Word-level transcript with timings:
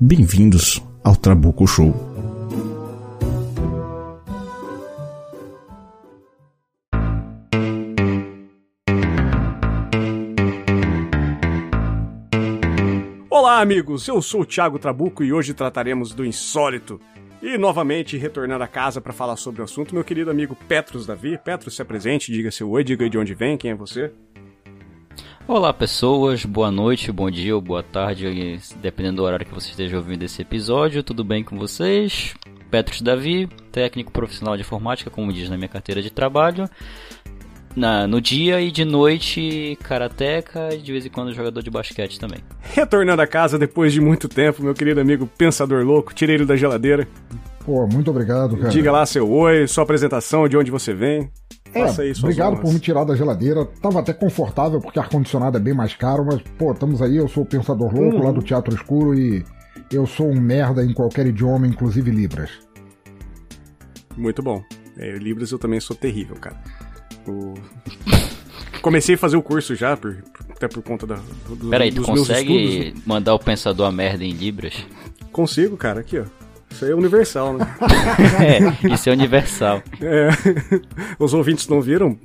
Bem-vindos 0.00 0.80
ao 1.02 1.16
Trabuco 1.16 1.66
Show. 1.66 1.92
Olá, 13.28 13.60
amigos! 13.60 14.06
Eu 14.06 14.22
sou 14.22 14.42
o 14.42 14.46
Thiago 14.46 14.78
Trabuco 14.78 15.24
e 15.24 15.32
hoje 15.32 15.52
trataremos 15.52 16.14
do 16.14 16.24
insólito. 16.24 17.00
E 17.42 17.58
novamente 17.58 18.16
retornar 18.16 18.62
a 18.62 18.68
casa 18.68 19.00
para 19.00 19.12
falar 19.12 19.34
sobre 19.34 19.62
o 19.62 19.64
assunto, 19.64 19.92
meu 19.92 20.04
querido 20.04 20.30
amigo 20.30 20.56
Petros 20.68 21.06
Davi. 21.06 21.36
Petros, 21.38 21.74
se 21.74 21.82
apresente, 21.82 22.30
diga 22.30 22.52
seu 22.52 22.70
oi, 22.70 22.84
diga 22.84 23.10
de 23.10 23.18
onde 23.18 23.34
vem, 23.34 23.56
quem 23.58 23.72
é 23.72 23.74
você. 23.74 24.12
Olá 25.48 25.72
pessoas, 25.72 26.44
boa 26.44 26.70
noite, 26.70 27.10
bom 27.10 27.30
dia 27.30 27.54
ou 27.54 27.62
boa 27.62 27.82
tarde, 27.82 28.60
dependendo 28.82 29.16
do 29.16 29.22
horário 29.22 29.46
que 29.46 29.54
você 29.54 29.70
esteja 29.70 29.96
ouvindo 29.96 30.22
esse 30.22 30.42
episódio, 30.42 31.02
tudo 31.02 31.24
bem 31.24 31.42
com 31.42 31.56
vocês? 31.56 32.34
Petros 32.70 33.00
Davi, 33.00 33.48
técnico 33.72 34.12
profissional 34.12 34.56
de 34.56 34.60
informática, 34.60 35.08
como 35.08 35.32
diz 35.32 35.48
na 35.48 35.56
minha 35.56 35.68
carteira 35.68 36.02
de 36.02 36.10
trabalho. 36.10 36.68
Na, 37.74 38.06
no 38.06 38.20
dia 38.20 38.60
e 38.60 38.70
de 38.70 38.84
noite, 38.84 39.78
karateca 39.82 40.68
e 40.74 40.82
de 40.82 40.92
vez 40.92 41.06
em 41.06 41.08
quando 41.08 41.32
jogador 41.32 41.62
de 41.62 41.70
basquete 41.70 42.20
também. 42.20 42.40
Retornando 42.60 43.22
a 43.22 43.26
casa 43.26 43.58
depois 43.58 43.90
de 43.90 44.02
muito 44.02 44.28
tempo, 44.28 44.62
meu 44.62 44.74
querido 44.74 45.00
amigo 45.00 45.26
Pensador 45.38 45.82
Louco, 45.82 46.12
tirei 46.12 46.34
ele 46.34 46.44
da 46.44 46.56
geladeira. 46.56 47.08
Pô, 47.64 47.86
muito 47.86 48.10
obrigado, 48.10 48.54
cara. 48.54 48.68
Diga 48.68 48.92
lá 48.92 49.06
seu 49.06 49.30
oi, 49.30 49.66
sua 49.66 49.84
apresentação, 49.84 50.46
de 50.46 50.58
onde 50.58 50.70
você 50.70 50.92
vem. 50.92 51.30
É, 51.74 51.82
aí, 51.82 52.12
obrigado 52.18 52.60
por 52.60 52.72
me 52.72 52.80
tirar 52.80 53.04
da 53.04 53.14
geladeira. 53.14 53.64
Tava 53.64 54.00
até 54.00 54.12
confortável, 54.12 54.80
porque 54.80 54.98
ar-condicionado 54.98 55.56
é 55.56 55.60
bem 55.60 55.74
mais 55.74 55.94
caro, 55.94 56.24
mas, 56.24 56.40
pô, 56.56 56.72
estamos 56.72 57.02
aí, 57.02 57.16
eu 57.16 57.28
sou 57.28 57.42
o 57.42 57.46
Pensador 57.46 57.94
Louco, 57.94 58.16
uhum. 58.16 58.24
lá 58.24 58.32
do 58.32 58.42
Teatro 58.42 58.74
Escuro, 58.74 59.14
e 59.14 59.44
eu 59.92 60.06
sou 60.06 60.28
um 60.28 60.40
merda 60.40 60.84
em 60.84 60.92
qualquer 60.92 61.26
idioma, 61.26 61.66
inclusive 61.66 62.10
Libras. 62.10 62.50
Muito 64.16 64.42
bom. 64.42 64.62
É, 64.96 65.12
Libras 65.12 65.52
eu 65.52 65.58
também 65.58 65.80
sou 65.80 65.94
terrível, 65.94 66.36
cara. 66.36 66.56
O... 67.26 67.54
Comecei 68.82 69.16
a 69.16 69.18
fazer 69.18 69.36
o 69.36 69.42
curso 69.42 69.74
já, 69.74 69.96
por, 69.96 70.16
até 70.50 70.68
por 70.68 70.82
conta 70.82 71.06
da, 71.06 71.16
do, 71.48 71.68
Peraí, 71.68 71.92
tu 71.92 72.02
consegue 72.02 72.94
mandar 73.04 73.34
o 73.34 73.38
Pensador 73.38 73.86
a 73.86 73.92
merda 73.92 74.24
em 74.24 74.32
Libras? 74.32 74.74
Consigo, 75.32 75.76
cara, 75.76 76.00
aqui, 76.00 76.18
ó. 76.18 76.24
Isso 76.70 76.84
aí 76.84 76.90
é 76.90 76.94
universal, 76.94 77.54
né? 77.54 77.66
é, 78.86 78.94
isso 78.94 79.08
é 79.08 79.12
universal. 79.12 79.82
É. 80.00 80.28
Os 81.18 81.34
ouvintes 81.34 81.66
não 81.68 81.80
viram, 81.80 82.18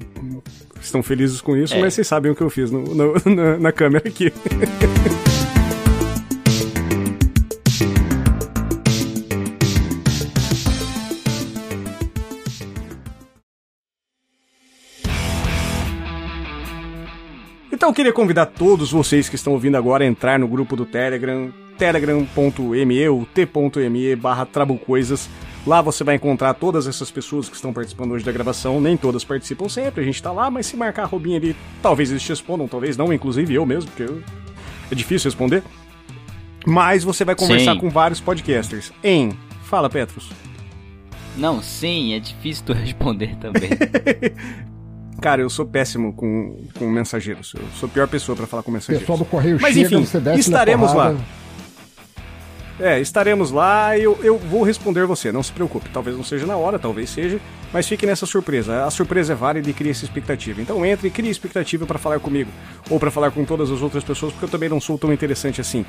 estão 0.81 1.01
felizes 1.01 1.41
com 1.41 1.55
isso, 1.55 1.73
é. 1.73 1.79
mas 1.79 1.93
vocês 1.93 2.07
sabem 2.07 2.31
o 2.31 2.35
que 2.35 2.41
eu 2.41 2.49
fiz 2.49 2.69
no, 2.69 2.83
no, 2.83 3.13
na, 3.25 3.57
na 3.57 3.71
câmera 3.71 4.07
aqui. 4.07 4.31
Então 17.83 17.89
eu 17.89 17.93
queria 17.93 18.13
convidar 18.13 18.45
todos 18.45 18.93
vocês 18.93 19.27
que 19.27 19.35
estão 19.35 19.51
ouvindo 19.51 19.75
agora 19.75 20.05
a 20.05 20.07
entrar 20.07 20.39
no 20.39 20.47
grupo 20.47 20.73
do 20.73 20.85
Telegram, 20.85 21.51
telegram.me 21.77 23.09
ou 23.09 23.25
t.me 23.25 24.15
barra 24.15 24.45
trabucoisas. 24.45 25.29
Lá 25.65 25.81
você 25.81 26.03
vai 26.03 26.15
encontrar 26.15 26.53
todas 26.55 26.87
essas 26.87 27.09
pessoas 27.09 27.47
que 27.47 27.55
estão 27.55 27.71
participando 27.71 28.11
hoje 28.11 28.25
da 28.25 28.31
gravação. 28.31 28.81
Nem 28.81 28.97
todas 28.97 29.23
participam 29.23 29.69
sempre, 29.69 30.01
a 30.01 30.03
gente 30.03 30.21
tá 30.21 30.31
lá, 30.31 30.51
mas 30.51 30.65
se 30.65 30.75
marcar 30.75 31.03
a 31.03 31.05
Robinha 31.05 31.37
ali, 31.37 31.55
talvez 31.81 32.11
eles 32.11 32.21
te 32.21 32.29
respondam, 32.29 32.67
talvez 32.67 32.97
não, 32.97 33.13
inclusive 33.13 33.53
eu 33.53 33.65
mesmo, 33.65 33.89
porque 33.89 34.03
eu... 34.03 34.21
é 34.91 34.95
difícil 34.95 35.29
responder. 35.29 35.63
Mas 36.65 37.03
você 37.03 37.23
vai 37.25 37.35
conversar 37.35 37.73
sim. 37.73 37.79
com 37.79 37.89
vários 37.89 38.19
podcasters. 38.19 38.91
Em. 39.03 39.31
Fala, 39.63 39.89
Petros. 39.89 40.29
Não, 41.37 41.61
sim, 41.61 42.13
é 42.13 42.19
difícil 42.19 42.65
tu 42.65 42.73
responder 42.73 43.35
também. 43.37 43.69
Cara, 45.21 45.41
eu 45.41 45.49
sou 45.49 45.65
péssimo 45.65 46.13
com, 46.13 46.65
com 46.77 46.89
mensageiros. 46.89 47.53
Eu 47.55 47.63
sou 47.79 47.87
a 47.87 47.89
pior 47.89 48.07
pessoa 48.09 48.35
para 48.35 48.45
falar 48.45 48.63
com 48.63 48.71
mensageiros. 48.71 49.03
Pessoal 49.03 49.17
do 49.17 49.25
Correio 49.25 49.57
Mas 49.61 49.73
chega, 49.73 49.95
enfim, 49.95 50.37
estaremos 50.37 50.93
lá. 50.93 51.15
É, 52.79 52.99
estaremos 52.99 53.51
lá 53.51 53.95
e 53.97 54.03
eu, 54.03 54.17
eu 54.23 54.37
vou 54.37 54.63
responder 54.63 55.05
você, 55.05 55.31
não 55.31 55.43
se 55.43 55.51
preocupe. 55.51 55.89
Talvez 55.89 56.17
não 56.17 56.23
seja 56.23 56.45
na 56.45 56.57
hora, 56.57 56.79
talvez 56.79 57.09
seja, 57.09 57.39
mas 57.71 57.87
fique 57.87 58.05
nessa 58.05 58.25
surpresa. 58.25 58.85
A 58.85 58.89
surpresa 58.89 59.33
é 59.33 59.35
válida 59.35 59.69
e 59.69 59.73
crie 59.73 59.91
essa 59.91 60.05
expectativa. 60.05 60.61
Então 60.61 60.85
entre 60.85 61.07
e 61.07 61.11
crie 61.11 61.29
expectativa 61.29 61.85
para 61.85 61.99
falar 61.99 62.19
comigo, 62.19 62.49
ou 62.89 62.99
para 62.99 63.11
falar 63.11 63.31
com 63.31 63.45
todas 63.45 63.69
as 63.71 63.81
outras 63.81 64.03
pessoas, 64.03 64.31
porque 64.31 64.45
eu 64.45 64.49
também 64.49 64.69
não 64.69 64.81
sou 64.81 64.97
tão 64.97 65.13
interessante 65.13 65.61
assim. 65.61 65.85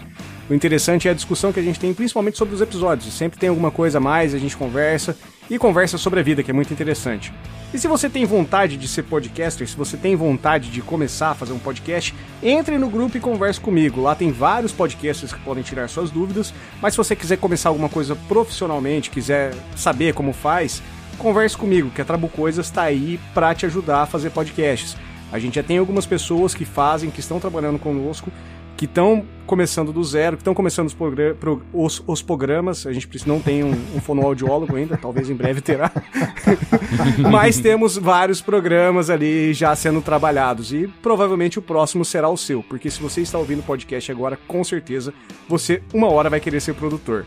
O 0.49 0.55
interessante 0.55 1.09
é 1.09 1.11
a 1.11 1.15
discussão 1.15 1.53
que 1.53 1.61
a 1.61 1.62
gente 1.62 1.81
tem, 1.81 1.95
principalmente 1.95 2.37
sobre 2.37 2.55
os 2.55 2.61
episódios. 2.61 3.12
Sempre 3.15 3.39
tem 3.39 3.49
alguma 3.49 3.71
coisa 3.71 3.99
a 3.99 4.01
mais, 4.01 4.34
a 4.34 4.39
gente 4.39 4.56
conversa 4.56 5.16
e 5.50 5.59
conversa 5.59 5.99
sobre 5.99 6.21
a 6.21 6.22
vida, 6.22 6.43
que 6.43 6.50
é 6.50 6.55
muito 6.55 6.72
interessante. 6.72 7.32
E 7.72 7.78
se 7.78 7.88
você 7.88 8.09
tem 8.09 8.25
vontade 8.25 8.77
de 8.77 8.87
ser 8.87 9.03
podcaster, 9.03 9.69
se 9.69 9.77
você 9.77 9.97
tem 9.97 10.15
vontade 10.15 10.71
de 10.71 10.81
começar 10.81 11.31
a 11.31 11.34
fazer 11.34 11.53
um 11.53 11.59
podcast, 11.59 12.15
entre 12.41 12.78
no 12.78 12.88
grupo 12.88 13.16
e 13.16 13.21
converse 13.21 13.60
comigo. 13.60 14.00
Lá 14.00 14.15
tem 14.15 14.31
vários 14.31 14.71
podcasters 14.71 15.33
que 15.33 15.41
podem 15.41 15.65
tirar 15.65 15.88
suas 15.88 16.10
dúvidas, 16.10 16.54
mas 16.81 16.94
se 16.94 16.99
você 16.99 17.16
quiser 17.16 17.37
começar 17.38 17.71
alguma 17.71 17.88
coisa 17.88 18.15
profissionalmente, 18.28 19.10
quiser 19.10 19.53
saber 19.75 20.15
como 20.15 20.33
faz, 20.33 20.81
converse 21.19 21.56
comigo, 21.56 21.91
que 21.91 22.00
a 22.00 22.04
Trabu 22.04 22.28
Coisas 22.28 22.66
está 22.66 22.83
aí 22.83 23.19
para 23.34 23.54
te 23.54 23.66
ajudar 23.66 24.03
a 24.03 24.06
fazer 24.06 24.31
podcasts. 24.31 24.97
A 25.33 25.38
gente 25.41 25.56
já 25.56 25.62
tem 25.65 25.78
algumas 25.78 26.06
pessoas 26.06 26.54
que 26.54 26.65
fazem, 26.65 27.10
que 27.10 27.19
estão 27.19 27.41
trabalhando 27.41 27.78
conosco 27.78 28.31
que 28.76 28.86
estão 28.86 29.24
começando 29.46 29.92
do 29.92 30.02
zero, 30.02 30.36
que 30.36 30.40
estão 30.40 30.54
começando 30.54 30.86
os, 30.86 30.94
pro, 31.38 31.62
os, 31.72 32.02
os, 32.06 32.22
programas. 32.22 32.86
A 32.86 32.92
gente 32.92 33.08
não 33.26 33.40
tem 33.40 33.62
um, 33.62 33.72
um 33.94 34.00
fonoaudiólogo 34.00 34.74
ainda, 34.74 34.96
talvez 34.96 35.28
em 35.28 35.34
breve 35.34 35.60
terá. 35.60 35.90
Mas 37.30 37.58
temos 37.60 37.96
vários 37.96 38.40
programas 38.40 39.10
ali 39.10 39.52
já 39.52 39.74
sendo 39.76 40.00
trabalhados. 40.00 40.72
E 40.72 40.88
provavelmente 41.02 41.58
o 41.58 41.62
próximo 41.62 42.04
será 42.04 42.28
o 42.28 42.36
seu, 42.36 42.62
porque 42.62 42.90
se 42.90 43.00
você 43.00 43.20
está 43.20 43.38
ouvindo 43.38 43.60
o 43.60 43.64
podcast 43.64 44.10
agora, 44.10 44.38
com 44.48 44.64
certeza 44.64 45.12
você 45.48 45.82
uma 45.92 46.08
hora 46.08 46.30
vai 46.30 46.41
querer 46.41 46.60
ser 46.60 46.74
produtor. 46.74 47.26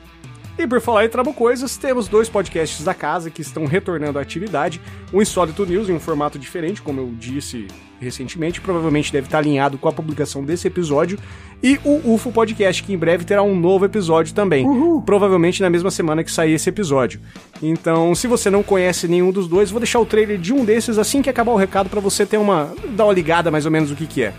E 0.58 0.66
por 0.66 0.82
falar 0.82 1.06
em 1.06 1.10
Trabo 1.10 1.34
Coisas, 1.34 1.78
temos 1.78 2.08
dois 2.08 2.28
podcasts 2.28 2.84
da 2.84 2.94
casa 2.94 3.30
que 3.30 3.44
estão 3.44 3.66
retornando 3.66 4.18
à 4.18 4.24
atividade. 4.24 4.82
O 5.14 5.22
Insólito 5.22 5.64
News 5.68 5.88
em 5.88 5.94
um 5.94 6.00
formato 6.00 6.40
diferente, 6.40 6.82
como 6.82 7.00
eu 7.00 7.12
disse 7.16 7.68
recentemente, 8.00 8.62
provavelmente 8.62 9.12
deve 9.12 9.28
estar 9.28 9.40
alinhado 9.40 9.78
com 9.78 9.88
a 9.88 9.92
publicação 9.92 10.44
desse 10.44 10.68
episódio. 10.68 11.18
E 11.62 11.80
o 11.84 12.14
UFO 12.14 12.32
Podcast, 12.32 12.84
que 12.84 12.94
em 12.94 12.98
breve 12.98 13.26
terá 13.26 13.42
um 13.42 13.60
novo 13.60 13.86
episódio 13.86 14.34
também. 14.34 14.66
Uhul. 14.66 15.02
Provavelmente 15.02 15.62
na 15.62 15.70
mesma 15.70 15.90
semana 15.90 16.24
que 16.24 16.32
sair 16.32 16.54
esse 16.54 16.70
episódio. 16.70 17.20
Então, 17.62 18.14
se 18.14 18.28
você 18.28 18.50
não 18.50 18.62
conhece 18.62 19.08
nenhum 19.08 19.32
dos 19.32 19.48
dois, 19.48 19.72
vou 19.72 19.80
deixar 19.80 20.00
o 20.00 20.06
trailer 20.06 20.38
de 20.38 20.54
um 20.54 20.64
desses 20.64 20.98
assim 21.00 21.22
que 21.22 21.30
acabar 21.30 21.52
o 21.52 21.58
recado 21.58 21.90
para 21.90 22.00
você 22.00 22.26
ter 22.26 22.38
uma. 22.38 22.74
dar 22.90 23.06
uma 23.06 23.14
ligada 23.14 23.50
mais 23.50 23.66
ou 23.66 23.72
menos 23.72 23.90
do 23.90 23.96
que, 23.96 24.06
que 24.06 24.24
é. 24.24 24.34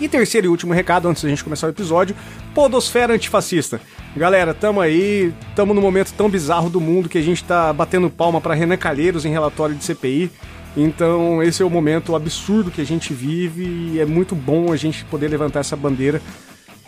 E 0.00 0.08
terceiro 0.08 0.48
e 0.48 0.50
último 0.50 0.74
recado, 0.74 1.08
antes 1.08 1.22
da 1.22 1.28
gente 1.28 1.44
começar 1.44 1.68
o 1.68 1.70
episódio, 1.70 2.16
Podosfera 2.52 3.14
Antifascista. 3.14 3.80
Galera, 4.16 4.52
tamo 4.52 4.80
aí, 4.80 5.32
tamo 5.54 5.72
no 5.72 5.80
momento 5.80 6.12
tão 6.14 6.28
bizarro 6.28 6.68
do 6.68 6.80
mundo 6.80 7.08
que 7.08 7.18
a 7.18 7.22
gente 7.22 7.44
tá 7.44 7.72
batendo 7.72 8.10
palma 8.10 8.40
para 8.40 8.54
Renan 8.54 8.76
Calheiros 8.76 9.24
em 9.24 9.30
relatório 9.30 9.74
de 9.74 9.84
CPI. 9.84 10.30
Então, 10.76 11.42
esse 11.42 11.62
é 11.62 11.64
o 11.64 11.70
momento 11.70 12.16
absurdo 12.16 12.70
que 12.70 12.80
a 12.80 12.86
gente 12.86 13.12
vive 13.12 13.64
e 13.64 14.00
é 14.00 14.04
muito 14.04 14.34
bom 14.34 14.72
a 14.72 14.76
gente 14.76 15.04
poder 15.04 15.28
levantar 15.28 15.60
essa 15.60 15.76
bandeira 15.76 16.20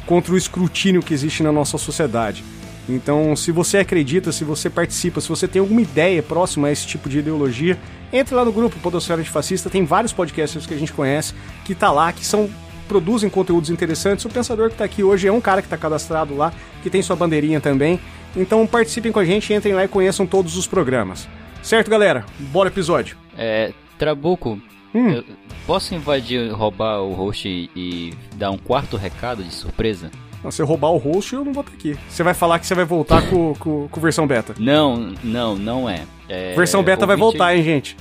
contra 0.07 0.33
o 0.33 0.37
escrutínio 0.37 1.03
que 1.03 1.15
existe 1.15 1.43
na 1.43 1.53
nossa 1.53 1.79
sociedade. 1.79 2.43
Então, 2.89 3.35
se 3.35 3.51
você 3.51 3.79
acredita, 3.79 4.31
se 4.31 4.45
você 4.45 4.71
participa, 4.71 5.21
se 5.21 5.29
você 5.29 5.49
tem 5.49 5.61
alguma 5.61 5.81
ideia 5.81 6.23
próxima 6.23 6.69
a 6.69 6.73
esse 6.73 6.87
tipo 6.87 7.09
de 7.09 7.19
ideologia, 7.19 7.77
entre 8.13 8.35
lá 8.35 8.45
no 8.45 8.53
grupo 8.53 8.79
Podosfera 8.79 9.23
de 9.23 9.31
Fascista, 9.31 9.69
tem 9.69 9.85
vários 9.85 10.13
podcasters 10.13 10.67
que 10.67 10.75
a 10.75 10.79
gente 10.79 10.93
conhece 10.93 11.35
que 11.65 11.75
tá 11.75 11.91
lá, 11.91 12.13
que 12.13 12.25
são 12.25 12.49
produzem 12.87 13.29
conteúdos 13.29 13.71
interessantes. 13.71 14.25
O 14.25 14.29
pensador 14.29 14.69
que 14.69 14.75
está 14.75 14.85
aqui 14.85 15.03
hoje 15.03 15.27
é 15.27 15.33
um 15.33 15.41
cara 15.41 15.61
que 15.61 15.67
está 15.67 15.77
cadastrado 15.77 16.37
lá, 16.37 16.53
que 16.83 16.89
tem 16.89 17.03
sua 17.03 17.17
bandeirinha 17.17 17.61
também. 17.61 18.01
Então 18.37 18.65
participem 18.65 19.11
com 19.11 19.19
a 19.19 19.25
gente, 19.25 19.53
entrem 19.53 19.75
lá 19.75 19.85
e 19.85 19.89
conheçam 19.89 20.25
todos 20.25 20.57
os 20.57 20.69
programas. 20.69 21.29
Certo, 21.63 21.91
galera? 21.91 22.25
Bora 22.39 22.69
episódio. 22.69 23.26
É, 23.37 23.73
Trabuco, 23.99 24.61
hum. 24.95 25.23
posso 25.67 25.95
invadir, 25.95 26.51
roubar 26.51 27.01
o 27.01 27.13
host 27.13 27.49
e, 27.49 27.71
e, 27.75 28.15
dar 28.37 28.51
um 28.51 28.59
quarto 28.59 28.97
recado 28.97 29.43
de 29.43 29.53
surpresa? 29.53 30.11
você 30.43 30.63
roubar 30.63 30.91
o 30.91 30.97
host, 30.97 31.35
eu 31.35 31.45
não 31.45 31.53
vou 31.53 31.63
estar 31.63 31.75
aqui. 31.75 31.99
Você 32.09 32.23
vai 32.23 32.33
falar 32.33 32.59
que 32.61 32.67
você 32.67 32.75
vai 32.75 32.85
voltar 32.85 33.29
com, 33.29 33.53
com, 33.55 33.89
com 33.89 34.01
versão 34.01 34.27
beta. 34.27 34.55
Não, 34.59 35.13
não, 35.25 35.57
não 35.57 35.91
é. 35.91 36.03
é 36.29 36.55
versão 36.55 36.83
beta 36.85 37.05
vai 37.05 37.17
voltar, 37.17 37.57
hein, 37.57 37.65
gente? 37.65 37.97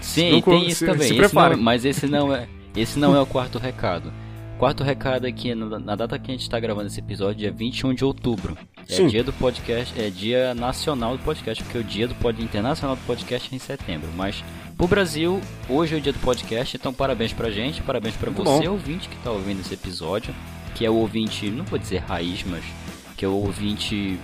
Sim, 0.00 0.32
não, 0.32 0.40
tem 0.40 0.66
isso 0.66 0.78
se, 0.78 0.86
também. 0.86 1.08
Se 1.08 1.18
esse 1.18 1.34
não, 1.34 1.56
mas 1.58 1.84
esse 1.84 2.06
não 2.06 2.34
é, 2.34 2.48
esse 2.74 2.98
não 2.98 3.14
é 3.14 3.20
o 3.20 3.26
quarto 3.26 3.58
recado. 3.58 4.10
Quarto 4.60 4.84
recado 4.84 5.26
aqui, 5.26 5.54
na 5.54 5.96
data 5.96 6.18
que 6.18 6.30
a 6.30 6.34
gente 6.34 6.42
está 6.42 6.60
gravando 6.60 6.88
esse 6.88 7.00
episódio, 7.00 7.48
é 7.48 7.50
21 7.50 7.94
de 7.94 8.04
outubro. 8.04 8.58
É 8.86 8.92
Sim. 8.92 9.06
dia 9.06 9.24
do 9.24 9.32
podcast, 9.32 9.98
é 9.98 10.10
dia 10.10 10.54
nacional 10.54 11.16
do 11.16 11.24
podcast, 11.24 11.64
porque 11.64 11.78
o 11.78 11.82
dia 11.82 12.06
do 12.06 12.14
pod, 12.16 12.42
internacional 12.42 12.94
do 12.94 13.00
podcast 13.06 13.48
é 13.50 13.56
em 13.56 13.58
setembro. 13.58 14.10
Mas 14.14 14.44
pro 14.76 14.86
Brasil, 14.86 15.40
hoje 15.66 15.94
é 15.94 15.98
o 15.98 16.00
dia 16.02 16.12
do 16.12 16.18
podcast, 16.18 16.76
então 16.76 16.92
parabéns 16.92 17.32
pra 17.32 17.50
gente, 17.50 17.80
parabéns 17.80 18.14
pra 18.16 18.30
Muito 18.30 18.44
você, 18.44 18.66
bom. 18.66 18.72
ouvinte, 18.72 19.08
que 19.08 19.16
tá 19.24 19.30
ouvindo 19.30 19.62
esse 19.62 19.72
episódio, 19.72 20.34
que 20.74 20.84
é 20.84 20.90
o 20.90 20.96
ouvinte, 20.96 21.48
não 21.48 21.64
vou 21.64 21.78
dizer 21.78 22.02
raiz, 22.06 22.44
mas 22.44 22.62
que 23.16 23.24
é 23.24 23.28
o 23.28 23.32
ouvinte 23.32 24.20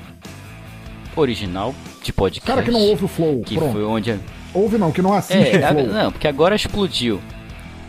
original 1.17 1.75
de 2.03 2.13
podcast. 2.13 2.47
Cara 2.47 2.63
que 2.63 2.71
não 2.71 2.83
ouve 2.83 3.07
o 3.07 3.09
Flow, 3.09 3.41
que 3.41 3.55
pronto. 3.55 3.73
foi 3.73 3.85
onde... 3.85 4.21
Ouve 4.53 4.77
não, 4.77 4.93
que 4.93 5.01
não 5.01 5.15
assiste 5.15 5.57
é, 5.57 5.73
Não, 5.73 6.13
porque 6.13 6.29
agora 6.29 6.55
explodiu. 6.55 7.23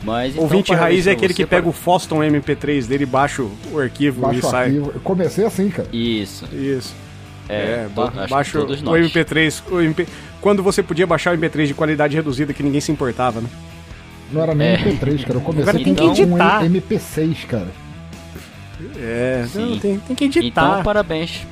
Mas, 0.04 0.34
então, 0.34 0.44
Ouvinte 0.44 0.74
raiz 0.74 1.08
é 1.08 1.12
aquele 1.12 1.34
que 1.34 1.46
pega 1.46 1.64
para... 1.64 1.70
o 1.70 1.74
Foston 1.74 2.20
MP3 2.20 2.86
dele, 2.86 3.06
baixa 3.06 3.42
o 3.44 3.80
arquivo 3.80 4.22
baixa 4.22 4.36
e 4.36 4.40
o 4.40 4.50
sai. 4.50 4.66
Arquivo. 4.66 4.92
Eu 4.94 5.02
comecei 5.02 5.46
assim, 5.46 5.70
cara. 5.70 5.88
Isso. 5.92 6.46
Isso. 6.54 6.96
É, 7.50 7.86
é 7.86 7.90
ba 7.94 8.12
baixa 8.30 8.60
o 8.60 8.68
MP3. 8.68 9.64
O 9.72 9.82
MP... 9.82 10.08
Quando 10.40 10.62
você 10.62 10.84
podia 10.84 11.08
baixar 11.08 11.34
o 11.34 11.38
MP3 11.38 11.68
de 11.68 11.74
qualidade 11.74 12.16
reduzida, 12.16 12.54
que 12.54 12.62
ninguém 12.62 12.82
se 12.82 12.92
importava, 12.92 13.42
né? 13.42 13.50
Não 14.32 14.42
era 14.42 14.54
nem 14.54 14.68
é. 14.70 14.78
MP3, 14.78 15.24
cara. 15.24 15.34
Eu 15.34 15.42
comecei 15.42 15.84
com 15.84 15.90
então, 15.90 16.12
um 16.12 16.14
MP6, 16.14 17.46
cara. 17.48 17.68
É, 18.98 19.46
não, 19.56 19.80
tem, 19.80 19.98
tem 20.00 20.16
que 20.16 20.26
editar. 20.26 20.72
Então, 20.72 20.84
parabéns 20.84 21.46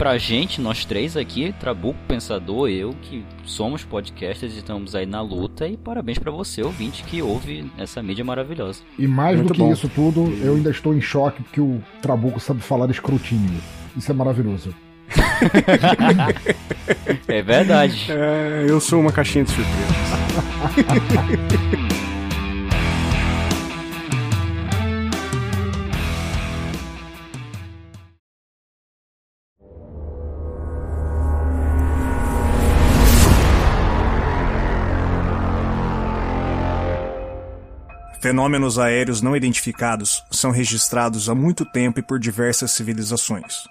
pra 0.00 0.16
gente, 0.16 0.62
nós 0.62 0.86
três 0.86 1.14
aqui, 1.14 1.54
Trabuco, 1.60 1.98
Pensador, 2.08 2.70
eu, 2.70 2.94
que 3.02 3.22
somos 3.44 3.84
podcasters 3.84 4.54
e 4.54 4.60
estamos 4.60 4.94
aí 4.94 5.04
na 5.04 5.20
luta. 5.20 5.68
E 5.68 5.76
parabéns 5.76 6.18
para 6.18 6.30
você, 6.30 6.62
ouvinte, 6.62 7.04
que 7.04 7.20
ouve 7.20 7.70
essa 7.76 8.02
mídia 8.02 8.24
maravilhosa. 8.24 8.80
E 8.98 9.06
mais 9.06 9.36
Muito 9.36 9.48
do 9.48 9.54
que 9.54 9.60
bom. 9.60 9.70
isso 9.70 9.90
tudo, 9.90 10.32
eu 10.42 10.54
ainda 10.54 10.70
estou 10.70 10.94
em 10.94 11.02
choque 11.02 11.42
porque 11.42 11.60
o 11.60 11.82
Trabuco 12.00 12.40
sabe 12.40 12.62
falar 12.62 12.88
escrutínio. 12.88 13.60
Isso 13.94 14.10
é 14.10 14.14
maravilhoso. 14.14 14.74
é 17.28 17.42
verdade. 17.42 18.06
É, 18.08 18.64
eu 18.66 18.80
sou 18.80 19.02
uma 19.02 19.12
caixinha 19.12 19.44
de 19.44 19.50
surpresas. 19.50 19.84
Fenômenos 38.20 38.78
aéreos 38.78 39.22
não 39.22 39.34
identificados 39.34 40.22
são 40.30 40.50
registrados 40.50 41.30
há 41.30 41.34
muito 41.34 41.64
tempo 41.64 42.00
e 42.00 42.02
por 42.02 42.18
diversas 42.18 42.70
civilizações. 42.72 43.64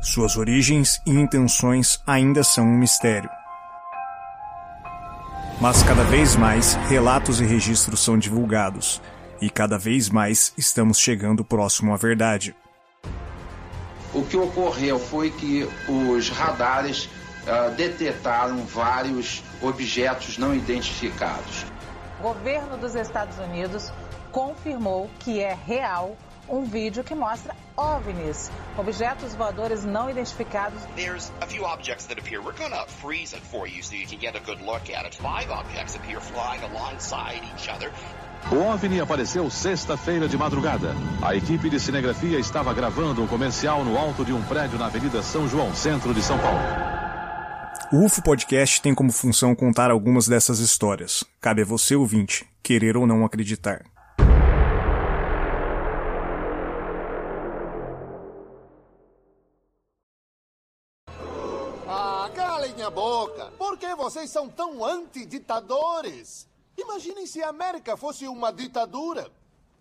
Suas 0.00 0.36
origens 0.36 1.00
e 1.04 1.10
intenções 1.10 2.00
ainda 2.06 2.44
são 2.44 2.64
um 2.64 2.78
mistério. 2.78 3.28
Mas 5.60 5.82
cada 5.82 6.04
vez 6.04 6.36
mais 6.36 6.74
relatos 6.88 7.40
e 7.40 7.44
registros 7.44 8.04
são 8.04 8.16
divulgados, 8.16 9.02
e 9.40 9.50
cada 9.50 9.76
vez 9.76 10.08
mais 10.08 10.54
estamos 10.56 11.00
chegando 11.00 11.44
próximo 11.44 11.92
à 11.92 11.96
verdade. 11.96 12.54
O 14.12 14.22
que 14.22 14.36
ocorreu 14.36 15.00
foi 15.00 15.32
que 15.32 15.68
os 15.88 16.28
radares 16.28 17.08
uh, 17.46 17.70
detetaram 17.74 18.64
vários 18.64 19.42
objetos 19.60 20.38
não 20.38 20.54
identificados. 20.54 21.64
O 22.20 22.22
governo 22.22 22.76
dos 22.76 22.94
Estados 22.94 23.38
Unidos 23.38 23.92
confirmou 24.32 25.10
que 25.20 25.40
é 25.40 25.54
real 25.66 26.16
um 26.48 26.64
vídeo 26.64 27.02
que 27.02 27.14
mostra 27.14 27.54
OVNIs, 27.76 28.50
objetos 28.76 29.34
voadores 29.34 29.84
não 29.84 30.10
identificados. 30.10 30.80
There's 30.94 31.32
a 31.40 31.46
few 31.46 31.64
objects 31.64 32.06
that 32.06 32.20
appear. 32.20 32.40
We're 32.40 32.56
gonna 32.56 32.86
freeze 32.86 33.34
it 33.34 33.42
for 33.42 33.66
you 33.66 33.82
so 33.82 33.96
you 33.96 34.06
can 34.06 34.18
get 34.18 34.36
a 34.36 34.40
good 34.40 34.62
look 34.62 34.90
at 34.90 35.06
it. 35.06 35.16
Five 35.16 35.50
objects 35.50 35.96
appear 35.96 36.20
flying 36.20 36.62
alongside 36.62 37.42
each 37.54 37.68
other. 37.68 37.90
O 38.52 38.56
OVNI 38.56 39.00
apareceu 39.00 39.48
sexta-feira 39.50 40.28
de 40.28 40.36
madrugada. 40.36 40.94
A 41.22 41.34
equipe 41.34 41.70
de 41.70 41.80
cinegrafia 41.80 42.38
estava 42.38 42.74
gravando 42.74 43.22
um 43.22 43.26
comercial 43.26 43.82
no 43.82 43.96
alto 43.96 44.22
de 44.22 44.34
um 44.34 44.42
prédio 44.42 44.78
na 44.78 44.86
Avenida 44.86 45.22
São 45.22 45.48
João, 45.48 45.74
centro 45.74 46.12
de 46.12 46.22
São 46.22 46.38
Paulo. 46.38 46.60
O 47.94 48.06
UFO 48.06 48.20
Podcast 48.24 48.82
tem 48.82 48.92
como 48.92 49.12
função 49.12 49.54
contar 49.54 49.88
algumas 49.88 50.26
dessas 50.26 50.58
histórias. 50.58 51.22
Cabe 51.40 51.62
a 51.62 51.64
você, 51.64 51.94
ouvinte, 51.94 52.44
querer 52.60 52.96
ou 52.96 53.06
não 53.06 53.24
acreditar. 53.24 53.84
Ah, 61.86 62.28
calem 62.34 62.82
a 62.82 62.90
boca! 62.90 63.52
Por 63.56 63.78
que 63.78 63.94
vocês 63.94 64.28
são 64.28 64.48
tão 64.48 64.84
antiditadores? 64.84 66.48
Imaginem 66.76 67.28
se 67.28 67.44
a 67.44 67.50
América 67.50 67.96
fosse 67.96 68.26
uma 68.26 68.52
ditadura. 68.52 69.30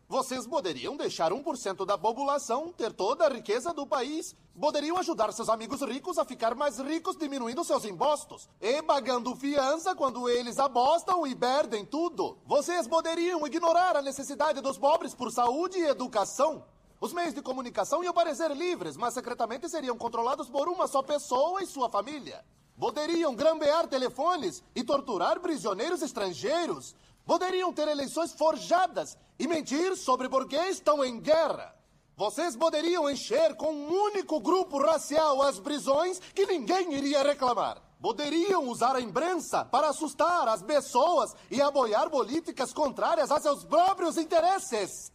Vocês 0.07 0.45
poderiam 0.45 0.97
deixar 0.97 1.31
1% 1.31 1.85
da 1.85 1.97
população 1.97 2.71
ter 2.71 2.91
toda 2.91 3.25
a 3.25 3.29
riqueza 3.29 3.73
do 3.73 3.87
país. 3.87 4.35
Poderiam 4.59 4.97
ajudar 4.97 5.31
seus 5.31 5.49
amigos 5.49 5.81
ricos 5.81 6.17
a 6.17 6.25
ficar 6.25 6.53
mais 6.53 6.77
ricos, 6.77 7.15
diminuindo 7.15 7.63
seus 7.63 7.85
impostos 7.85 8.47
e 8.61 8.81
pagando 8.83 9.35
fiança 9.35 9.95
quando 9.95 10.29
eles 10.29 10.59
apostam 10.59 11.25
e 11.25 11.33
perdem 11.33 11.85
tudo. 11.85 12.37
Vocês 12.45 12.87
poderiam 12.87 13.47
ignorar 13.47 13.95
a 13.95 14.01
necessidade 14.01 14.61
dos 14.61 14.77
pobres 14.77 15.15
por 15.15 15.31
saúde 15.31 15.79
e 15.79 15.87
educação. 15.87 16.63
Os 16.99 17.11
meios 17.11 17.33
de 17.33 17.41
comunicação 17.41 18.03
iam 18.03 18.13
parecer 18.13 18.55
livres, 18.55 18.95
mas 18.95 19.13
secretamente 19.13 19.67
seriam 19.67 19.97
controlados 19.97 20.49
por 20.49 20.69
uma 20.69 20.87
só 20.87 21.01
pessoa 21.01 21.63
e 21.63 21.65
sua 21.65 21.89
família. 21.89 22.45
Poderiam 22.79 23.35
grambear 23.35 23.87
telefones 23.87 24.63
e 24.75 24.83
torturar 24.83 25.39
prisioneiros 25.39 26.01
estrangeiros. 26.01 26.95
Poderiam 27.25 27.71
ter 27.71 27.87
eleições 27.87 28.33
forjadas 28.33 29.17
e 29.39 29.47
mentir 29.47 29.95
sobre 29.95 30.27
por 30.27 30.47
que 30.47 30.57
estão 30.57 31.03
em 31.03 31.19
guerra. 31.19 31.73
Vocês 32.15 32.55
poderiam 32.55 33.09
encher 33.09 33.55
com 33.55 33.73
um 33.73 33.91
único 33.91 34.39
grupo 34.39 34.77
racial 34.77 35.41
as 35.41 35.59
prisões 35.59 36.19
que 36.19 36.45
ninguém 36.45 36.93
iria 36.93 37.23
reclamar. 37.23 37.81
Poderiam 38.01 38.67
usar 38.67 38.95
a 38.95 39.01
imprensa 39.01 39.63
para 39.63 39.87
assustar 39.87 40.47
as 40.47 40.61
pessoas 40.61 41.33
e 41.49 41.61
apoiar 41.61 42.09
políticas 42.09 42.73
contrárias 42.73 43.31
a 43.31 43.39
seus 43.39 43.63
próprios 43.63 44.17
interesses. 44.17 45.11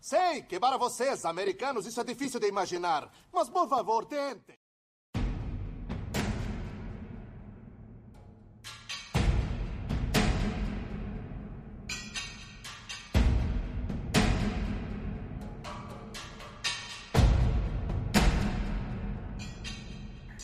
Sei 0.00 0.42
que 0.42 0.58
para 0.58 0.78
vocês, 0.78 1.24
americanos, 1.24 1.84
isso 1.84 2.00
é 2.00 2.04
difícil 2.04 2.40
de 2.40 2.46
imaginar, 2.46 3.10
mas 3.32 3.50
por 3.50 3.68
favor, 3.68 4.06
tentem. 4.06 4.59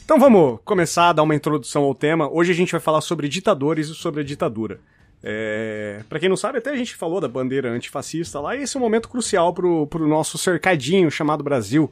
Então 0.06 0.20
vamos 0.20 0.60
começar 0.64 1.08
a 1.08 1.12
dar 1.12 1.24
uma 1.24 1.34
introdução 1.34 1.82
ao 1.82 1.92
tema. 1.92 2.30
Hoje 2.30 2.52
a 2.52 2.54
gente 2.54 2.70
vai 2.70 2.80
falar 2.80 3.00
sobre 3.00 3.28
ditadores 3.28 3.88
e 3.88 3.94
sobre 3.96 4.20
a 4.20 4.24
ditadura. 4.24 4.78
É... 5.20 5.98
Para 6.08 6.20
quem 6.20 6.28
não 6.28 6.36
sabe, 6.36 6.58
até 6.58 6.70
a 6.70 6.76
gente 6.76 6.94
falou 6.94 7.20
da 7.20 7.26
bandeira 7.26 7.72
antifascista 7.72 8.38
lá, 8.38 8.54
e 8.54 8.62
esse 8.62 8.76
é 8.76 8.78
um 8.78 8.84
momento 8.84 9.08
crucial 9.08 9.52
pro, 9.52 9.84
pro 9.88 10.06
nosso 10.06 10.38
cercadinho 10.38 11.10
chamado 11.10 11.42
Brasil. 11.42 11.90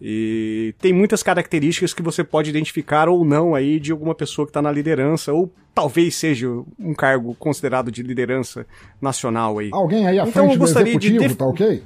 E 0.00 0.74
tem 0.80 0.92
muitas 0.92 1.22
características 1.22 1.94
que 1.94 2.02
você 2.02 2.24
pode 2.24 2.50
identificar 2.50 3.08
ou 3.08 3.24
não 3.24 3.54
aí 3.54 3.78
de 3.78 3.92
alguma 3.92 4.16
pessoa 4.16 4.44
que 4.44 4.50
está 4.50 4.60
na 4.60 4.72
liderança, 4.72 5.32
ou 5.32 5.48
talvez 5.72 6.16
seja 6.16 6.48
um 6.76 6.92
cargo 6.92 7.32
considerado 7.36 7.92
de 7.92 8.02
liderança 8.02 8.66
nacional 9.00 9.60
aí. 9.60 9.70
Alguém 9.72 10.04
aí 10.08 10.18
à 10.18 10.22
então, 10.22 10.32
frente 10.32 10.54
eu 10.54 10.58
gostaria 10.58 10.98
do 10.98 10.98
executivo, 10.98 11.28
de 11.28 11.36
tá 11.36 11.46
ok? 11.46 11.82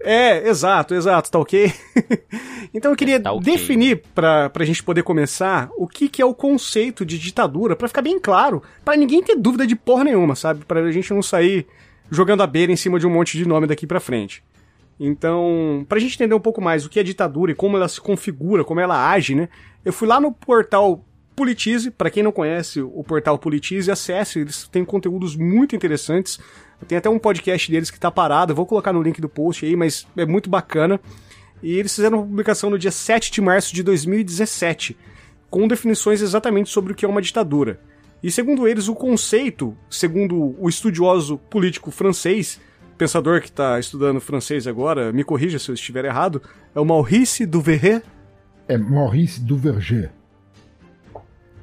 É, 0.00 0.48
exato, 0.48 0.94
exato, 0.94 1.30
tá 1.30 1.38
ok? 1.38 1.72
então 2.72 2.90
eu 2.90 2.96
queria 2.96 3.18
tá 3.18 3.32
okay. 3.32 3.52
definir, 3.52 4.02
pra, 4.14 4.50
pra 4.50 4.64
gente 4.64 4.82
poder 4.82 5.02
começar, 5.02 5.70
o 5.76 5.88
que, 5.88 6.08
que 6.08 6.20
é 6.20 6.24
o 6.24 6.34
conceito 6.34 7.04
de 7.04 7.18
ditadura, 7.18 7.74
para 7.74 7.88
ficar 7.88 8.02
bem 8.02 8.20
claro, 8.20 8.62
para 8.84 8.96
ninguém 8.96 9.22
ter 9.22 9.36
dúvida 9.36 9.66
de 9.66 9.74
porra 9.74 10.04
nenhuma, 10.04 10.34
sabe? 10.36 10.64
Pra 10.64 10.90
gente 10.92 11.12
não 11.12 11.22
sair 11.22 11.66
jogando 12.10 12.42
a 12.42 12.46
beira 12.46 12.70
em 12.70 12.76
cima 12.76 12.98
de 12.98 13.06
um 13.06 13.10
monte 13.10 13.38
de 13.38 13.48
nome 13.48 13.66
daqui 13.66 13.86
pra 13.86 13.98
frente. 13.98 14.42
Então, 14.98 15.84
pra 15.88 15.98
gente 15.98 16.14
entender 16.14 16.34
um 16.34 16.40
pouco 16.40 16.60
mais 16.60 16.84
o 16.84 16.88
que 16.88 17.00
é 17.00 17.02
ditadura 17.02 17.52
e 17.52 17.54
como 17.54 17.76
ela 17.76 17.88
se 17.88 18.00
configura, 18.00 18.64
como 18.64 18.80
ela 18.80 19.10
age, 19.10 19.34
né? 19.34 19.48
Eu 19.84 19.92
fui 19.92 20.08
lá 20.08 20.20
no 20.20 20.32
portal 20.32 21.04
Politize. 21.36 21.90
Para 21.90 22.10
quem 22.10 22.22
não 22.22 22.32
conhece 22.32 22.80
o 22.80 23.04
portal 23.04 23.38
Politize, 23.38 23.90
acesse, 23.90 24.40
eles 24.40 24.66
têm 24.68 24.84
conteúdos 24.84 25.36
muito 25.36 25.76
interessantes. 25.76 26.40
Tem 26.86 26.98
até 26.98 27.08
um 27.08 27.18
podcast 27.18 27.70
deles 27.70 27.90
que 27.90 27.98
tá 27.98 28.10
parado, 28.10 28.54
vou 28.54 28.66
colocar 28.66 28.92
no 28.92 29.02
link 29.02 29.20
do 29.20 29.28
post 29.28 29.64
aí, 29.64 29.74
mas 29.74 30.06
é 30.16 30.26
muito 30.26 30.50
bacana. 30.50 31.00
E 31.62 31.78
eles 31.78 31.94
fizeram 31.94 32.18
uma 32.18 32.26
publicação 32.26 32.70
no 32.70 32.78
dia 32.78 32.90
7 32.90 33.30
de 33.30 33.40
março 33.40 33.74
de 33.74 33.82
2017, 33.82 34.96
com 35.48 35.66
definições 35.66 36.20
exatamente 36.20 36.70
sobre 36.70 36.92
o 36.92 36.94
que 36.94 37.04
é 37.04 37.08
uma 37.08 37.22
ditadura. 37.22 37.80
E 38.22 38.30
segundo 38.30 38.68
eles, 38.68 38.88
o 38.88 38.94
conceito, 38.94 39.76
segundo 39.88 40.54
o 40.58 40.68
estudioso 40.68 41.38
político 41.38 41.90
francês, 41.90 42.60
pensador 42.96 43.40
que 43.40 43.48
está 43.48 43.78
estudando 43.78 44.20
francês 44.20 44.66
agora, 44.66 45.12
me 45.12 45.24
corrija 45.24 45.58
se 45.58 45.70
eu 45.70 45.74
estiver 45.74 46.04
errado, 46.04 46.42
é 46.74 46.80
o 46.80 46.84
Maurice 46.84 47.46
Duverger. 47.46 48.02
É 48.68 48.76
Maurice 48.76 49.40
Duverger. 49.40 50.10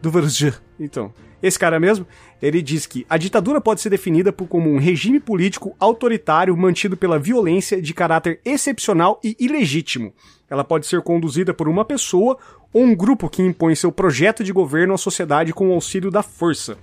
Duverger, 0.01 0.61
então. 0.79 1.13
Esse 1.43 1.59
cara 1.59 1.77
mesmo, 1.77 2.07
ele 2.41 2.61
diz 2.61 2.85
que 2.85 3.05
a 3.09 3.17
ditadura 3.17 3.59
pode 3.59 3.81
ser 3.81 3.89
definida 3.89 4.31
por 4.31 4.47
como 4.47 4.71
um 4.71 4.79
regime 4.79 5.19
político 5.19 5.75
autoritário 5.77 6.55
mantido 6.55 6.95
pela 6.95 7.19
violência 7.19 7.81
de 7.81 7.93
caráter 7.93 8.39
excepcional 8.45 9.19
e 9.21 9.35
ilegítimo. 9.37 10.13
Ela 10.49 10.63
pode 10.63 10.87
ser 10.87 11.01
conduzida 11.01 11.53
por 11.53 11.67
uma 11.67 11.83
pessoa 11.83 12.37
ou 12.71 12.81
um 12.81 12.95
grupo 12.95 13.29
que 13.29 13.41
impõe 13.41 13.75
seu 13.75 13.91
projeto 13.91 14.41
de 14.41 14.53
governo 14.53 14.93
à 14.93 14.97
sociedade 14.97 15.51
com 15.51 15.67
o 15.67 15.73
auxílio 15.73 16.09
da 16.09 16.23
força. 16.23 16.77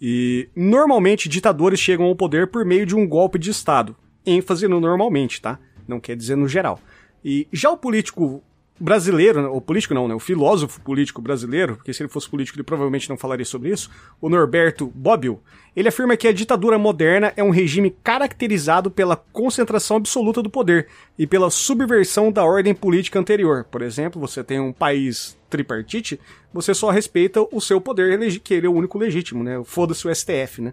E 0.00 0.48
normalmente 0.56 1.28
ditadores 1.28 1.78
chegam 1.78 2.06
ao 2.06 2.16
poder 2.16 2.48
por 2.48 2.64
meio 2.64 2.84
de 2.84 2.96
um 2.96 3.06
golpe 3.06 3.38
de 3.38 3.50
Estado. 3.52 3.94
ênfase 4.26 4.66
no 4.66 4.80
normalmente, 4.80 5.40
tá? 5.40 5.56
Não 5.86 6.00
quer 6.00 6.16
dizer 6.16 6.36
no 6.36 6.48
geral. 6.48 6.80
E 7.24 7.46
já 7.52 7.70
o 7.70 7.76
político 7.76 8.42
brasileiro, 8.78 9.42
né, 9.42 9.48
o 9.48 9.60
político 9.60 9.94
não, 9.94 10.06
né, 10.06 10.14
o 10.14 10.18
filósofo 10.18 10.80
político 10.80 11.22
brasileiro, 11.22 11.76
porque 11.76 11.92
se 11.92 12.02
ele 12.02 12.10
fosse 12.10 12.28
político 12.28 12.58
ele 12.58 12.64
provavelmente 12.64 13.08
não 13.08 13.16
falaria 13.16 13.44
sobre 13.44 13.70
isso, 13.70 13.90
o 14.20 14.28
Norberto 14.28 14.92
Bobbio, 14.94 15.40
ele 15.74 15.88
afirma 15.88 16.16
que 16.16 16.28
a 16.28 16.32
ditadura 16.32 16.78
moderna 16.78 17.32
é 17.36 17.42
um 17.42 17.50
regime 17.50 17.94
caracterizado 18.02 18.90
pela 18.90 19.16
concentração 19.16 19.96
absoluta 19.96 20.42
do 20.42 20.50
poder 20.50 20.88
e 21.18 21.26
pela 21.26 21.50
subversão 21.50 22.32
da 22.32 22.44
ordem 22.44 22.74
política 22.74 23.18
anterior. 23.18 23.64
Por 23.70 23.82
exemplo, 23.82 24.20
você 24.20 24.42
tem 24.42 24.58
um 24.58 24.72
país 24.72 25.36
tripartite, 25.50 26.18
você 26.52 26.72
só 26.74 26.90
respeita 26.90 27.46
o 27.52 27.60
seu 27.60 27.80
poder, 27.80 28.18
que 28.40 28.54
ele 28.54 28.66
é 28.66 28.70
o 28.70 28.74
único 28.74 28.98
legítimo, 28.98 29.44
né? 29.44 29.60
Foda-se 29.64 30.08
o 30.08 30.14
STF, 30.14 30.62
né? 30.62 30.72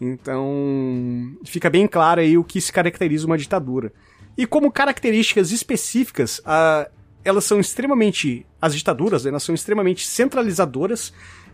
Então, 0.00 1.36
fica 1.44 1.70
bem 1.70 1.86
claro 1.86 2.20
aí 2.20 2.36
o 2.36 2.44
que 2.44 2.60
se 2.60 2.72
caracteriza 2.72 3.26
uma 3.26 3.38
ditadura. 3.38 3.92
E 4.36 4.46
como 4.46 4.70
características 4.70 5.52
específicas, 5.52 6.40
a 6.44 6.88
elas 7.24 7.44
são 7.44 7.58
extremamente. 7.58 8.46
As 8.60 8.74
ditaduras, 8.74 9.26
elas 9.26 9.42
são 9.42 9.54
extremamente 9.54 10.06
centralizadoras 10.06 11.12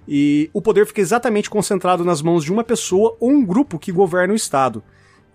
e 0.09 0.51
o 0.53 0.61
poder 0.61 0.87
fica 0.87 1.01
exatamente 1.01 1.49
concentrado 1.49 2.05
nas 2.05 2.23
mãos 2.23 2.45
de 2.45 2.53
uma 2.53 2.65
pessoa 2.65 3.17
ou 3.21 3.31
um 3.31 3.45
grupo 3.45 3.79
que 3.79 3.93
governa 3.93 4.33
o 4.33 4.37
Estado, 4.37 4.83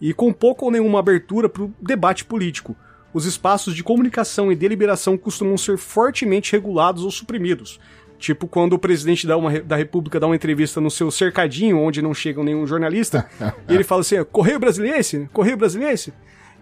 e 0.02 0.14
com 0.14 0.34
pouca 0.34 0.66
ou 0.66 0.72
nenhuma 0.72 1.00
abertura 1.00 1.48
para 1.48 1.64
o 1.64 1.74
debate 1.82 2.26
político. 2.26 2.76
Os 3.14 3.26
espaços 3.26 3.74
de 3.74 3.84
comunicação 3.84 4.52
e 4.52 4.56
deliberação 4.56 5.18
costumam 5.18 5.58
ser 5.58 5.78
fortemente 5.78 6.52
regulados 6.52 7.04
ou 7.04 7.12
suprimidos. 7.12 7.80
Tipo 8.18 8.48
quando 8.48 8.74
o 8.74 8.80
presidente 8.80 9.28
da, 9.28 9.38
uma, 9.38 9.60
da 9.62 9.76
República 9.76 10.20
dá 10.20 10.26
uma 10.26 10.36
entrevista 10.36 10.82
no 10.82 10.92
seu 10.92 11.10
cercadinho, 11.12 11.80
onde 11.80 12.02
não 12.02 12.14
chega 12.14 12.44
nenhum 12.44 12.66
jornalista, 12.68 13.30
e 13.70 13.74
ele 13.74 13.84
fala 13.84 14.02
assim: 14.02 14.22
Correio 14.26 14.60
Brasiliense? 14.60 15.30
Correio 15.32 15.58
Brasiliense? 15.58 16.14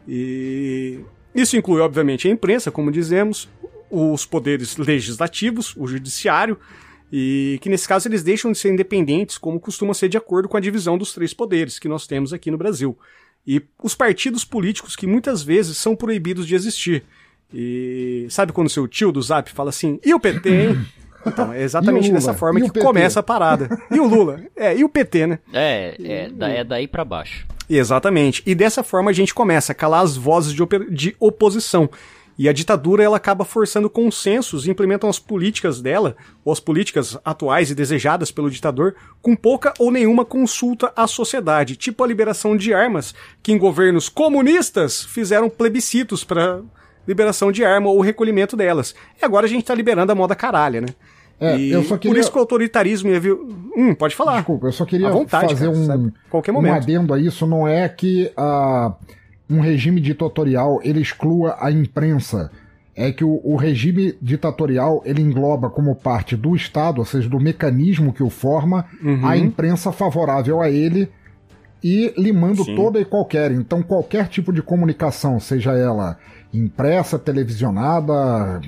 E 0.07 0.99
isso 1.33 1.57
inclui, 1.57 1.81
obviamente, 1.81 2.27
a 2.27 2.31
imprensa, 2.31 2.69
como 2.69 2.91
dizemos, 2.91 3.49
os 3.93 4.25
poderes 4.25 4.75
legislativos, 4.77 5.75
o 5.77 5.85
judiciário, 5.85 6.57
e 7.11 7.59
que 7.61 7.69
nesse 7.69 7.87
caso 7.87 8.07
eles 8.07 8.23
deixam 8.23 8.51
de 8.51 8.57
ser 8.57 8.73
independentes, 8.73 9.37
como 9.37 9.59
costuma 9.59 9.93
ser 9.93 10.09
de 10.09 10.17
acordo 10.17 10.49
com 10.49 10.57
a 10.57 10.59
divisão 10.59 10.97
dos 10.97 11.13
três 11.13 11.31
poderes 11.31 11.77
que 11.77 11.87
nós 11.87 12.07
temos 12.07 12.33
aqui 12.33 12.49
no 12.49 12.57
Brasil. 12.57 12.97
E 13.45 13.61
os 13.83 13.93
partidos 13.93 14.43
políticos 14.43 14.95
que 14.95 15.05
muitas 15.05 15.43
vezes 15.43 15.77
são 15.77 15.95
proibidos 15.95 16.47
de 16.47 16.55
existir. 16.55 17.03
E 17.53 18.25
sabe 18.31 18.51
quando 18.51 18.69
seu 18.69 18.87
tio 18.87 19.11
do 19.11 19.21
Zap 19.21 19.51
fala 19.51 19.69
assim, 19.69 19.99
e 20.03 20.11
o 20.13 20.19
PT, 20.19 20.49
hein? 20.49 20.85
Então, 21.25 21.53
é 21.53 21.61
exatamente 21.61 22.11
dessa 22.11 22.33
forma 22.33 22.59
que 22.59 22.81
começa 22.81 23.21
a 23.21 23.23
parada. 23.23 23.69
E 23.89 23.97
o 23.97 24.05
Lula? 24.05 24.41
É, 24.57 24.75
e 24.75 24.83
o 24.83 24.89
PT, 24.89 25.25
né? 25.25 25.39
É, 25.53 25.95
é, 26.03 26.29
da, 26.29 26.49
é 26.49 26.65
daí 26.65 26.85
para 26.85 27.05
baixo. 27.05 27.47
Exatamente. 27.69 28.43
E 28.45 28.53
dessa 28.53 28.83
forma 28.83 29.09
a 29.09 29.13
gente 29.13 29.33
começa 29.33 29.71
a 29.71 29.75
calar 29.75 30.03
as 30.03 30.17
vozes 30.17 30.51
de, 30.51 30.65
de 30.91 31.15
oposição. 31.17 31.89
E 32.37 32.49
a 32.49 32.53
ditadura 32.53 33.03
ela 33.03 33.17
acaba 33.17 33.45
forçando 33.45 33.89
consensos 33.89 34.65
e 34.65 34.71
implementam 34.71 35.09
as 35.09 35.19
políticas 35.19 35.81
dela, 35.81 36.15
ou 36.43 36.51
as 36.51 36.59
políticas 36.59 37.17
atuais 37.23 37.69
e 37.69 37.75
desejadas 37.75 38.31
pelo 38.31 38.49
ditador, 38.49 38.95
com 39.21 39.35
pouca 39.35 39.73
ou 39.77 39.91
nenhuma 39.91 40.25
consulta 40.25 40.91
à 40.95 41.05
sociedade, 41.07 41.75
tipo 41.75 42.03
a 42.03 42.07
liberação 42.07 42.57
de 42.57 42.73
armas, 42.73 43.13
que 43.41 43.51
em 43.51 43.57
governos 43.57 44.09
comunistas 44.09 45.03
fizeram 45.03 45.49
plebiscitos 45.49 46.23
para 46.23 46.61
liberação 47.07 47.51
de 47.51 47.63
arma 47.63 47.89
ou 47.89 48.01
recolhimento 48.01 48.55
delas. 48.55 48.95
E 49.21 49.25
agora 49.25 49.45
a 49.45 49.49
gente 49.49 49.65
tá 49.65 49.75
liberando 49.75 50.11
a 50.11 50.15
moda 50.15 50.35
caralha, 50.35 50.81
né? 50.81 50.87
É, 51.39 51.57
e 51.57 51.71
eu 51.71 51.83
só 51.83 51.97
queria... 51.97 52.15
Por 52.15 52.19
isso 52.19 52.31
que 52.31 52.37
o 52.37 52.41
autoritarismo 52.41 53.09
ia 53.09 53.19
vir... 53.19 53.33
Hum, 53.33 53.93
pode 53.93 54.15
falar. 54.15 54.37
Desculpa, 54.37 54.67
eu 54.67 54.71
só 54.71 54.85
queria 54.85 55.09
vontade, 55.09 55.53
fazer 55.53 55.69
cara, 55.71 55.99
um, 55.99 56.11
qualquer 56.29 56.51
momento. 56.53 56.71
um 56.71 56.75
adendo 56.75 57.13
a 57.13 57.19
isso. 57.19 57.45
Não 57.45 57.67
é 57.67 57.89
que 57.89 58.31
a... 58.37 58.93
Uh 58.97 59.22
um 59.53 59.59
regime 59.59 60.01
ditatorial 60.01 60.79
ele 60.83 61.01
exclua 61.01 61.57
a 61.59 61.71
imprensa. 61.71 62.51
É 62.95 63.11
que 63.11 63.23
o, 63.23 63.41
o, 63.43 63.55
regime 63.55 64.15
ditatorial 64.21 65.01
ele 65.03 65.21
engloba 65.21 65.69
como 65.69 65.95
parte 65.95 66.35
do 66.35 66.55
Estado, 66.55 66.99
ou 66.99 67.05
seja, 67.05 67.27
do 67.27 67.39
mecanismo 67.39 68.13
que 68.13 68.21
o 68.21 68.29
forma, 68.29 68.85
uhum. 69.03 69.25
a 69.25 69.35
imprensa 69.35 69.91
favorável 69.91 70.61
a 70.61 70.69
ele 70.69 71.09
e 71.83 72.13
limando 72.15 72.63
Sim. 72.63 72.75
toda 72.75 72.99
e 72.99 73.05
qualquer. 73.05 73.51
Então, 73.51 73.81
qualquer 73.81 74.27
tipo 74.27 74.53
de 74.53 74.61
comunicação, 74.61 75.39
seja 75.39 75.73
ela 75.73 76.17
impressa, 76.53 77.17
televisionada, 77.17 78.61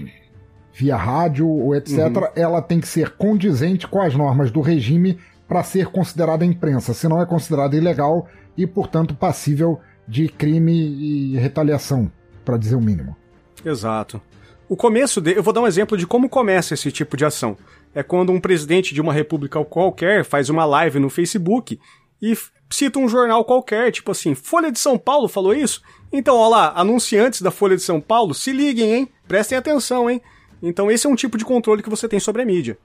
via 0.73 0.97
rádio 0.97 1.47
ou 1.47 1.75
etc., 1.75 1.97
uhum. 1.97 2.27
ela 2.35 2.61
tem 2.63 2.79
que 2.79 2.87
ser 2.87 3.11
condizente 3.11 3.87
com 3.87 4.01
as 4.01 4.15
normas 4.15 4.49
do 4.49 4.59
regime 4.59 5.19
para 5.47 5.61
ser 5.61 5.87
considerada 5.87 6.43
imprensa. 6.43 6.95
Senão 6.95 7.21
é 7.21 7.25
considerada 7.27 7.77
ilegal 7.77 8.27
e, 8.57 8.65
portanto, 8.65 9.13
passível 9.13 9.79
de 10.07 10.27
crime 10.27 10.73
e 10.73 11.37
retaliação, 11.37 12.11
para 12.43 12.57
dizer 12.57 12.75
o 12.75 12.81
mínimo. 12.81 13.15
Exato. 13.63 14.21
O 14.67 14.75
começo 14.75 15.21
de, 15.21 15.33
eu 15.33 15.43
vou 15.43 15.53
dar 15.53 15.61
um 15.61 15.67
exemplo 15.67 15.97
de 15.97 16.07
como 16.07 16.27
começa 16.27 16.73
esse 16.73 16.91
tipo 16.91 17.15
de 17.15 17.25
ação. 17.25 17.57
É 17.93 18.01
quando 18.01 18.31
um 18.31 18.39
presidente 18.39 18.93
de 18.93 19.01
uma 19.01 19.13
república 19.13 19.63
qualquer 19.63 20.25
faz 20.25 20.49
uma 20.49 20.65
live 20.65 20.99
no 20.99 21.09
Facebook 21.09 21.79
e 22.21 22.35
cita 22.69 22.99
um 22.99 23.07
jornal 23.07 23.45
qualquer, 23.45 23.91
tipo 23.91 24.11
assim, 24.11 24.33
Folha 24.33 24.71
de 24.71 24.79
São 24.79 24.97
Paulo 24.97 25.27
falou 25.27 25.53
isso? 25.53 25.81
Então, 26.11 26.35
ó 26.35 26.47
lá, 26.47 26.73
anunciantes 26.75 27.41
da 27.41 27.51
Folha 27.51 27.75
de 27.75 27.81
São 27.83 28.01
Paulo, 28.01 28.33
se 28.33 28.51
liguem, 28.51 28.93
hein? 28.93 29.09
Prestem 29.27 29.57
atenção, 29.57 30.09
hein? 30.09 30.21
Então, 30.61 30.89
esse 30.89 31.05
é 31.05 31.09
um 31.09 31.15
tipo 31.15 31.37
de 31.37 31.45
controle 31.45 31.83
que 31.83 31.89
você 31.89 32.07
tem 32.07 32.19
sobre 32.19 32.41
a 32.41 32.45
mídia. 32.45 32.77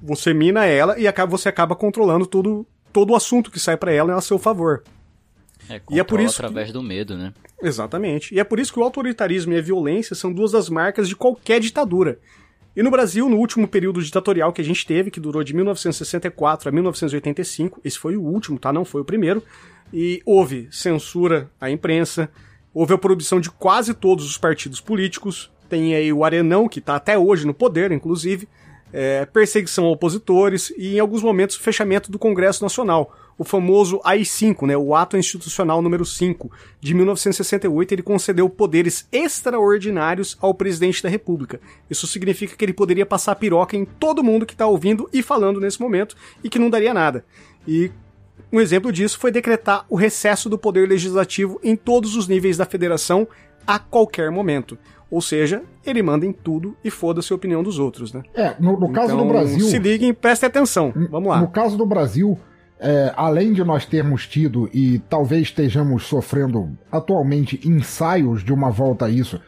Você 0.00 0.32
mina 0.32 0.64
ela 0.66 0.98
e 0.98 1.06
você 1.26 1.48
acaba 1.48 1.74
controlando 1.74 2.26
tudo, 2.26 2.66
todo 2.92 3.10
o 3.10 3.16
assunto 3.16 3.50
que 3.50 3.58
sai 3.58 3.76
para 3.76 3.92
ela 3.92 4.14
a 4.14 4.20
seu 4.20 4.38
favor. 4.38 4.82
É, 5.68 5.80
e 5.90 6.00
é 6.00 6.04
por 6.04 6.20
isso 6.20 6.42
através 6.42 6.68
que... 6.68 6.72
do 6.72 6.82
medo, 6.82 7.16
né? 7.16 7.32
Exatamente. 7.62 8.34
E 8.34 8.40
é 8.40 8.44
por 8.44 8.58
isso 8.58 8.72
que 8.72 8.80
o 8.80 8.82
autoritarismo 8.82 9.52
e 9.52 9.58
a 9.58 9.62
violência 9.62 10.14
são 10.14 10.32
duas 10.32 10.52
das 10.52 10.68
marcas 10.68 11.08
de 11.08 11.16
qualquer 11.16 11.60
ditadura. 11.60 12.18
E 12.74 12.82
no 12.82 12.90
Brasil, 12.90 13.28
no 13.28 13.36
último 13.36 13.68
período 13.68 14.02
ditatorial 14.02 14.52
que 14.52 14.62
a 14.62 14.64
gente 14.64 14.86
teve, 14.86 15.10
que 15.10 15.20
durou 15.20 15.44
de 15.44 15.54
1964 15.54 16.68
a 16.68 16.72
1985, 16.72 17.80
esse 17.84 17.98
foi 17.98 18.16
o 18.16 18.22
último, 18.22 18.58
tá? 18.58 18.72
Não 18.72 18.84
foi 18.84 19.02
o 19.02 19.04
primeiro. 19.04 19.42
E 19.92 20.22
houve 20.24 20.68
censura 20.70 21.50
à 21.60 21.70
imprensa, 21.70 22.30
houve 22.72 22.94
a 22.94 22.98
proibição 22.98 23.40
de 23.40 23.50
quase 23.50 23.92
todos 23.92 24.24
os 24.24 24.38
partidos 24.38 24.80
políticos. 24.80 25.50
Tem 25.68 25.94
aí 25.94 26.10
o 26.12 26.24
Arenão, 26.24 26.66
que 26.66 26.78
está 26.78 26.96
até 26.96 27.18
hoje 27.18 27.46
no 27.46 27.52
poder, 27.52 27.92
inclusive, 27.92 28.48
é, 28.90 29.26
perseguição 29.26 29.84
a 29.84 29.90
opositores 29.90 30.72
e, 30.78 30.96
em 30.96 30.98
alguns 30.98 31.22
momentos, 31.22 31.56
fechamento 31.56 32.10
do 32.10 32.18
Congresso 32.18 32.62
Nacional 32.62 33.14
o 33.38 33.44
famoso 33.44 34.00
AI-5, 34.04 34.66
né, 34.66 34.76
o 34.76 34.94
Ato 34.94 35.16
Institucional 35.16 35.82
número 35.82 36.04
5, 36.04 36.50
de 36.80 36.94
1968, 36.94 37.92
ele 37.92 38.02
concedeu 38.02 38.48
poderes 38.48 39.06
extraordinários 39.10 40.36
ao 40.40 40.54
presidente 40.54 41.02
da 41.02 41.08
República. 41.08 41.60
Isso 41.90 42.06
significa 42.06 42.56
que 42.56 42.64
ele 42.64 42.72
poderia 42.72 43.06
passar 43.06 43.34
piroca 43.36 43.76
em 43.76 43.84
todo 43.84 44.22
mundo 44.22 44.46
que 44.46 44.54
está 44.54 44.66
ouvindo 44.66 45.08
e 45.12 45.22
falando 45.22 45.60
nesse 45.60 45.80
momento 45.80 46.16
e 46.42 46.48
que 46.48 46.58
não 46.58 46.70
daria 46.70 46.94
nada. 46.94 47.24
E 47.66 47.90
um 48.52 48.60
exemplo 48.60 48.92
disso 48.92 49.18
foi 49.18 49.30
decretar 49.30 49.86
o 49.88 49.96
recesso 49.96 50.48
do 50.48 50.58
poder 50.58 50.88
legislativo 50.88 51.58
em 51.62 51.74
todos 51.74 52.16
os 52.16 52.28
níveis 52.28 52.56
da 52.56 52.66
federação 52.66 53.26
a 53.66 53.78
qualquer 53.78 54.30
momento. 54.30 54.78
Ou 55.10 55.20
seja, 55.20 55.62
ele 55.84 56.02
manda 56.02 56.24
em 56.24 56.32
tudo 56.32 56.74
e 56.82 56.90
foda-se 56.90 57.32
a 57.32 57.36
opinião 57.36 57.62
dos 57.62 57.78
outros, 57.78 58.12
né? 58.12 58.22
É, 58.34 58.54
no, 58.58 58.80
no 58.80 58.90
caso 58.90 59.12
então, 59.12 59.26
do 59.26 59.28
Brasil. 59.30 59.60
Se 59.60 59.78
liguem, 59.78 60.14
prestem 60.14 60.46
atenção. 60.46 60.92
Vamos 61.10 61.28
lá. 61.28 61.40
No 61.40 61.48
caso 61.48 61.76
do 61.76 61.84
Brasil, 61.84 62.38
é, 62.82 63.12
além 63.16 63.52
de 63.52 63.62
nós 63.62 63.86
termos 63.86 64.26
tido 64.26 64.68
e 64.74 64.98
talvez 65.08 65.42
estejamos 65.42 66.04
sofrendo 66.04 66.76
atualmente 66.90 67.60
ensaios 67.64 68.42
de 68.42 68.52
uma 68.52 68.70
volta 68.70 69.06
a 69.06 69.08
isso, 69.08 69.40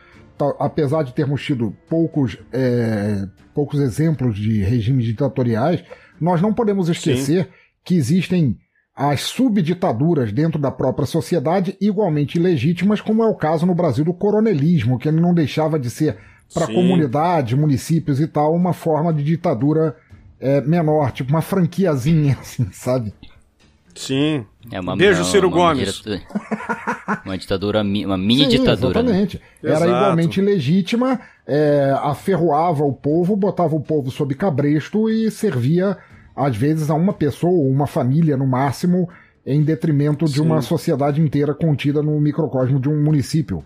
apesar 0.60 1.02
de 1.02 1.12
termos 1.12 1.42
tido 1.42 1.74
poucos, 1.88 2.38
é, 2.52 3.26
poucos 3.52 3.80
exemplos 3.80 4.36
de 4.36 4.62
regimes 4.62 5.04
ditatoriais, 5.04 5.82
nós 6.20 6.40
não 6.40 6.54
podemos 6.54 6.88
esquecer 6.88 7.44
Sim. 7.44 7.50
que 7.84 7.96
existem 7.96 8.56
as 8.94 9.22
subditaduras 9.22 10.32
dentro 10.32 10.60
da 10.60 10.70
própria 10.70 11.04
sociedade 11.04 11.76
igualmente 11.80 12.38
legítimas, 12.38 13.00
como 13.00 13.24
é 13.24 13.26
o 13.26 13.34
caso 13.34 13.66
no 13.66 13.74
Brasil 13.74 14.04
do 14.04 14.14
coronelismo, 14.14 14.96
que 14.96 15.08
ele 15.08 15.20
não 15.20 15.34
deixava 15.34 15.76
de 15.76 15.90
ser 15.90 16.16
para 16.52 16.68
comunidades, 16.68 17.58
municípios 17.58 18.20
e 18.20 18.28
tal, 18.28 18.54
uma 18.54 18.72
forma 18.72 19.12
de 19.12 19.24
ditadura 19.24 19.96
é, 20.40 20.60
menor, 20.60 21.12
tipo 21.12 21.30
uma 21.30 21.42
franquiazinha, 21.42 22.36
assim, 22.40 22.68
sabe? 22.72 23.12
Sim. 23.94 24.44
É 24.72 24.80
uma, 24.80 24.96
Beijo, 24.96 25.20
uma, 25.20 25.30
Ciro 25.30 25.48
uma 25.48 25.56
Gomes. 25.56 26.02
uma 27.24 27.38
ditadura, 27.38 27.82
uma 27.82 28.18
mini 28.18 28.44
Sim, 28.44 28.48
ditadura. 28.48 29.02
Né? 29.02 29.10
Exatamente. 29.10 29.36
Né? 29.36 29.70
Era 29.70 29.84
Exato. 29.86 29.90
igualmente 29.90 30.40
legítima, 30.40 31.20
é, 31.46 31.94
aferroava 32.02 32.84
o 32.84 32.92
povo, 32.92 33.36
botava 33.36 33.76
o 33.76 33.80
povo 33.80 34.10
sob 34.10 34.34
cabresto 34.34 35.08
e 35.08 35.30
servia, 35.30 35.96
às 36.34 36.56
vezes, 36.56 36.90
a 36.90 36.94
uma 36.94 37.12
pessoa 37.12 37.52
ou 37.52 37.70
uma 37.70 37.86
família, 37.86 38.36
no 38.36 38.46
máximo, 38.46 39.08
em 39.46 39.62
detrimento 39.62 40.24
de 40.24 40.34
Sim. 40.34 40.40
uma 40.40 40.60
sociedade 40.60 41.20
inteira 41.20 41.54
contida 41.54 42.02
no 42.02 42.18
microcosmo 42.20 42.80
de 42.80 42.88
um 42.88 43.00
município. 43.00 43.64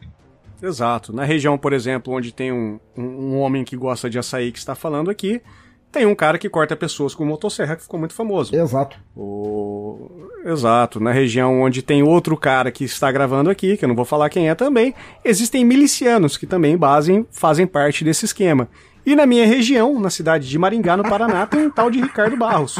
Exato. 0.60 1.12
Na 1.12 1.24
região, 1.24 1.56
por 1.56 1.72
exemplo, 1.72 2.12
onde 2.12 2.32
tem 2.32 2.52
um, 2.52 2.80
um, 2.96 3.02
um 3.02 3.38
homem 3.38 3.64
que 3.64 3.76
gosta 3.76 4.10
de 4.10 4.18
açaí 4.18 4.50
que 4.50 4.58
está 4.58 4.74
falando 4.74 5.08
aqui, 5.08 5.40
tem 5.90 6.06
um 6.06 6.14
cara 6.14 6.38
que 6.38 6.48
corta 6.48 6.76
pessoas 6.76 7.14
com 7.14 7.24
motosserra 7.24 7.76
que 7.76 7.82
ficou 7.82 7.98
muito 7.98 8.14
famoso. 8.14 8.54
Exato. 8.54 8.98
O... 9.16 10.28
Exato. 10.44 11.00
Na 11.00 11.12
região 11.12 11.60
onde 11.62 11.82
tem 11.82 12.02
outro 12.02 12.36
cara 12.36 12.70
que 12.70 12.84
está 12.84 13.10
gravando 13.10 13.50
aqui, 13.50 13.76
que 13.76 13.84
eu 13.84 13.88
não 13.88 13.96
vou 13.96 14.04
falar 14.04 14.28
quem 14.28 14.48
é 14.48 14.54
também, 14.54 14.94
existem 15.24 15.64
milicianos 15.64 16.36
que 16.36 16.46
também 16.46 16.76
basem, 16.76 17.26
fazem 17.30 17.66
parte 17.66 18.04
desse 18.04 18.24
esquema. 18.24 18.68
E 19.06 19.16
na 19.16 19.24
minha 19.24 19.46
região, 19.46 19.98
na 19.98 20.10
cidade 20.10 20.46
de 20.46 20.58
Maringá, 20.58 20.94
no 20.94 21.02
Paraná, 21.02 21.46
tem 21.46 21.60
um 21.60 21.70
tal 21.70 21.90
de 21.90 21.98
Ricardo 21.98 22.36
Barros. 22.36 22.78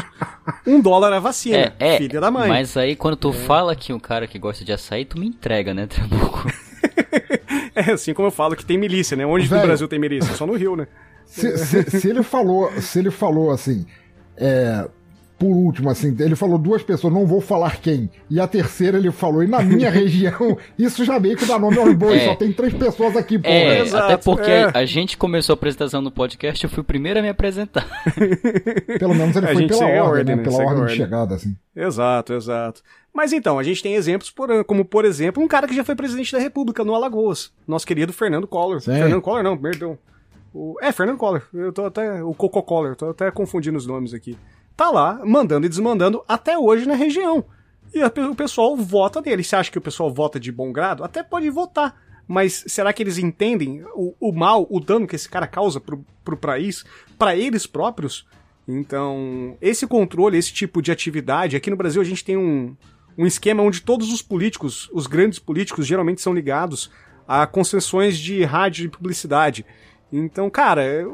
Um 0.67 0.79
dólar 0.79 1.11
a 1.11 1.19
vacina, 1.19 1.73
é, 1.79 1.95
é, 1.95 1.97
filha 1.97 2.21
da 2.21 2.29
mãe. 2.29 2.47
Mas 2.47 2.77
aí 2.77 2.95
quando 2.95 3.15
tu 3.15 3.29
é. 3.31 3.33
fala 3.33 3.75
que 3.75 3.91
um 3.91 3.99
cara 3.99 4.27
que 4.27 4.37
gosta 4.37 4.63
de 4.63 4.71
açaí, 4.71 5.05
tu 5.05 5.19
me 5.19 5.25
entrega, 5.25 5.73
né, 5.73 5.87
Trabuco? 5.87 6.45
é 7.73 7.91
assim 7.91 8.13
como 8.13 8.27
eu 8.27 8.31
falo 8.31 8.55
que 8.55 8.63
tem 8.63 8.77
milícia, 8.77 9.17
né? 9.17 9.25
Onde 9.25 9.47
Velho, 9.47 9.61
no 9.61 9.67
Brasil 9.67 9.87
tem 9.87 9.97
milícia? 9.97 10.35
Só 10.35 10.45
no 10.45 10.53
Rio, 10.53 10.75
né? 10.75 10.87
Se, 11.29 11.57
se, 11.57 11.99
se, 11.99 12.09
ele 12.09 12.23
falou, 12.23 12.71
se 12.81 12.97
ele 12.97 13.11
falou 13.11 13.51
assim, 13.51 13.85
é, 14.35 14.89
por 15.37 15.47
último, 15.47 15.89
assim, 15.89 16.13
ele 16.19 16.35
falou 16.35 16.57
duas 16.57 16.81
pessoas, 16.81 17.13
não 17.13 17.25
vou 17.25 17.39
falar 17.39 17.77
quem. 17.77 18.09
E 18.29 18.41
a 18.41 18.47
terceira 18.47 18.97
ele 18.97 19.11
falou, 19.11 19.43
e 19.43 19.47
na 19.47 19.61
minha 19.61 19.87
região, 19.91 20.57
isso 20.77 21.05
já 21.05 21.19
meio 21.19 21.37
que 21.37 21.45
dá 21.45 21.59
nome 21.59 21.77
aos 21.77 21.93
bois, 21.93 22.21
é. 22.21 22.25
só 22.25 22.35
tem 22.35 22.51
três 22.51 22.73
pessoas 22.73 23.15
aqui, 23.15 23.37
pô. 23.37 23.47
É, 23.47 23.79
Exato, 23.79 24.05
até 24.05 24.17
porque 24.17 24.49
é. 24.49 24.71
a 24.73 24.83
gente 24.85 25.17
começou 25.17 25.53
a 25.53 25.55
apresentação 25.55 26.01
no 26.01 26.11
podcast, 26.11 26.63
eu 26.63 26.69
fui 26.69 26.81
o 26.81 26.83
primeiro 26.83 27.19
a 27.19 27.21
me 27.21 27.29
apresentar. 27.29 27.87
Pelo 28.99 29.13
menos 29.13 29.35
ele 29.35 29.45
a 29.45 29.53
foi 29.53 29.67
pela 29.67 29.85
ordem, 29.85 30.01
ordem, 30.01 30.35
né? 30.35 30.43
Pela 30.43 30.57
ordem, 30.57 30.71
ordem 30.71 30.85
de 30.87 30.95
chegada, 30.95 31.35
assim. 31.35 31.55
Exato, 31.75 32.33
exato. 32.33 32.81
Mas 33.13 33.31
então, 33.31 33.57
a 33.57 33.63
gente 33.63 33.81
tem 33.81 33.93
exemplos, 33.93 34.31
por, 34.31 34.65
como 34.65 34.83
por 34.83 35.05
exemplo, 35.05 35.41
um 35.41 35.47
cara 35.47 35.67
que 35.67 35.75
já 35.75 35.83
foi 35.83 35.95
presidente 35.95 36.33
da 36.33 36.39
República 36.39 36.83
no 36.83 36.93
Alagoas, 36.93 37.51
nosso 37.67 37.87
querido 37.87 38.11
Fernando 38.11 38.47
Collor. 38.47 38.81
Sim. 38.81 38.93
Fernando 38.93 39.21
Collor 39.21 39.43
não, 39.43 39.57
perdão. 39.57 39.97
O, 40.53 40.75
é, 40.81 40.91
Fernando 40.91 41.17
Collor. 41.17 41.43
Eu 41.53 41.71
tô 41.71 41.85
até. 41.85 42.23
O 42.23 42.33
Coco 42.33 42.61
Collor, 42.63 42.95
tô 42.95 43.09
até 43.09 43.29
confundindo 43.31 43.77
os 43.77 43.85
nomes 43.85 44.13
aqui. 44.13 44.37
Tá 44.75 44.89
lá, 44.89 45.21
mandando 45.25 45.65
e 45.65 45.69
desmandando 45.69 46.23
até 46.27 46.57
hoje 46.57 46.85
na 46.85 46.95
região. 46.95 47.43
E 47.93 48.01
a, 48.01 48.07
o 48.07 48.35
pessoal 48.35 48.75
vota 48.77 49.21
nele. 49.21 49.43
Você 49.43 49.55
acha 49.55 49.71
que 49.71 49.77
o 49.77 49.81
pessoal 49.81 50.13
vota 50.13 50.39
de 50.39 50.51
bom 50.51 50.71
grado? 50.71 51.03
Até 51.03 51.23
pode 51.23 51.49
votar. 51.49 52.01
Mas 52.27 52.63
será 52.67 52.93
que 52.93 53.01
eles 53.01 53.17
entendem 53.17 53.83
o, 53.95 54.13
o 54.19 54.31
mal, 54.31 54.67
o 54.69 54.79
dano 54.79 55.07
que 55.07 55.15
esse 55.15 55.27
cara 55.27 55.47
causa 55.47 55.79
pro, 55.79 56.05
pro 56.23 56.37
país, 56.37 56.85
para 57.17 57.35
eles 57.35 57.65
próprios? 57.65 58.27
Então, 58.67 59.57
esse 59.59 59.87
controle, 59.87 60.37
esse 60.37 60.53
tipo 60.53 60.79
de 60.79 60.91
atividade, 60.91 61.55
aqui 61.55 61.71
no 61.71 61.75
Brasil 61.75 61.99
a 61.99 62.05
gente 62.05 62.23
tem 62.23 62.37
um, 62.37 62.75
um 63.17 63.25
esquema 63.25 63.63
onde 63.63 63.81
todos 63.81 64.13
os 64.13 64.21
políticos, 64.21 64.87
os 64.93 65.07
grandes 65.07 65.39
políticos, 65.39 65.87
geralmente 65.87 66.21
são 66.21 66.31
ligados 66.31 66.91
a 67.27 67.47
concessões 67.47 68.17
de 68.17 68.43
rádio 68.43 68.85
e 68.85 68.89
publicidade. 68.89 69.65
Então, 70.11 70.49
cara, 70.49 70.83
é, 70.83 71.05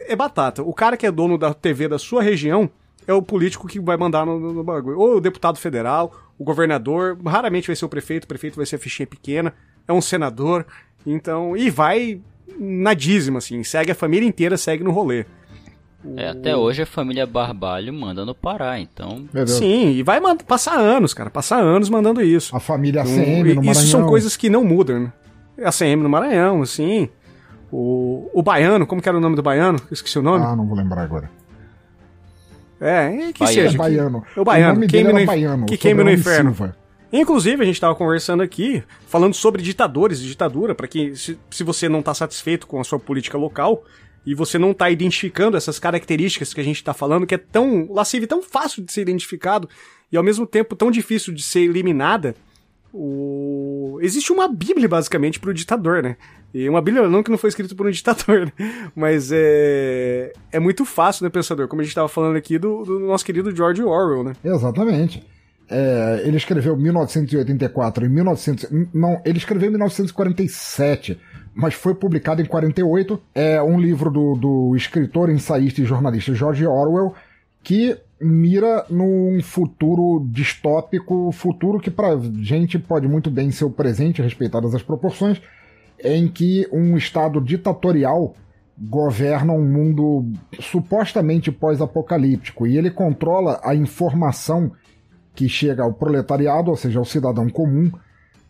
é, 0.00 0.16
batata. 0.16 0.62
O 0.62 0.72
cara 0.72 0.96
que 0.96 1.06
é 1.06 1.10
dono 1.10 1.38
da 1.38 1.54
TV 1.54 1.88
da 1.88 1.98
sua 1.98 2.22
região 2.22 2.68
é 3.06 3.12
o 3.12 3.22
político 3.22 3.68
que 3.68 3.78
vai 3.78 3.96
mandar 3.96 4.26
no, 4.26 4.38
no, 4.38 4.64
bagulho. 4.64 4.98
Ou 4.98 5.16
o 5.16 5.20
deputado 5.20 5.58
federal, 5.58 6.12
o 6.38 6.44
governador, 6.44 7.16
raramente 7.24 7.68
vai 7.68 7.76
ser 7.76 7.84
o 7.84 7.88
prefeito, 7.88 8.24
o 8.24 8.28
prefeito 8.28 8.56
vai 8.56 8.66
ser 8.66 8.76
a 8.76 8.78
fichinha 8.80 9.06
pequena, 9.06 9.54
é 9.86 9.92
um 9.92 10.00
senador. 10.00 10.66
Então, 11.06 11.56
e 11.56 11.70
vai 11.70 12.20
na 12.58 12.94
dízima, 12.94 13.38
assim, 13.38 13.62
segue 13.62 13.92
a 13.92 13.94
família 13.94 14.26
inteira, 14.26 14.56
segue 14.56 14.82
no 14.82 14.90
rolê. 14.90 15.24
É, 16.16 16.28
até 16.28 16.56
hoje 16.56 16.82
a 16.82 16.86
família 16.86 17.26
Barbalho 17.26 17.92
manda 17.92 18.24
no 18.24 18.34
Pará, 18.34 18.78
então. 18.78 19.24
Sim, 19.46 19.90
e 19.92 20.02
vai 20.02 20.20
passar 20.36 20.78
anos, 20.78 21.14
cara, 21.14 21.30
passar 21.30 21.60
anos 21.60 21.88
mandando 21.88 22.22
isso. 22.22 22.54
A 22.54 22.60
família 22.60 23.02
ACM 23.02 23.54
no 23.54 23.54
Maranhão. 23.56 23.72
Isso 23.72 23.86
são 23.88 24.06
coisas 24.06 24.36
que 24.36 24.48
não 24.48 24.64
mudam, 24.64 25.00
né? 25.00 25.12
ACM 25.64 26.02
no 26.02 26.08
Maranhão, 26.08 26.62
assim. 26.62 27.08
O, 27.70 28.30
o 28.32 28.42
Baiano, 28.42 28.86
como 28.86 29.02
que 29.02 29.08
era 29.08 29.18
o 29.18 29.20
nome 29.20 29.36
do 29.36 29.42
Baiano? 29.42 29.80
Esqueci 29.90 30.18
o 30.18 30.22
nome. 30.22 30.44
Ah, 30.44 30.54
não 30.54 30.66
vou 30.66 30.76
lembrar 30.76 31.02
agora. 31.02 31.30
É, 32.80 33.32
que 33.32 33.40
baiano. 33.40 33.54
seja. 33.54 33.74
É 33.74 33.78
baiano. 33.78 34.24
O 34.36 34.44
Baiano, 34.44 34.84
o 34.84 34.86
queime 34.86 35.12
no, 35.12 35.26
baiano, 35.26 35.66
que 35.66 35.78
queime 35.78 36.04
no 36.04 36.10
inferno. 36.10 36.54
Silva. 36.54 36.76
Inclusive, 37.12 37.62
a 37.62 37.64
gente 37.64 37.76
estava 37.76 37.94
conversando 37.94 38.42
aqui, 38.42 38.82
falando 39.06 39.34
sobre 39.34 39.62
ditadores 39.62 40.20
e 40.20 40.24
ditadura, 40.24 40.74
para 40.74 40.86
que, 40.86 41.14
se, 41.16 41.38
se 41.50 41.64
você 41.64 41.88
não 41.88 42.00
está 42.00 42.12
satisfeito 42.12 42.66
com 42.66 42.80
a 42.80 42.84
sua 42.84 42.98
política 42.98 43.38
local, 43.38 43.84
e 44.26 44.34
você 44.34 44.58
não 44.58 44.72
está 44.72 44.90
identificando 44.90 45.56
essas 45.56 45.78
características 45.78 46.52
que 46.52 46.60
a 46.60 46.64
gente 46.64 46.76
está 46.76 46.92
falando, 46.92 47.26
que 47.26 47.34
é 47.34 47.38
tão 47.38 47.88
lasciva 47.92 48.24
e 48.24 48.28
tão 48.28 48.42
fácil 48.42 48.82
de 48.82 48.92
ser 48.92 49.02
identificado, 49.02 49.68
e 50.10 50.16
ao 50.16 50.22
mesmo 50.22 50.46
tempo 50.46 50.74
tão 50.74 50.90
difícil 50.90 51.32
de 51.32 51.42
ser 51.42 51.60
eliminada, 51.60 52.34
o... 52.96 53.98
existe 54.00 54.32
uma 54.32 54.48
bíblia 54.48 54.88
basicamente 54.88 55.38
para 55.38 55.50
o 55.50 55.54
ditador, 55.54 56.02
né? 56.02 56.16
E 56.54 56.68
uma 56.68 56.80
Bíblia 56.80 57.06
não 57.06 57.22
que 57.22 57.30
não 57.30 57.36
foi 57.36 57.48
escrito 57.48 57.76
por 57.76 57.86
um 57.86 57.90
ditador, 57.92 58.46
né? 58.46 58.88
mas 58.94 59.30
é, 59.30 60.32
é 60.50 60.58
muito 60.58 60.84
fácil, 60.84 61.24
né, 61.24 61.30
pensador? 61.30 61.68
Como 61.68 61.82
a 61.82 61.84
gente 61.84 61.90
estava 61.90 62.08
falando 62.08 62.36
aqui 62.36 62.58
do, 62.58 62.82
do, 62.82 63.00
nosso 63.00 63.24
querido 63.24 63.54
George 63.54 63.82
Orwell, 63.82 64.24
né? 64.24 64.32
Exatamente. 64.42 65.22
É, 65.68 66.22
ele 66.24 66.36
escreveu 66.36 66.76
1984 66.76 68.06
e 68.06 68.08
1900, 68.08 68.66
não, 68.94 69.20
ele 69.24 69.36
escreveu 69.36 69.68
em 69.68 69.72
1947, 69.72 71.20
mas 71.54 71.74
foi 71.74 71.94
publicado 71.94 72.40
em 72.40 72.46
48. 72.46 73.20
É 73.34 73.60
um 73.60 73.78
livro 73.78 74.10
do, 74.10 74.34
do 74.36 74.76
escritor, 74.76 75.28
ensaísta 75.28 75.82
e 75.82 75.84
jornalista 75.84 76.34
George 76.34 76.66
Orwell 76.66 77.14
que 77.66 77.98
mira 78.20 78.84
num 78.88 79.40
futuro 79.42 80.26
distópico, 80.30 81.30
futuro 81.32 81.78
que 81.78 81.90
pra 81.90 82.16
gente 82.40 82.78
pode 82.78 83.06
muito 83.06 83.30
bem 83.30 83.50
ser 83.50 83.64
o 83.64 83.70
presente, 83.70 84.22
respeitadas 84.22 84.74
as 84.74 84.82
proporções, 84.82 85.40
em 86.02 86.28
que 86.28 86.66
um 86.72 86.96
Estado 86.96 87.40
ditatorial 87.40 88.34
governa 88.78 89.52
um 89.52 89.64
mundo 89.64 90.26
supostamente 90.60 91.50
pós-apocalíptico 91.50 92.66
e 92.66 92.76
ele 92.76 92.90
controla 92.90 93.58
a 93.64 93.74
informação 93.74 94.70
que 95.34 95.48
chega 95.48 95.82
ao 95.82 95.92
proletariado, 95.92 96.70
ou 96.70 96.76
seja, 96.76 96.98
ao 96.98 97.04
cidadão 97.04 97.48
comum, 97.48 97.90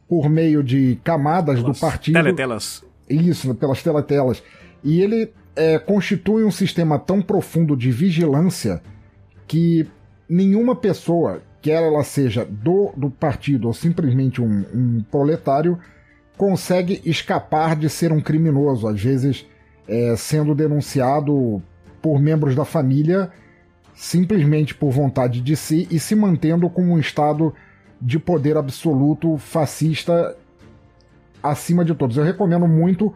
por 0.09 0.29
meio 0.29 0.62
de 0.62 0.98
camadas 1.02 1.61
pelas 1.61 1.76
do 1.76 1.81
partido. 1.81 2.14
Teletelas. 2.14 2.85
Isso, 3.09 3.55
pelas 3.55 3.83
teletelas. 3.83 4.42
E 4.83 5.00
ele 5.00 5.33
é, 5.55 5.79
constitui 5.79 6.44
um 6.44 6.50
sistema 6.50 6.98
tão 6.98 7.20
profundo 7.20 7.76
de 7.76 7.90
vigilância 7.90 8.81
que 9.46 9.88
nenhuma 10.28 10.74
pessoa, 10.74 11.42
quer 11.62 11.82
ela 11.82 12.02
seja 12.04 12.44
do, 12.44 12.92
do 12.96 13.11
partido 13.11 13.66
ou 13.66 13.74
simplesmente 13.74 14.40
um, 14.40 14.64
um 14.74 15.04
proletário, 15.11 15.78
consegue 16.37 17.00
escapar 17.04 17.76
de 17.76 17.88
ser 17.88 18.12
um 18.12 18.20
criminoso, 18.20 18.87
às 18.87 19.00
vezes 19.02 19.46
é, 19.88 20.14
sendo 20.16 20.54
denunciado 20.54 21.62
por 22.02 22.20
membros 22.20 22.54
da 22.54 22.64
família 22.64 23.30
simplesmente 23.96 24.74
por 24.74 24.90
vontade 24.90 25.40
de 25.40 25.56
si 25.56 25.88
e 25.90 25.98
se 25.98 26.14
mantendo 26.14 26.68
como 26.68 26.92
um 26.92 26.98
estado 26.98 27.54
de 28.00 28.18
poder 28.18 28.56
absoluto 28.56 29.38
fascista 29.38 30.37
acima 31.42 31.82
de 31.82 31.94
todos. 31.94 32.18
Eu 32.18 32.24
recomendo 32.24 32.68
muito 32.68 33.12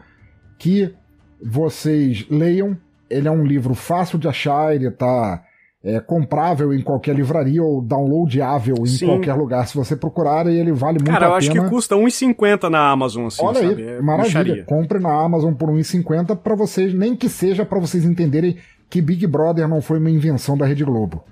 que 0.58 0.92
vocês 1.40 2.26
leiam. 2.30 2.76
Ele 3.10 3.28
é 3.28 3.30
um 3.30 3.44
livro 3.44 3.74
fácil 3.74 4.18
de 4.18 4.26
achar, 4.26 4.74
ele 4.74 4.88
está 4.88 5.44
é, 5.82 5.98
comprável 5.98 6.74
em 6.74 6.82
qualquer 6.82 7.14
livraria 7.14 7.62
ou 7.62 7.80
downloadável 7.80 8.76
em 8.80 8.86
Sim. 8.86 9.06
qualquer 9.06 9.34
lugar. 9.34 9.66
Se 9.66 9.74
você 9.74 9.96
procurar, 9.96 10.46
ele 10.46 10.72
vale 10.72 10.98
muito 10.98 11.06
Cara, 11.06 11.16
a 11.16 11.18
pena. 11.18 11.20
Cara, 11.20 11.32
eu 11.32 11.36
acho 11.36 11.50
que 11.50 11.74
custa 11.74 11.94
1,50 11.96 12.68
na 12.68 12.90
Amazon, 12.90 13.26
assim, 13.26 13.44
Olha 13.44 13.60
sabe? 13.60 13.82
aí, 13.82 13.88
é 13.88 14.02
maravilha. 14.02 14.42
Bicharia. 14.44 14.64
Compre 14.64 14.98
na 14.98 15.12
Amazon 15.12 15.54
por 15.54 15.70
1,50 15.70 16.36
para 16.36 16.54
vocês, 16.54 16.92
nem 16.92 17.16
que 17.16 17.28
seja 17.28 17.64
para 17.64 17.78
vocês 17.78 18.04
entenderem 18.04 18.58
que 18.90 19.00
Big 19.00 19.26
Brother 19.26 19.66
não 19.68 19.80
foi 19.80 19.98
uma 19.98 20.10
invenção 20.10 20.58
da 20.58 20.66
Rede 20.66 20.84
Globo. 20.84 21.24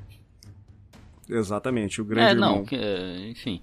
Exatamente, 1.29 2.01
o 2.01 2.05
grande 2.05 2.29
é, 2.29 2.31
irmão. 2.31 2.57
não, 2.57 2.65
que, 2.65 2.77
enfim. 3.31 3.61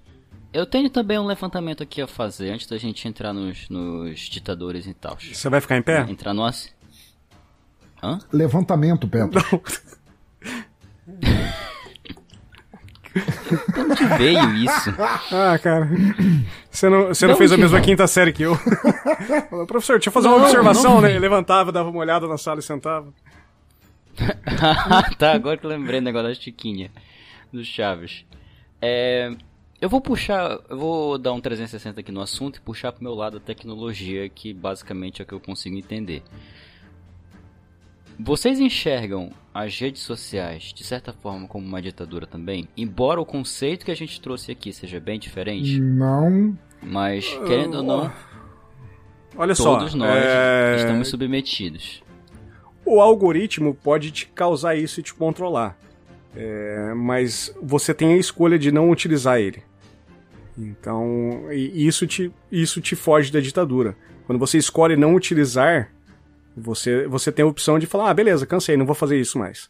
Eu 0.52 0.64
tenho 0.64 0.88
também 0.88 1.18
um 1.18 1.26
levantamento 1.26 1.82
aqui 1.82 2.00
a 2.00 2.06
fazer 2.06 2.50
antes 2.50 2.66
da 2.68 2.78
gente 2.78 3.06
entrar 3.08 3.32
nos, 3.32 3.68
nos 3.68 4.20
ditadores 4.20 4.86
e 4.86 4.94
tal. 4.94 5.18
Você 5.20 5.48
vai 5.50 5.60
ficar 5.60 5.76
em 5.76 5.82
pé? 5.82 6.06
Entrar 6.08 6.32
no. 6.32 6.48
Hã? 8.02 8.18
Levantamento, 8.32 9.08
Petro. 9.08 9.42
Não. 9.52 9.60
Onde 13.78 14.04
veio 14.18 14.54
isso? 14.56 14.94
Ah, 15.32 15.58
cara. 15.58 15.88
Você 16.70 16.88
não, 16.88 17.08
você 17.08 17.26
não 17.26 17.36
fez 17.36 17.52
a 17.52 17.56
mesma 17.56 17.80
quinta 17.80 18.06
série 18.06 18.32
que 18.32 18.42
eu. 18.42 18.56
Professor, 19.66 19.94
deixa 19.94 20.08
eu 20.08 20.12
fazer 20.12 20.28
não, 20.28 20.36
uma 20.36 20.44
observação, 20.44 21.00
né? 21.00 21.10
Ele 21.10 21.20
levantava, 21.20 21.72
dava 21.72 21.88
uma 21.88 22.00
olhada 22.00 22.28
na 22.28 22.36
sala 22.36 22.60
e 22.60 22.62
sentava. 22.62 23.12
tá, 25.18 25.32
agora 25.32 25.56
que 25.56 25.64
eu 25.64 25.70
lembrei 25.70 26.00
do 26.00 26.04
negócio 26.04 26.28
da 26.28 26.34
Chiquinha. 26.34 26.90
Do 27.52 27.64
Chaves. 27.64 28.24
É, 28.82 29.32
eu 29.80 29.88
vou 29.88 30.00
puxar, 30.00 30.58
eu 30.68 30.76
vou 30.76 31.18
dar 31.18 31.32
um 31.32 31.40
360 31.40 32.00
aqui 32.00 32.12
no 32.12 32.20
assunto 32.20 32.56
e 32.56 32.60
puxar 32.60 32.92
pro 32.92 33.02
meu 33.02 33.14
lado 33.14 33.36
a 33.36 33.40
tecnologia, 33.40 34.28
que 34.28 34.52
basicamente 34.52 35.20
é 35.20 35.24
o 35.24 35.26
que 35.26 35.34
eu 35.34 35.40
consigo 35.40 35.76
entender. 35.76 36.22
Vocês 38.18 38.58
enxergam 38.58 39.30
as 39.52 39.78
redes 39.78 40.02
sociais 40.02 40.72
de 40.74 40.84
certa 40.84 41.12
forma 41.12 41.46
como 41.46 41.66
uma 41.66 41.82
ditadura 41.82 42.26
também? 42.26 42.68
Embora 42.76 43.20
o 43.20 43.26
conceito 43.26 43.84
que 43.84 43.90
a 43.90 43.96
gente 43.96 44.20
trouxe 44.20 44.52
aqui 44.52 44.72
seja 44.72 44.98
bem 44.98 45.18
diferente? 45.18 45.80
Não. 45.80 46.56
Mas, 46.82 47.26
querendo 47.46 47.78
ou 47.78 47.82
não, 47.82 48.12
Olha 49.36 49.54
todos 49.54 49.92
só, 49.92 49.98
nós 49.98 50.16
é... 50.16 50.76
estamos 50.76 51.08
submetidos. 51.08 52.02
O 52.84 53.00
algoritmo 53.00 53.74
pode 53.74 54.10
te 54.10 54.26
causar 54.28 54.76
isso 54.76 55.00
e 55.00 55.02
te 55.02 55.12
controlar. 55.12 55.76
É, 56.34 56.92
mas 56.94 57.54
você 57.62 57.92
tem 57.92 58.14
a 58.14 58.16
escolha 58.16 58.58
de 58.58 58.70
não 58.70 58.90
utilizar 58.90 59.38
ele. 59.38 59.62
Então, 60.56 61.52
isso 61.52 62.06
te, 62.06 62.32
isso 62.50 62.80
te 62.80 62.94
foge 62.94 63.32
da 63.32 63.40
ditadura. 63.40 63.96
Quando 64.26 64.38
você 64.38 64.56
escolhe 64.56 64.96
não 64.96 65.14
utilizar, 65.14 65.90
você, 66.56 67.06
você 67.06 67.30
tem 67.30 67.44
a 67.44 67.48
opção 67.48 67.78
de 67.78 67.86
falar: 67.86 68.10
ah, 68.10 68.14
beleza, 68.14 68.46
cansei, 68.46 68.76
não 68.76 68.86
vou 68.86 68.94
fazer 68.94 69.20
isso 69.20 69.38
mais. 69.38 69.68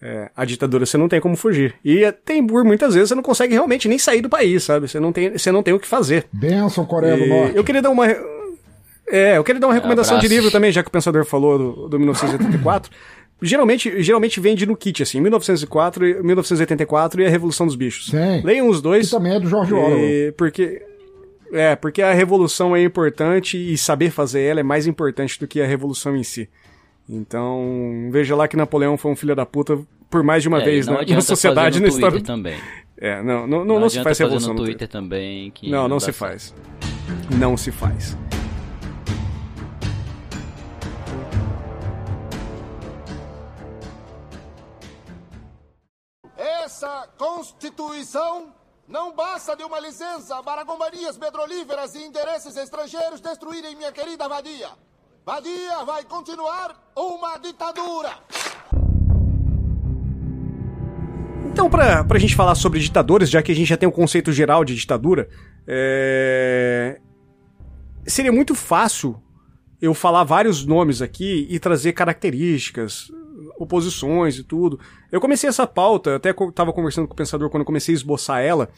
É, 0.00 0.30
a 0.36 0.44
ditadura 0.44 0.84
você 0.84 0.96
não 0.96 1.08
tem 1.08 1.20
como 1.20 1.36
fugir. 1.36 1.74
E 1.84 2.10
tem 2.24 2.44
por 2.44 2.64
muitas 2.64 2.94
vezes 2.94 3.08
você 3.08 3.14
não 3.14 3.22
consegue 3.22 3.54
realmente 3.54 3.88
nem 3.88 3.98
sair 3.98 4.20
do 4.20 4.28
país, 4.28 4.64
sabe? 4.64 4.88
Você 4.88 4.98
não 4.98 5.12
tem, 5.12 5.30
você 5.38 5.52
não 5.52 5.62
tem 5.62 5.72
o 5.72 5.78
que 5.78 5.86
fazer. 5.86 6.26
Benção, 6.32 6.84
Coreia 6.84 7.16
do 7.16 7.26
Norte. 7.26 7.56
Eu 7.56 7.64
queria 7.64 7.82
dar 7.82 7.90
uma. 7.90 8.06
É, 9.08 9.36
eu 9.36 9.44
queria 9.44 9.60
dar 9.60 9.68
uma 9.68 9.74
recomendação 9.74 10.18
de 10.18 10.26
livro 10.26 10.50
também, 10.50 10.72
já 10.72 10.82
que 10.82 10.88
o 10.88 10.92
pensador 10.92 11.24
falou 11.24 11.58
do, 11.58 11.88
do 11.88 11.98
1984. 11.98 12.90
geralmente, 13.40 14.02
geralmente 14.02 14.40
vende 14.40 14.64
no 14.66 14.76
kit, 14.76 15.02
assim, 15.02 15.20
1904, 15.20 16.24
1984 16.24 17.22
e 17.22 17.26
a 17.26 17.30
Revolução 17.30 17.66
dos 17.66 17.76
Bichos. 17.76 18.06
Sim. 18.06 18.42
Leiam 18.42 18.68
os 18.68 18.80
dois. 18.80 19.06
Que 19.06 19.16
também 19.16 19.34
é 19.34 19.40
do 19.40 19.48
George 19.48 19.72
Orwell. 19.72 20.32
Porque 20.36 20.82
é, 21.52 21.76
porque 21.76 22.02
a 22.02 22.12
revolução 22.12 22.74
é 22.74 22.82
importante 22.82 23.56
e 23.56 23.76
saber 23.76 24.10
fazer 24.10 24.42
ela 24.42 24.60
é 24.60 24.62
mais 24.62 24.86
importante 24.86 25.38
do 25.38 25.46
que 25.46 25.60
a 25.60 25.66
revolução 25.66 26.16
em 26.16 26.22
si. 26.22 26.48
Então, 27.08 28.08
veja 28.10 28.34
lá 28.34 28.48
que 28.48 28.56
Napoleão 28.56 28.96
foi 28.96 29.10
um 29.10 29.16
filho 29.16 29.36
da 29.36 29.44
puta 29.44 29.78
por 30.08 30.22
mais 30.22 30.42
de 30.42 30.48
uma 30.48 30.60
é, 30.60 30.64
vez 30.64 30.86
na, 30.86 31.02
na 31.02 31.20
sociedade 31.20 31.78
no 31.78 31.86
na 31.86 31.88
história. 31.88 32.20
também. 32.22 32.58
É, 32.96 33.22
não, 33.22 33.46
não, 33.46 33.64
não, 33.64 33.80
não 33.80 33.88
se 33.88 34.02
faz 34.02 34.18
revolução 34.18 34.54
no 34.54 34.64
Twitter, 34.64 34.86
também. 34.86 35.50
Que 35.50 35.70
não, 35.70 35.82
não, 35.82 35.88
não 35.88 36.00
se 36.00 36.06
certo. 36.06 36.16
faz. 36.18 36.54
Não 37.36 37.56
se 37.56 37.72
faz. 37.72 38.16
Essa 46.36 47.08
Constituição 47.18 48.61
não 48.88 49.14
basta 49.14 49.56
de 49.56 49.62
uma 49.62 49.78
licença 49.80 50.42
para 50.42 50.64
companhias 50.64 51.16
petrolíferas 51.16 51.94
e 51.94 52.04
interesses 52.04 52.56
estrangeiros 52.56 53.20
destruírem 53.20 53.76
minha 53.76 53.92
querida 53.92 54.28
vadia. 54.28 54.70
Vadia 55.24 55.84
vai 55.84 56.04
continuar 56.04 56.76
uma 56.96 57.38
ditadura. 57.38 58.10
Então, 61.52 61.68
para 61.68 62.04
a 62.08 62.18
gente 62.18 62.34
falar 62.34 62.54
sobre 62.54 62.80
ditadores, 62.80 63.30
já 63.30 63.42
que 63.42 63.52
a 63.52 63.54
gente 63.54 63.68
já 63.68 63.76
tem 63.76 63.88
um 63.88 63.92
conceito 63.92 64.32
geral 64.32 64.64
de 64.64 64.74
ditadura, 64.74 65.28
é... 65.66 67.00
seria 68.06 68.32
muito 68.32 68.54
fácil 68.54 69.22
eu 69.80 69.92
falar 69.92 70.24
vários 70.24 70.64
nomes 70.64 71.02
aqui 71.02 71.46
e 71.50 71.58
trazer 71.58 71.92
características, 71.92 73.12
oposições 73.62 74.38
e 74.38 74.44
tudo. 74.44 74.78
Eu 75.10 75.20
comecei 75.20 75.48
essa 75.48 75.66
pauta, 75.66 76.16
até 76.16 76.30
estava 76.30 76.72
conversando 76.72 77.06
com 77.06 77.14
o 77.14 77.16
pensador 77.16 77.48
quando 77.50 77.62
eu 77.62 77.66
comecei 77.66 77.94
a 77.94 77.96
esboçar 77.96 78.40
ela. 78.42 78.68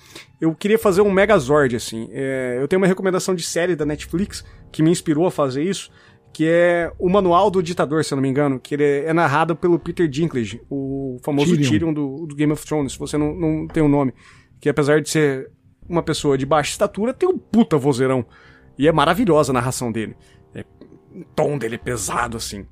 Eu 0.41 0.55
queria 0.55 0.79
fazer 0.79 1.01
um 1.01 1.11
Megazord, 1.11 1.77
assim. 1.77 2.09
É, 2.13 2.59
eu 2.61 2.69
tenho 2.69 2.81
uma 2.81 2.87
recomendação 2.87 3.35
de 3.35 3.43
série 3.43 3.75
da 3.75 3.85
Netflix 3.85 4.45
que 4.71 4.83
me 4.83 4.91
inspirou 4.91 5.27
a 5.27 5.31
fazer 5.31 5.63
isso, 5.63 5.91
que 6.33 6.47
é 6.47 6.93
o 6.99 7.09
Manual 7.09 7.51
do 7.51 7.63
Ditador, 7.63 8.05
se 8.05 8.13
eu 8.13 8.17
não 8.17 8.23
me 8.23 8.29
engano, 8.29 8.59
que 8.59 8.75
ele 8.75 8.85
é 8.85 9.13
narrado 9.13 9.55
pelo 9.55 9.79
Peter 9.79 10.09
Dinklage, 10.09 10.61
o 10.69 11.19
famoso 11.23 11.55
Tyrion, 11.55 11.71
Tyrion 11.71 11.93
do, 11.93 12.27
do, 12.27 12.35
Game 12.35 12.53
of 12.53 12.67
Thrones, 12.67 12.93
se 12.93 12.99
você 12.99 13.17
não, 13.17 13.35
não 13.35 13.67
tem 13.69 13.83
o 13.83 13.87
um 13.87 13.89
nome. 13.89 14.13
Que 14.61 14.69
apesar 14.69 15.01
de 15.01 15.09
ser 15.09 15.51
uma 15.89 16.03
pessoa 16.03 16.37
de 16.37 16.45
baixa 16.45 16.73
estatura, 16.73 17.15
tem 17.15 17.29
um 17.29 17.39
puta 17.39 17.79
vozeirão. 17.79 18.27
E 18.77 18.89
é 18.89 18.93
maravilhosa 18.93 19.53
a 19.53 19.55
narração 19.55 19.93
dele. 19.93 20.17
É, 20.55 20.65
o 21.15 21.25
tom 21.37 21.57
dele 21.57 21.77
é 21.77 21.79
pesado, 21.79 22.37
assim. 22.37 22.67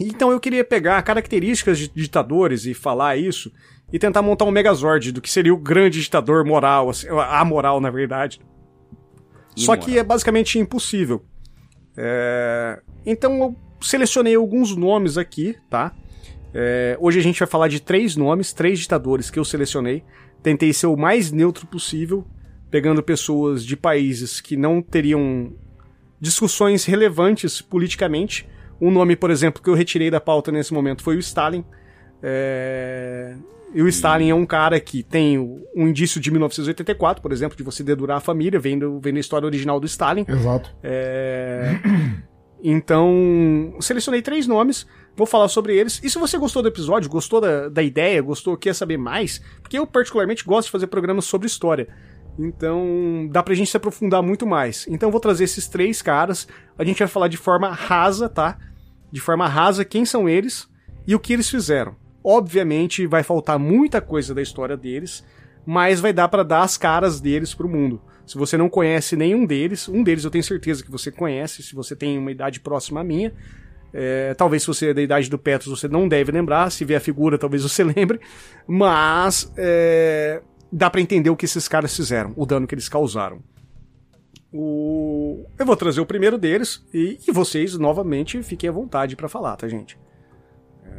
Então 0.00 0.32
eu 0.32 0.40
queria 0.40 0.64
pegar 0.64 1.02
características 1.02 1.78
de 1.78 1.88
ditadores 1.88 2.64
e 2.64 2.72
falar 2.72 3.16
isso 3.16 3.52
e 3.92 3.98
tentar 3.98 4.22
montar 4.22 4.46
um 4.46 4.50
megazord 4.50 5.12
do 5.12 5.20
que 5.20 5.30
seria 5.30 5.52
o 5.52 5.58
grande 5.58 6.00
ditador 6.00 6.44
moral, 6.44 6.88
assim, 6.88 7.06
a 7.08 7.44
moral 7.44 7.80
na 7.80 7.90
verdade. 7.90 8.40
Só 9.54 9.76
que 9.76 9.98
é 9.98 10.02
basicamente 10.02 10.58
impossível. 10.58 11.22
É... 11.96 12.80
Então 13.04 13.38
eu 13.38 13.56
selecionei 13.80 14.34
alguns 14.34 14.74
nomes 14.74 15.18
aqui, 15.18 15.56
tá? 15.68 15.92
É... 16.54 16.96
Hoje 16.98 17.18
a 17.18 17.22
gente 17.22 17.38
vai 17.38 17.48
falar 17.48 17.68
de 17.68 17.80
três 17.80 18.16
nomes, 18.16 18.52
três 18.54 18.78
ditadores 18.78 19.30
que 19.30 19.38
eu 19.38 19.44
selecionei. 19.44 20.02
Tentei 20.42 20.72
ser 20.72 20.86
o 20.86 20.96
mais 20.96 21.30
neutro 21.30 21.66
possível, 21.66 22.24
pegando 22.70 23.02
pessoas 23.02 23.64
de 23.64 23.76
países 23.76 24.40
que 24.40 24.56
não 24.56 24.80
teriam 24.80 25.52
discussões 26.18 26.84
relevantes 26.86 27.60
politicamente 27.60 28.48
um 28.80 28.90
nome, 28.90 29.16
por 29.16 29.30
exemplo, 29.30 29.62
que 29.62 29.68
eu 29.68 29.74
retirei 29.74 30.10
da 30.10 30.20
pauta 30.20 30.50
nesse 30.50 30.72
momento 30.72 31.02
foi 31.02 31.16
o 31.16 31.20
Stalin. 31.20 31.64
É... 32.22 33.34
E 33.72 33.82
o 33.82 33.88
Stalin 33.88 34.30
é 34.30 34.34
um 34.34 34.44
cara 34.44 34.80
que 34.80 35.02
tem 35.02 35.38
um 35.38 35.86
indício 35.88 36.20
de 36.20 36.30
1984, 36.30 37.22
por 37.22 37.30
exemplo, 37.30 37.56
de 37.56 37.62
você 37.62 37.84
dedurar 37.84 38.16
a 38.16 38.20
família, 38.20 38.58
vendo, 38.58 38.98
vendo 39.00 39.16
a 39.16 39.20
história 39.20 39.46
original 39.46 39.78
do 39.78 39.86
Stalin. 39.86 40.24
Exato. 40.28 40.74
É... 40.82 41.78
Então, 42.62 43.74
selecionei 43.80 44.20
três 44.20 44.46
nomes, 44.46 44.86
vou 45.16 45.26
falar 45.26 45.48
sobre 45.48 45.74
eles. 45.74 45.98
E 46.04 46.10
se 46.10 46.18
você 46.18 46.36
gostou 46.36 46.62
do 46.62 46.68
episódio, 46.68 47.08
gostou 47.08 47.40
da, 47.40 47.68
da 47.68 47.82
ideia, 47.82 48.20
gostou, 48.20 48.56
quer 48.56 48.74
saber 48.74 48.98
mais, 48.98 49.40
porque 49.62 49.78
eu 49.78 49.86
particularmente 49.86 50.44
gosto 50.44 50.66
de 50.66 50.72
fazer 50.72 50.86
programas 50.88 51.24
sobre 51.24 51.46
história. 51.46 51.88
Então, 52.38 53.28
dá 53.30 53.42
pra 53.42 53.54
gente 53.54 53.70
se 53.70 53.76
aprofundar 53.76 54.22
muito 54.22 54.46
mais. 54.46 54.86
Então, 54.88 55.08
eu 55.08 55.10
vou 55.10 55.20
trazer 55.20 55.44
esses 55.44 55.68
três 55.68 56.00
caras. 56.00 56.46
A 56.78 56.84
gente 56.84 56.98
vai 56.98 57.08
falar 57.08 57.28
de 57.28 57.36
forma 57.36 57.70
rasa, 57.70 58.28
tá? 58.28 58.58
De 59.10 59.20
forma 59.20 59.48
rasa 59.48 59.84
quem 59.84 60.04
são 60.04 60.28
eles 60.28 60.68
e 61.06 61.14
o 61.14 61.20
que 61.20 61.32
eles 61.32 61.48
fizeram. 61.48 61.96
Obviamente 62.22 63.06
vai 63.06 63.22
faltar 63.22 63.58
muita 63.58 64.00
coisa 64.00 64.34
da 64.34 64.42
história 64.42 64.76
deles, 64.76 65.24
mas 65.66 66.00
vai 66.00 66.12
dar 66.12 66.28
para 66.28 66.42
dar 66.42 66.62
as 66.62 66.76
caras 66.76 67.20
deles 67.20 67.54
pro 67.54 67.68
mundo. 67.68 68.00
Se 68.26 68.38
você 68.38 68.56
não 68.56 68.68
conhece 68.68 69.16
nenhum 69.16 69.44
deles, 69.44 69.88
um 69.88 70.02
deles 70.02 70.24
eu 70.24 70.30
tenho 70.30 70.44
certeza 70.44 70.84
que 70.84 70.90
você 70.90 71.10
conhece, 71.10 71.62
se 71.62 71.74
você 71.74 71.96
tem 71.96 72.16
uma 72.18 72.30
idade 72.30 72.60
próxima 72.60 73.00
à 73.00 73.04
minha. 73.04 73.32
É, 73.92 74.34
talvez 74.34 74.62
se 74.62 74.68
você 74.68 74.90
é 74.90 74.94
da 74.94 75.02
idade 75.02 75.28
do 75.28 75.36
Petros 75.36 75.80
você 75.80 75.88
não 75.88 76.06
deve 76.06 76.30
lembrar, 76.30 76.70
se 76.70 76.84
vê 76.84 76.94
a 76.94 77.00
figura 77.00 77.36
talvez 77.36 77.64
você 77.64 77.82
lembre, 77.84 78.20
mas 78.66 79.52
é, 79.56 80.42
dá 80.70 80.88
para 80.88 81.00
entender 81.00 81.28
o 81.28 81.34
que 81.34 81.44
esses 81.44 81.66
caras 81.66 81.96
fizeram, 81.96 82.32
o 82.36 82.46
dano 82.46 82.66
que 82.66 82.74
eles 82.74 82.88
causaram. 82.88 83.42
O... 84.52 85.46
Eu 85.58 85.64
vou 85.64 85.76
trazer 85.76 86.00
o 86.00 86.06
primeiro 86.06 86.36
deles 86.36 86.84
e, 86.92 87.18
e 87.26 87.32
vocês, 87.32 87.78
novamente, 87.78 88.42
fiquem 88.42 88.68
à 88.68 88.72
vontade 88.72 89.14
para 89.14 89.28
falar, 89.28 89.56
tá, 89.56 89.68
gente? 89.68 89.98
É... 90.84 90.90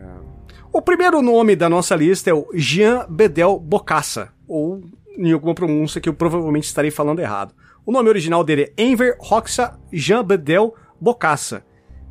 O 0.71 0.81
primeiro 0.81 1.21
nome 1.21 1.55
da 1.55 1.67
nossa 1.67 1.95
lista 1.95 2.29
é 2.29 2.33
o 2.33 2.47
Jean 2.53 3.05
Bedel 3.09 3.59
Bocassa, 3.59 4.31
ou 4.47 4.81
em 5.17 5.31
alguma 5.33 5.53
pronúncia 5.53 5.99
que 5.99 6.07
eu 6.07 6.13
provavelmente 6.13 6.63
estarei 6.63 6.89
falando 6.89 7.19
errado. 7.19 7.53
O 7.85 7.91
nome 7.91 8.07
original 8.07 8.43
dele 8.43 8.73
é 8.77 8.83
Enver 8.83 9.17
Hoxha 9.19 9.77
Jean 9.91 10.23
Bedel 10.23 10.73
Bocassa. 10.99 11.65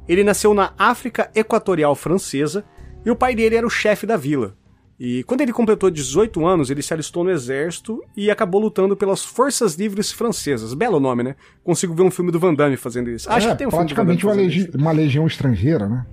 Ele 0.07 0.22
nasceu 0.22 0.53
na 0.53 0.74
África 0.76 1.31
Equatorial 1.35 1.94
Francesa 1.94 2.64
e 3.05 3.11
o 3.11 3.16
pai 3.16 3.35
dele 3.35 3.57
era 3.57 3.66
o 3.66 3.70
chefe 3.70 4.07
da 4.07 4.16
vila. 4.16 4.57
E 5.03 5.23
quando 5.25 5.41
ele 5.41 5.51
completou 5.51 5.91
18 5.91 6.45
anos, 6.45 6.69
ele 6.69 6.83
se 6.83 6.93
alistou 6.93 7.25
no 7.25 7.31
exército 7.31 8.05
e 8.15 8.31
acabou 8.31 8.61
lutando 8.61 8.95
pelas 8.95 9.25
Forças 9.25 9.75
Livres 9.75 10.13
Francesas. 10.13 10.75
Belo 10.75 11.01
nome, 11.01 11.23
né? 11.23 11.37
Consigo 11.65 11.95
ver 11.95 12.03
um 12.03 12.11
filme 12.11 12.31
do 12.31 12.39
Van 12.39 12.53
Damme 12.53 12.77
fazendo 12.77 13.09
isso. 13.09 13.33
Acho 13.33 13.49
é, 13.49 13.53
que 13.53 13.57
tem 13.57 13.67
um 13.67 13.71
praticamente 13.71 14.21
filme 14.21 14.37
uma, 14.37 14.43
legi 14.43 14.71
uma 14.75 14.93
legião 14.93 15.27
estrangeira, 15.27 15.89
né? 15.89 16.05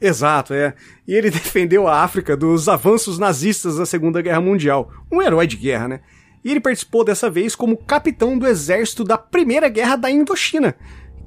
Exato, 0.00 0.54
é. 0.54 0.74
E 1.08 1.12
ele 1.12 1.28
defendeu 1.30 1.88
a 1.88 2.04
África 2.04 2.36
dos 2.36 2.68
avanços 2.68 3.18
nazistas 3.18 3.76
da 3.76 3.84
Segunda 3.84 4.22
Guerra 4.22 4.40
Mundial. 4.40 4.88
Um 5.10 5.20
herói 5.20 5.48
de 5.48 5.56
guerra, 5.56 5.88
né? 5.88 6.00
E 6.44 6.52
ele 6.52 6.60
participou 6.60 7.04
dessa 7.04 7.28
vez 7.28 7.56
como 7.56 7.76
capitão 7.76 8.38
do 8.38 8.46
exército 8.46 9.02
da 9.02 9.18
Primeira 9.18 9.68
Guerra 9.68 9.96
da 9.96 10.08
Indochina, 10.08 10.76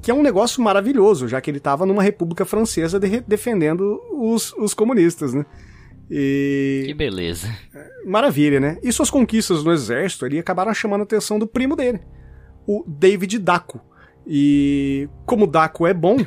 que 0.02 0.10
é 0.10 0.14
um 0.14 0.24
negócio 0.24 0.64
maravilhoso, 0.64 1.28
já 1.28 1.42
que 1.42 1.52
ele 1.52 1.58
estava 1.58 1.86
numa 1.86 2.02
república 2.02 2.46
francesa 2.46 2.98
de 2.98 3.20
defendendo 3.28 4.00
os, 4.14 4.54
os 4.54 4.74
comunistas, 4.74 5.34
né? 5.34 5.46
E... 6.10 6.84
Que 6.88 6.94
beleza. 6.94 7.48
Maravilha, 8.06 8.60
né? 8.60 8.78
E 8.84 8.92
suas 8.92 9.10
conquistas 9.10 9.64
no 9.64 9.72
exército 9.72 10.26
ali 10.26 10.40
acabaram 10.40 10.74
chamando 10.74 11.02
a 11.02 11.04
atenção 11.04 11.40
do 11.40 11.48
primo 11.48 11.76
dele, 11.76 12.00
o 12.68 12.84
David 12.88 13.40
Daco. 13.40 13.82
E 14.28 15.10
como 15.26 15.46
o 15.46 15.48
Daco 15.48 15.86
é 15.86 15.94
bom, 15.94 16.18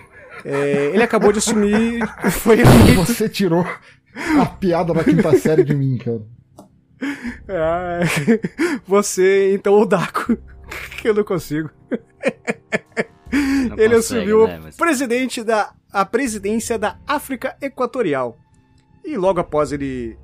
é, 0.45 0.91
ele 0.93 1.03
acabou 1.03 1.33
de 1.33 1.39
assumir. 1.39 2.07
Foi 2.31 2.59
Você 2.97 3.29
tirou 3.29 3.65
a 4.41 4.47
piada 4.47 4.93
da 4.93 5.05
quinta 5.05 5.37
série 5.39 5.65
de 5.65 5.75
mim, 5.75 5.99
cara. 5.99 6.23
Ah, 7.49 8.01
você, 8.87 9.55
então, 9.55 9.75
o 9.75 9.87
Daco, 9.87 10.37
que 11.01 11.09
eu 11.09 11.15
não 11.15 11.25
consigo. 11.25 11.71
Não 13.33 13.79
ele 13.79 13.95
consegue, 13.95 13.95
assumiu 13.97 14.47
né, 14.47 14.61
mas... 14.65 14.77
presidente 14.77 15.45
da, 15.45 15.73
a 15.93 16.05
presidência 16.05 16.79
da 16.79 16.99
África 17.07 17.57
Equatorial. 17.61 18.39
E 19.09 19.17
logo 19.17 19.41
após 19.41 19.73
ele 19.73 20.19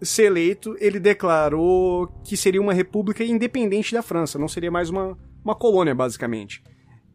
ser 0.00 0.26
eleito, 0.26 0.76
ele 0.78 1.00
declarou 1.00 2.06
que 2.24 2.36
seria 2.36 2.60
uma 2.60 2.72
república 2.72 3.24
independente 3.24 3.92
da 3.92 4.00
França, 4.00 4.38
não 4.38 4.46
seria 4.46 4.70
mais 4.70 4.88
uma, 4.90 5.18
uma 5.44 5.56
colônia, 5.56 5.92
basicamente. 5.92 6.62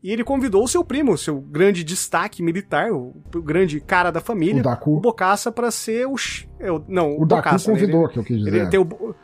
E 0.03 0.11
ele 0.11 0.23
convidou 0.23 0.63
o 0.63 0.67
seu 0.67 0.83
primo, 0.83 1.17
seu 1.17 1.39
grande 1.39 1.83
destaque 1.83 2.43
militar, 2.43 2.91
o, 2.91 3.15
o 3.33 3.41
grande 3.41 3.79
cara 3.79 4.11
da 4.11 4.19
família, 4.19 4.59
o, 4.59 4.63
Daku. 4.63 4.97
o 4.97 4.99
Bocassa, 4.99 5.49
para 5.49 5.71
ser 5.71 6.07
o. 6.07 6.15
É, 6.59 6.71
o 6.71 6.83
não, 6.87 7.11
o, 7.11 7.23
o 7.23 7.25
Daku 7.25 7.43
Bocassa, 7.43 7.71
convidou, 7.71 8.01
né? 8.01 8.05
ele, 8.05 8.13
que 8.13 8.19
eu 8.19 8.23
quis 8.23 8.37
dizer. 8.37 8.55
Ele 8.55 8.69
tem 8.69 8.79
o, 8.79 9.15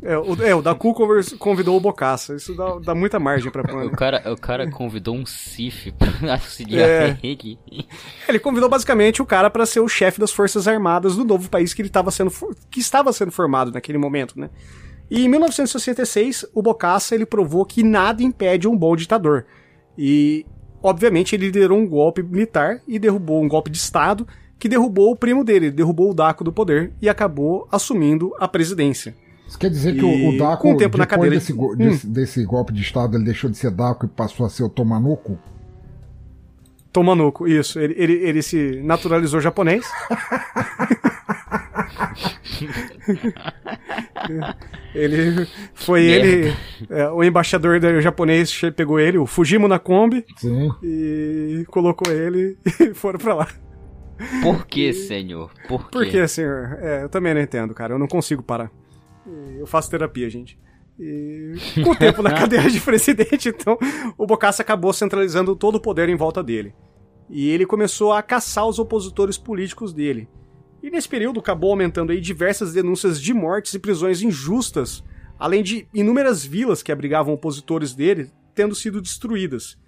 é, 0.00 0.16
o, 0.16 0.42
é, 0.42 0.54
o 0.54 0.62
Daku 0.62 0.94
convidou 1.38 1.76
o 1.76 1.80
Bocassa. 1.80 2.36
Isso 2.36 2.54
dá, 2.54 2.78
dá 2.78 2.94
muita 2.94 3.18
margem 3.18 3.50
pra 3.50 3.62
o 3.62 3.90
cara 3.90 4.32
O 4.32 4.36
cara 4.36 4.70
convidou 4.70 5.16
um 5.16 5.26
Sif 5.26 5.90
pra 5.92 6.08
auxiliar 6.34 6.88
é. 6.88 7.18
ele. 7.22 7.58
Ele 8.28 8.38
convidou 8.38 8.68
basicamente 8.68 9.20
o 9.20 9.26
cara 9.26 9.50
para 9.50 9.66
ser 9.66 9.80
o 9.80 9.88
chefe 9.88 10.20
das 10.20 10.30
Forças 10.30 10.68
Armadas 10.68 11.16
do 11.16 11.24
novo 11.24 11.50
país 11.50 11.74
que 11.74 11.82
ele 11.82 11.88
estava 11.88 12.10
sendo, 12.12 12.32
que 12.70 12.78
estava 12.78 13.12
sendo 13.12 13.32
formado 13.32 13.72
naquele 13.72 13.98
momento, 13.98 14.38
né? 14.38 14.50
E 15.10 15.24
em 15.24 15.28
1966, 15.28 16.46
o 16.54 16.62
Bocassa 16.62 17.14
ele 17.14 17.26
provou 17.26 17.64
que 17.64 17.82
nada 17.82 18.22
impede 18.22 18.68
um 18.68 18.76
bom 18.76 18.94
ditador. 18.94 19.46
E, 19.96 20.46
obviamente, 20.82 21.34
ele 21.34 21.46
liderou 21.46 21.78
um 21.78 21.88
golpe 21.88 22.22
militar 22.22 22.82
e 22.86 22.98
derrubou 22.98 23.42
um 23.42 23.48
golpe 23.48 23.70
de 23.70 23.78
Estado 23.78 24.28
que 24.58 24.68
derrubou 24.68 25.10
o 25.10 25.16
primo 25.16 25.42
dele, 25.42 25.70
derrubou 25.70 26.10
o 26.10 26.14
Daco 26.14 26.44
do 26.44 26.52
poder 26.52 26.92
e 27.00 27.08
acabou 27.08 27.66
assumindo 27.70 28.32
a 28.38 28.46
presidência. 28.46 29.14
Isso 29.48 29.58
quer 29.58 29.70
dizer 29.70 29.94
que 29.94 30.04
e, 30.04 30.28
o, 30.28 30.38
Daco, 30.38 30.62
com 30.62 30.74
o 30.74 30.76
tempo 30.76 30.98
na 30.98 31.06
cadeira, 31.06 31.34
desse, 31.34 31.54
hum. 31.54 31.74
desse, 31.74 32.06
desse, 32.06 32.44
golpe 32.44 32.70
de 32.70 32.82
Estado, 32.82 33.16
ele 33.16 33.24
deixou 33.24 33.48
de 33.48 33.56
ser 33.56 33.70
Daco 33.70 34.04
e 34.04 34.08
passou 34.08 34.44
a 34.44 34.50
ser 34.50 34.62
o 34.62 34.68
Tomanuco? 34.68 35.38
Tomanuco, 36.92 37.48
isso. 37.48 37.80
Ele, 37.80 37.94
ele, 37.96 38.12
ele 38.12 38.42
se 38.42 38.82
naturalizou 38.84 39.40
japonês. 39.40 39.86
ele 44.94 45.48
foi 45.74 46.04
ele, 46.04 46.54
é, 46.90 47.08
o 47.08 47.24
embaixador 47.24 47.80
japonês 48.02 48.60
pegou 48.76 49.00
ele, 49.00 49.16
o 49.16 49.24
Fujimo 49.24 49.66
na 49.66 49.78
Kombi, 49.78 50.26
Sim. 50.36 50.70
e 50.82 51.64
colocou 51.68 52.12
ele 52.12 52.58
e 52.80 52.92
foram 52.92 53.18
pra 53.18 53.34
lá. 53.34 53.48
Por 54.42 54.66
que, 54.66 54.92
senhor? 54.92 55.50
Por? 55.68 55.88
Por 55.88 56.04
que, 56.04 56.26
senhor? 56.28 56.76
É, 56.82 57.04
eu 57.04 57.08
também 57.08 57.32
não 57.32 57.40
entendo, 57.40 57.72
cara. 57.72 57.94
Eu 57.94 57.98
não 57.98 58.08
consigo 58.08 58.42
parar. 58.42 58.70
Eu 59.58 59.66
faço 59.66 59.90
terapia, 59.90 60.28
gente. 60.28 60.58
E 60.98 61.54
com 61.84 61.90
o 61.90 61.96
tempo 61.96 62.22
na 62.22 62.32
cadeira 62.38 62.68
de 62.68 62.80
presidente, 62.80 63.48
então, 63.48 63.78
o 64.16 64.26
Bocassa 64.26 64.62
acabou 64.62 64.92
centralizando 64.92 65.54
todo 65.54 65.76
o 65.76 65.80
poder 65.80 66.08
em 66.08 66.16
volta 66.16 66.42
dele. 66.42 66.74
E 67.30 67.48
ele 67.50 67.66
começou 67.66 68.12
a 68.12 68.22
caçar 68.22 68.66
os 68.66 68.78
opositores 68.78 69.38
políticos 69.38 69.92
dele. 69.92 70.28
E 70.82 70.90
nesse 70.90 71.08
período 71.08 71.40
acabou 71.40 71.70
aumentando 71.70 72.12
aí 72.12 72.20
diversas 72.20 72.72
denúncias 72.72 73.20
de 73.20 73.34
mortes 73.34 73.74
e 73.74 73.78
prisões 73.78 74.22
injustas, 74.22 75.04
além 75.38 75.62
de 75.62 75.86
inúmeras 75.92 76.44
vilas 76.44 76.82
que 76.82 76.90
abrigavam 76.90 77.34
opositores 77.34 77.94
dele 77.94 78.30
tendo 78.54 78.74
sido 78.74 79.00
destruídas. 79.00 79.78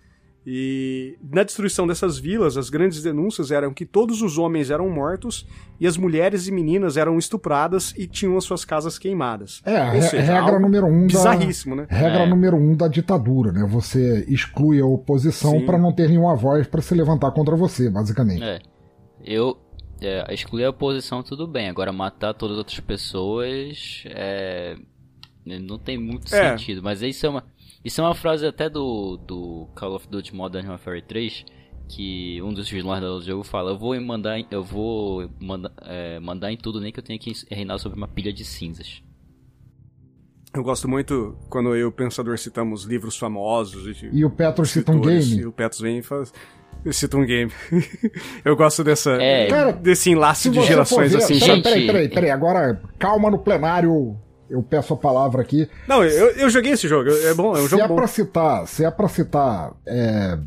E 0.52 1.16
na 1.22 1.44
destruição 1.44 1.86
dessas 1.86 2.18
vilas, 2.18 2.56
as 2.56 2.68
grandes 2.68 3.00
denúncias 3.00 3.52
eram 3.52 3.72
que 3.72 3.86
todos 3.86 4.20
os 4.20 4.36
homens 4.36 4.68
eram 4.68 4.90
mortos 4.90 5.46
e 5.78 5.86
as 5.86 5.96
mulheres 5.96 6.48
e 6.48 6.50
meninas 6.50 6.96
eram 6.96 7.16
estupradas 7.16 7.94
e 7.96 8.04
tinham 8.04 8.36
as 8.36 8.42
suas 8.42 8.64
casas 8.64 8.98
queimadas. 8.98 9.62
É, 9.64 9.92
Ou 9.92 10.02
seja, 10.02 10.20
regra 10.20 10.58
número 10.58 10.88
um 10.88 11.06
bizarríssimo, 11.06 11.76
da, 11.76 11.82
né? 11.82 11.88
Regra 11.88 12.24
é. 12.24 12.26
número 12.26 12.56
um 12.56 12.74
da 12.74 12.88
ditadura, 12.88 13.52
né? 13.52 13.64
Você 13.70 14.24
exclui 14.28 14.80
a 14.80 14.84
oposição 14.84 15.64
para 15.64 15.78
não 15.78 15.92
ter 15.92 16.08
nenhuma 16.08 16.34
voz 16.34 16.66
para 16.66 16.82
se 16.82 16.96
levantar 16.96 17.30
contra 17.30 17.54
você, 17.54 17.88
basicamente. 17.88 18.42
É. 18.42 18.58
Eu 19.24 19.56
é, 20.00 20.34
excluir 20.34 20.64
a 20.64 20.70
oposição 20.70 21.22
tudo 21.22 21.46
bem, 21.46 21.68
agora 21.68 21.92
matar 21.92 22.34
todas 22.34 22.56
as 22.56 22.58
outras 22.58 22.80
pessoas 22.80 24.02
é, 24.06 24.76
não 25.44 25.78
tem 25.78 25.96
muito 25.96 26.34
é. 26.34 26.50
sentido. 26.50 26.82
Mas 26.82 27.02
isso 27.02 27.24
é 27.24 27.28
uma 27.28 27.44
isso 27.84 28.00
é 28.00 28.04
uma 28.04 28.14
frase 28.14 28.46
até 28.46 28.68
do, 28.68 29.16
do 29.16 29.68
Call 29.74 29.94
of 29.94 30.06
Duty 30.08 30.34
Modern 30.34 30.68
Warfare 30.68 31.02
3, 31.02 31.44
que 31.88 32.40
um 32.42 32.52
dos 32.52 32.68
vilões 32.68 33.00
do 33.00 33.22
jogo 33.22 33.42
fala, 33.42 33.70
eu 33.70 33.78
vou 33.78 33.98
mandar, 34.00 34.38
eu 34.50 34.62
vou 34.62 35.30
manda, 35.40 35.72
é, 35.82 36.20
mandar 36.20 36.52
em 36.52 36.56
tudo, 36.56 36.80
nem 36.80 36.92
que 36.92 37.00
eu 37.00 37.04
tenha 37.04 37.18
que 37.18 37.32
reinar 37.50 37.78
sobre 37.78 37.96
uma 37.96 38.06
pilha 38.08 38.32
de 38.32 38.44
cinzas. 38.44 39.02
Eu 40.54 40.62
gosto 40.62 40.88
muito 40.88 41.36
quando 41.48 41.70
eu 41.70 41.76
e 41.76 41.84
o 41.84 41.92
Pensador 41.92 42.36
citamos 42.36 42.84
livros 42.84 43.16
famosos. 43.16 44.02
E, 44.02 44.10
e 44.12 44.24
o 44.24 44.30
Petros 44.30 44.70
cita 44.70 44.92
um 44.92 45.00
game. 45.00 45.36
E 45.36 45.46
o 45.46 45.52
Petros 45.52 45.80
vem 45.80 45.98
e 45.98 46.02
faz... 46.02 46.32
Cita 46.92 47.16
um 47.16 47.26
game. 47.26 47.52
eu 48.44 48.56
gosto 48.56 48.82
dessa, 48.82 49.12
é, 49.20 49.46
cara, 49.48 49.70
desse 49.70 50.10
enlace 50.10 50.48
de 50.48 50.62
gerações 50.62 51.12
ver, 51.12 51.18
assim. 51.18 51.38
Peraí, 51.38 51.62
peraí, 51.62 51.86
peraí, 51.86 52.08
peraí, 52.08 52.30
agora 52.30 52.80
calma 52.98 53.30
no 53.30 53.38
plenário 53.38 54.16
eu 54.50 54.62
peço 54.62 54.92
a 54.92 54.96
palavra 54.96 55.40
aqui. 55.40 55.68
Não, 55.86 56.02
eu, 56.02 56.30
eu 56.32 56.50
joguei 56.50 56.72
esse 56.72 56.88
jogo, 56.88 57.08
é 57.08 57.32
bom, 57.32 57.56
é 57.56 57.60
um 57.60 57.64
se 57.64 57.70
jogo 57.70 57.82
é 57.82 57.88
bom. 57.88 57.94
Pra 57.94 58.06
citar, 58.08 58.66
se 58.66 58.84
é 58.84 58.90
pra 58.90 59.08
citar 59.08 59.72
é, 59.86 60.38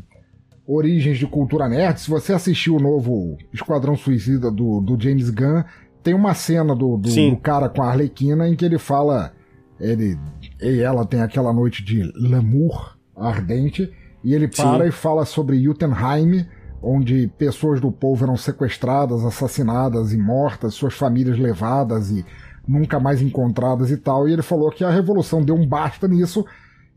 origens 0.66 1.18
de 1.18 1.26
cultura 1.26 1.68
nerd, 1.68 2.00
se 2.00 2.10
você 2.10 2.32
assistiu 2.32 2.76
o 2.76 2.80
novo 2.80 3.38
Esquadrão 3.52 3.96
Suicida 3.96 4.50
do, 4.50 4.80
do 4.80 5.02
James 5.02 5.30
Gunn, 5.30 5.64
tem 6.02 6.14
uma 6.14 6.34
cena 6.34 6.76
do, 6.76 6.98
do, 6.98 7.08
do, 7.08 7.36
cara 7.38 7.68
com 7.68 7.82
a 7.82 7.88
Arlequina 7.88 8.46
em 8.46 8.54
que 8.54 8.64
ele 8.64 8.78
fala, 8.78 9.32
ele 9.80 10.18
e 10.60 10.80
ela 10.80 11.06
tem 11.06 11.22
aquela 11.22 11.52
noite 11.52 11.82
de 11.82 12.02
l'amour 12.14 12.98
ardente, 13.16 13.90
e 14.22 14.34
ele 14.34 14.48
para 14.48 14.84
Sim. 14.84 14.88
e 14.88 14.92
fala 14.92 15.24
sobre 15.24 15.62
Jotunheim, 15.62 16.46
onde 16.82 17.30
pessoas 17.38 17.80
do 17.80 17.90
povo 17.90 18.24
eram 18.24 18.36
sequestradas, 18.36 19.24
assassinadas 19.24 20.12
e 20.12 20.18
mortas, 20.18 20.74
suas 20.74 20.94
famílias 20.94 21.38
levadas 21.38 22.10
e 22.10 22.24
nunca 22.66 22.98
mais 22.98 23.20
encontradas 23.20 23.90
e 23.90 23.96
tal. 23.96 24.28
E 24.28 24.32
ele 24.32 24.42
falou 24.42 24.70
que 24.70 24.84
a 24.84 24.90
revolução 24.90 25.42
deu 25.42 25.54
um 25.54 25.66
basta 25.66 26.08
nisso 26.08 26.44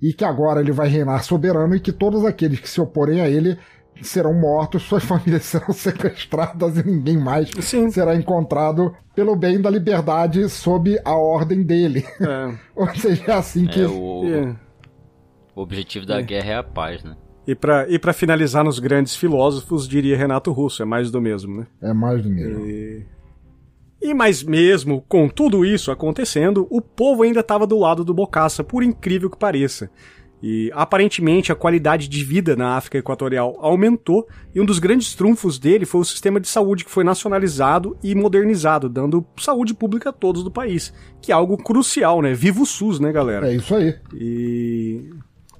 e 0.01 0.13
que 0.13 0.23
agora 0.23 0.61
ele 0.61 0.71
vai 0.71 0.87
reinar 0.87 1.23
soberano 1.23 1.75
e 1.75 1.79
que 1.79 1.91
todos 1.91 2.25
aqueles 2.25 2.59
que 2.59 2.69
se 2.69 2.79
oporem 2.79 3.21
a 3.21 3.29
ele 3.29 3.57
serão 4.01 4.33
mortos, 4.33 4.83
suas 4.83 5.03
famílias 5.05 5.43
serão 5.43 5.71
sequestradas 5.73 6.77
e 6.77 6.87
ninguém 6.87 7.17
mais 7.17 7.49
Sim. 7.59 7.89
será 7.89 8.15
encontrado 8.15 8.93
pelo 9.15 9.35
bem 9.35 9.59
da 9.59 9.69
liberdade 9.69 10.47
sob 10.49 10.99
a 11.03 11.15
ordem 11.15 11.63
dele. 11.63 12.05
É. 12.21 12.53
Ou 12.75 12.87
seja, 12.95 13.23
é 13.27 13.33
assim 13.33 13.65
que. 13.65 13.81
É, 13.81 13.87
o... 13.87 14.23
É. 14.25 14.55
o 15.55 15.61
objetivo 15.61 16.05
da 16.05 16.19
é. 16.19 16.21
guerra 16.21 16.51
é 16.51 16.57
a 16.57 16.63
paz, 16.63 17.03
né? 17.03 17.15
E 17.47 17.55
para 17.55 17.89
e 17.89 17.97
pra 17.97 18.11
finalizar 18.11 18.63
nos 18.63 18.77
grandes 18.77 19.15
filósofos, 19.15 19.87
diria 19.87 20.17
Renato 20.17 20.51
Russo, 20.51 20.83
é 20.83 20.85
mais 20.85 21.09
do 21.09 21.21
mesmo, 21.21 21.61
né? 21.61 21.67
É 21.81 21.93
mais 21.93 22.21
do 22.21 22.29
mesmo. 22.29 22.65
E... 22.67 23.05
E 24.01 24.13
mas 24.13 24.43
mesmo 24.43 25.03
com 25.07 25.27
tudo 25.27 25.65
isso 25.65 25.91
acontecendo, 25.91 26.67
o 26.69 26.81
povo 26.81 27.23
ainda 27.23 27.39
estava 27.39 27.65
do 27.65 27.77
lado 27.77 28.03
do 28.03 28.13
Bocaça, 28.13 28.63
por 28.63 28.83
incrível 28.83 29.29
que 29.29 29.37
pareça. 29.37 29.89
E 30.41 30.71
aparentemente 30.75 31.51
a 31.51 31.55
qualidade 31.55 32.07
de 32.07 32.23
vida 32.23 32.55
na 32.55 32.77
África 32.77 32.99
Equatorial 32.99 33.57
aumentou, 33.59 34.27
e 34.53 34.61
um 34.61 34.65
dos 34.65 34.77
grandes 34.77 35.15
trunfos 35.15 35.57
dele 35.57 35.83
foi 35.83 36.01
o 36.01 36.05
sistema 36.05 36.39
de 36.39 36.47
saúde 36.47 36.85
que 36.85 36.91
foi 36.91 37.03
nacionalizado 37.03 37.97
e 38.03 38.13
modernizado, 38.13 38.87
dando 38.87 39.25
saúde 39.37 39.73
pública 39.73 40.11
a 40.11 40.13
todos 40.13 40.43
do 40.43 40.51
país, 40.51 40.93
que 41.21 41.31
é 41.31 41.35
algo 41.35 41.57
crucial, 41.57 42.21
né? 42.21 42.35
Viva 42.35 42.61
o 42.61 42.67
SUS, 42.67 42.99
né, 42.99 43.11
galera? 43.11 43.51
É 43.51 43.55
isso 43.55 43.73
aí. 43.73 43.95
E 44.13 45.09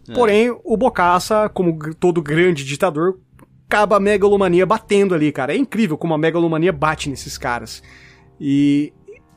é. 0.08 0.14
Porém, 0.14 0.56
o 0.64 0.78
Bocaça, 0.78 1.50
como 1.50 1.78
todo 1.96 2.22
grande 2.22 2.64
ditador, 2.64 3.20
acaba 3.68 3.98
a 3.98 4.00
megalomania 4.00 4.66
batendo 4.66 5.14
ali, 5.14 5.32
cara. 5.32 5.54
É 5.54 5.58
incrível 5.58 5.98
como 5.98 6.14
a 6.14 6.18
megalomania 6.18 6.72
bate 6.72 7.10
nesses 7.10 7.38
caras. 7.38 7.82
E 8.40 8.94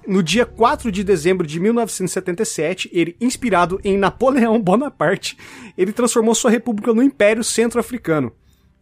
no 0.07 0.23
dia 0.23 0.47
4 0.47 0.91
de 0.91 1.05
dezembro 1.05 1.47
de 1.47 1.61
1977, 1.61 2.91
ele, 2.93 3.17
inspirado 3.21 3.81
em 3.85 3.97
Napoleão 3.97 4.59
Bonaparte, 4.63 5.37
ele 5.77 5.93
transformou 5.93 6.35
sua 6.35 6.51
república 6.51 6.93
no 6.93 7.03
Império 7.03 7.45
Centro-Africano 7.45 8.33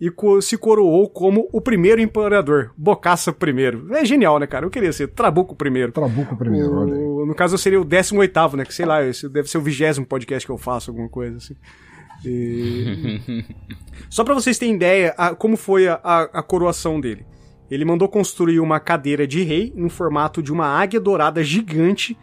e 0.00 0.12
se 0.40 0.57
coroou 0.57 1.09
como 1.09 1.48
o 1.52 1.61
primeiro 1.61 2.00
imperador, 2.00 2.72
Bocaça 2.76 3.31
I. 3.31 3.96
É 3.96 4.04
genial, 4.04 4.38
né, 4.38 4.46
cara? 4.46 4.64
Eu 4.64 4.70
queria 4.70 4.92
ser 4.92 5.09
Trabuco 5.09 5.57
I. 5.66 5.90
Trabuco 5.90 6.44
I, 6.44 6.62
olha 6.62 6.94
aí. 6.94 7.26
no 7.26 7.35
caso 7.35 7.59
seria 7.59 7.81
o 7.81 7.85
18, 7.85 8.57
né? 8.57 8.64
Que 8.64 8.72
sei 8.72 8.87
lá, 8.87 9.04
esse 9.04 9.28
deve 9.28 9.50
ser 9.50 9.59
o 9.59 9.62
vigésimo 9.62 10.07
podcast 10.07 10.46
que 10.46 10.52
eu 10.52 10.59
faço, 10.59 10.90
alguma 10.90 11.09
coisa 11.09 11.38
assim. 11.38 11.57
E... 12.24 13.44
Só 14.09 14.22
para 14.22 14.35
vocês 14.35 14.59
terem 14.59 14.76
ideia 14.76 15.14
a, 15.18 15.35
como 15.35 15.57
foi 15.57 15.88
a, 15.88 16.00
a, 16.02 16.22
a, 16.22 16.42
coroação 16.42 17.00
dele. 17.00 17.26
Ele 17.70 17.85
mandou 17.85 18.09
construir 18.09 18.61
uma 18.61 18.81
cadeira 18.81 19.26
de 19.26 19.42
rei 19.42 19.72
no 19.76 19.88
formato 19.88 20.42
de 20.42 20.52
uma 20.52 20.66
águia 20.66 21.00
dourada 21.00 21.42
gigante 21.44 22.16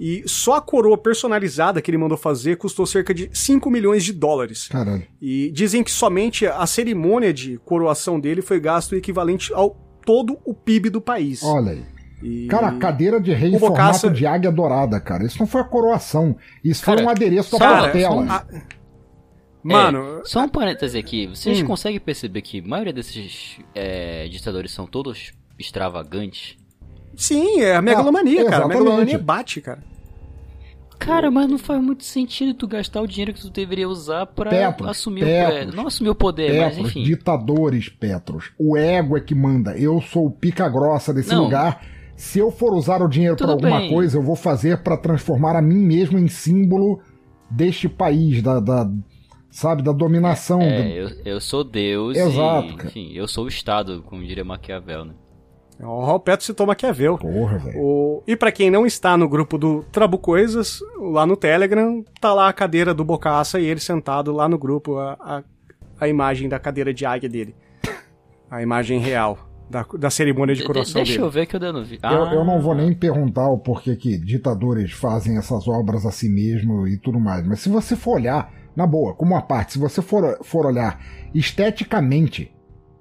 e 0.00 0.22
só 0.26 0.56
a 0.56 0.60
coroa 0.62 0.96
personalizada 0.96 1.82
que 1.82 1.90
ele 1.90 1.98
mandou 1.98 2.16
fazer 2.16 2.56
custou 2.56 2.86
cerca 2.86 3.12
de 3.12 3.28
5 3.32 3.70
milhões 3.70 4.02
de 4.02 4.14
dólares. 4.14 4.66
Caralho. 4.68 5.02
E 5.20 5.50
dizem 5.52 5.84
que 5.84 5.90
somente 5.90 6.46
a 6.46 6.66
cerimônia 6.66 7.34
de 7.34 7.58
coroação 7.58 8.18
dele 8.18 8.40
foi 8.40 8.58
gasto 8.58 8.94
equivalente 8.94 9.52
ao 9.52 9.76
todo 10.04 10.38
o 10.44 10.54
PIB 10.54 10.88
do 10.88 11.00
país. 11.02 11.42
Olha 11.42 11.72
aí. 11.72 11.84
E... 12.22 12.46
Cara, 12.46 12.72
cadeira 12.72 13.20
de 13.20 13.32
rei 13.32 13.50
em 13.50 13.58
Bocaça... 13.58 14.00
formato 14.00 14.18
de 14.18 14.26
águia 14.26 14.50
dourada, 14.50 14.98
cara. 15.00 15.24
Isso 15.24 15.38
não 15.38 15.46
foi 15.46 15.60
a 15.60 15.64
coroação. 15.64 16.36
Isso 16.64 16.84
cara, 16.84 16.98
foi 16.98 17.06
um 17.06 17.10
adereço 17.10 17.58
da 17.58 17.82
portela. 17.82 18.24
A... 18.26 18.44
Mano. 19.62 20.20
É, 20.20 20.24
só 20.24 20.42
um 20.42 20.48
parêntese 20.48 20.98
aqui. 20.98 21.26
Vocês 21.26 21.60
hum. 21.60 21.66
conseguem 21.66 22.00
perceber 22.00 22.42
que 22.42 22.60
a 22.60 22.62
maioria 22.66 22.92
desses 22.92 23.58
é, 23.74 24.26
ditadores 24.28 24.72
são 24.72 24.86
todos 24.86 25.32
extravagantes? 25.58 26.56
Sim, 27.16 27.60
é 27.60 27.76
a 27.76 27.82
megalomania, 27.82 28.42
é, 28.42 28.44
cara. 28.44 28.64
A 28.64 28.68
megalomania 28.68 29.18
bate, 29.18 29.60
cara. 29.60 29.82
Cara, 30.98 31.30
mas 31.30 31.48
não 31.48 31.58
faz 31.58 31.82
muito 31.82 32.04
sentido 32.04 32.52
tu 32.52 32.68
gastar 32.68 33.00
o 33.00 33.06
dinheiro 33.06 33.32
que 33.32 33.40
tu 33.40 33.48
deveria 33.48 33.88
usar 33.88 34.26
pra 34.26 34.50
Petros, 34.50 34.86
assumir 34.86 35.24
Petros, 35.24 35.48
o 35.48 35.58
poder. 35.60 35.76
Não 35.76 35.86
assumir 35.86 36.10
o 36.10 36.14
poder, 36.14 36.52
Petros, 36.52 36.78
mas 36.78 36.86
enfim. 36.86 37.02
Ditadores, 37.02 37.88
Petros. 37.88 38.52
O 38.58 38.76
ego 38.76 39.16
é 39.16 39.20
que 39.20 39.34
manda. 39.34 39.76
Eu 39.78 40.00
sou 40.02 40.26
o 40.26 40.30
pica 40.30 40.68
grossa 40.68 41.14
desse 41.14 41.30
não. 41.30 41.44
lugar. 41.44 41.82
Se 42.16 42.38
eu 42.38 42.50
for 42.50 42.74
usar 42.74 43.00
o 43.00 43.08
dinheiro 43.08 43.34
para 43.34 43.50
alguma 43.50 43.78
bem. 43.78 43.90
coisa, 43.90 44.18
eu 44.18 44.22
vou 44.22 44.36
fazer 44.36 44.82
para 44.82 44.94
transformar 44.94 45.56
a 45.56 45.62
mim 45.62 45.78
mesmo 45.78 46.18
em 46.18 46.28
símbolo 46.28 47.00
deste 47.50 47.88
país, 47.88 48.42
da, 48.42 48.60
da 48.60 48.90
sabe, 49.50 49.82
da 49.82 49.92
dominação. 49.92 50.60
É, 50.62 50.82
do... 50.82 50.88
eu, 50.88 51.10
eu 51.24 51.40
sou 51.40 51.64
Deus 51.64 52.16
Exato, 52.16 52.68
e, 52.68 52.86
enfim, 52.86 53.12
eu 53.12 53.26
sou 53.28 53.44
o 53.44 53.48
Estado, 53.48 54.02
como 54.06 54.24
diria 54.24 54.44
Maquiavel, 54.44 55.04
né? 55.04 55.14
O 55.82 56.18
Petro 56.20 56.44
citou 56.44 56.66
Maquiavel. 56.66 57.16
Porra, 57.16 57.58
velho. 57.58 58.22
E 58.26 58.36
para 58.36 58.52
quem 58.52 58.70
não 58.70 58.84
está 58.84 59.16
no 59.16 59.26
grupo 59.26 59.56
do 59.56 59.82
Trabucoisas, 59.90 60.80
lá 60.98 61.24
no 61.24 61.36
Telegram, 61.36 62.04
tá 62.20 62.34
lá 62.34 62.48
a 62.48 62.52
cadeira 62.52 62.92
do 62.92 63.02
Bocaça 63.02 63.58
e 63.58 63.64
ele 63.64 63.80
sentado 63.80 64.30
lá 64.30 64.46
no 64.46 64.58
grupo, 64.58 64.98
a, 64.98 65.16
a, 65.18 65.42
a 65.98 66.06
imagem 66.06 66.50
da 66.50 66.58
cadeira 66.58 66.92
de 66.92 67.06
águia 67.06 67.30
dele. 67.30 67.54
A 68.50 68.60
imagem 68.60 68.98
real 68.98 69.38
da, 69.70 69.86
da 69.98 70.10
cerimônia 70.10 70.54
de 70.54 70.64
coroação 70.64 71.02
de, 71.02 71.06
deixa 71.06 71.12
dele. 71.12 71.18
Deixa 71.18 71.26
eu 71.26 71.30
ver 71.30 71.46
que 71.46 71.56
eu 71.56 71.60
dando 71.60 71.84
vi. 71.84 71.98
Ah. 72.02 72.12
Eu, 72.12 72.40
eu, 72.40 72.44
não 72.44 72.60
vou 72.60 72.74
nem 72.74 72.92
perguntar 72.92 73.48
o 73.48 73.56
porquê 73.56 73.96
que 73.96 74.18
ditadores 74.18 74.90
fazem 74.92 75.38
essas 75.38 75.66
obras 75.68 76.04
a 76.04 76.10
si 76.10 76.28
mesmo 76.28 76.86
e 76.86 76.98
tudo 76.98 77.18
mais, 77.18 77.46
mas 77.46 77.60
se 77.60 77.68
você 77.68 77.96
for 77.96 78.16
olhar, 78.16 78.52
na 78.74 78.86
boa, 78.86 79.14
como 79.14 79.34
uma 79.34 79.42
parte, 79.42 79.72
se 79.72 79.78
você 79.78 80.00
for, 80.00 80.38
for 80.42 80.66
olhar 80.66 81.00
esteticamente 81.34 82.52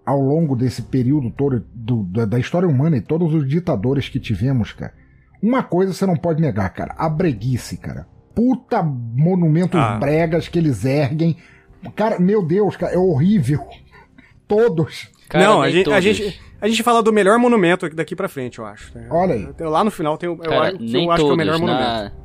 ao 0.06 0.20
longo 0.20 0.56
desse 0.56 0.82
período 0.82 1.30
todo 1.30 1.64
do, 1.74 2.04
da, 2.04 2.26
da, 2.26 2.40
história 2.40 2.68
humana 2.68 2.98
e 2.98 3.02
todos 3.02 3.34
os 3.34 3.48
ditadores 3.48 4.10
que 4.10 4.20
tivemos, 4.20 4.72
cara, 4.74 4.94
uma 5.42 5.62
coisa 5.62 5.94
você 5.94 6.06
não 6.06 6.16
pode 6.16 6.42
negar, 6.42 6.70
cara, 6.70 6.96
a 6.98 7.08
breguice, 7.08 7.78
cara. 7.78 8.08
Puta 8.34 8.82
monumentos 8.82 9.80
ah. 9.80 9.98
bregas 9.98 10.48
que 10.48 10.58
eles 10.58 10.86
erguem. 10.86 11.38
Cara, 11.96 12.20
meu 12.20 12.44
Deus, 12.44 12.76
cara, 12.76 12.94
é 12.94 12.98
horrível. 12.98 13.66
Todos. 14.48 15.10
Cara, 15.28 15.46
não, 15.46 15.62
a 15.62 15.70
gente, 15.70 15.92
a 15.92 16.02
gente, 16.02 16.42
a 16.60 16.68
gente 16.68 16.82
fala 16.82 17.04
do 17.04 17.14
melhor 17.14 17.38
monumento 17.38 17.90
daqui 17.90 18.16
pra 18.16 18.28
frente, 18.28 18.60
eu 18.60 18.66
acho. 18.66 18.92
Olha 19.10 19.36
aí. 19.36 19.48
Lá 19.60 19.84
no 19.84 19.92
final 19.92 20.18
tem 20.18 20.28
o. 20.28 20.38
Cara, 20.38 20.72
eu, 20.72 20.80
nem 20.80 21.06
eu 21.06 21.12
acho 21.12 21.22
todos, 21.22 21.24
que 21.24 21.30
é 21.30 21.34
o 21.34 21.38
melhor 21.38 21.60
na... 21.60 21.66
monumento. 21.66 22.19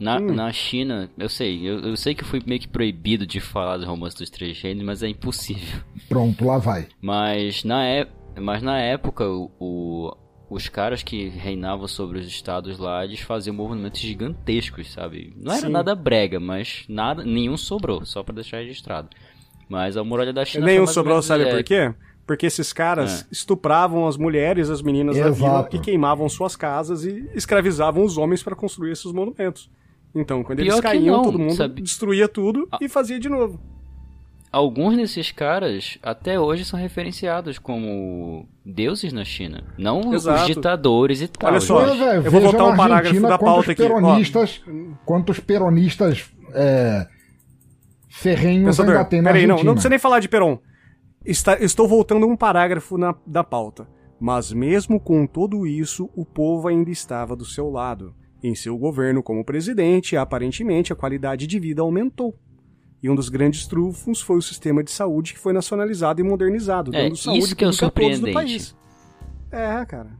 Na, 0.00 0.16
hum. 0.16 0.34
na 0.34 0.50
China, 0.50 1.10
eu 1.18 1.28
sei, 1.28 1.60
eu, 1.68 1.80
eu, 1.80 1.96
sei 1.96 2.14
que 2.14 2.24
fui 2.24 2.42
meio 2.46 2.58
que 2.58 2.66
proibido 2.66 3.26
de 3.26 3.38
falar 3.38 3.76
do 3.76 3.84
romance 3.84 4.16
dos 4.16 4.30
três 4.30 4.56
gêneros, 4.56 4.82
mas 4.82 5.02
é 5.02 5.08
impossível. 5.08 5.80
Pronto, 6.08 6.42
lá 6.42 6.56
vai. 6.56 6.88
Mas 7.02 7.62
na, 7.64 7.86
é, 7.86 8.08
mas 8.40 8.62
na 8.62 8.78
época, 8.80 9.28
o, 9.28 9.50
o, 9.60 10.16
os 10.48 10.70
caras 10.70 11.02
que 11.02 11.28
reinavam 11.28 11.86
sobre 11.86 12.18
os 12.18 12.26
estados 12.26 12.78
lá, 12.78 13.04
eles 13.04 13.20
faziam 13.20 13.54
movimentos 13.54 14.00
gigantescos, 14.00 14.90
sabe? 14.90 15.34
Não 15.36 15.52
era 15.52 15.66
Sim. 15.66 15.72
nada 15.72 15.94
brega, 15.94 16.40
mas 16.40 16.84
nada, 16.88 17.22
nenhum 17.22 17.58
sobrou, 17.58 18.06
só 18.06 18.22
para 18.22 18.36
deixar 18.36 18.56
registrado. 18.58 19.10
Mas 19.68 19.98
a 19.98 20.02
muralha 20.02 20.32
da 20.32 20.46
China... 20.46 20.64
Nenhum 20.64 20.86
sobrou, 20.86 21.20
sabe 21.20 21.44
é... 21.44 21.50
por 21.50 21.62
quê? 21.62 21.94
Porque 22.26 22.46
esses 22.46 22.72
caras 22.72 23.22
é. 23.22 23.26
estupravam 23.30 24.06
as 24.06 24.16
mulheres, 24.16 24.70
as 24.70 24.80
meninas 24.80 25.16
Exato. 25.16 25.30
da 25.30 25.36
vila 25.36 25.68
e 25.72 25.78
queimavam 25.78 26.28
suas 26.28 26.56
casas 26.56 27.04
e 27.04 27.28
escravizavam 27.34 28.02
os 28.02 28.16
homens 28.16 28.42
para 28.42 28.56
construir 28.56 28.92
esses 28.92 29.12
monumentos. 29.12 29.68
Então, 30.14 30.42
quando 30.42 30.58
Pior 30.58 30.74
eles 30.74 30.80
caíam, 30.80 31.16
não, 31.16 31.24
todo 31.24 31.38
mundo 31.38 31.54
sabe? 31.54 31.82
destruía 31.82 32.28
tudo 32.28 32.68
e 32.80 32.88
fazia 32.88 33.18
de 33.18 33.28
novo. 33.28 33.60
Alguns 34.52 34.96
desses 34.96 35.30
caras 35.30 35.96
até 36.02 36.38
hoje 36.38 36.64
são 36.64 36.78
referenciados 36.78 37.56
como 37.56 38.48
deuses 38.64 39.12
na 39.12 39.24
China, 39.24 39.62
não 39.78 40.12
Exato. 40.12 40.40
os 40.40 40.46
ditadores 40.48 41.20
e 41.20 41.28
tal. 41.28 41.50
Olha 41.50 41.60
só, 41.60 41.94
véio, 41.94 42.22
eu 42.24 42.30
vou 42.30 42.40
voltar 42.40 42.64
um 42.64 42.76
parágrafo 42.76 43.20
da 43.20 43.38
pauta 43.38 43.70
aqui. 43.70 43.82
Peronistas, 43.82 44.60
quantos 45.04 45.38
peronistas 45.38 46.28
é, 46.52 47.06
ferrenhos 48.08 48.76
Pensador, 48.76 48.96
ainda 48.96 49.08
tem 49.08 49.22
na 49.22 49.30
peraí, 49.30 49.46
Não, 49.46 49.62
não 49.62 49.74
precisa 49.74 49.88
nem 49.88 49.98
falar 50.00 50.18
de 50.18 50.28
Peron. 50.28 50.58
Está, 51.24 51.56
estou 51.60 51.86
voltando 51.86 52.26
um 52.26 52.36
parágrafo 52.36 52.98
na, 52.98 53.14
da 53.24 53.44
pauta. 53.44 53.86
Mas 54.18 54.52
mesmo 54.52 54.98
com 54.98 55.26
tudo 55.26 55.66
isso, 55.66 56.10
o 56.14 56.26
povo 56.26 56.68
ainda 56.68 56.90
estava 56.90 57.36
do 57.36 57.44
seu 57.44 57.70
lado. 57.70 58.14
Em 58.42 58.54
seu 58.54 58.76
governo 58.78 59.22
como 59.22 59.44
presidente, 59.44 60.16
aparentemente 60.16 60.92
a 60.92 60.96
qualidade 60.96 61.46
de 61.46 61.58
vida 61.58 61.82
aumentou. 61.82 62.34
E 63.02 63.08
um 63.08 63.14
dos 63.14 63.28
grandes 63.28 63.66
trunfos 63.66 64.20
foi 64.20 64.36
o 64.36 64.42
sistema 64.42 64.82
de 64.82 64.90
saúde 64.90 65.32
que 65.32 65.38
foi 65.38 65.52
nacionalizado 65.52 66.20
e 66.20 66.24
modernizado, 66.24 66.94
é, 66.94 67.04
dando 67.04 67.16
saúde 67.16 67.38
isso 67.38 67.56
que 67.56 67.64
é 67.64 67.72
surpreendente. 67.72 68.26
do 68.26 68.32
país. 68.32 68.76
É, 69.50 69.84
cara. 69.86 70.10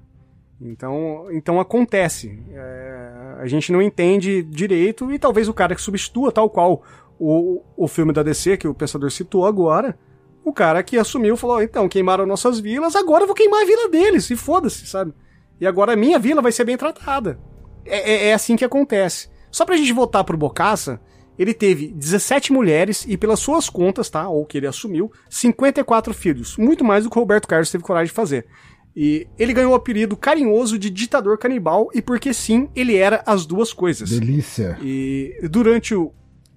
Então, 0.61 1.27
então 1.31 1.61
acontece. 1.61 2.43
É, 2.51 3.37
a 3.39 3.47
gente 3.47 3.73
não 3.73 3.81
entende 3.81 4.43
direito 4.43 5.11
e 5.11 5.19
talvez 5.19 5.49
o 5.49 5.55
cara 5.55 5.75
que 5.75 5.81
substitua, 5.81 6.33
tal 6.33 6.51
qual 6.51 6.83
o, 7.19 7.63
o 7.77 7.87
filme 7.87 8.13
da 8.13 8.23
DC 8.23 8.57
que 8.57 8.69
o 8.69 8.75
pensador 8.75 9.11
citou 9.11 9.47
agora, 9.47 9.99
o 10.45 10.53
cara 10.53 10.83
que 10.83 10.99
assumiu 10.99 11.37
falou: 11.37 11.63
então, 11.63 11.89
queimaram 11.89 12.27
nossas 12.27 12.59
vilas, 12.59 12.97
agora 12.97 13.25
eu 13.25 13.27
vou 13.27 13.37
queimar 13.37 13.63
a 13.63 13.67
vila 13.67 13.89
deles, 13.89 14.31
e 14.31 14.37
foda-se, 14.37 14.87
sabe? 14.87 15.13
E 15.61 15.67
agora 15.67 15.93
a 15.93 15.97
minha 15.97 16.19
vila 16.19 16.41
vai 16.41 16.53
ser 16.53 16.65
bem 16.65 16.77
tratada. 16.77 17.39
É, 17.85 18.13
é, 18.13 18.27
é 18.29 18.35
assim 18.35 18.57
que 18.57 18.65
acontece. 18.65 19.29
Só 19.51 19.65
pra 19.65 19.77
gente 19.77 19.93
voltar 19.93 20.25
pro 20.25 20.37
Bocaça, 20.37 21.01
ele 21.39 21.55
teve 21.55 21.89
17 21.89 22.53
mulheres 22.53 23.05
e, 23.09 23.17
pelas 23.17 23.41
suas 23.41 23.69
contas, 23.69 24.11
tá? 24.11 24.29
Ou 24.29 24.45
que 24.45 24.59
ele 24.59 24.67
assumiu, 24.67 25.11
54 25.29 26.13
filhos. 26.13 26.57
Muito 26.57 26.85
mais 26.85 27.05
do 27.05 27.11
que 27.11 27.17
o 27.17 27.21
Roberto 27.21 27.49
Carlos 27.49 27.71
teve 27.71 27.83
coragem 27.83 28.09
de 28.09 28.15
fazer. 28.15 28.47
E 28.95 29.27
ele 29.39 29.53
ganhou 29.53 29.73
o 29.73 29.75
apelido 29.75 30.17
carinhoso 30.17 30.79
de 30.79 30.91
ditador 30.91 31.39
canibal, 31.39 31.89
e 31.95 32.03
porque 32.03 32.35
sim, 32.35 32.69
ele 32.75 32.97
era 32.97 33.23
as 33.25 33.47
duas 33.47 33.73
coisas. 33.73 34.11
Delícia. 34.11 34.77
E 34.83 35.35
durante 35.51 35.95
o, 35.95 36.13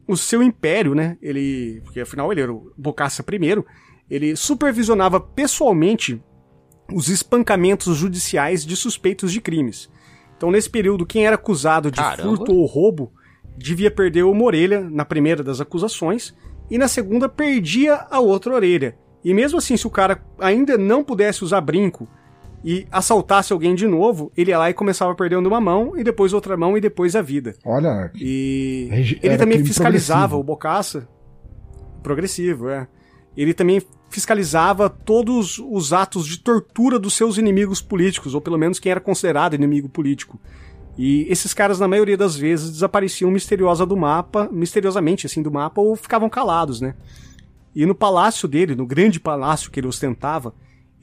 o 0.07 0.17
seu 0.17 0.43
império, 0.43 0.93
né? 0.93 1.17
Ele. 1.21 1.81
Porque 1.83 2.01
afinal 2.01 2.31
ele 2.31 2.41
era 2.41 2.51
o 2.51 2.73
Bocaça 2.77 3.23
primeiro, 3.23 3.65
ele 4.09 4.36
supervisionava 4.36 5.19
pessoalmente 5.19 6.21
os 6.91 7.07
espancamentos 7.07 7.95
judiciais 7.95 8.65
de 8.65 8.75
suspeitos 8.75 9.31
de 9.31 9.39
crimes. 9.39 9.89
Então, 10.43 10.51
nesse 10.51 10.69
período, 10.69 11.06
quem 11.06 11.25
era 11.25 11.36
acusado 11.36 11.89
de 11.89 11.95
Caramba. 11.95 12.21
furto 12.21 12.53
ou 12.53 12.65
roubo 12.65 13.13
devia 13.58 13.89
perder 13.89 14.23
uma 14.23 14.43
orelha 14.43 14.82
na 14.82 15.06
primeira 15.06 15.41
das 15.41 15.62
acusações 15.62 16.36
e 16.69 16.77
na 16.77 16.89
segunda 16.89 17.29
perdia 17.29 18.06
a 18.12 18.19
outra 18.19 18.53
orelha. 18.53 18.97
E 19.23 19.34
mesmo 19.34 19.58
assim, 19.58 19.77
se 19.77 19.88
o 19.88 19.89
cara 19.89 20.21
ainda 20.38 20.77
não 20.77 21.01
pudesse 21.01 21.45
usar 21.45 21.62
brinco 21.62 22.10
e 22.62 22.86
assaltasse 22.91 23.53
alguém 23.53 23.73
de 23.73 23.88
novo, 23.88 24.34
ele 24.36 24.51
ia 24.51 24.58
lá 24.58 24.69
e 24.69 24.73
começava 24.73 25.15
perdendo 25.15 25.47
uma 25.47 25.62
mão 25.62 25.97
e 25.97 26.03
depois 26.03 26.34
outra 26.34 26.58
mão 26.58 26.77
e 26.77 26.82
depois 26.82 27.15
a 27.15 27.21
vida. 27.21 27.56
Olha. 27.63 28.12
E 28.13 28.89
ele 29.23 29.38
também 29.38 29.63
fiscalizava 29.63 30.36
o 30.36 30.43
Bocaça. 30.43 31.08
Progressivo, 32.01 32.67
é. 32.67 32.86
Ele 33.38 33.53
também 33.53 33.82
fiscalizava 34.13 34.89
todos 34.89 35.59
os 35.59 35.91
atos 35.91 36.28
de 36.28 36.38
tortura 36.38 36.99
dos 36.99 37.16
seus 37.16 37.38
inimigos 37.38 37.82
políticos, 37.82 38.36
ou 38.36 38.41
pelo 38.41 38.57
menos 38.57 38.80
quem 38.80 38.91
era 38.91 39.01
considerado 39.01 39.55
inimigo 39.55 39.89
político. 39.89 40.39
E 40.97 41.26
esses 41.30 41.53
caras, 41.53 41.80
na 41.80 41.88
maioria 41.88 42.16
das 42.16 42.36
vezes, 42.36 42.70
desapareciam 42.70 43.32
misteriosa 43.32 43.86
do 43.86 43.97
mapa, 43.97 44.47
misteriosamente 44.51 45.26
assim 45.26 45.41
do 45.41 45.51
mapa, 45.51 45.82
ou 45.82 45.95
ficavam 45.95 46.30
calados, 46.30 46.80
né? 46.80 46.93
E 47.76 47.86
no 47.86 47.95
palácio 47.95 48.47
dele, 48.47 48.76
no 48.76 48.86
grande 48.86 49.20
palácio 49.20 49.72
que 49.72 49.80
ele 49.80 49.88
ostentava, 49.88 50.53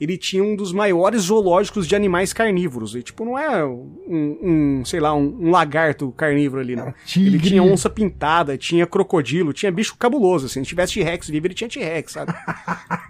ele 0.01 0.17
tinha 0.17 0.43
um 0.43 0.55
dos 0.55 0.73
maiores 0.73 1.23
zoológicos 1.23 1.85
de 1.87 1.95
animais 1.95 2.33
carnívoros. 2.33 2.95
E, 2.95 3.03
tipo, 3.03 3.23
não 3.23 3.37
é 3.37 3.63
um, 3.63 4.37
um 4.41 4.85
sei 4.85 4.99
lá, 4.99 5.13
um, 5.13 5.37
um, 5.39 5.51
lagarto 5.51 6.11
carnívoro 6.13 6.59
ali, 6.59 6.75
não. 6.75 6.91
Tigre. 7.05 7.35
Ele 7.35 7.39
tinha 7.39 7.61
onça 7.61 7.87
pintada, 7.87 8.57
tinha 8.57 8.87
crocodilo, 8.87 9.53
tinha 9.53 9.71
bicho 9.71 9.95
cabuloso, 9.97 10.47
assim. 10.47 10.63
Se 10.63 10.69
tivesse 10.69 10.93
T-Rex 10.93 11.29
vivo, 11.29 11.45
ele 11.45 11.53
tinha 11.53 11.69
T-Rex, 11.69 12.13
sabe? 12.13 12.33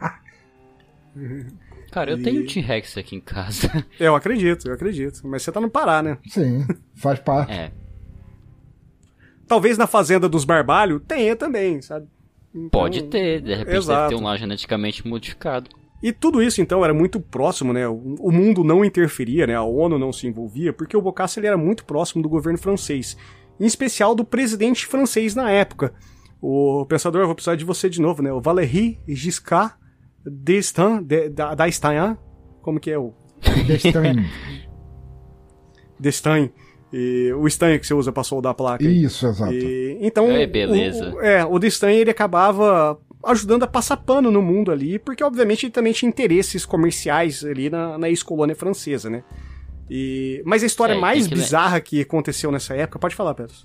Cara, 1.91 2.11
eu 2.11 2.17
E- 2.19 2.23
tenho 2.23 2.47
T-Rex 2.47 2.97
aqui 2.97 3.15
em 3.17 3.19
casa. 3.21 3.69
Eu 3.99 4.15
acredito, 4.15 4.67
eu 4.69 4.73
acredito. 4.73 5.21
Mas 5.27 5.43
você 5.43 5.51
tá 5.51 5.59
no 5.59 5.69
Pará, 5.69 6.01
né? 6.01 6.17
Sim, 6.29 6.65
faz 6.95 7.19
parte. 7.19 7.51
É, 7.51 7.71
Talvez 9.47 9.77
na 9.77 9.85
fazenda 9.87 10.29
dos 10.29 10.45
Barbalho 10.45 10.99
tenha 10.99 11.35
também, 11.35 11.81
sabe? 11.81 12.07
Então- 12.55 12.69
pode 12.69 13.03
ter, 13.03 13.41
de 13.41 13.49
repente 13.49 13.65
deve 13.65 13.77
Exato. 13.77 14.09
ter 14.09 14.15
um 14.15 14.23
lá 14.23 14.37
geneticamente 14.37 15.05
modificado. 15.05 15.69
E 16.01 16.11
tudo 16.13 16.41
isso, 16.41 16.61
então, 16.61 16.83
era 16.83 16.93
muito 16.93 17.19
próximo, 17.19 17.71
né? 17.73 17.87
O, 17.87 18.31
mundo 18.31 18.63
não 18.63 18.83
interferia, 18.83 19.45
né? 19.45 19.53
A 19.55 19.61
ONU 19.63 19.99
não 19.99 20.11
se 20.11 20.25
envolvia, 20.25 20.73
porque 20.73 20.95
o 20.97 21.01
Bokassa 21.01 21.39
ele 21.39 21.47
era 21.47 21.57
muito 21.57 21.85
próximo 21.85 22.23
do 22.23 22.29
governo 22.29 22.57
francês. 22.57 23.15
Em 23.59 23.65
especial 23.65 24.15
do 24.15 24.23
presidente 24.25 24.87
francês 24.87 25.35
na 25.35 25.51
época. 25.51 25.93
O 26.41 26.85
pensador, 26.87 27.21
eu 27.21 27.27
vou 27.27 27.35
precisar 27.35 27.55
de 27.55 27.63
você 27.65 27.87
de 27.87 28.01
novo, 28.01 28.23
né? 28.23 28.31
O 28.33 28.41
Valéry 28.41 28.97
Giscard 29.07 29.75
d'Estaing, 30.25 31.03
de- 31.03 31.29
da- 31.29 31.55
d'Estaing, 31.55 32.17
como 32.61 32.79
que 32.79 32.91
é 32.91 32.97
o 32.97 33.13
Destiny. 33.67 34.25
d'Estaing? 35.99 36.51
E 36.93 37.31
o 37.31 37.49
Stein 37.49 37.79
que 37.79 37.87
você 37.87 37.93
usa 37.93 38.11
pra 38.11 38.21
soldar 38.21 38.51
a 38.51 38.53
placa. 38.53 38.83
Isso, 38.83 39.25
exato. 39.25 39.53
E, 39.53 39.97
então, 40.01 40.29
É, 40.29 40.45
beleza. 40.45 41.11
O, 41.11 41.13
o- 41.15 41.21
é, 41.21 41.45
o 41.45 41.57
Destain 41.57 41.95
ele 41.95 42.11
acabava 42.11 42.99
ajudando 43.23 43.63
a 43.63 43.67
passar 43.67 43.95
pano 43.95 44.29
no 44.29 44.41
mundo 44.41 44.73
ali, 44.73 44.99
porque 44.99 45.23
obviamente 45.23 45.65
ele 45.67 45.71
também 45.71 45.93
tinha 45.93 46.09
interesses 46.09 46.65
comerciais 46.65 47.45
ali 47.45 47.69
na, 47.69 47.97
na 47.97 48.09
ex-colônia 48.09 48.57
francesa, 48.57 49.09
né? 49.09 49.23
E, 49.89 50.43
mas 50.45 50.63
a 50.63 50.65
história 50.65 50.91
É, 50.95 50.97
mais 50.99 51.27
que 51.27 51.33
le- 51.33 51.39
bizarra 51.39 51.79
que 51.79 52.01
aconteceu 52.01 52.51
nessa 52.51 52.75
época, 52.75 52.99
pode 52.99 53.15
falar, 53.15 53.35
Pedro. 53.35 53.55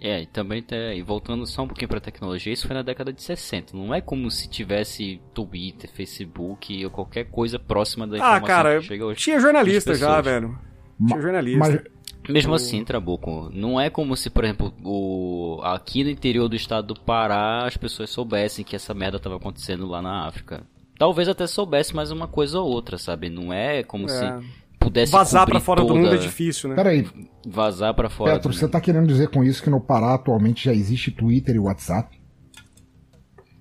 É, 0.00 0.22
e 0.22 0.26
também 0.26 0.62
tá, 0.62 0.76
e 0.94 1.02
voltando 1.02 1.44
só 1.44 1.62
um 1.62 1.66
pouquinho 1.66 1.88
pra 1.88 1.98
tecnologia, 2.00 2.52
isso 2.52 2.66
foi 2.68 2.74
na 2.74 2.82
década 2.82 3.12
de 3.12 3.20
60. 3.20 3.76
Não 3.76 3.92
é 3.92 4.00
como 4.00 4.30
se 4.30 4.48
tivesse 4.48 5.20
Twitter, 5.34 5.90
Facebook 5.92 6.84
ou 6.84 6.90
qualquer 6.90 7.24
coisa 7.24 7.58
próxima 7.58 8.06
da 8.06 8.14
Ah, 8.14 8.18
informação 8.18 8.46
cara, 8.46 8.78
que 8.78 8.86
chega 8.86 9.04
hoje. 9.06 9.20
tinha 9.20 9.40
jornalista 9.40 9.94
já, 9.94 10.20
velho. 10.20 10.56
Tinha 11.04 11.20
jornalista. 11.20 11.58
Mas, 11.58 11.80
Mesmo 12.28 12.54
assim, 12.54 12.84
Trabuco, 12.84 13.48
não 13.54 13.80
é 13.80 13.88
como 13.88 14.14
se, 14.14 14.28
por 14.28 14.44
exemplo, 14.44 14.72
o... 14.84 15.60
aqui 15.64 16.04
no 16.04 16.10
interior 16.10 16.46
do 16.48 16.54
estado 16.56 16.88
do 16.94 17.00
Pará 17.00 17.64
as 17.66 17.76
pessoas 17.76 18.10
soubessem 18.10 18.64
que 18.64 18.76
essa 18.76 18.92
merda 18.92 19.18
tava 19.18 19.36
acontecendo 19.36 19.86
lá 19.86 20.02
na 20.02 20.26
África. 20.26 20.62
Talvez 20.98 21.26
até 21.28 21.46
soubesse 21.46 21.96
mais 21.96 22.10
uma 22.10 22.28
coisa 22.28 22.60
ou 22.60 22.68
outra, 22.68 22.98
sabe? 22.98 23.30
Não 23.30 23.50
é 23.52 23.82
como 23.82 24.04
É. 24.04 24.08
se 24.08 24.46
pudesse 24.90 25.12
Vazar 25.12 25.44
pra 25.44 25.54
cobrir 25.54 25.64
fora 25.64 25.80
do 25.82 25.86
toda- 25.88 26.00
mundo 26.00 26.14
é 26.14 26.18
difícil, 26.18 26.70
né? 26.70 26.76
peraí, 26.76 27.06
Vazar 27.46 27.94
pra 27.94 28.08
fora. 28.10 28.32
Petro, 28.34 28.50
do 28.50 28.54
você 28.54 28.62
mundo. 28.64 28.72
tá 28.72 28.80
querendo 28.80 29.06
dizer 29.06 29.28
com 29.30 29.42
isso 29.44 29.62
que 29.62 29.70
no 29.70 29.80
Pará 29.80 30.14
atualmente 30.14 30.64
já 30.64 30.72
existe 30.72 31.10
Twitter 31.10 31.54
e 31.54 31.58
WhatsApp? 31.58 32.18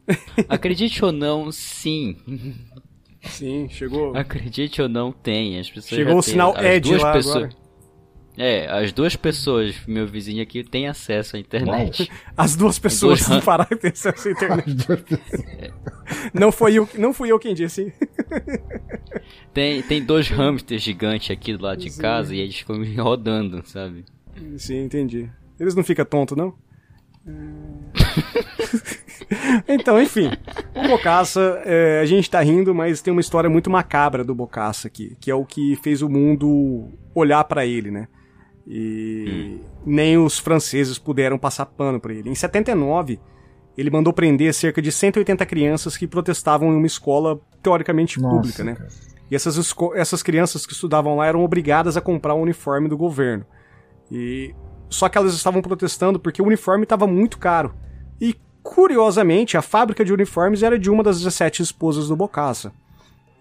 Acredite 0.48 1.04
ou 1.04 1.12
não, 1.12 1.52
sim. 1.52 2.16
Sim, 3.24 3.68
chegou. 3.70 4.16
Acredite 4.16 4.82
ou 4.82 4.88
não, 4.88 5.12
tem. 5.12 5.60
As 5.60 5.68
pessoas 5.70 5.90
Chegou 5.90 6.14
já 6.14 6.20
o 6.20 6.22
têm- 6.24 6.32
sinal 6.32 6.54
as 6.56 6.64
Ed 6.66 6.90
duas 6.90 7.02
lá 7.04 7.12
pessoas... 7.14 7.36
agora. 7.36 7.67
É, 8.38 8.68
as 8.70 8.92
duas 8.92 9.16
pessoas, 9.16 9.76
meu 9.88 10.06
vizinho 10.06 10.44
aqui, 10.44 10.64
têm 10.64 10.88
acesso 10.88 11.36
à 11.36 11.40
internet. 11.40 12.10
As 12.36 12.56
duas 12.56 12.78
pessoas 12.78 13.26
Duas- 13.26 13.40
do 13.42 13.46
Pará 13.46 13.66
têm 13.66 13.90
acesso 13.92 14.28
à 14.28 14.32
internet. 14.32 14.76
Não 16.34 16.52
foi 16.52 16.76
eu, 16.76 16.88
não 16.98 17.14
fui 17.14 17.32
eu 17.32 17.40
quem 17.40 17.54
disse. 17.56 17.92
Tem, 19.54 19.82
tem 19.82 20.04
dois 20.06 20.30
hamsters 20.30 20.84
gigantes 20.84 21.32
aqui 21.32 21.58
do 21.58 21.64
lado 21.64 21.80
de 21.80 21.90
Sim. 21.90 22.02
casa 22.02 22.36
e 22.36 22.40
eles 22.40 22.58
ficam 22.60 22.80
rodando, 23.04 23.64
sabe? 23.66 24.06
Sim, 24.56 24.84
entendi. 24.84 25.28
Eles 25.60 25.74
não 25.74 25.84
ficam 25.84 26.06
tontos, 26.06 26.38
não? 26.38 26.54
então, 29.68 30.02
enfim. 30.02 30.30
O 30.76 30.88
Bocaça, 30.88 31.62
é, 31.66 32.00
a 32.02 32.06
gente 32.06 32.30
tá 32.30 32.40
rindo, 32.42 32.74
mas 32.74 33.02
tem 33.02 33.12
uma 33.12 33.20
história 33.22 33.50
muito 33.50 33.70
macabra 33.70 34.24
do 34.24 34.36
Bocaça 34.36 34.88
aqui, 34.88 35.18
que 35.20 35.32
é 35.32 35.36
o 35.36 35.44
que 35.44 35.76
fez 35.78 36.02
o 36.04 36.10
mundo 36.10 36.92
olhar 37.16 37.44
pra 37.46 37.66
ele, 37.66 37.90
né? 37.92 38.08
E 38.70 39.62
nem 39.86 40.18
os 40.18 40.38
franceses 40.38 41.00
puderam 41.00 41.38
passar 41.38 41.66
pano 41.66 42.00
pra 42.00 42.14
ele. 42.14 42.30
Em 42.30 42.36
79, 42.36 43.18
ele 43.78 43.90
mandou 43.90 44.12
prender 44.12 44.54
cerca 44.54 44.82
de 44.82 44.92
180 44.92 45.46
crianças 45.46 45.96
que 45.96 46.06
protestavam 46.06 46.74
em 46.74 46.76
uma 46.76 46.88
escola 46.88 47.40
teoricamente 47.64 48.20
Nossa, 48.20 48.36
pública, 48.36 48.64
né? 48.64 48.76
cara. 48.76 48.90
E 49.32 49.36
essas, 49.36 49.74
essas 49.96 50.24
crianças 50.24 50.66
que 50.66 50.74
estudavam 50.74 51.16
lá 51.16 51.28
eram 51.28 51.44
obrigadas 51.44 51.96
a 51.96 52.02
comprar 52.02 52.34
o 52.34 52.42
uniforme 52.42 52.90
do 52.90 52.98
governo. 52.98 53.46
E 54.12 54.54
só 54.90 55.08
que 55.08 55.18
elas 55.18 55.34
estavam 55.34 55.62
protestando 55.62 56.20
porque 56.20 56.42
o 56.42 56.46
uniforme 56.46 56.84
estava 56.84 57.08
muito 57.08 57.38
caro. 57.38 57.74
E 58.20 58.36
curiosamente, 58.64 59.56
a 59.56 59.62
fábrica 59.62 60.04
de 60.04 60.12
uniformes 60.14 60.64
era 60.64 60.78
de 60.78 60.90
uma 60.90 61.04
das 61.04 61.18
17 61.18 61.62
esposas 61.62 62.08
do 62.08 62.16
Bocassa. 62.16 62.74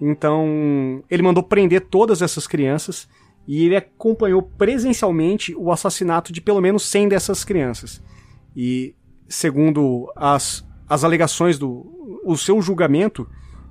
Então, 0.01 1.03
ele 1.11 1.23
mandou 1.23 1.43
prender 1.43 1.81
todas 1.83 2.21
essas 2.21 2.47
crianças 2.47 3.09
e 3.47 3.65
ele 3.65 3.77
acompanhou 3.77 4.43
presencialmente 4.43 5.55
o 5.55 5.71
assassinato 5.71 6.33
de 6.33 6.41
pelo 6.41 6.61
menos 6.61 6.85
100 6.85 7.09
dessas 7.09 7.45
crianças. 7.45 8.03
E 8.55 8.95
segundo 9.29 10.13
as, 10.17 10.67
as 10.89 11.05
alegações 11.05 11.59
do 11.59 11.95
o 12.25 12.37
seu 12.37 12.61
julgamento, 12.61 13.29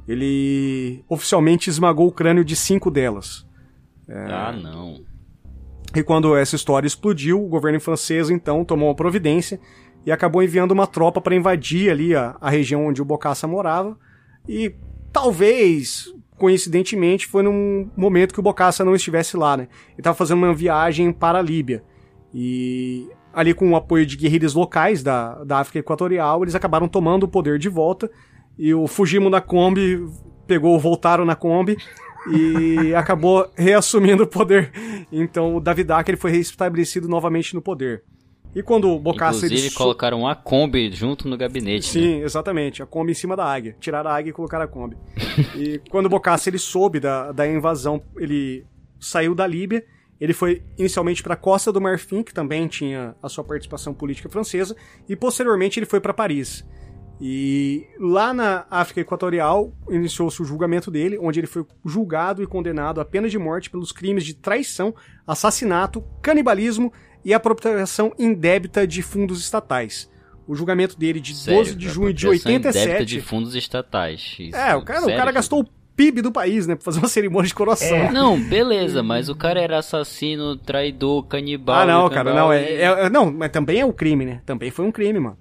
ele 0.07 1.03
oficialmente 1.09 1.69
esmagou 1.69 2.07
o 2.07 2.11
crânio 2.11 2.45
de 2.45 2.55
cinco 2.55 2.89
delas. 2.89 3.45
Ah, 4.07 4.53
não. 4.53 5.03
E 5.93 6.03
quando 6.03 6.35
essa 6.35 6.55
história 6.55 6.87
explodiu, 6.87 7.43
o 7.43 7.49
governo 7.49 7.79
francês 7.79 8.29
então 8.29 8.63
tomou 8.63 8.89
uma 8.89 8.95
providência 8.95 9.59
e 10.05 10.11
acabou 10.11 10.43
enviando 10.43 10.71
uma 10.71 10.87
tropa 10.87 11.19
para 11.19 11.35
invadir 11.35 11.89
ali 11.89 12.15
a, 12.15 12.37
a 12.39 12.49
região 12.49 12.85
onde 12.85 13.01
o 13.01 13.05
Bokassa 13.05 13.47
morava. 13.47 13.97
E 14.47 14.73
talvez, 15.11 16.13
coincidentemente, 16.37 17.27
foi 17.27 17.43
num 17.43 17.89
momento 17.95 18.33
que 18.33 18.39
o 18.39 18.43
Bokassa 18.43 18.83
não 18.83 18.95
estivesse 18.95 19.37
lá, 19.37 19.55
né? 19.55 19.67
Ele 19.89 19.99
estava 19.99 20.15
fazendo 20.15 20.39
uma 20.39 20.53
viagem 20.53 21.11
para 21.11 21.39
a 21.39 21.41
Líbia. 21.41 21.83
E 22.33 23.07
ali 23.33 23.53
com 23.53 23.71
o 23.71 23.75
apoio 23.75 24.05
de 24.05 24.17
guerrilhas 24.17 24.53
locais 24.53 25.03
da, 25.03 25.43
da 25.43 25.59
África 25.59 25.79
Equatorial, 25.79 26.43
eles 26.43 26.55
acabaram 26.55 26.87
tomando 26.87 27.23
o 27.23 27.27
poder 27.27 27.59
de 27.59 27.69
volta. 27.69 28.09
E 28.57 28.73
o 28.73 28.87
Fujimo 28.87 29.29
na 29.29 29.41
Kombi 29.41 30.05
pegou, 30.47 30.79
voltaram 30.79 31.25
na 31.25 31.35
Kombi 31.35 31.77
e 32.31 32.93
acabou 32.95 33.49
reassumindo 33.55 34.23
o 34.23 34.27
poder. 34.27 34.71
Então 35.11 35.55
o 35.55 35.59
Davidak 35.59 36.09
ele 36.09 36.17
foi 36.17 36.31
restabelecido 36.31 37.07
novamente 37.07 37.53
no 37.53 37.61
poder. 37.61 38.03
E 38.55 38.63
quando 38.63 38.89
o 38.89 38.97
Bokassa 38.97 39.39
Inclusive, 39.45 39.61
ele 39.61 39.69
so- 39.69 39.77
colocaram 39.77 40.25
a 40.25 40.33
Kombi 40.33 40.89
junto 40.89 41.27
no 41.27 41.35
gabinete, 41.35 41.97
né? 41.97 42.03
Sim, 42.03 42.21
exatamente. 42.21 42.81
A 42.81 42.85
Kombi 42.85 43.11
em 43.11 43.15
cima 43.15 43.35
da 43.35 43.45
águia. 43.45 43.75
Tiraram 43.81 44.09
a 44.09 44.15
águia 44.15 44.29
e 44.29 44.33
colocaram 44.33 44.63
a 44.63 44.67
Kombi. 44.67 44.95
e 45.55 45.81
quando 45.89 46.05
o 46.05 46.09
Bokassa 46.09 46.49
ele 46.49 46.57
soube 46.57 47.01
da, 47.01 47.33
da 47.33 47.45
invasão, 47.45 48.01
ele 48.15 48.65
saiu 48.97 49.35
da 49.35 49.45
Líbia. 49.45 49.83
Ele 50.21 50.31
foi 50.31 50.63
inicialmente 50.77 51.21
para 51.21 51.33
a 51.33 51.37
Costa 51.37 51.69
do 51.69 51.81
Marfim, 51.81 52.23
que 52.23 52.33
também 52.33 52.65
tinha 52.69 53.13
a 53.21 53.27
sua 53.27 53.43
participação 53.43 53.93
política 53.93 54.29
francesa, 54.29 54.73
e 55.09 55.15
posteriormente 55.17 55.77
ele 55.77 55.85
foi 55.85 55.99
para 55.99 56.13
Paris. 56.13 56.65
E 57.19 57.85
lá 57.99 58.33
na 58.33 58.65
África 58.69 59.01
Equatorial 59.01 59.73
iniciou-se 59.89 60.41
o 60.41 60.45
julgamento 60.45 60.91
dele, 60.91 61.17
onde 61.17 61.39
ele 61.39 61.47
foi 61.47 61.65
julgado 61.85 62.43
e 62.43 62.47
condenado 62.47 62.99
à 62.99 63.05
pena 63.05 63.29
de 63.29 63.37
morte 63.37 63.69
pelos 63.69 63.91
crimes 63.91 64.25
de 64.25 64.33
traição, 64.33 64.93
assassinato, 65.25 66.03
canibalismo 66.21 66.91
e 67.25 67.33
apropriação 67.33 68.13
indébita 68.17 68.85
de 68.87 69.01
fundos 69.01 69.41
estatais. 69.41 70.09
O 70.47 70.55
julgamento 70.55 70.97
dele 70.97 71.19
de 71.19 71.33
Sério, 71.35 71.59
12 71.63 71.75
de 71.75 71.89
junho 71.89 72.13
de 72.13 72.25
apropriação 72.27 72.51
indébita 72.51 72.69
87. 72.79 73.05
de 73.05 73.21
fundos 73.21 73.55
estatais. 73.55 74.35
Isso, 74.39 74.55
É, 74.55 74.75
o 74.75 74.83
cara, 74.83 74.99
o 74.99 75.03
sério, 75.05 75.17
cara 75.17 75.31
tipo- 75.31 75.35
gastou 75.39 75.61
o 75.61 75.65
PIB 75.95 76.21
do 76.21 76.31
país, 76.31 76.67
né, 76.67 76.75
pra 76.75 76.83
fazer 76.85 76.99
uma 76.99 77.07
cerimônia 77.07 77.47
de 77.47 77.55
coroação. 77.55 77.97
É. 77.97 78.11
Não, 78.11 78.39
beleza, 78.39 79.01
mas 79.01 79.27
o 79.27 79.35
cara 79.35 79.59
era 79.59 79.79
assassino, 79.79 80.55
traidor, 80.55 81.25
canibal. 81.25 81.77
Ah, 81.79 81.85
não, 81.85 82.09
cara, 82.09 82.31
não, 82.33 82.53
é, 82.53 82.63
é- 82.63 82.81
é- 82.83 83.09
Não, 83.09 83.31
mas 83.31 83.49
também 83.49 83.79
é 83.79 83.85
um 83.85 83.91
crime, 83.91 84.23
né? 84.23 84.41
Também 84.45 84.69
foi 84.69 84.85
um 84.85 84.91
crime, 84.91 85.19
mano. 85.19 85.37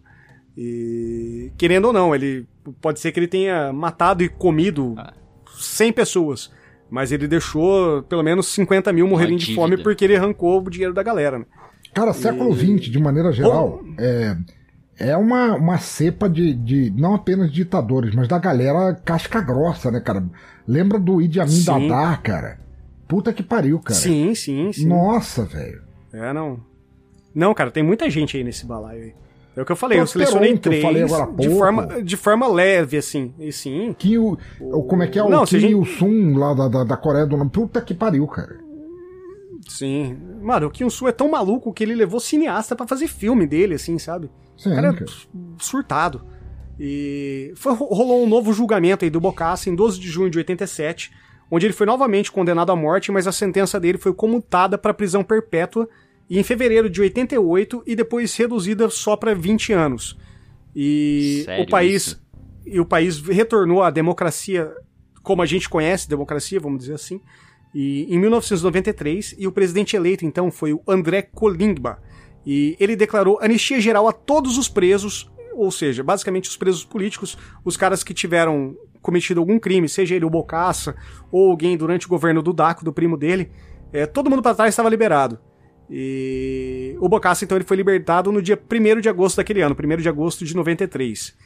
E. 0.57 1.53
Querendo 1.59 1.87
ou 1.87 1.93
não, 1.93 2.14
ele. 2.14 2.47
Pode 2.80 2.99
ser 3.01 3.12
que 3.12 3.18
ele 3.20 3.26
tenha 3.28 3.72
matado 3.72 4.22
e 4.22 4.28
comido 4.28 4.95
Ah. 4.97 5.12
100 5.59 5.93
pessoas. 5.93 6.51
Mas 6.91 7.11
ele 7.12 7.26
deixou 7.26 8.03
pelo 8.05 8.22
menos 8.22 8.47
50 8.47 8.93
mil 8.93 9.07
morrerem 9.09 9.37
de 9.37 9.55
fome 9.55 9.76
porque 9.76 10.05
ele 10.05 10.16
arrancou 10.16 10.62
o 10.64 10.70
dinheiro 10.70 10.95
da 10.95 11.03
galera, 11.03 11.41
né? 11.41 11.45
Cara, 11.95 12.12
século 12.12 12.53
XX, 12.55 12.90
de 12.90 12.99
maneira 12.99 13.30
geral, 13.32 13.80
é, 13.99 14.36
é 14.99 15.16
uma, 15.16 15.55
uma 15.55 15.78
cepa 15.78 16.28
de, 16.28 16.53
de. 16.53 16.90
não 16.97 17.14
apenas 17.14 17.49
de 17.51 17.55
ditadores, 17.57 18.14
mas 18.14 18.26
da 18.28 18.38
galera 18.38 18.95
casca 19.05 19.40
grossa, 19.40 19.90
né, 19.90 20.01
cara? 20.01 20.24
Lembra 20.66 20.99
do 20.99 21.22
Idi 21.22 21.40
Amin 21.40 21.51
Sim. 21.53 21.88
Cara? 22.22 22.59
Puta 23.07 23.32
que 23.32 23.42
pariu, 23.42 23.78
cara. 23.78 23.99
Sim, 23.99 24.34
sim, 24.34 24.72
sim. 24.72 24.86
Nossa, 24.88 25.45
velho. 25.45 25.82
É, 26.12 26.32
não. 26.32 26.59
Não, 27.34 27.53
cara, 27.55 27.70
tem 27.70 27.82
muita 27.82 28.09
gente 28.11 28.36
aí 28.36 28.42
nesse 28.45 28.64
balaio 28.66 29.03
aí. 29.05 29.14
É 29.57 29.62
o 29.62 29.64
que 29.64 29.70
eu 29.70 29.76
falei, 29.76 29.99
eu 29.99 30.03
Prosperon, 30.03 30.26
selecionei 30.26 30.51
que 30.53 30.57
eu 30.59 30.62
três 30.62 30.82
falei 30.82 31.03
agora 31.05 31.22
há 31.22 31.26
de 31.26 31.36
pouco. 31.36 31.55
forma, 31.59 32.03
de 32.03 32.16
forma 32.16 32.49
leve, 32.49 32.97
assim. 32.97 33.32
E 33.38 33.53
sim, 33.53 33.95
Kim, 33.97 34.16
o, 34.16 34.36
o- 34.61 34.82
como 34.82 35.05
é 35.05 35.07
que 35.07 35.16
é 35.16 35.22
o 35.22 35.28
Não, 35.28 35.42
a 35.45 35.47
Kim 35.47 35.61
gente- 35.61 35.72
Il-sung 35.74 36.34
lá 36.36 36.55
da, 36.55 36.66
da, 36.66 36.82
da 36.84 36.97
Coreia 36.97 37.24
do 37.24 37.36
Norte? 37.36 37.53
Puta 37.53 37.80
que 37.80 37.95
pariu, 37.95 38.26
cara. 38.26 38.57
Sim. 39.68 40.16
Mano, 40.40 40.66
o 40.66 40.70
Kim 40.70 40.88
Su 40.90 41.06
é 41.08 41.12
tão 41.12 41.30
maluco 41.30 41.72
que 41.72 41.82
ele 41.84 41.94
levou 41.94 42.20
cineasta 42.20 42.74
pra 42.76 42.86
fazer 42.86 43.08
filme 43.08 43.46
dele, 43.46 43.74
assim, 43.74 43.98
sabe? 43.98 44.30
Sim, 44.56 44.72
O 44.72 44.74
cara 44.74 44.92
cara. 44.92 45.04
é 45.04 45.62
surtado. 45.62 46.24
E 46.78 47.52
foi, 47.56 47.72
rolou 47.74 48.24
um 48.24 48.28
novo 48.28 48.52
julgamento 48.52 49.04
aí 49.04 49.10
do 49.10 49.20
Bocassa 49.20 49.70
em 49.70 49.74
12 49.74 49.98
de 50.00 50.08
junho 50.08 50.30
de 50.30 50.38
87, 50.38 51.12
onde 51.50 51.66
ele 51.66 51.72
foi 51.72 51.86
novamente 51.86 52.32
condenado 52.32 52.72
à 52.72 52.76
morte, 52.76 53.12
mas 53.12 53.26
a 53.26 53.32
sentença 53.32 53.78
dele 53.78 53.98
foi 53.98 54.12
comutada 54.12 54.76
para 54.76 54.92
prisão 54.94 55.22
perpétua 55.22 55.88
e 56.28 56.38
em 56.38 56.42
fevereiro 56.42 56.88
de 56.90 57.00
88 57.00 57.82
e 57.86 57.94
depois 57.94 58.34
reduzida 58.36 58.88
só 58.90 59.16
para 59.16 59.34
20 59.34 59.72
anos. 59.72 60.18
E 60.74 61.42
Sério 61.44 61.64
o 61.64 61.68
país 61.68 62.06
isso? 62.08 62.22
e 62.66 62.80
o 62.80 62.84
país 62.84 63.20
retornou 63.20 63.82
à 63.82 63.90
democracia 63.90 64.72
como 65.22 65.42
a 65.42 65.46
gente 65.46 65.68
conhece 65.68 66.08
democracia, 66.08 66.58
vamos 66.60 66.80
dizer 66.80 66.94
assim, 66.94 67.20
e 67.75 68.07
em 68.14 68.18
1993 68.18 69.35
e 69.37 69.47
o 69.47 69.53
presidente 69.53 69.97
eleito 69.97 70.25
então 70.25 70.51
foi 70.51 70.72
o 70.72 70.81
André 70.87 71.22
Kolingba. 71.22 71.99
E 72.47 72.77
ele 72.79 72.95
declarou 72.95 73.39
anistia 73.41 73.81
geral 73.81 74.07
a 74.07 74.12
todos 74.12 74.59
os 74.59 74.68
presos, 74.68 75.31
ou 75.55 75.70
seja, 75.70 76.05
basicamente 76.05 76.49
os 76.49 76.57
presos 76.57 76.85
políticos, 76.85 77.37
os 77.64 77.77
caras 77.77 78.05
que 78.05 78.14
tiveram 78.14 78.77
cometido 79.03 79.41
algum 79.41 79.59
crime, 79.59 79.89
seja 79.89 80.14
ele 80.14 80.25
o 80.25 80.31
Bocaça 80.31 80.95
ou 81.33 81.51
alguém 81.51 81.77
durante 81.77 82.07
o 82.07 82.09
governo 82.09 82.43
do 82.43 82.53
Daco, 82.53 82.85
do 82.85 82.93
primo 82.93 83.16
dele, 83.16 83.51
é, 83.93 84.07
todo 84.07 84.31
mundo 84.31 84.43
para 84.43 84.55
trás 84.55 84.70
estava 84.70 84.89
liberado. 84.89 85.39
E 85.89 86.97
o 86.99 87.09
Bocassa, 87.09 87.45
então, 87.45 87.57
ele 87.57 87.64
foi 87.64 87.77
libertado 87.77 88.33
no 88.33 88.41
dia 88.41 88.59
1 88.59 89.01
de 89.01 89.09
agosto 89.09 89.37
daquele 89.37 89.61
ano, 89.61 89.77
1 89.79 89.97
de 89.99 90.09
agosto 90.09 90.45
de 90.45 90.55
93. 90.55 91.37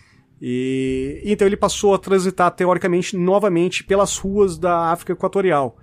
E 0.40 1.20
então 1.24 1.46
ele 1.46 1.56
passou 1.56 1.94
a 1.94 1.98
transitar, 1.98 2.50
teoricamente, 2.52 3.16
novamente 3.16 3.82
pelas 3.82 4.16
ruas 4.16 4.56
da 4.56 4.92
África 4.92 5.12
Equatorial. 5.12 5.76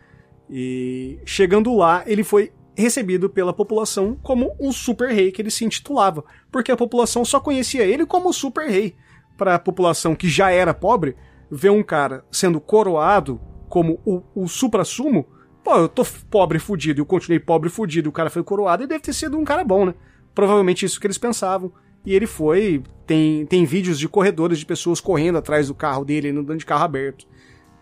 E 0.49 1.19
chegando 1.25 1.75
lá, 1.75 2.03
ele 2.05 2.23
foi 2.23 2.51
recebido 2.77 3.29
pela 3.29 3.53
população 3.53 4.17
como 4.21 4.55
um 4.59 4.71
super 4.71 5.09
rei 5.09 5.31
que 5.31 5.41
ele 5.41 5.49
se 5.49 5.63
intitulava, 5.63 6.23
porque 6.51 6.71
a 6.71 6.77
população 6.77 7.23
só 7.23 7.39
conhecia 7.39 7.83
ele 7.83 8.05
como 8.05 8.33
super 8.33 8.69
rei. 8.69 8.95
Para 9.37 9.55
a 9.55 9.59
população 9.59 10.15
que 10.15 10.29
já 10.29 10.51
era 10.51 10.73
pobre, 10.73 11.15
ver 11.49 11.69
um 11.69 11.83
cara 11.83 12.25
sendo 12.31 12.59
coroado 12.59 13.39
como 13.69 13.99
o, 14.05 14.21
o 14.35 14.47
supra-sumo, 14.47 15.25
pô, 15.63 15.77
eu 15.77 15.89
tô 15.89 16.05
pobre 16.29 16.59
fudido, 16.59 17.01
eu 17.01 17.05
continuei 17.05 17.39
pobre 17.39 17.69
fudido, 17.69 18.09
o 18.09 18.13
cara 18.13 18.29
foi 18.29 18.43
coroado 18.43 18.83
e 18.83 18.87
deve 18.87 19.01
ter 19.01 19.13
sido 19.13 19.37
um 19.37 19.43
cara 19.43 19.63
bom, 19.63 19.85
né? 19.85 19.95
Provavelmente 20.33 20.85
isso 20.85 20.99
que 20.99 21.07
eles 21.07 21.17
pensavam. 21.17 21.71
E 22.05 22.13
ele 22.13 22.27
foi. 22.27 22.83
Tem, 23.07 23.45
tem 23.45 23.65
vídeos 23.65 23.97
de 23.97 24.07
corredores 24.07 24.59
de 24.59 24.65
pessoas 24.65 24.99
correndo 24.99 25.37
atrás 25.37 25.67
do 25.67 25.75
carro 25.75 26.05
dele, 26.05 26.29
andando 26.29 26.57
de 26.57 26.65
carro 26.65 26.83
aberto. 26.83 27.25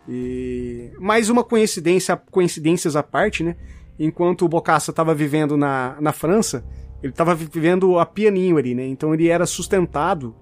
E 0.08 0.92
mais 1.00 1.30
uma 1.30 1.44
coincidência, 1.44 2.16
coincidências 2.18 2.96
à 2.96 3.04
parte, 3.04 3.44
né? 3.44 3.56
Enquanto 3.98 4.44
o 4.44 4.50
Bocassa 4.50 4.92
estava 4.92 5.14
vivendo 5.14 5.56
na, 5.56 5.96
na 6.02 6.12
França, 6.12 6.66
ele 7.02 7.12
estava 7.12 7.36
vivendo 7.36 8.00
a 8.00 8.06
pianinho 8.06 8.58
ali, 8.58 8.74
né? 8.74 8.86
Então 8.86 9.14
ele 9.14 9.28
era 9.28 9.46
sustentado 9.46 10.36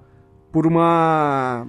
por 0.51 0.65
uma 0.65 1.67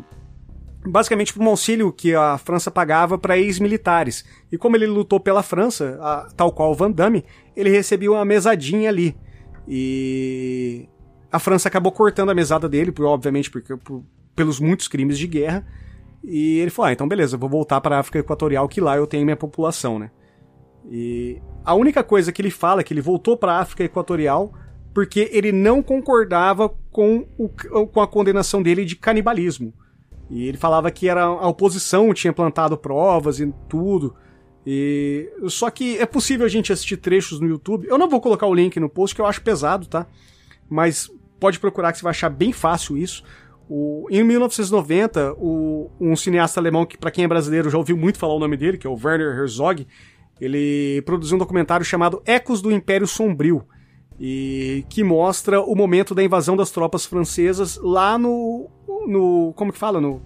basicamente 0.84 1.32
por 1.32 1.43
um 1.43 1.49
auxílio 1.49 1.93
que 1.93 2.14
a 2.14 2.36
França 2.38 2.70
pagava 2.70 3.16
para 3.16 3.38
ex-militares. 3.38 4.24
E 4.51 4.59
como 4.59 4.76
ele 4.76 4.86
lutou 4.86 5.20
pela 5.20 5.43
França, 5.43 5.99
a, 6.01 6.28
tal 6.36 6.53
qual 6.53 6.72
o 6.72 6.74
Van 6.74 6.90
Damme, 6.90 7.24
ele 7.55 7.70
recebeu 7.70 8.14
uma 8.14 8.24
mesadinha 8.24 8.88
ali. 8.88 9.16
E 9.66 10.88
a 11.30 11.38
França 11.38 11.68
acabou 11.68 11.93
cortando 11.93 12.30
a 12.30 12.34
mesada 12.34 12.68
dele, 12.68 12.90
por, 12.90 13.07
obviamente 13.07 13.51
porque, 13.51 13.76
por, 13.76 14.05
pelos 14.34 14.59
muitos 14.59 14.88
crimes 14.88 15.18
de 15.18 15.26
guerra. 15.26 15.64
E 16.25 16.59
ele 16.59 16.70
falou: 16.70 16.89
ah, 16.89 16.93
então 16.93 17.09
beleza, 17.09 17.37
vou 17.37 17.49
voltar 17.49 17.81
para 17.81 17.97
a 17.97 17.99
África 18.01 18.18
Equatorial, 18.18 18.68
que 18.68 18.81
lá 18.81 18.97
eu 18.97 19.07
tenho 19.07 19.25
minha 19.25 19.37
população, 19.37 19.99
né? 19.99 20.11
E 20.91 21.41
a 21.64 21.75
única 21.75 22.03
coisa 22.03 22.33
que 22.33 22.43
ele 22.43 22.51
fala 22.51 22.81
é 22.81 22.85
que 22.85 22.93
ele 22.93 23.01
voltou 23.01 23.37
para 23.37 23.55
a 23.55 23.61
África 23.61 23.85
Equatorial 23.85 24.53
porque 24.93 25.31
ele 25.33 25.53
não 25.53 25.83
concordava 25.83 26.68
com, 26.91 27.27
o, 27.39 27.49
com 27.49 28.01
a 28.01 28.07
condenação 28.07 28.62
dele 28.62 28.85
de 28.85 28.97
canibalismo. 28.97 29.73
E 30.29 30.47
ele 30.47 30.57
falava 30.57 30.91
que 30.91 31.09
era 31.09 31.23
a 31.23 31.49
oposição 31.49 32.12
tinha 32.12 32.33
plantado 32.33 32.77
provas 32.77 33.41
e 33.41 33.53
tudo. 33.68 34.14
E 34.66 35.31
só 35.49 35.70
que 35.70 35.99
é 35.99 36.07
possível 36.07 36.47
a 36.47 36.49
gente 36.49 36.73
assistir 36.73 36.97
trechos 36.97 37.41
no 37.41 37.49
YouTube. 37.49 37.87
Eu 37.89 37.99
não 37.99 38.09
vou 38.09 38.20
colocar 38.20 38.47
o 38.47 38.55
link 38.55 38.79
no 38.79 38.89
post 38.89 39.14
que 39.14 39.20
eu 39.20 39.27
acho 39.27 39.43
pesado, 39.43 39.87
tá? 39.87 40.07
Mas 40.68 41.11
pode 41.41 41.59
procurar 41.59 41.93
que 41.93 41.99
você 41.99 42.05
vai 42.05 42.12
achar 42.12 42.29
bem 42.29 42.53
fácil 42.53 42.97
isso. 42.97 43.25
O, 43.69 44.07
em 44.11 44.23
1990, 44.23 45.35
o, 45.39 45.91
um 46.01 46.15
cineasta 46.15 46.61
alemão 46.61 46.85
que 46.85 46.99
para 46.99 47.11
quem 47.11 47.25
é 47.25 47.29
brasileiro 47.29 47.71
já 47.71 47.79
ouviu 47.79 47.97
muito 47.97 48.19
falar 48.19 48.35
o 48.35 48.39
nome 48.39 48.57
dele, 48.57 48.79
que 48.79 48.87
é 48.87 48.91
o 48.91 48.99
Werner 49.03 49.39
Herzog, 49.39 49.87
ele 50.41 51.03
produziu 51.03 51.37
um 51.37 51.39
documentário 51.39 51.85
chamado 51.85 52.23
Ecos 52.27 52.61
do 52.61 52.73
Império 52.73 53.07
Sombrio 53.07 53.65
e 54.19 54.85
que 54.89 55.03
mostra 55.03 55.61
o 55.61 55.75
momento 55.75 56.15
da 56.15 56.23
invasão 56.23 56.57
das 56.57 56.71
tropas 56.71 57.07
francesas 57.07 57.79
lá 57.83 58.19
no 58.19 58.69
no 59.07 59.53
como 59.57 59.73
que 59.73 59.79
fala 59.79 60.01
no 60.01 60.21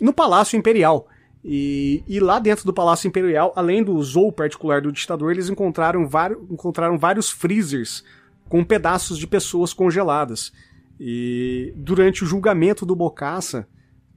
no 0.00 0.12
Palácio 0.12 0.56
Imperial. 0.56 1.08
E, 1.44 2.02
e, 2.06 2.18
lá 2.20 2.38
dentro 2.38 2.64
do 2.64 2.72
Palácio 2.72 3.08
Imperial, 3.08 3.52
além 3.54 3.82
do 3.82 4.00
zoo 4.02 4.32
particular 4.32 4.80
do 4.80 4.92
ditador, 4.92 5.30
eles 5.30 5.48
encontraram, 5.48 6.06
vários, 6.06 6.42
encontraram 6.50 6.98
vários 6.98 7.30
freezers 7.30 8.04
com 8.48 8.64
pedaços 8.64 9.18
de 9.18 9.26
pessoas 9.26 9.72
congeladas. 9.72 10.52
E 10.98 11.72
durante 11.76 12.24
o 12.24 12.26
julgamento 12.26 12.84
do 12.84 12.96
Bocaça, 12.96 13.68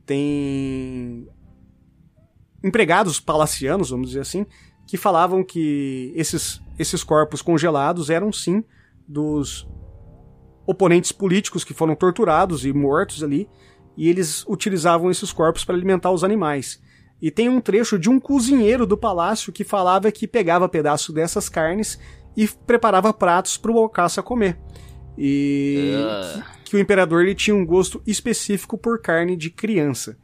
tem 0.05 1.27
empregados 2.63 3.19
palacianos, 3.19 3.89
vamos 3.89 4.09
dizer 4.09 4.21
assim, 4.21 4.45
que 4.87 4.97
falavam 4.97 5.43
que 5.43 6.11
esses, 6.15 6.61
esses 6.77 7.03
corpos 7.03 7.41
congelados 7.41 8.09
eram 8.09 8.31
sim 8.31 8.63
dos 9.07 9.67
oponentes 10.65 11.11
políticos 11.11 11.63
que 11.63 11.73
foram 11.73 11.95
torturados 11.95 12.65
e 12.65 12.73
mortos 12.73 13.23
ali, 13.23 13.49
e 13.97 14.07
eles 14.07 14.45
utilizavam 14.47 15.11
esses 15.11 15.31
corpos 15.31 15.65
para 15.65 15.75
alimentar 15.75 16.11
os 16.11 16.23
animais. 16.23 16.81
E 17.21 17.29
tem 17.29 17.49
um 17.49 17.61
trecho 17.61 17.99
de 17.99 18.09
um 18.09 18.19
cozinheiro 18.19 18.85
do 18.85 18.97
palácio 18.97 19.53
que 19.53 19.63
falava 19.63 20.11
que 20.11 20.27
pegava 20.27 20.67
pedaço 20.67 21.13
dessas 21.13 21.47
carnes 21.47 21.99
e 22.35 22.47
preparava 22.47 23.13
pratos 23.13 23.57
para 23.57 23.71
o 23.71 23.75
Bocaça 23.75 24.23
comer. 24.23 24.57
E 25.23 25.93
uh. 25.95 26.41
que, 26.63 26.71
que, 26.71 26.75
o 26.75 26.79
imperador 26.79 27.21
ele 27.21 27.35
tinha 27.35 27.55
um 27.55 27.63
gosto 27.63 28.01
específico 28.07 28.75
por 28.75 28.99
carne 28.99 29.37
de 29.37 29.51
criança. 29.51 30.17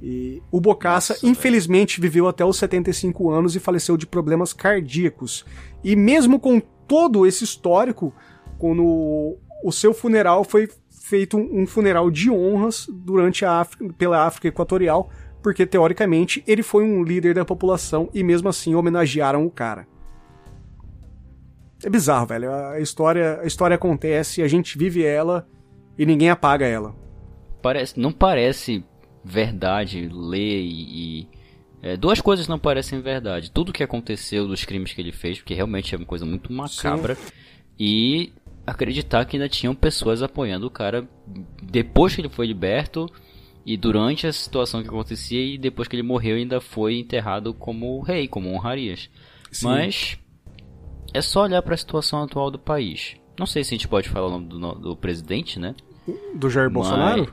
E 0.00 0.40
o 0.52 0.60
Bocaça, 0.60 1.14
Nossa, 1.14 1.26
infelizmente, 1.26 2.00
véio. 2.00 2.08
viveu 2.08 2.28
até 2.28 2.44
os 2.44 2.56
75 2.56 3.32
anos 3.32 3.56
e 3.56 3.60
faleceu 3.60 3.96
de 3.96 4.06
problemas 4.06 4.52
cardíacos. 4.52 5.44
E 5.82 5.96
mesmo 5.96 6.38
com 6.38 6.60
todo 6.60 7.26
esse 7.26 7.42
histórico, 7.42 8.14
quando 8.58 9.36
o 9.64 9.72
seu 9.72 9.92
funeral 9.92 10.44
foi 10.44 10.68
feito 10.88 11.36
um 11.36 11.66
funeral 11.66 12.08
de 12.08 12.30
honras 12.30 12.86
durante 12.88 13.44
a 13.44 13.60
África, 13.60 13.92
pela 13.94 14.24
África 14.24 14.46
Equatorial, 14.46 15.10
porque 15.42 15.66
teoricamente 15.66 16.44
ele 16.46 16.62
foi 16.62 16.84
um 16.84 17.02
líder 17.02 17.34
da 17.34 17.44
população 17.44 18.08
e 18.14 18.22
mesmo 18.22 18.48
assim 18.48 18.76
homenagearam 18.76 19.44
o 19.44 19.50
cara. 19.50 19.86
É 21.82 21.88
bizarro, 21.90 22.26
velho. 22.26 22.52
A 22.52 22.80
história, 22.80 23.40
a 23.40 23.46
história 23.46 23.74
acontece, 23.74 24.42
a 24.42 24.48
gente 24.48 24.76
vive 24.76 25.04
ela 25.04 25.48
e 25.96 26.04
ninguém 26.04 26.30
apaga 26.30 26.66
ela. 26.66 26.94
Parece, 27.62 27.98
não 27.98 28.12
parece 28.12 28.84
verdade 29.24 30.08
ler 30.12 30.62
e, 30.62 31.20
e 31.20 31.28
é, 31.82 31.96
duas 31.96 32.20
coisas 32.20 32.48
não 32.48 32.58
parecem 32.58 33.00
verdade. 33.00 33.50
Tudo 33.50 33.72
que 33.72 33.82
aconteceu 33.82 34.46
dos 34.46 34.64
crimes 34.64 34.92
que 34.92 35.00
ele 35.00 35.12
fez, 35.12 35.38
porque 35.38 35.54
realmente 35.54 35.94
é 35.94 35.98
uma 35.98 36.06
coisa 36.06 36.24
muito 36.24 36.52
macabra, 36.52 37.14
Sim. 37.14 37.30
e 37.78 38.32
acreditar 38.66 39.24
que 39.24 39.36
ainda 39.36 39.48
tinham 39.48 39.74
pessoas 39.74 40.22
apoiando 40.22 40.66
o 40.66 40.70
cara 40.70 41.08
depois 41.62 42.14
que 42.14 42.20
ele 42.20 42.28
foi 42.28 42.46
liberto 42.46 43.10
e 43.64 43.76
durante 43.76 44.26
a 44.26 44.32
situação 44.32 44.82
que 44.82 44.88
acontecia 44.88 45.42
e 45.42 45.56
depois 45.56 45.88
que 45.88 45.96
ele 45.96 46.02
morreu 46.02 46.36
ainda 46.36 46.60
foi 46.60 46.98
enterrado 46.98 47.54
como 47.54 48.00
rei, 48.00 48.26
como 48.26 48.52
honrarias. 48.52 49.08
Sim. 49.50 49.66
Mas 49.66 50.18
é 51.12 51.20
só 51.20 51.42
olhar 51.42 51.62
para 51.62 51.74
a 51.74 51.78
situação 51.78 52.22
atual 52.22 52.50
do 52.50 52.58
país. 52.58 53.16
Não 53.38 53.46
sei 53.46 53.62
se 53.62 53.74
a 53.74 53.76
gente 53.76 53.88
pode 53.88 54.08
falar 54.08 54.26
o 54.26 54.30
nome 54.30 54.46
do, 54.46 54.74
do 54.74 54.96
presidente, 54.96 55.58
né? 55.58 55.74
Do 56.34 56.50
Jair 56.50 56.66
Mas... 56.66 56.74
Bolsonaro? 56.74 57.30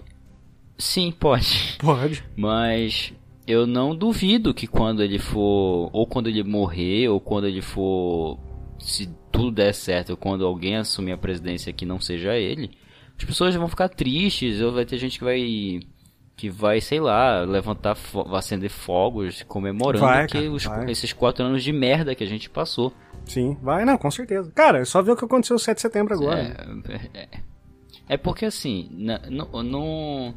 Sim, 0.77 1.11
pode. 1.11 1.77
Pode. 1.79 2.23
Mas 2.35 3.13
eu 3.47 3.65
não 3.65 3.95
duvido 3.95 4.53
que 4.53 4.67
quando 4.67 5.01
ele 5.01 5.17
for, 5.17 5.89
ou 5.93 6.05
quando 6.05 6.27
ele 6.27 6.43
morrer, 6.43 7.07
ou 7.07 7.19
quando 7.19 7.47
ele 7.47 7.61
for, 7.61 8.37
se 8.77 9.09
tudo 9.31 9.51
der 9.51 9.73
certo, 9.73 10.17
quando 10.17 10.45
alguém 10.45 10.75
assumir 10.75 11.13
a 11.13 11.17
presidência 11.17 11.71
que 11.71 11.85
não 11.85 12.01
seja 12.01 12.35
ele, 12.35 12.71
as 13.17 13.23
pessoas 13.23 13.55
vão 13.55 13.69
ficar 13.69 13.87
tristes, 13.87 14.59
ou 14.59 14.73
vai 14.73 14.85
ter 14.85 14.97
gente 14.97 15.17
que 15.17 15.23
vai 15.23 15.79
que 16.35 16.49
vai, 16.49 16.81
sei 16.81 16.99
lá, 16.99 17.41
levantar, 17.41 17.97
acender 18.33 18.69
fogos, 18.69 19.43
comemorando 19.43 20.05
vai, 20.05 20.27
que 20.27 20.49
os, 20.49 20.65
esses 20.87 21.13
quatro 21.13 21.45
anos 21.45 21.63
de 21.63 21.71
merda 21.71 22.13
que 22.13 22.23
a 22.23 22.27
gente 22.27 22.49
passou. 22.49 22.93
Sim, 23.25 23.57
vai, 23.61 23.85
não, 23.85 23.97
com 23.97 24.11
certeza. 24.11 24.51
Cara, 24.53 24.79
é 24.79 24.85
só 24.85 25.01
ver 25.01 25.11
o 25.11 25.15
que 25.15 25.25
aconteceu 25.25 25.55
no 25.55 25.59
7 25.59 25.75
de 25.75 25.81
setembro 25.81 26.13
agora. 26.13 26.55
É, 26.89 27.19
é, 27.19 27.29
é 28.09 28.17
porque 28.17 28.45
assim, 28.45 28.89
não, 28.91 29.63
não, 29.63 30.35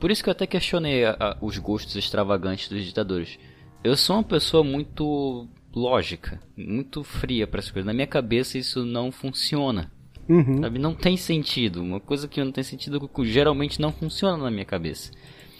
por 0.00 0.10
isso 0.10 0.22
que 0.22 0.28
eu 0.28 0.32
até 0.32 0.46
questionei 0.46 1.04
a, 1.04 1.16
a, 1.18 1.36
os 1.40 1.56
gostos 1.58 1.94
extravagantes 1.94 2.68
dos 2.68 2.84
ditadores. 2.84 3.38
Eu 3.82 3.96
sou 3.96 4.16
uma 4.16 4.24
pessoa 4.24 4.64
muito 4.64 5.48
lógica, 5.74 6.40
muito 6.56 7.04
fria 7.04 7.46
para 7.46 7.60
essas 7.60 7.70
coisas. 7.70 7.86
Na 7.86 7.94
minha 7.94 8.06
cabeça 8.06 8.58
isso 8.58 8.84
não 8.84 9.12
funciona. 9.12 9.90
Uhum. 10.28 10.60
Sabe? 10.60 10.78
Não 10.78 10.94
tem 10.94 11.16
sentido. 11.16 11.82
Uma 11.82 12.00
coisa 12.00 12.28
que 12.28 12.42
não 12.42 12.52
tem 12.52 12.64
sentido 12.64 13.10
geralmente 13.24 13.80
não 13.80 13.92
funciona 13.92 14.36
na 14.36 14.50
minha 14.50 14.64
cabeça. 14.64 15.10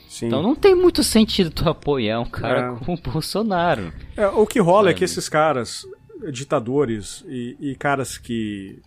Sim. 0.08 0.26
Então 0.26 0.42
não 0.42 0.54
tem 0.54 0.74
muito 0.74 1.04
sentido 1.04 1.50
tu 1.50 1.68
apoiar 1.68 2.20
um 2.20 2.26
cara 2.26 2.72
é. 2.72 2.84
como 2.84 2.98
o 2.98 3.00
Bolsonaro. 3.12 3.92
É, 4.16 4.26
o 4.26 4.46
que 4.46 4.58
rola 4.58 4.84
sabe? 4.84 4.90
é 4.90 4.94
que 4.94 5.04
esses 5.04 5.28
caras, 5.28 5.86
ditadores 6.32 7.24
e, 7.28 7.56
e, 7.60 7.74
caras 7.76 8.16
que, 8.16 8.80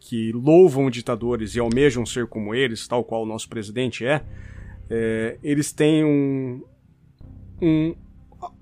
que 0.00 0.32
louvam 0.32 0.90
ditadores 0.90 1.54
e 1.54 1.60
almejam 1.60 2.04
ser 2.04 2.26
como 2.26 2.54
eles, 2.54 2.88
tal 2.88 3.04
qual 3.04 3.22
o 3.22 3.26
nosso 3.26 3.48
presidente 3.48 4.04
é, 4.04 4.22
é 4.90 5.38
eles 5.42 5.72
têm 5.72 6.04
um, 6.04 6.62
um 7.62 7.94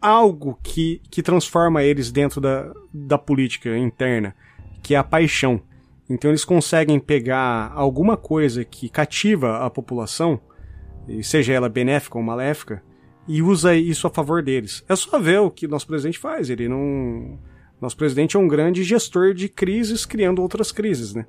algo 0.00 0.59
que, 0.62 1.00
que 1.11 1.22
transforma 1.22 1.82
eles 1.82 2.11
dentro 2.11 2.40
da, 2.40 2.72
da 2.92 3.18
política 3.18 3.76
interna, 3.76 4.34
que 4.82 4.94
é 4.94 4.98
a 4.98 5.04
paixão. 5.04 5.61
Então 6.09 6.30
eles 6.30 6.44
conseguem 6.44 7.00
pegar 7.00 7.72
alguma 7.74 8.16
coisa 8.16 8.64
que 8.64 8.88
cativa 8.88 9.59
a 9.59 9.70
população, 9.70 10.40
seja 11.22 11.52
ela 11.52 11.68
benéfica 11.68 12.16
ou 12.16 12.24
maléfica, 12.24 12.82
e 13.28 13.42
usa 13.42 13.74
isso 13.74 14.07
a 14.07 14.11
favor 14.11 14.42
deles. 14.42 14.84
É 14.88 14.94
só 14.94 15.18
ver 15.18 15.40
o 15.40 15.50
que 15.50 15.66
nosso 15.66 15.86
presidente 15.86 16.18
faz. 16.18 16.48
Ele 16.48 16.68
não. 16.68 17.38
Nosso 17.80 17.96
presidente 17.96 18.36
é 18.36 18.40
um 18.40 18.48
grande 18.48 18.82
gestor 18.82 19.34
de 19.34 19.48
crises, 19.48 20.07
criando 20.07 20.40
outras 20.40 20.72
crises, 20.72 21.12
né? 21.12 21.26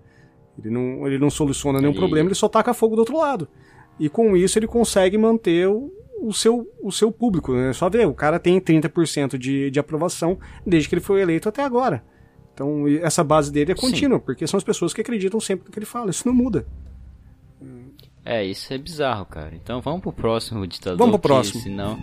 Ele 0.57 0.69
não, 0.69 1.05
ele 1.05 1.17
não 1.17 1.29
soluciona 1.29 1.79
nenhum 1.79 1.93
e... 1.93 1.97
problema, 1.97 2.29
ele 2.29 2.35
só 2.35 2.47
taca 2.47 2.73
fogo 2.73 2.95
do 2.95 2.99
outro 2.99 3.17
lado. 3.17 3.47
E 3.99 4.07
com 4.09 4.37
isso 4.37 4.57
ele 4.57 4.67
consegue 4.67 5.17
manter 5.17 5.67
o, 5.67 5.91
o, 6.21 6.31
seu, 6.31 6.67
o 6.81 6.91
seu 6.91 7.11
público, 7.11 7.53
né? 7.53 7.71
É 7.71 7.73
só 7.73 7.89
ver, 7.89 8.07
o 8.07 8.13
cara 8.13 8.39
tem 8.39 8.61
30% 8.61 9.37
de, 9.37 9.69
de 9.69 9.79
aprovação 9.79 10.39
desde 10.65 10.87
que 10.87 10.95
ele 10.95 11.01
foi 11.01 11.21
eleito 11.21 11.49
até 11.49 11.63
agora. 11.63 12.03
Então, 12.57 12.87
essa 13.03 13.23
base 13.23 13.51
dele 13.51 13.73
é 13.73 13.75
contínua, 13.75 14.17
Sim. 14.17 14.23
porque 14.25 14.47
são 14.47 14.57
as 14.57 14.63
pessoas 14.63 14.91
que 14.91 14.99
acreditam 14.99 15.39
sempre 15.39 15.67
no 15.67 15.71
que 15.71 15.77
ele 15.77 15.85
fala. 15.85 16.09
Isso 16.09 16.27
não 16.27 16.33
muda. 16.33 16.65
É, 18.25 18.43
isso 18.43 18.73
é 18.73 18.79
bizarro, 18.79 19.27
cara. 19.27 19.51
Então, 19.53 19.79
vamos 19.79 20.01
pro 20.01 20.11
próximo 20.11 20.65
ditador. 20.65 20.97
Vamos 20.97 21.19
pro 21.19 21.29
próximo. 21.29 21.61
Que, 21.61 21.69
senão... 21.69 21.99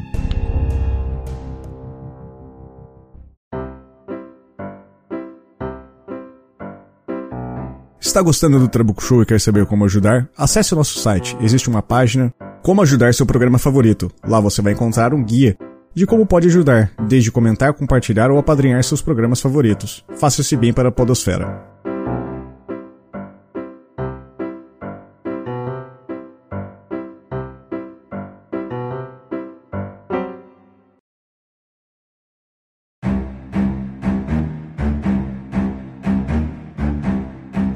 Está 8.00 8.22
gostando 8.22 8.60
do 8.60 8.68
Trabuco 8.68 9.02
Show 9.02 9.22
e 9.22 9.26
quer 9.26 9.40
saber 9.40 9.66
como 9.66 9.84
ajudar? 9.84 10.30
Acesse 10.36 10.72
o 10.72 10.76
nosso 10.76 11.00
site. 11.00 11.36
Existe 11.40 11.68
uma 11.68 11.82
página 11.82 12.32
Como 12.62 12.80
ajudar 12.80 13.12
seu 13.12 13.26
programa 13.26 13.58
favorito. 13.58 14.08
Lá 14.22 14.38
você 14.38 14.62
vai 14.62 14.72
encontrar 14.72 15.12
um 15.12 15.24
guia 15.24 15.58
de 15.94 16.06
como 16.06 16.26
pode 16.26 16.48
ajudar, 16.48 16.90
desde 17.06 17.30
comentar, 17.30 17.72
compartilhar 17.72 18.30
ou 18.30 18.38
apadrinhar 18.38 18.82
seus 18.82 19.00
programas 19.00 19.40
favoritos. 19.40 20.04
Faça-se 20.16 20.56
bem 20.56 20.72
para 20.72 20.88
a 20.88 20.92
podosfera. 20.92 21.72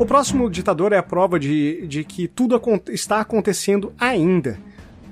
O 0.01 0.07
próximo 0.09 0.51
ditador 0.51 0.93
é 0.93 0.97
a 0.97 1.03
prova 1.03 1.39
de, 1.39 1.87
de 1.87 2.03
que 2.03 2.27
tudo 2.27 2.61
está 2.89 3.21
acontecendo 3.21 3.93
ainda. 3.99 4.59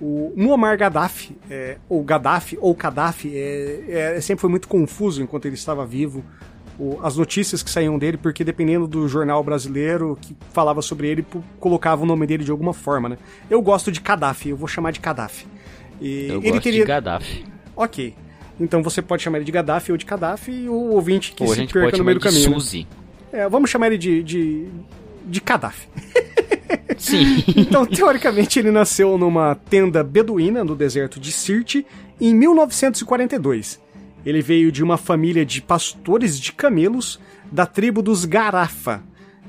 O 0.01 0.33
Muammar 0.37 0.77
Gaddafi, 0.77 1.37
é, 1.51 1.79
ou 1.89 2.03
Gaddafi, 2.03 2.59
ou 2.61 2.75
Gaddafi, 2.75 3.33
é, 3.35 4.17
é, 4.17 4.21
sempre 4.21 4.43
foi 4.43 4.51
muito 4.51 4.69
confuso 4.69 5.23
enquanto 5.23 5.47
ele 5.47 5.55
estava 5.55 5.87
vivo. 5.87 6.23
O, 6.79 6.99
as 7.03 7.17
notícias 7.17 7.63
que 7.63 7.71
saíam 7.71 7.99
dele, 7.99 8.19
porque 8.19 8.45
dependendo 8.45 8.87
do 8.87 9.09
jornal 9.09 9.43
brasileiro 9.43 10.19
que 10.21 10.37
falava 10.53 10.83
sobre 10.83 11.09
ele, 11.09 11.25
colocava 11.59 12.03
o 12.03 12.07
nome 12.07 12.27
dele 12.27 12.45
de 12.45 12.51
alguma 12.51 12.75
forma, 12.75 13.09
né? 13.09 13.19
Eu 13.49 13.63
gosto 13.63 13.91
de 13.91 14.01
Gaddafi, 14.01 14.51
eu 14.51 14.57
vou 14.57 14.69
chamar 14.69 14.91
de 14.91 15.01
Gaddafi. 15.01 15.47
E 15.99 16.27
eu 16.29 16.41
ele 16.41 16.51
gosto 16.51 16.63
queria... 16.63 16.81
de 16.81 16.87
Gaddafi. 16.87 17.45
Ok. 17.75 18.15
Então 18.61 18.83
você 18.83 19.01
pode 19.01 19.23
chamar 19.23 19.39
ele 19.39 19.45
de 19.45 19.53
Gaddafi 19.53 19.93
ou 19.93 19.99
de 19.99 20.05
Gaddafi 20.05 20.51
e 20.51 20.69
o 20.69 20.91
ouvinte 20.93 21.33
que 21.33 21.43
ou 21.43 21.55
se 21.55 21.67
perca 21.67 21.97
no 21.97 22.05
meio 22.05 22.19
do 22.19 22.23
caminho. 22.23 22.51
Né? 22.51 22.55
Suzy. 22.55 22.87
Né? 23.33 23.41
É, 23.41 23.49
vamos 23.49 23.71
chamar 23.71 23.87
ele 23.89 23.99
de, 23.99 24.23
de, 24.23 24.69
de 25.27 25.41
Gaddafi. 25.41 25.89
Sim. 26.99 27.43
então, 27.57 27.85
teoricamente, 27.87 28.59
ele 28.59 28.71
nasceu 28.71 29.17
numa 29.19 29.55
tenda 29.55 30.03
beduína 30.03 30.65
no 30.65 30.75
deserto 30.75 31.21
de 31.21 31.33
Sirte 31.33 31.87
em 32.21 32.35
1942. 32.35 33.81
Ele 34.25 34.43
veio 34.43 34.73
de 34.73 34.83
uma 34.83 34.97
família 34.97 35.47
de 35.47 35.63
pastores 35.63 36.39
de 36.39 36.53
camelos 36.53 37.21
da 37.51 37.65
tribo 37.65 38.03
dos 38.03 38.25
Garafa. 38.25 39.03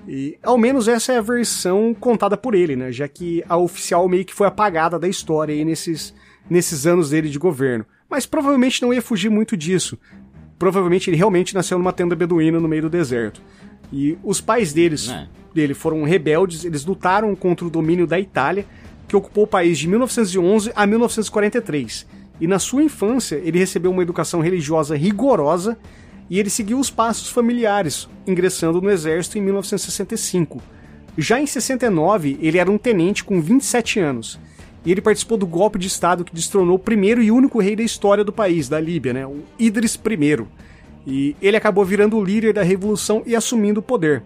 E 0.07 0.37
ao 0.41 0.57
menos 0.57 0.87
essa 0.87 1.13
é 1.13 1.17
a 1.17 1.21
versão 1.21 1.93
contada 1.93 2.37
por 2.37 2.55
ele, 2.55 2.75
né? 2.75 2.91
Já 2.91 3.07
que 3.07 3.43
a 3.49 3.57
oficial 3.57 4.07
meio 4.07 4.23
que 4.23 4.33
foi 4.33 4.47
apagada 4.47 4.97
da 4.97 5.07
história 5.07 5.53
aí 5.53 5.65
nesses, 5.65 6.13
nesses 6.49 6.85
anos 6.87 7.09
dele 7.09 7.29
de 7.29 7.37
governo. 7.37 7.85
Mas 8.09 8.25
provavelmente 8.25 8.81
não 8.81 8.93
ia 8.93 9.01
fugir 9.01 9.29
muito 9.29 9.57
disso. 9.57 9.97
Provavelmente 10.57 11.09
ele 11.09 11.17
realmente 11.17 11.53
nasceu 11.53 11.77
numa 11.77 11.91
tenda 11.91 12.15
beduína 12.15 12.59
no 12.59 12.67
meio 12.67 12.83
do 12.83 12.89
deserto. 12.89 13.41
E 13.91 14.17
os 14.23 14.39
pais 14.39 14.71
deles, 14.71 15.09
é. 15.09 15.27
Dele 15.57 15.73
foram 15.73 16.03
rebeldes, 16.03 16.63
eles 16.63 16.85
lutaram 16.85 17.35
contra 17.35 17.65
o 17.65 17.69
domínio 17.69 18.05
da 18.05 18.19
Itália, 18.19 18.63
que 19.07 19.15
ocupou 19.15 19.45
o 19.45 19.47
país 19.47 19.79
de 19.79 19.87
1911 19.87 20.71
a 20.75 20.85
1943. 20.85 22.05
E 22.39 22.45
na 22.45 22.59
sua 22.59 22.83
infância, 22.83 23.41
ele 23.43 23.57
recebeu 23.57 23.89
uma 23.89 24.03
educação 24.03 24.39
religiosa 24.39 24.95
rigorosa 24.95 25.75
e 26.29 26.39
ele 26.39 26.51
seguiu 26.51 26.79
os 26.79 26.91
passos 26.91 27.29
familiares, 27.29 28.07
ingressando 28.27 28.79
no 28.79 28.91
exército 28.91 29.39
em 29.39 29.41
1965. 29.41 30.61
Já 31.17 31.41
em 31.41 31.47
69, 31.47 32.37
ele 32.39 32.59
era 32.59 32.69
um 32.69 32.77
tenente 32.77 33.23
com 33.23 33.41
27 33.41 33.99
anos. 33.99 34.39
E 34.85 34.91
ele 34.91 35.01
participou 35.01 35.39
do 35.39 35.47
golpe 35.47 35.79
de 35.79 35.87
Estado 35.87 36.23
que 36.23 36.35
destronou 36.35 36.75
o 36.75 36.79
primeiro 36.79 37.23
e 37.23 37.31
único 37.31 37.59
rei 37.59 37.75
da 37.75 37.81
história 37.81 38.23
do 38.23 38.31
país, 38.31 38.69
da 38.69 38.79
Líbia, 38.79 39.13
né, 39.13 39.25
o 39.25 39.39
Idris 39.57 39.95
I. 39.95 40.45
E 41.07 41.35
ele 41.41 41.57
acabou 41.57 41.83
virando 41.83 42.15
o 42.15 42.23
líder 42.23 42.53
da 42.53 42.61
revolução 42.61 43.23
e 43.25 43.35
assumindo 43.35 43.79
o 43.79 43.83
poder. 43.83 44.21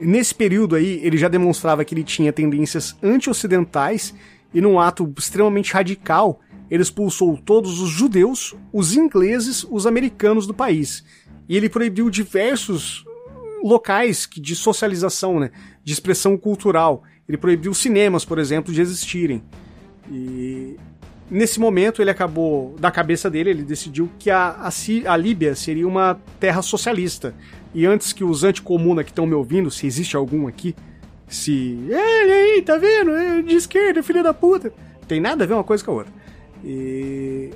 Nesse 0.00 0.34
período 0.34 0.76
aí, 0.76 1.00
ele 1.02 1.16
já 1.16 1.28
demonstrava 1.28 1.84
que 1.84 1.94
ele 1.94 2.04
tinha 2.04 2.32
tendências 2.32 2.96
anti-ocidentais 3.02 4.14
e 4.54 4.60
num 4.60 4.78
ato 4.78 5.12
extremamente 5.18 5.72
radical, 5.72 6.40
ele 6.70 6.82
expulsou 6.82 7.36
todos 7.36 7.80
os 7.80 7.90
judeus, 7.90 8.54
os 8.72 8.96
ingleses, 8.96 9.66
os 9.68 9.86
americanos 9.86 10.46
do 10.46 10.54
país. 10.54 11.04
E 11.48 11.56
ele 11.56 11.68
proibiu 11.68 12.10
diversos 12.10 13.04
locais 13.62 14.28
de 14.32 14.54
socialização, 14.54 15.40
né, 15.40 15.50
de 15.82 15.92
expressão 15.92 16.36
cultural. 16.36 17.02
Ele 17.28 17.36
proibiu 17.36 17.74
cinemas, 17.74 18.24
por 18.24 18.38
exemplo, 18.38 18.72
de 18.72 18.80
existirem. 18.80 19.42
E 20.10 20.76
Nesse 21.30 21.60
momento, 21.60 22.00
ele 22.00 22.10
acabou, 22.10 22.74
da 22.78 22.90
cabeça 22.90 23.28
dele, 23.28 23.50
ele 23.50 23.62
decidiu 23.62 24.08
que 24.18 24.30
a, 24.30 24.56
a, 24.60 24.70
a 25.12 25.16
Líbia 25.16 25.54
seria 25.54 25.86
uma 25.86 26.18
terra 26.40 26.62
socialista. 26.62 27.34
E 27.74 27.84
antes 27.84 28.14
que 28.14 28.24
os 28.24 28.44
anticomuna 28.44 29.04
que 29.04 29.10
estão 29.10 29.26
me 29.26 29.34
ouvindo, 29.34 29.70
se 29.70 29.86
existe 29.86 30.16
algum 30.16 30.46
aqui, 30.46 30.74
se. 31.28 31.78
Ei, 31.88 32.32
aí, 32.32 32.62
tá 32.62 32.78
vendo? 32.78 33.10
É 33.10 33.42
de 33.42 33.54
esquerda, 33.54 34.02
filho 34.02 34.22
da 34.22 34.32
puta. 34.32 34.72
Tem 35.06 35.20
nada 35.20 35.44
a 35.44 35.46
ver 35.46 35.54
uma 35.54 35.64
coisa 35.64 35.84
com 35.84 35.90
a 35.90 35.94
outra. 35.94 36.12
E. 36.64 37.50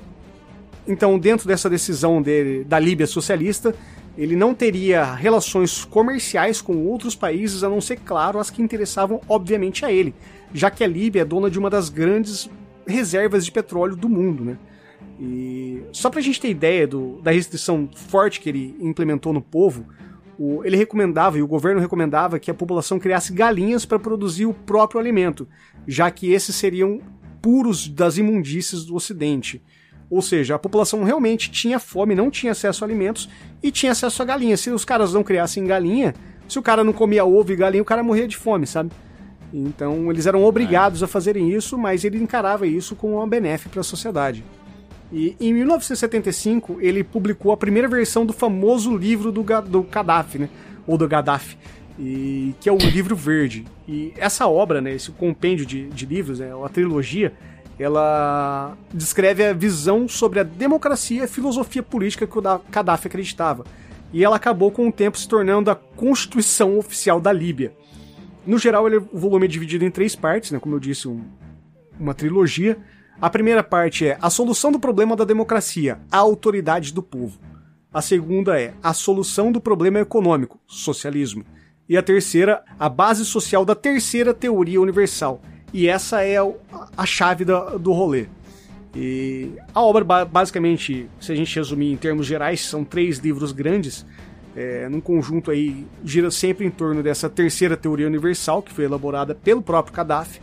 Então, 0.87 1.17
dentro 1.17 1.47
dessa 1.47 1.69
decisão 1.69 2.21
dele, 2.21 2.63
da 2.63 2.77
Líbia 2.77 3.07
socialista, 3.07 3.73
ele 4.17 4.35
não 4.35 4.53
teria 4.53 5.03
relações 5.15 5.83
comerciais 5.85 6.61
com 6.61 6.85
outros 6.85 7.15
países, 7.15 7.63
a 7.63 7.69
não 7.69 7.81
ser, 7.81 7.97
claro, 7.97 8.37
as 8.37 8.49
que 8.49 8.61
interessavam, 8.61 9.19
obviamente, 9.27 9.85
a 9.85 9.91
ele, 9.91 10.13
já 10.53 10.69
que 10.69 10.83
a 10.83 10.87
Líbia 10.87 11.21
é 11.21 11.25
dona 11.25 11.49
de 11.49 11.57
uma 11.57 11.69
das 11.69 11.89
grandes 11.89 12.49
reservas 12.85 13.45
de 13.45 13.51
petróleo 13.51 13.95
do 13.95 14.09
mundo, 14.09 14.43
né? 14.43 14.57
E 15.19 15.83
só 15.91 16.09
pra 16.09 16.21
gente 16.21 16.39
ter 16.39 16.49
ideia 16.49 16.87
do, 16.87 17.21
da 17.21 17.31
restrição 17.31 17.89
forte 17.93 18.39
que 18.39 18.49
ele 18.49 18.75
implementou 18.79 19.31
no 19.31 19.41
povo, 19.41 19.85
o, 20.37 20.63
ele 20.63 20.75
recomendava 20.75 21.37
e 21.37 21.41
o 21.41 21.47
governo 21.47 21.79
recomendava 21.79 22.39
que 22.39 22.49
a 22.49 22.53
população 22.53 22.99
criasse 22.99 23.33
galinhas 23.33 23.85
para 23.85 23.99
produzir 23.99 24.45
o 24.45 24.53
próprio 24.53 24.99
alimento, 24.99 25.47
já 25.87 26.09
que 26.09 26.31
esses 26.31 26.55
seriam 26.55 27.01
puros 27.41 27.87
das 27.87 28.17
imundícies 28.17 28.85
do 28.85 28.95
Ocidente. 28.95 29.61
Ou 30.09 30.21
seja, 30.21 30.55
a 30.55 30.59
população 30.59 31.03
realmente 31.03 31.49
tinha 31.49 31.79
fome, 31.79 32.15
não 32.15 32.29
tinha 32.29 32.51
acesso 32.51 32.83
a 32.83 32.87
alimentos 32.87 33.29
e 33.61 33.71
tinha 33.71 33.91
acesso 33.91 34.21
a 34.21 34.25
galinhas. 34.25 34.59
Se 34.59 34.69
os 34.69 34.85
caras 34.85 35.13
não 35.13 35.23
criassem 35.23 35.65
galinha, 35.65 36.13
se 36.47 36.59
o 36.59 36.61
cara 36.61 36.83
não 36.83 36.93
comia 36.93 37.25
ovo 37.25 37.51
e 37.51 37.55
galinha, 37.55 37.81
o 37.81 37.85
cara 37.85 38.03
morria 38.03 38.27
de 38.27 38.37
fome, 38.37 38.67
sabe? 38.67 38.91
Então 39.53 40.09
eles 40.09 40.25
eram 40.25 40.43
obrigados 40.43 41.03
a 41.03 41.07
fazerem 41.07 41.51
isso, 41.51 41.77
mas 41.77 42.03
ele 42.03 42.17
encarava 42.17 42.65
isso 42.65 42.95
como 42.95 43.17
uma 43.17 43.27
benéfica 43.27 43.69
para 43.69 43.81
a 43.81 43.83
sociedade. 43.83 44.43
E 45.11 45.37
em 45.39 45.53
1975 45.53 46.77
ele 46.81 47.03
publicou 47.03 47.51
a 47.51 47.57
primeira 47.57 47.87
versão 47.87 48.25
do 48.25 48.33
famoso 48.33 48.97
livro 48.97 49.31
do, 49.31 49.43
do 49.43 49.83
Gaddafi, 49.83 50.39
né? 50.39 50.49
Ou 50.87 50.97
do 50.97 51.07
Gaddafi, 51.07 51.55
e, 51.99 52.55
que 52.59 52.67
é 52.67 52.71
o 52.71 52.77
livro 52.77 53.15
verde. 53.15 53.63
E 53.87 54.11
essa 54.17 54.47
obra, 54.47 54.81
né, 54.81 54.95
esse 54.95 55.11
compêndio 55.11 55.67
de, 55.67 55.87
de 55.89 56.05
livros, 56.07 56.39
né, 56.39 56.51
a 56.51 56.67
trilogia, 56.67 57.31
ela 57.77 58.75
descreve 58.91 59.45
a 59.45 59.53
visão 59.53 60.07
sobre 60.07 60.39
a 60.39 60.43
democracia 60.43 61.21
e 61.21 61.23
a 61.23 61.27
filosofia 61.27 61.83
política 61.83 62.25
que 62.25 62.37
o 62.37 62.41
Gaddafi 62.41 63.07
acreditava. 63.07 63.65
e 64.11 64.23
ela 64.23 64.35
acabou 64.35 64.71
com 64.71 64.87
o 64.87 64.91
tempo 64.91 65.17
se 65.17 65.27
tornando 65.27 65.71
a 65.71 65.75
Constituição 65.75 66.77
Oficial 66.77 67.19
da 67.21 67.31
Líbia. 67.31 67.73
No 68.45 68.57
geral, 68.57 68.87
ele, 68.87 68.97
o 68.97 69.17
volume 69.17 69.45
é 69.45 69.49
dividido 69.49 69.85
em 69.85 69.91
três 69.91 70.15
partes, 70.15 70.51
né, 70.51 70.59
como 70.59 70.75
eu 70.75 70.79
disse, 70.79 71.07
um, 71.07 71.23
uma 71.99 72.13
trilogia. 72.13 72.77
A 73.21 73.29
primeira 73.29 73.63
parte 73.63 74.05
é 74.07 74.17
a 74.21 74.29
solução 74.29 74.71
do 74.71 74.79
problema 74.79 75.15
da 75.15 75.23
democracia, 75.23 75.99
a 76.11 76.17
autoridade 76.17 76.93
do 76.93 77.01
povo. 77.01 77.39
A 77.93 78.01
segunda 78.01 78.59
é 78.59 78.73
a 78.81 78.93
solução 78.93 79.51
do 79.51 79.61
problema 79.61 79.99
econômico, 79.99 80.59
socialismo. 80.65 81.45
E 81.87 81.95
a 81.95 82.01
terceira, 82.01 82.63
a 82.79 82.89
base 82.89 83.23
social 83.23 83.63
da 83.63 83.75
terceira 83.75 84.33
teoria 84.33 84.81
universal. 84.81 85.41
E 85.71 85.87
essa 85.87 86.23
é 86.23 86.37
a 86.97 87.05
chave 87.05 87.45
do 87.45 87.91
rolê. 87.91 88.27
E 88.95 89.51
a 89.73 89.81
obra, 89.81 90.25
basicamente, 90.25 91.09
se 91.19 91.31
a 91.31 91.35
gente 91.35 91.55
resumir 91.55 91.91
em 91.91 91.97
termos 91.97 92.25
gerais, 92.25 92.61
são 92.61 92.83
três 92.83 93.17
livros 93.17 93.51
grandes, 93.51 94.05
é, 94.55 94.87
num 94.87 95.01
conjunto 95.01 95.49
aí, 95.51 95.85
gira 96.03 96.29
sempre 96.29 96.65
em 96.65 96.69
torno 96.69 97.01
dessa 97.01 97.29
terceira 97.29 97.75
teoria 97.75 98.07
universal, 98.07 98.61
que 98.61 98.71
foi 98.71 98.85
elaborada 98.85 99.33
pelo 99.33 99.61
próprio 99.61 99.95
Gaddafi. 99.95 100.39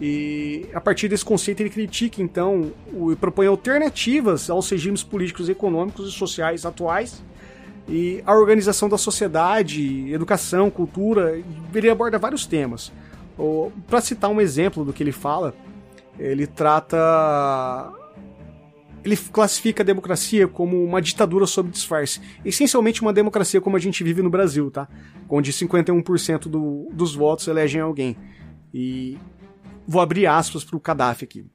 E 0.00 0.66
a 0.72 0.80
partir 0.80 1.08
desse 1.08 1.24
conceito 1.24 1.60
ele 1.60 1.70
critica, 1.70 2.22
então, 2.22 2.70
e 3.10 3.16
propõe 3.16 3.46
alternativas 3.46 4.48
aos 4.48 4.70
regimes 4.70 5.02
políticos, 5.02 5.48
econômicos 5.48 6.08
e 6.08 6.12
sociais 6.12 6.64
atuais, 6.64 7.22
e 7.88 8.22
a 8.26 8.34
organização 8.34 8.88
da 8.88 8.98
sociedade, 8.98 10.12
educação, 10.12 10.70
cultura, 10.70 11.42
ele 11.74 11.90
aborda 11.90 12.18
vários 12.18 12.44
temas. 12.44 12.92
Para 13.86 14.00
citar 14.00 14.30
um 14.30 14.40
exemplo 14.40 14.84
do 14.84 14.92
que 14.92 15.02
ele 15.02 15.10
fala, 15.10 15.54
ele 16.18 16.46
trata. 16.46 17.92
Ele 19.04 19.16
classifica 19.16 19.82
a 19.82 19.86
democracia 19.86 20.48
como 20.48 20.82
uma 20.84 21.00
ditadura 21.00 21.46
sob 21.46 21.70
disfarce. 21.70 22.20
Essencialmente 22.44 23.02
uma 23.02 23.12
democracia 23.12 23.60
como 23.60 23.76
a 23.76 23.80
gente 23.80 24.02
vive 24.02 24.22
no 24.22 24.30
Brasil, 24.30 24.70
tá? 24.70 24.88
Onde 25.28 25.52
51% 25.52 26.48
do, 26.48 26.88
dos 26.92 27.14
votos 27.14 27.46
elegem 27.48 27.80
alguém. 27.80 28.16
E 28.72 29.16
vou 29.86 30.02
abrir 30.02 30.26
aspas 30.26 30.64
para 30.64 30.76
o 30.76 30.80
Gaddafi 30.80 31.24
aqui. 31.24 31.46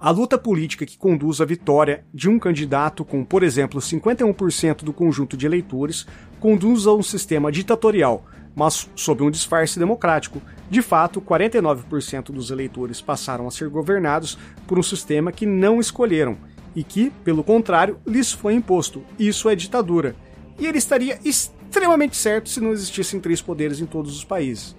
A 0.00 0.10
luta 0.10 0.38
política 0.38 0.86
que 0.86 0.96
conduz 0.96 1.40
à 1.40 1.44
vitória 1.44 2.04
de 2.14 2.28
um 2.28 2.38
candidato 2.38 3.04
com, 3.04 3.24
por 3.24 3.42
exemplo, 3.42 3.80
51% 3.80 4.84
do 4.84 4.92
conjunto 4.92 5.36
de 5.36 5.44
eleitores 5.44 6.06
conduz 6.38 6.86
a 6.86 6.94
um 6.94 7.02
sistema 7.02 7.50
ditatorial, 7.50 8.24
mas 8.58 8.90
sob 8.96 9.22
um 9.22 9.30
disfarce 9.30 9.78
democrático. 9.78 10.42
De 10.68 10.82
fato, 10.82 11.20
49% 11.20 12.32
dos 12.32 12.50
eleitores 12.50 13.00
passaram 13.00 13.46
a 13.46 13.52
ser 13.52 13.68
governados 13.68 14.36
por 14.66 14.80
um 14.80 14.82
sistema 14.82 15.30
que 15.30 15.46
não 15.46 15.78
escolheram 15.78 16.36
e 16.74 16.82
que, 16.82 17.10
pelo 17.22 17.44
contrário, 17.44 18.00
lhes 18.04 18.32
foi 18.32 18.54
imposto. 18.54 19.04
Isso 19.16 19.48
é 19.48 19.54
ditadura. 19.54 20.16
E 20.58 20.66
ele 20.66 20.78
estaria 20.78 21.20
extremamente 21.24 22.16
certo 22.16 22.48
se 22.48 22.60
não 22.60 22.72
existissem 22.72 23.20
três 23.20 23.40
poderes 23.40 23.80
em 23.80 23.86
todos 23.86 24.16
os 24.16 24.24
países. 24.24 24.74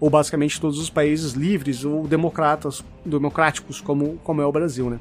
Ou 0.00 0.10
basicamente 0.10 0.60
todos 0.60 0.80
os 0.80 0.90
países 0.90 1.32
livres 1.32 1.84
ou 1.84 2.08
democratas, 2.08 2.84
democráticos, 3.06 3.80
como, 3.80 4.18
como 4.24 4.42
é 4.42 4.44
o 4.44 4.50
Brasil, 4.50 4.90
né? 4.90 4.98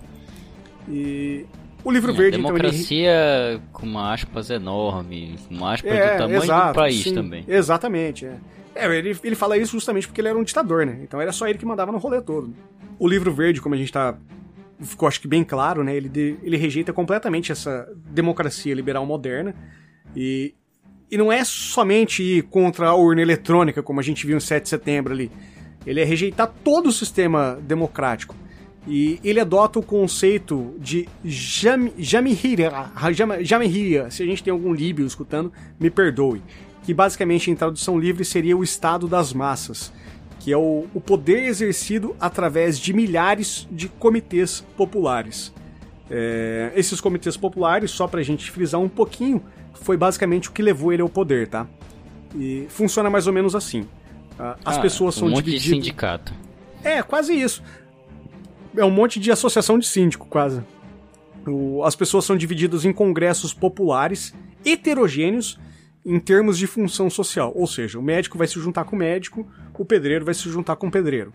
E 0.88 1.48
o 1.84 1.92
livro 1.92 2.14
verde, 2.14 2.38
democracia 2.38 3.12
então, 3.12 3.54
ele... 3.54 3.62
com 3.72 3.86
uma 3.86 4.14
aspas 4.14 4.50
enorme, 4.50 5.36
uma 5.50 5.74
aspas 5.74 5.92
é, 5.92 6.14
do 6.14 6.18
tamanho 6.18 6.44
exato, 6.44 6.68
do 6.68 6.76
país 6.76 7.04
sim, 7.04 7.14
também. 7.14 7.46
Exatamente, 7.48 8.26
é. 8.26 8.38
é. 8.76 8.98
ele, 8.98 9.18
ele 9.24 9.36
fala 9.36 9.58
isso 9.58 9.72
justamente 9.72 10.08
porque 10.08 10.22
ele 10.22 10.28
era 10.28 10.38
um 10.38 10.44
ditador, 10.44 10.86
né? 10.86 11.00
Então 11.04 11.22
era 11.22 11.32
só 11.32 11.48
ele 11.48 11.58
que 11.58 11.66
mandava 11.66 11.92
no 11.92 11.98
rolê 11.98 12.22
todo. 12.22 12.54
O 12.98 13.08
livro 13.08 13.32
verde, 13.32 13.62
como 13.62 13.76
a 13.76 13.78
gente 13.78 13.92
tá 13.92 14.18
ficou 14.82 15.08
acho 15.08 15.20
que 15.20 15.28
bem 15.28 15.44
claro, 15.44 15.84
né? 15.84 15.96
Ele, 15.96 16.38
ele 16.42 16.58
rejeita 16.58 16.94
completamente 16.94 17.52
essa 17.52 17.88
democracia 18.06 18.74
liberal 18.74 19.06
moderna 19.06 19.54
e, 20.16 20.54
e 21.12 21.18
não 21.18 21.32
é 21.32 21.44
somente 21.44 22.24
ir 22.24 22.44
contra 22.44 22.88
a 22.90 22.96
urna 22.96 23.22
eletrônica, 23.22 23.84
como 23.84 24.00
a 24.00 24.04
gente 24.04 24.26
viu 24.26 24.38
em 24.38 24.40
7 24.40 24.64
de 24.64 24.70
setembro 24.70 25.14
ali. 25.14 25.32
Ele 25.86 26.02
é 26.02 26.04
rejeitar 26.04 26.52
todo 26.64 26.88
o 26.88 26.92
sistema 26.92 27.60
democrático. 27.62 28.36
E 28.88 29.20
ele 29.24 29.40
adota 29.40 29.80
o 29.80 29.84
conceito 29.84 30.74
de 30.80 31.08
jam, 31.24 31.92
jamihira, 31.98 32.92
jamihira, 33.42 34.10
se 34.10 34.24
a 34.24 34.26
gente 34.26 34.44
tem 34.44 34.52
algum 34.52 34.74
líbio 34.74 35.06
escutando, 35.06 35.52
me 35.80 35.90
perdoe, 35.90 36.42
que 36.84 36.94
basicamente 36.94 37.52
em 37.52 37.56
tradução 37.56 38.00
livre 38.00 38.24
seria 38.24 38.56
o 38.56 38.64
estado 38.64 39.08
das 39.08 39.34
massas, 39.34 39.92
que 40.40 40.52
é 40.52 40.58
o, 40.58 40.88
o 40.94 41.02
poder 41.02 41.44
exercido 41.44 42.16
através 42.20 42.80
de 42.80 42.94
milhares 42.94 43.68
de 43.70 43.90
comitês 43.90 44.66
populares. 44.78 45.54
É, 46.10 46.72
esses 46.76 47.02
comitês 47.02 47.36
populares, 47.36 47.92
só 47.92 48.08
pra 48.08 48.24
gente 48.24 48.50
frisar 48.50 48.80
um 48.80 48.90
pouquinho, 48.90 49.44
foi 49.74 49.98
basicamente 49.98 50.50
o 50.50 50.52
que 50.52 50.62
levou 50.62 50.92
ele 50.94 51.02
ao 51.02 51.10
poder, 51.10 51.48
tá? 51.48 51.68
E 52.34 52.66
funciona 52.70 53.10
mais 53.10 53.28
ou 53.28 53.34
menos 53.34 53.56
assim. 53.56 53.86
As 54.64 54.78
ah, 54.78 54.82
pessoas 54.82 55.16
são 55.16 55.28
um 55.28 55.32
monte 55.32 55.44
divididas. 55.44 55.64
De 55.64 55.70
sindicato. 55.70 56.34
É, 56.82 57.04
quase 57.04 57.34
isso 57.34 57.62
é 58.76 58.86
um 58.86 58.92
monte 58.92 59.20
de 59.20 59.32
associação 59.32 59.80
de 59.80 59.88
síndico, 59.88 60.28
quase. 60.28 60.62
O, 61.48 61.84
as 61.84 61.96
pessoas 61.96 62.26
são 62.26 62.38
divididas 62.38 62.86
em 62.86 62.94
congressos 62.94 63.54
populares, 63.54 64.34
heterogêneos, 64.66 65.60
em 66.06 66.20
termos 66.20 66.58
de 66.58 66.68
função 66.68 67.10
social. 67.10 67.52
Ou 67.56 67.68
seja, 67.68 68.00
o 68.00 68.04
médico 68.04 68.38
vai 68.38 68.48
se 68.48 68.60
juntar 68.60 68.84
com 68.84 68.96
o 68.96 69.00
médico, 69.00 69.48
o 69.80 69.86
pedreiro 69.86 70.26
vai 70.26 70.34
se 70.34 70.50
juntar 70.50 70.76
com 70.76 70.88
o 70.88 70.92
pedreiro. 70.92 71.34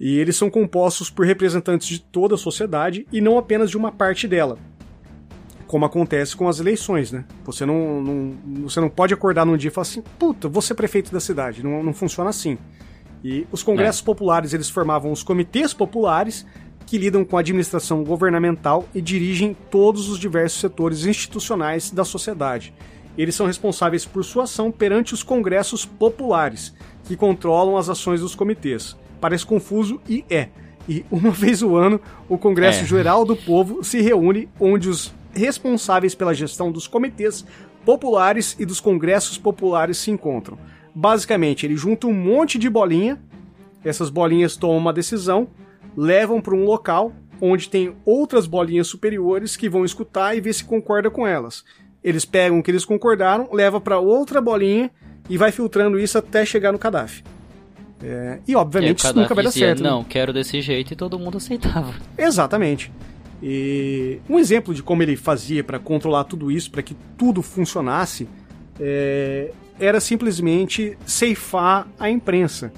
E 0.00 0.18
eles 0.18 0.36
são 0.36 0.50
compostos 0.50 1.08
por 1.10 1.24
representantes 1.24 1.86
de 1.86 2.00
toda 2.00 2.34
a 2.34 2.38
sociedade 2.38 3.06
e 3.12 3.20
não 3.20 3.38
apenas 3.38 3.70
de 3.70 3.76
uma 3.76 3.92
parte 3.92 4.26
dela. 4.26 4.58
Como 5.66 5.84
acontece 5.84 6.36
com 6.36 6.48
as 6.48 6.58
eleições, 6.58 7.12
né? 7.12 7.24
Você 7.44 7.64
não, 7.64 8.02
não, 8.02 8.62
você 8.62 8.80
não 8.80 8.90
pode 8.90 9.14
acordar 9.14 9.46
num 9.46 9.56
dia 9.56 9.68
e 9.68 9.72
falar 9.72 9.82
assim, 9.82 10.02
puta, 10.18 10.48
vou 10.48 10.60
ser 10.60 10.74
prefeito 10.74 11.12
da 11.12 11.20
cidade. 11.20 11.62
Não, 11.62 11.84
não 11.84 11.94
funciona 11.94 12.30
assim. 12.30 12.58
E 13.22 13.46
os 13.52 13.62
congressos 13.62 14.02
é. 14.02 14.04
populares, 14.04 14.52
eles 14.52 14.70
formavam 14.70 15.12
os 15.12 15.22
comitês 15.22 15.74
populares 15.74 16.46
que 16.86 16.98
lidam 16.98 17.24
com 17.24 17.36
a 17.36 17.40
administração 17.40 18.02
governamental 18.02 18.84
e 18.94 19.00
dirigem 19.00 19.56
todos 19.70 20.08
os 20.08 20.18
diversos 20.18 20.60
setores 20.60 21.04
institucionais 21.04 21.90
da 21.90 22.04
sociedade. 22.04 22.74
Eles 23.16 23.34
são 23.34 23.46
responsáveis 23.46 24.04
por 24.04 24.24
sua 24.24 24.44
ação 24.44 24.72
perante 24.72 25.14
os 25.14 25.22
congressos 25.22 25.84
populares, 25.84 26.74
que 27.04 27.16
controlam 27.16 27.76
as 27.76 27.88
ações 27.88 28.20
dos 28.20 28.34
comitês. 28.34 28.96
Parece 29.20 29.44
confuso 29.44 30.00
e 30.08 30.24
é. 30.30 30.48
E 30.88 31.04
uma 31.10 31.30
vez 31.32 31.62
o 31.62 31.76
ano, 31.76 32.00
o 32.28 32.38
Congresso 32.38 32.82
é. 32.82 32.86
Geral 32.86 33.24
do 33.24 33.36
Povo 33.36 33.84
se 33.84 34.00
reúne, 34.00 34.48
onde 34.58 34.88
os 34.88 35.12
responsáveis 35.32 36.14
pela 36.14 36.34
gestão 36.34 36.72
dos 36.72 36.86
comitês 36.86 37.44
populares 37.84 38.56
e 38.58 38.66
dos 38.66 38.80
congressos 38.80 39.38
populares 39.38 39.98
se 39.98 40.10
encontram. 40.10 40.58
Basicamente, 41.00 41.64
ele 41.64 41.76
junta 41.76 42.06
um 42.06 42.12
monte 42.12 42.58
de 42.58 42.68
bolinha, 42.68 43.18
essas 43.82 44.10
bolinhas 44.10 44.54
tomam 44.54 44.76
uma 44.76 44.92
decisão, 44.92 45.48
levam 45.96 46.42
para 46.42 46.54
um 46.54 46.62
local 46.62 47.10
onde 47.40 47.70
tem 47.70 47.96
outras 48.04 48.46
bolinhas 48.46 48.86
superiores 48.86 49.56
que 49.56 49.66
vão 49.66 49.82
escutar 49.82 50.36
e 50.36 50.42
ver 50.42 50.52
se 50.52 50.62
concorda 50.62 51.10
com 51.10 51.26
elas. 51.26 51.64
Eles 52.04 52.26
pegam 52.26 52.58
o 52.58 52.62
que 52.62 52.70
eles 52.70 52.84
concordaram, 52.84 53.48
leva 53.50 53.80
para 53.80 53.98
outra 53.98 54.42
bolinha 54.42 54.90
e 55.26 55.38
vai 55.38 55.50
filtrando 55.50 55.98
isso 55.98 56.18
até 56.18 56.44
chegar 56.44 56.70
no 56.70 56.78
Gaddafi. 56.78 57.24
É, 58.02 58.38
e 58.46 58.54
obviamente 58.54 59.02
e 59.02 59.06
isso 59.06 59.16
nunca 59.16 59.34
vai 59.34 59.44
dar 59.44 59.52
certo. 59.52 59.82
Né? 59.82 59.88
Não, 59.88 60.00
né? 60.00 60.06
quero 60.06 60.34
desse 60.34 60.60
jeito 60.60 60.92
e 60.92 60.96
todo 60.96 61.18
mundo 61.18 61.38
aceitava. 61.38 61.94
Exatamente. 62.18 62.92
E 63.42 64.20
um 64.28 64.38
exemplo 64.38 64.74
de 64.74 64.82
como 64.82 65.02
ele 65.02 65.16
fazia 65.16 65.64
para 65.64 65.78
controlar 65.78 66.24
tudo 66.24 66.50
isso, 66.50 66.70
para 66.70 66.82
que 66.82 66.94
tudo 67.16 67.40
funcionasse, 67.40 68.28
é, 68.78 69.50
era 69.80 69.98
simplesmente 69.98 70.96
ceifar 71.06 71.88
a 71.98 72.10
imprensa. 72.10 72.72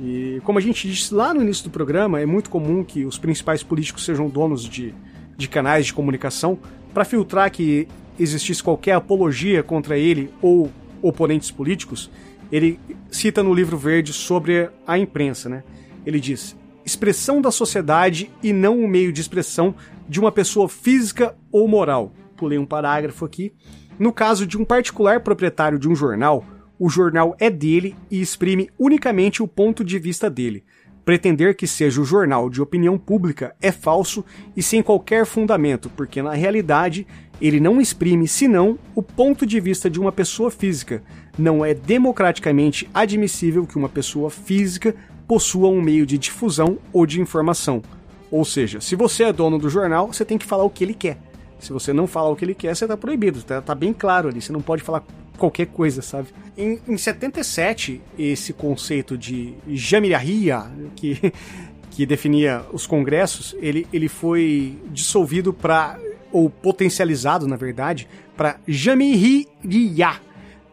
E 0.00 0.40
como 0.44 0.58
a 0.58 0.62
gente 0.62 0.88
disse 0.88 1.14
lá 1.14 1.32
no 1.32 1.42
início 1.42 1.64
do 1.64 1.70
programa, 1.70 2.20
é 2.20 2.26
muito 2.26 2.50
comum 2.50 2.84
que 2.84 3.04
os 3.04 3.18
principais 3.18 3.62
políticos 3.62 4.04
sejam 4.04 4.28
donos 4.28 4.68
de, 4.68 4.94
de 5.36 5.48
canais 5.48 5.86
de 5.86 5.94
comunicação 5.94 6.58
para 6.92 7.04
filtrar 7.04 7.50
que 7.50 7.88
existisse 8.18 8.62
qualquer 8.62 8.92
apologia 8.92 9.62
contra 9.62 9.96
ele 9.98 10.30
ou 10.42 10.70
oponentes 11.00 11.50
políticos. 11.50 12.10
Ele 12.52 12.78
cita 13.10 13.42
no 13.42 13.54
livro 13.54 13.76
verde 13.76 14.12
sobre 14.12 14.68
a 14.86 14.98
imprensa, 14.98 15.48
né? 15.48 15.64
Ele 16.04 16.20
diz: 16.20 16.56
expressão 16.84 17.40
da 17.40 17.50
sociedade 17.50 18.30
e 18.42 18.52
não 18.52 18.78
o 18.80 18.88
meio 18.88 19.12
de 19.12 19.20
expressão 19.20 19.74
de 20.08 20.20
uma 20.20 20.30
pessoa 20.30 20.68
física 20.68 21.34
ou 21.50 21.66
moral. 21.66 22.12
Pulei 22.36 22.58
um 22.58 22.66
parágrafo 22.66 23.24
aqui. 23.24 23.52
No 23.98 24.12
caso 24.12 24.46
de 24.46 24.58
um 24.58 24.64
particular 24.64 25.20
proprietário 25.20 25.78
de 25.78 25.88
um 25.88 25.94
jornal, 25.94 26.44
o 26.78 26.88
jornal 26.88 27.36
é 27.38 27.48
dele 27.48 27.94
e 28.10 28.20
exprime 28.20 28.68
unicamente 28.78 29.42
o 29.42 29.48
ponto 29.48 29.84
de 29.84 29.98
vista 29.98 30.28
dele. 30.28 30.64
Pretender 31.04 31.54
que 31.54 31.66
seja 31.66 32.00
o 32.00 32.04
jornal 32.04 32.48
de 32.48 32.60
opinião 32.62 32.98
pública 32.98 33.54
é 33.60 33.70
falso 33.70 34.24
e 34.56 34.62
sem 34.62 34.82
qualquer 34.82 35.26
fundamento, 35.26 35.90
porque 35.90 36.22
na 36.22 36.32
realidade 36.32 37.06
ele 37.40 37.60
não 37.60 37.80
exprime 37.80 38.26
senão 38.26 38.78
o 38.94 39.02
ponto 39.02 39.46
de 39.46 39.60
vista 39.60 39.88
de 39.88 40.00
uma 40.00 40.10
pessoa 40.10 40.50
física. 40.50 41.02
Não 41.38 41.64
é 41.64 41.74
democraticamente 41.74 42.88
admissível 42.92 43.66
que 43.66 43.76
uma 43.76 43.88
pessoa 43.88 44.30
física 44.30 44.94
possua 45.28 45.68
um 45.68 45.80
meio 45.80 46.06
de 46.06 46.18
difusão 46.18 46.78
ou 46.92 47.06
de 47.06 47.20
informação. 47.20 47.82
Ou 48.30 48.44
seja, 48.44 48.80
se 48.80 48.96
você 48.96 49.24
é 49.24 49.32
dono 49.32 49.58
do 49.58 49.70
jornal, 49.70 50.12
você 50.12 50.24
tem 50.24 50.38
que 50.38 50.46
falar 50.46 50.64
o 50.64 50.70
que 50.70 50.82
ele 50.82 50.94
quer. 50.94 51.18
Se 51.64 51.72
você 51.72 51.94
não 51.94 52.06
falar 52.06 52.28
o 52.28 52.36
que 52.36 52.44
ele 52.44 52.54
quer, 52.54 52.76
você 52.76 52.86
tá 52.86 52.94
proibido. 52.94 53.42
Tá, 53.42 53.62
tá 53.62 53.74
bem 53.74 53.94
claro 53.94 54.28
ali. 54.28 54.42
Você 54.42 54.52
não 54.52 54.60
pode 54.60 54.82
falar 54.82 55.02
qualquer 55.38 55.66
coisa, 55.68 56.02
sabe? 56.02 56.28
Em, 56.58 56.78
em 56.86 56.98
77, 56.98 58.02
esse 58.18 58.52
conceito 58.52 59.16
de 59.16 59.54
Jamiraria, 59.68 60.62
que, 60.94 61.32
que 61.90 62.04
definia 62.04 62.62
os 62.70 62.86
congressos, 62.86 63.56
ele, 63.60 63.86
ele 63.90 64.08
foi 64.08 64.78
dissolvido 64.90 65.54
para 65.54 65.98
ou 66.30 66.50
potencializado, 66.50 67.46
na 67.46 67.56
verdade, 67.56 68.08
para 68.36 68.58
Jamiriya, 68.68 70.20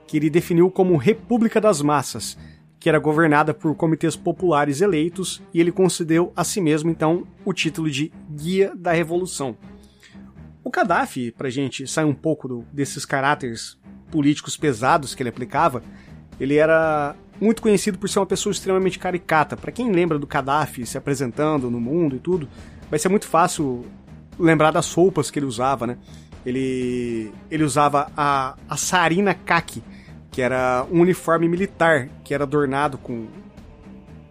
que 0.06 0.18
ele 0.18 0.30
definiu 0.30 0.70
como 0.70 0.98
República 0.98 1.62
das 1.62 1.82
Massas, 1.82 2.38
que 2.80 2.90
era 2.90 3.00
governada 3.00 3.54
por 3.54 3.76
comitês 3.76 4.16
populares 4.18 4.82
eleitos, 4.82 5.42
e 5.54 5.62
ele 5.62 5.72
concedeu 5.72 6.34
a 6.36 6.44
si 6.44 6.60
mesmo, 6.60 6.90
então, 6.90 7.26
o 7.46 7.54
título 7.54 7.90
de 7.90 8.12
Guia 8.30 8.74
da 8.76 8.92
Revolução. 8.92 9.56
O 10.72 10.74
Gaddafi, 10.74 11.34
pra 11.34 11.50
gente 11.50 11.86
sair 11.86 12.06
um 12.06 12.14
pouco 12.14 12.48
do, 12.48 12.66
desses 12.72 13.06
caráteres 13.06 13.78
políticos 14.10 14.56
pesados 14.56 15.14
que 15.14 15.22
ele 15.22 15.28
aplicava, 15.28 15.84
ele 16.40 16.56
era 16.56 17.14
muito 17.42 17.62
conhecido 17.62 17.98
por 17.98 18.08
ser 18.08 18.20
uma 18.20 18.26
pessoa 18.26 18.54
extremamente 18.54 18.98
caricata. 18.98 19.58
Para 19.58 19.70
quem 19.74 19.92
lembra 19.92 20.18
do 20.18 20.26
Gaddafi 20.26 20.86
se 20.86 20.98
apresentando 20.98 21.70
no 21.70 21.78
mundo 21.78 22.16
e 22.16 22.20
tudo, 22.20 22.48
vai 22.90 22.98
ser 22.98 23.10
muito 23.10 23.28
fácil 23.28 23.86
lembrar 24.40 24.72
das 24.72 24.94
roupas 24.94 25.30
que 25.30 25.40
ele 25.40 25.46
usava, 25.46 25.86
né? 25.86 25.98
Ele, 26.46 27.34
ele 27.52 27.66
usava 27.66 28.10
a, 28.16 28.56
a 28.70 28.78
sarina 28.78 29.34
kaki, 29.34 29.84
que 30.32 30.42
era 30.42 30.88
um 30.90 31.02
uniforme 31.02 31.50
militar, 31.50 32.08
que 32.24 32.34
era 32.34 32.46
adornado 32.46 32.98
com, 32.98 33.28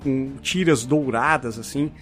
com 0.03 0.37
tiras 0.41 0.87
douradas, 0.87 1.59
assim, 1.59 1.93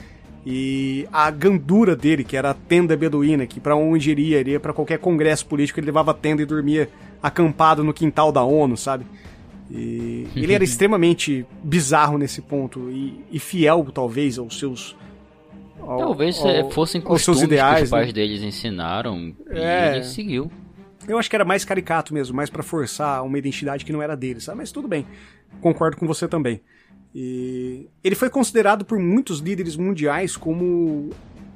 e 0.50 1.06
a 1.12 1.30
gandura 1.30 1.94
dele, 1.94 2.24
que 2.24 2.34
era 2.34 2.48
a 2.48 2.54
tenda 2.54 2.96
beduína, 2.96 3.46
que 3.46 3.60
para 3.60 3.76
onde 3.76 4.10
iria, 4.10 4.40
iria 4.40 4.58
para 4.58 4.72
qualquer 4.72 4.98
congresso 4.98 5.44
político, 5.44 5.78
ele 5.78 5.84
levava 5.84 6.12
a 6.12 6.14
tenda 6.14 6.40
e 6.40 6.46
dormia 6.46 6.88
acampado 7.22 7.84
no 7.84 7.92
quintal 7.92 8.32
da 8.32 8.42
ONU, 8.42 8.74
sabe? 8.74 9.04
E 9.70 10.26
ele 10.34 10.54
era 10.54 10.64
extremamente 10.64 11.44
bizarro 11.62 12.16
nesse 12.16 12.40
ponto 12.40 12.88
e, 12.90 13.22
e 13.30 13.38
fiel, 13.38 13.86
talvez, 13.92 14.38
aos 14.38 14.58
seus. 14.58 14.96
Ao, 15.82 15.98
Talvez 15.98 16.38
ao, 16.38 16.70
fossem 16.70 16.98
costumes 16.98 17.42
ideais, 17.42 17.76
que 17.76 17.84
os 17.84 17.90
pais 17.90 18.06
né? 18.06 18.12
deles 18.14 18.42
ensinaram 18.42 19.34
é, 19.50 19.92
e 19.92 19.96
ele 19.96 20.04
seguiu. 20.04 20.50
Eu 21.06 21.18
acho 21.18 21.28
que 21.28 21.36
era 21.36 21.44
mais 21.44 21.62
caricato 21.62 22.14
mesmo, 22.14 22.34
mais 22.34 22.48
para 22.48 22.62
forçar 22.62 23.22
uma 23.22 23.36
identidade 23.36 23.84
que 23.84 23.92
não 23.92 24.00
era 24.00 24.16
dele, 24.16 24.40
sabe? 24.40 24.56
Mas 24.56 24.72
tudo 24.72 24.88
bem. 24.88 25.06
Concordo 25.60 25.98
com 25.98 26.06
você 26.06 26.26
também. 26.26 26.62
E 27.14 27.88
ele 28.04 28.14
foi 28.14 28.28
considerado 28.30 28.84
por 28.84 28.98
muitos 28.98 29.40
líderes 29.40 29.76
mundiais 29.76 30.36
como 30.36 31.10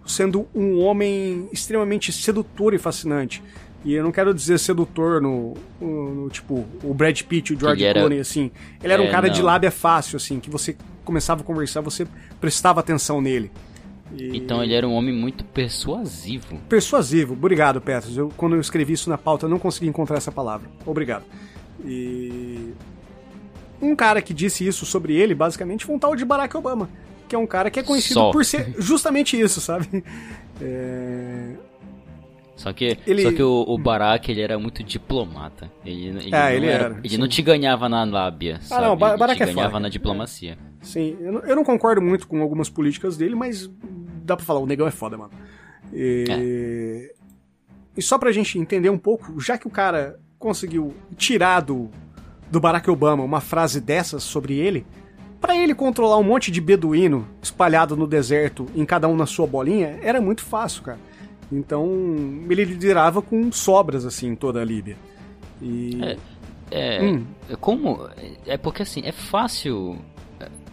sendo 0.06 0.46
um 0.54 0.80
homem 0.80 1.48
extremamente 1.52 2.10
sedutor 2.12 2.74
e 2.74 2.78
fascinante. 2.78 3.42
E 3.84 3.94
eu 3.94 4.04
não 4.04 4.12
quero 4.12 4.32
dizer 4.32 4.58
sedutor 4.58 5.20
no, 5.20 5.54
no, 5.80 6.14
no 6.14 6.30
tipo 6.30 6.64
o 6.82 6.94
Brad 6.94 7.20
Pitt, 7.22 7.52
o 7.52 7.58
George 7.58 7.84
era... 7.84 8.00
Clooney 8.00 8.20
assim. 8.20 8.50
Ele 8.82 8.92
era 8.92 9.02
é, 9.02 9.08
um 9.08 9.10
cara 9.10 9.26
não. 9.26 9.34
de 9.34 9.42
lábia 9.42 9.70
fácil 9.70 10.16
assim, 10.16 10.38
que 10.38 10.48
você 10.48 10.76
começava 11.04 11.42
a 11.42 11.44
conversar, 11.44 11.80
você 11.80 12.06
prestava 12.40 12.80
atenção 12.80 13.20
nele. 13.20 13.50
E... 14.16 14.36
Então 14.36 14.62
ele 14.62 14.74
era 14.74 14.86
um 14.86 14.92
homem 14.92 15.14
muito 15.14 15.44
persuasivo. 15.44 16.58
Persuasivo, 16.68 17.32
obrigado, 17.34 17.80
Petros. 17.80 18.16
Eu, 18.16 18.32
quando 18.36 18.54
eu 18.54 18.60
escrevi 18.60 18.92
isso 18.92 19.10
na 19.10 19.18
pauta, 19.18 19.48
não 19.48 19.58
consegui 19.58 19.88
encontrar 19.88 20.16
essa 20.16 20.30
palavra. 20.30 20.68
Obrigado. 20.86 21.24
E. 21.84 22.72
Um 23.82 23.96
cara 23.96 24.22
que 24.22 24.32
disse 24.32 24.64
isso 24.64 24.86
sobre 24.86 25.14
ele, 25.14 25.34
basicamente, 25.34 25.84
foi 25.84 25.96
um 25.96 25.98
tal 25.98 26.14
de 26.14 26.24
Barack 26.24 26.56
Obama. 26.56 26.88
Que 27.28 27.34
é 27.34 27.38
um 27.38 27.46
cara 27.46 27.68
que 27.68 27.80
é 27.80 27.82
conhecido 27.82 28.14
Só. 28.14 28.30
por 28.30 28.44
ser 28.44 28.74
justamente 28.78 29.38
isso, 29.38 29.60
sabe? 29.60 30.04
É... 30.60 31.56
Só 32.54 32.72
que, 32.72 32.96
ele... 33.06 33.22
só 33.22 33.32
que 33.32 33.42
o, 33.42 33.64
o 33.66 33.76
Barack 33.76 34.30
ele 34.30 34.40
era 34.40 34.56
muito 34.56 34.84
diplomata. 34.84 35.72
Ele, 35.84 36.08
ele, 36.08 36.34
é, 36.34 36.54
ele 36.54 36.66
era. 36.66 36.84
era 36.84 37.00
ele 37.02 37.18
não 37.18 37.26
te 37.26 37.42
ganhava 37.42 37.88
na 37.88 38.04
lábia. 38.04 38.58
Ah, 38.60 38.64
sabe? 38.64 38.86
não, 38.86 38.96
Barack 38.96 39.42
ele 39.42 39.46
te 39.46 39.50
é 39.50 39.54
ganhava 39.54 39.80
na 39.80 39.88
diplomacia. 39.88 40.56
Sim, 40.80 41.16
eu 41.20 41.32
não, 41.32 41.40
eu 41.40 41.56
não, 41.56 41.64
concordo 41.64 42.00
muito 42.00 42.28
com 42.28 42.40
algumas 42.40 42.68
políticas 42.68 43.16
dele, 43.16 43.34
mas 43.34 43.68
dá 44.24 44.36
pra 44.36 44.44
falar, 44.44 44.60
o 44.60 44.66
negão 44.66 44.86
é 44.86 44.92
foda, 44.92 45.16
mano. 45.16 45.32
E, 45.92 46.24
é. 46.28 47.14
e 47.96 48.02
só 48.02 48.18
pra 48.18 48.30
gente 48.30 48.58
entender 48.58 48.90
um 48.90 48.98
pouco, 48.98 49.40
já 49.40 49.58
que 49.58 49.66
o 49.66 49.70
cara 49.70 50.20
conseguiu 50.38 50.94
tirar 51.16 51.60
do, 51.60 51.90
do 52.52 52.60
Barack 52.60 52.90
Obama 52.90 53.24
uma 53.24 53.40
frase 53.40 53.80
dessas 53.80 54.22
sobre 54.22 54.58
ele, 54.58 54.86
para 55.40 55.56
ele 55.56 55.74
controlar 55.74 56.18
um 56.18 56.22
monte 56.22 56.52
de 56.52 56.60
beduíno 56.60 57.26
espalhado 57.40 57.96
no 57.96 58.06
deserto, 58.06 58.68
em 58.76 58.84
cada 58.84 59.08
um 59.08 59.16
na 59.16 59.24
sua 59.24 59.46
bolinha, 59.46 59.98
era 60.02 60.20
muito 60.20 60.44
fácil, 60.44 60.82
cara. 60.82 60.98
Então, 61.50 61.88
ele 62.48 62.64
liderava 62.64 63.22
com 63.22 63.50
sobras, 63.50 64.04
assim, 64.04 64.28
em 64.28 64.36
toda 64.36 64.60
a 64.60 64.64
Líbia. 64.64 64.96
E... 65.60 65.98
É, 66.02 66.16
é 66.70 67.02
hum. 67.02 67.26
como... 67.58 68.06
É 68.46 68.56
porque, 68.56 68.82
assim, 68.82 69.00
é 69.04 69.12
fácil... 69.12 69.98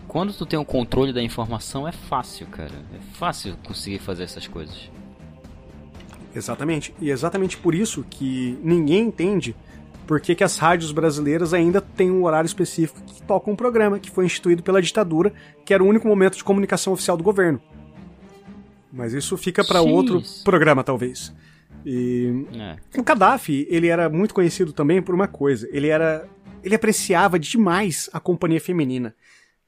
Quando 0.08 0.34
tu 0.34 0.46
tem 0.46 0.60
o 0.60 0.64
um 0.64 0.66
controle 0.66 1.14
da 1.14 1.22
informação, 1.22 1.88
é 1.88 1.92
fácil, 1.92 2.48
cara. 2.48 2.72
É 2.94 3.00
fácil 3.14 3.56
conseguir 3.66 4.00
fazer 4.00 4.24
essas 4.24 4.48
coisas. 4.48 4.90
Exatamente. 6.36 6.94
E 7.00 7.10
é 7.10 7.14
exatamente 7.14 7.58
por 7.58 7.74
isso 7.74 8.06
que 8.10 8.58
ninguém 8.64 9.06
entende 9.06 9.56
por 10.10 10.20
que, 10.20 10.34
que 10.34 10.44
as 10.44 10.58
rádios 10.58 10.92
brasileiras 10.92 11.54
ainda 11.54 11.80
têm 11.80 12.10
um 12.10 12.24
horário 12.24 12.48
específico 12.48 13.00
que 13.06 13.22
tocam 13.22 13.54
um 13.54 13.56
programa 13.56 14.00
que 14.00 14.10
foi 14.10 14.26
instituído 14.26 14.64
pela 14.64 14.82
ditadura, 14.82 15.32
que 15.64 15.72
era 15.72 15.84
o 15.84 15.88
único 15.88 16.08
momento 16.08 16.36
de 16.36 16.44
comunicação 16.44 16.94
oficial 16.94 17.16
do 17.16 17.24
governo. 17.24 17.62
Mas 18.92 19.14
isso 19.14 19.38
fica 19.38 19.64
para 19.64 19.82
outro 19.82 20.20
programa, 20.44 20.84
talvez. 20.84 21.32
E 21.86 22.44
é. 22.56 23.00
o 23.00 23.04
Gaddafi, 23.04 23.68
ele 23.70 23.86
era 23.86 24.10
muito 24.10 24.34
conhecido 24.34 24.74
também 24.74 25.00
por 25.00 25.14
uma 25.14 25.28
coisa. 25.28 25.70
Ele 25.72 25.90
era 25.90 26.28
ele 26.64 26.74
apreciava 26.74 27.38
demais 27.38 28.10
a 28.12 28.20
companhia 28.20 28.60
feminina. 28.60 29.14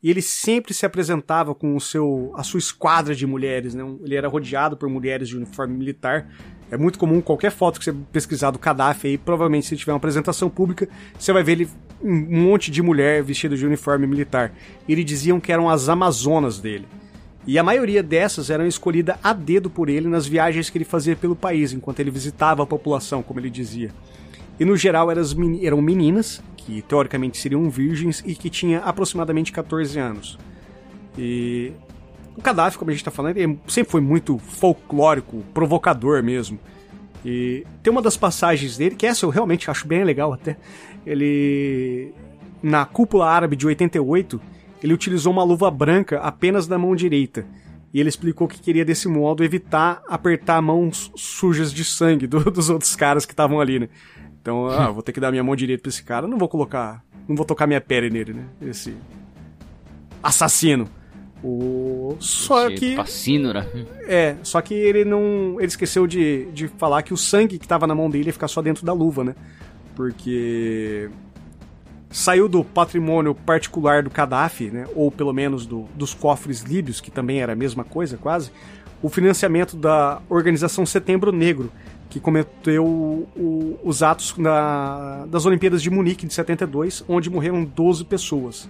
E 0.02 0.10
ele 0.10 0.24
sempre 0.24 0.74
se 0.74 0.88
apresentava 0.88 1.54
com 1.54 1.76
o 1.76 1.80
seu 1.80 2.34
a 2.36 2.42
sua 2.42 2.58
esquadra 2.58 3.14
de 3.14 3.28
mulheres, 3.28 3.76
né? 3.76 3.84
Ele 4.04 4.16
era 4.16 4.28
rodeado 4.28 4.76
por 4.76 4.90
mulheres 4.90 5.30
de 5.30 5.38
uniforme 5.38 5.78
militar. 5.78 6.28
É 6.72 6.78
muito 6.78 6.98
comum 6.98 7.20
qualquer 7.20 7.52
foto 7.52 7.78
que 7.78 7.86
você 7.86 7.94
pesquisar 8.14 8.50
do 8.50 8.58
Gaddafi 8.58 9.08
aí, 9.08 9.18
provavelmente 9.18 9.68
se 9.68 9.76
tiver 9.76 9.92
uma 9.92 9.98
apresentação 9.98 10.50
pública, 10.50 10.88
você 11.20 11.34
vai 11.34 11.44
ver 11.44 11.52
ele 11.52 11.70
um 12.02 12.44
monte 12.44 12.72
de 12.72 12.82
mulher 12.82 13.22
vestida 13.22 13.58
de 13.58 13.66
uniforme 13.66 14.08
militar. 14.08 14.54
E 14.88 14.94
eles 14.94 15.06
diziam 15.06 15.40
que 15.40 15.52
eram 15.52 15.70
as 15.70 15.90
amazonas 15.90 16.60
dele. 16.60 16.88
E 17.46 17.60
a 17.60 17.64
maioria 17.64 18.02
dessas 18.02 18.50
eram 18.50 18.66
escolhidas 18.66 19.18
a 19.22 19.34
dedo 19.34 19.70
por 19.70 19.90
ele 19.90 20.08
nas 20.08 20.26
viagens 20.26 20.70
que 20.70 20.78
ele 20.78 20.86
fazia 20.86 21.16
pelo 21.16 21.36
país, 21.36 21.74
enquanto 21.74 22.00
ele 22.00 22.10
visitava 22.10 22.64
a 22.64 22.66
população, 22.66 23.22
como 23.22 23.40
ele 23.40 23.50
dizia. 23.50 23.92
E 24.60 24.64
no 24.64 24.78
geral 24.78 25.10
eram 25.12 25.82
meninas, 25.82 26.42
que 26.56 26.82
teoricamente 26.84 27.38
seriam 27.38 27.70
virgens 27.70 28.24
e 28.26 28.34
que 28.34 28.50
tinham 28.50 28.82
aproximadamente 28.86 29.52
14 29.52 30.00
anos. 30.00 30.38
E 31.18 31.74
o 32.38 32.42
Gaddafi, 32.42 32.78
como 32.78 32.90
a 32.90 32.94
gente 32.94 33.02
está 33.02 33.12
falando, 33.12 33.38
ele 33.38 33.60
sempre 33.68 33.92
foi 33.92 34.02
muito 34.02 34.38
folclórico, 34.38 35.44
provocador 35.54 36.24
mesmo. 36.24 36.60
E 37.26 37.66
tem 37.84 37.92
uma 37.92 38.02
das 38.02 38.18
passagens 38.18 38.78
dele, 38.78 38.96
que 38.96 39.06
essa 39.06 39.26
eu 39.26 39.30
realmente 39.30 39.70
acho 39.70 39.88
bem 39.88 40.04
legal 40.04 40.34
até. 40.34 40.58
Ele. 41.06 42.14
Na 42.64 42.86
cúpula 42.86 43.28
árabe 43.28 43.56
de 43.56 43.66
88, 43.66 44.40
ele 44.84 44.94
utilizou 44.94 45.34
uma 45.34 45.44
luva 45.44 45.70
branca 45.72 46.20
apenas 46.20 46.68
na 46.68 46.78
mão 46.78 46.96
direita. 46.96 47.46
E 47.94 48.00
ele 48.00 48.08
explicou 48.08 48.48
que 48.48 48.60
queria 48.62 48.86
desse 48.86 49.08
modo 49.08 49.44
evitar 49.44 50.02
apertar 50.08 50.62
mãos 50.62 51.12
sujas 51.16 51.74
de 51.74 51.84
sangue 51.84 52.26
do, 52.26 52.40
dos 52.52 52.70
outros 52.70 52.96
caras 52.96 53.26
que 53.26 53.34
estavam 53.34 53.60
ali, 53.60 53.80
né? 53.80 53.90
Então, 54.42 54.68
ah, 54.68 54.90
vou 54.92 55.04
ter 55.04 55.12
que 55.12 55.20
dar 55.20 55.32
minha 55.32 55.44
mão 55.44 55.56
direita 55.56 55.82
pra 55.82 55.90
esse 55.90 56.04
cara, 56.04 56.28
não 56.28 56.38
vou 56.38 56.48
colocar. 56.48 57.04
Não 57.28 57.36
vou 57.36 57.46
tocar 57.46 57.68
minha 57.68 57.82
pele 57.82 58.10
nele, 58.10 58.34
né? 58.34 58.46
Esse. 58.62 58.96
Assassino. 60.24 60.88
O... 61.44 62.16
Só 62.20 62.68
esse 62.68 62.76
que. 62.78 62.96
Né? 63.74 63.86
É, 64.08 64.36
só 64.44 64.62
que 64.62 64.74
ele 64.74 65.04
não. 65.04 65.56
Ele 65.58 65.68
esqueceu 65.68 66.06
de, 66.06 66.46
de 66.52 66.68
falar 66.68 67.02
que 67.02 67.14
o 67.14 67.18
sangue 67.18 67.58
que 67.58 67.68
tava 67.68 67.88
na 67.88 67.96
mão 67.96 68.10
dele 68.10 68.28
ia 68.28 68.34
ficar 68.34 68.48
só 68.48 68.62
dentro 68.62 68.86
da 68.86 68.94
luva, 68.94 69.24
né? 69.24 69.36
Porque 69.96 71.10
saiu 72.12 72.48
do 72.48 72.64
patrimônio 72.64 73.34
particular 73.34 74.04
do 74.04 74.10
Gaddafi, 74.10 74.70
né, 74.70 74.86
ou 74.94 75.10
pelo 75.10 75.32
menos 75.32 75.66
do, 75.66 75.88
dos 75.96 76.14
cofres 76.14 76.62
líbios, 76.62 77.00
que 77.00 77.10
também 77.10 77.42
era 77.42 77.54
a 77.54 77.56
mesma 77.56 77.84
coisa 77.84 78.18
quase, 78.18 78.52
o 79.02 79.10
financiamento 79.10 79.76
da 79.76 80.22
organização 80.30 80.86
Setembro 80.86 81.32
Negro, 81.32 81.72
que 82.10 82.20
cometeu 82.20 82.86
o, 82.86 83.80
os 83.84 84.04
atos 84.04 84.36
na, 84.38 85.26
das 85.28 85.46
Olimpíadas 85.46 85.82
de 85.82 85.90
Munique 85.90 86.28
de 86.28 86.34
72, 86.34 87.04
onde 87.08 87.30
morreram 87.30 87.64
12 87.64 88.04
pessoas. 88.04 88.70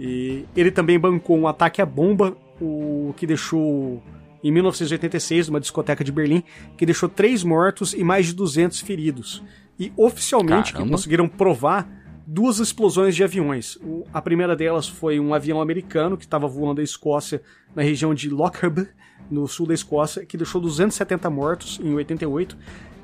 E 0.00 0.46
ele 0.56 0.70
também 0.70 0.98
bancou 0.98 1.38
um 1.38 1.46
ataque 1.46 1.82
à 1.82 1.86
bomba, 1.86 2.34
o 2.58 3.12
que 3.18 3.26
deixou 3.26 4.02
em 4.42 4.50
1986, 4.50 5.48
numa 5.48 5.60
discoteca 5.60 6.02
de 6.02 6.10
Berlim, 6.10 6.42
que 6.78 6.86
deixou 6.86 7.06
três 7.06 7.44
mortos 7.44 7.92
e 7.92 8.02
mais 8.02 8.24
de 8.24 8.34
200 8.34 8.80
feridos. 8.80 9.42
E 9.78 9.92
oficialmente, 9.98 10.72
que 10.72 10.88
conseguiram 10.88 11.28
provar 11.28 11.86
duas 12.26 12.60
explosões 12.60 13.14
de 13.14 13.22
aviões. 13.22 13.78
A 14.10 14.22
primeira 14.22 14.56
delas 14.56 14.88
foi 14.88 15.20
um 15.20 15.34
avião 15.34 15.60
americano 15.60 16.16
que 16.16 16.24
estava 16.24 16.48
voando 16.48 16.80
a 16.80 16.84
Escócia 16.84 17.42
na 17.76 17.82
região 17.82 18.14
de 18.14 18.30
Lockharb, 18.30 18.88
no 19.30 19.46
sul 19.46 19.66
da 19.66 19.74
Escócia, 19.74 20.24
que 20.24 20.38
deixou 20.38 20.62
270 20.62 21.28
mortos 21.28 21.78
em 21.82 21.92
88. 21.92 22.56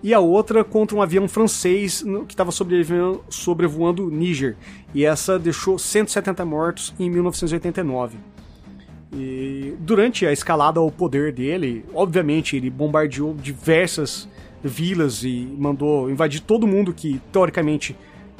E 0.07 0.15
a 0.15 0.21
outra 0.21 0.63
contra 0.63 0.97
um 0.97 1.03
avião 1.03 1.27
francês 1.27 2.01
que 2.29 2.33
estava 2.33 2.53
sobrevoando, 2.53 3.25
sobrevoando 3.29 4.09
Níger. 4.09 4.55
E 4.95 5.05
essa 5.05 5.37
deixou 5.37 5.81
170 5.81 6.45
mortos 6.45 6.95
em 6.97 7.11
1989. 7.11 8.17
E 9.13 9.75
durante 9.81 10.25
a 10.25 10.31
escalada 10.31 10.79
ao 10.79 10.93
poder 10.93 11.33
dele, 11.33 11.85
obviamente 11.93 12.55
ele 12.55 12.71
bombardeou 12.71 13.35
diversas 13.35 14.29
vilas 14.63 15.25
e 15.25 15.53
mandou 15.59 16.09
invadir 16.09 16.41
todo 16.41 16.69
mundo 16.69 16.95
que 16.95 17.21
teoricamente 17.33 17.97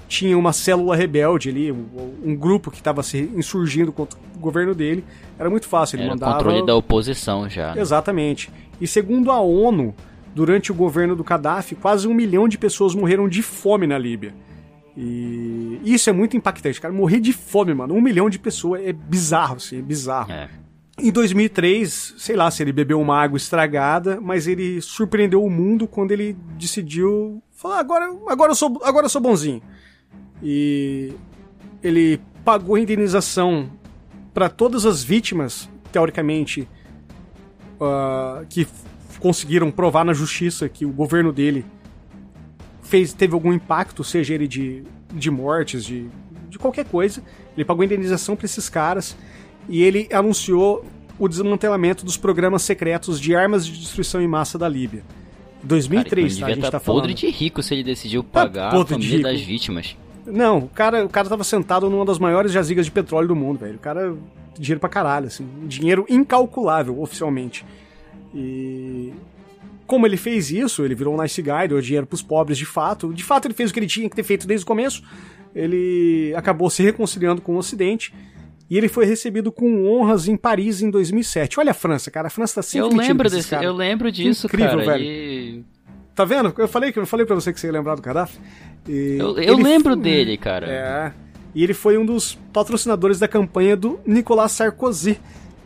tinha 0.07 0.39
uma 0.39 0.53
célula 0.53 0.95
rebelde 0.95 1.49
ali, 1.49 1.73
um, 1.73 2.37
grupo 2.37 2.71
que 2.71 2.79
estava 2.79 3.03
se 3.03 3.29
insurgindo 3.35 3.91
contra 3.91 4.17
o 4.37 4.39
governo 4.39 4.73
dele. 4.73 5.05
Era 5.37 5.51
muito 5.51 5.67
fácil, 5.67 5.97
ele 5.97 6.05
Era 6.05 6.13
mandava. 6.13 6.31
o 6.31 6.35
controle 6.37 6.65
da 6.65 6.77
oposição 6.77 7.51
já. 7.51 7.75
Né? 7.75 7.81
Exatamente. 7.81 8.53
E 8.81 8.87
segundo 8.87 9.33
a 9.33 9.41
ONU, 9.41 9.97
durante 10.37 10.71
o 10.71 10.75
governo 10.75 11.17
do 11.17 11.25
Gaddafi, 11.25 11.75
quase 11.75 12.07
um 12.07 12.13
milhão 12.13 12.47
de 12.47 12.59
pessoas 12.59 12.95
morreram 12.95 13.27
de 13.27 13.43
fome 13.43 13.87
na 13.87 13.97
Líbia. 13.97 14.35
E 14.95 15.81
isso 15.83 16.11
é 16.11 16.13
muito 16.13 16.37
impactante, 16.37 16.79
cara. 16.79 16.93
Morrer 16.93 17.21
de 17.21 17.33
fome, 17.33 17.73
mano. 17.73 17.95
Um 17.95 18.03
milhão 18.03 18.29
de 18.29 18.39
pessoas 18.39 18.83
é 18.85 18.93
bizarro, 18.93 19.57
assim, 19.57 19.79
é 19.79 19.83
bizarro. 19.83 20.31
É. 20.31 20.51
Em 20.99 21.11
2003, 21.11 22.17
sei 22.19 22.37
lá 22.37 22.51
se 22.51 22.63
ele 22.63 22.71
bebeu 22.71 23.01
uma 23.01 23.19
água 23.19 23.39
estragada, 23.39 24.21
mas 24.21 24.47
ele 24.47 24.83
surpreendeu 24.83 25.43
o 25.43 25.49
mundo 25.49 25.89
quando 25.89 26.13
ele 26.13 26.37
decidiu 26.59 27.43
falar: 27.53 27.79
agora, 27.81 28.05
agora, 28.29 28.53
eu, 28.53 28.57
sou, 28.57 28.79
agora 28.85 29.07
eu 29.07 29.11
sou 29.11 29.23
bonzinho. 29.23 29.63
E 30.43 31.15
ele 31.83 32.21
pagou 32.45 32.77
indenização 32.77 33.71
para 34.35 34.51
todas 34.51 34.85
as 34.85 35.03
vítimas, 35.03 35.67
teoricamente, 35.91 36.69
uh, 37.81 38.45
que 38.51 38.67
conseguiram 39.27 39.73
provar 39.73 40.05
na 40.05 40.13
justiça 40.13 40.69
que 40.69 40.87
o 40.87 40.91
governo 40.91 41.33
dele 41.33 41.65
fez, 42.81 43.13
teve 43.13 43.35
algum 43.35 43.53
impacto, 43.53 44.05
seja 44.05 44.33
ele 44.33 44.47
de, 44.47 44.85
de 45.13 45.33
mortes, 45.33 45.85
de, 45.85 46.07
de 46.49 46.57
qualquer 46.57 46.85
coisa. 46.85 47.21
Ele 47.57 47.65
pagou 47.65 47.83
indenização 47.83 48.37
para 48.37 48.47
esses 48.47 48.69
caras 48.69 49.17
e 49.69 49.83
ele 49.83 50.09
anunciou 50.13 50.87
o 51.19 51.27
desmantelamento 51.27 52.05
dos 52.05 52.17
programas 52.17 52.63
secretos 52.63 53.21
de 53.21 53.35
armas 53.35 53.67
de 53.67 53.77
destruição 53.77 54.23
em 54.23 54.29
massa 54.29 54.57
da 54.57 54.69
Líbia. 54.69 55.03
2003, 55.65 56.35
cara, 56.35 56.41
tá? 56.41 56.47
A 56.47 56.55
gente 56.55 56.63
tá, 56.63 56.71
tá 56.71 56.79
podre 56.79 57.13
falando. 57.13 57.17
de 57.17 57.29
rico 57.29 57.61
se 57.65 57.75
ele 57.75 57.83
decidiu 57.83 58.23
tá 58.23 58.43
pagar 58.45 58.71
tá 58.71 58.81
a 58.81 58.87
família 58.87 59.23
das 59.23 59.41
vítimas. 59.41 59.97
Não, 60.25 60.59
o 60.59 60.69
cara, 60.69 61.05
o 61.05 61.09
cara 61.09 61.29
tava 61.29 61.43
sentado 61.43 61.91
numa 61.91 62.05
das 62.05 62.21
maiores 62.21 62.53
jazigas 62.53 62.87
de 62.87 62.93
petróleo 62.93 63.27
do 63.27 63.35
mundo, 63.35 63.59
velho. 63.59 63.75
O 63.75 63.81
cara 63.81 64.17
dinheiro 64.57 64.79
pra 64.79 64.89
caralho, 64.89 65.27
assim, 65.27 65.45
dinheiro 65.67 66.07
incalculável 66.09 67.03
oficialmente. 67.03 67.65
E 68.37 69.13
como 69.87 70.07
ele 70.07 70.17
fez 70.17 70.51
isso, 70.51 70.85
ele 70.85 70.95
virou 70.95 71.15
um 71.15 71.23
nice 71.23 71.41
guy, 71.41 71.69
deu 71.69 71.81
dinheiro 71.81 72.07
pros 72.07 72.23
pobres 72.23 72.59
de 72.59 72.67
fato. 72.67 73.15
De 73.15 73.25
fato, 73.25 73.47
ele 73.47 73.55
fez 73.55 73.71
o 73.71 73.73
que 73.73 73.81
ele 73.81 73.87
tinha 73.87 74.09
que 74.11 74.17
ter 74.17 74.23
feito 74.23 74.47
desde 74.47 74.65
o 74.65 74.67
começo. 74.67 75.03
Ele 75.55 76.35
acabou 76.37 76.69
se 76.69 76.83
reconciliando 76.83 77.41
com 77.41 77.55
o 77.55 77.59
Ocidente 77.59 78.13
e 78.69 78.77
ele 78.77 78.89
foi 78.89 79.07
recebido 79.07 79.53
com 79.53 79.87
honras 79.87 80.29
em 80.29 80.37
Paris 80.37 80.83
em 80.83 80.91
2007. 80.91 81.61
Olha 81.61 81.71
a 81.71 81.75
França, 81.75 82.11
cara. 82.11 82.27
A 82.27 82.31
França 82.31 82.57
tá 82.57 82.63
sempre 82.63 82.89
Eu 82.89 82.97
lembro 82.97 83.31
desse, 83.31 83.49
cara. 83.49 83.65
eu 83.65 83.73
lembro 83.73 84.11
disso, 84.11 84.47
Incrível, 84.47 84.79
cara. 84.79 84.85
velho. 84.85 85.05
E... 85.05 85.65
Tá 86.15 86.25
vendo? 86.25 86.53
Eu 86.59 86.69
falei 86.69 86.93
que 86.93 86.99
eu 86.99 87.07
falei 87.07 87.25
para 87.25 87.35
você 87.35 87.53
que 87.53 87.61
você 87.61 87.69
ia 87.69 87.73
lembrar 87.73 87.95
do 87.95 88.03
Gaddafi. 88.03 88.39
E 88.89 89.17
eu, 89.19 89.39
eu 89.39 89.57
lembro 89.57 89.95
foi... 89.95 90.03
dele, 90.03 90.37
cara. 90.37 90.67
É. 90.69 91.13
E 91.55 91.63
ele 91.63 91.75
foi 91.75 91.97
um 91.97 92.05
dos 92.05 92.35
patrocinadores 92.53 93.19
da 93.19 93.29
campanha 93.29 93.77
do 93.77 94.01
Nicolas 94.05 94.53
Sarkozy. 94.53 95.19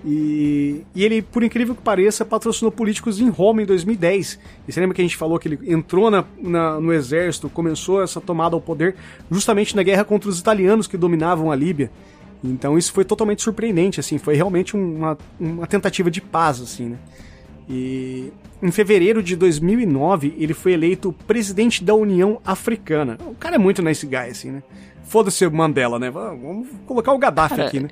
E, 0.05 0.83
e, 0.95 1.05
ele, 1.05 1.21
por 1.21 1.43
incrível 1.43 1.75
que 1.75 1.83
pareça, 1.83 2.25
patrocinou 2.25 2.73
políticos 2.73 3.21
em 3.21 3.29
Roma 3.29 3.63
em 3.63 3.67
2010. 3.67 4.39
E 4.67 4.73
você 4.73 4.81
lembra 4.81 4.95
que 4.95 5.03
a 5.03 5.05
gente 5.05 5.17
falou 5.17 5.39
que 5.39 5.49
ele 5.49 5.59
entrou 5.71 6.11
na, 6.11 6.25
na, 6.39 6.81
no 6.81 6.93
exército, 6.93 7.51
começou 7.51 8.03
essa 8.03 8.21
tomada 8.21 8.55
ao 8.55 8.61
poder 8.61 8.97
justamente 9.31 9.77
na 9.77 9.83
guerra 9.83 10.05
contra 10.05 10.29
os 10.29 10.39
italianos 10.39 10.87
que 10.87 10.97
dominavam 10.97 11.51
a 11.51 11.57
Líbia. 11.57 11.91
Então 12.43 12.79
isso 12.79 12.93
foi 12.93 13.05
totalmente 13.05 13.43
surpreendente, 13.43 14.01
assim, 14.01 14.17
foi 14.17 14.35
realmente 14.35 14.75
uma, 14.75 15.19
uma 15.39 15.67
tentativa 15.67 16.11
de 16.11 16.23
paz, 16.23 16.61
assim, 16.61 16.89
né? 16.91 16.99
E 17.69 18.33
em 18.63 18.73
fevereiro 18.73 19.23
de 19.23 19.37
2009 19.37 20.35
ele 20.39 20.55
foi 20.55 20.73
eleito 20.73 21.15
presidente 21.27 21.85
da 21.85 21.95
União 21.95 22.41
Africana. 22.45 23.19
O 23.27 23.35
cara 23.35 23.57
é 23.57 23.59
muito 23.59 23.83
nice 23.83 24.07
guy, 24.07 24.31
assim, 24.31 24.51
né? 24.51 24.63
Foda-se 25.05 25.47
Mandela, 25.49 25.99
né? 25.99 26.11
Vamos 26.11 26.69
colocar 26.87 27.13
o 27.13 27.19
Gaddafi 27.19 27.57
cara, 27.57 27.69
aqui, 27.69 27.81
né? 27.81 27.91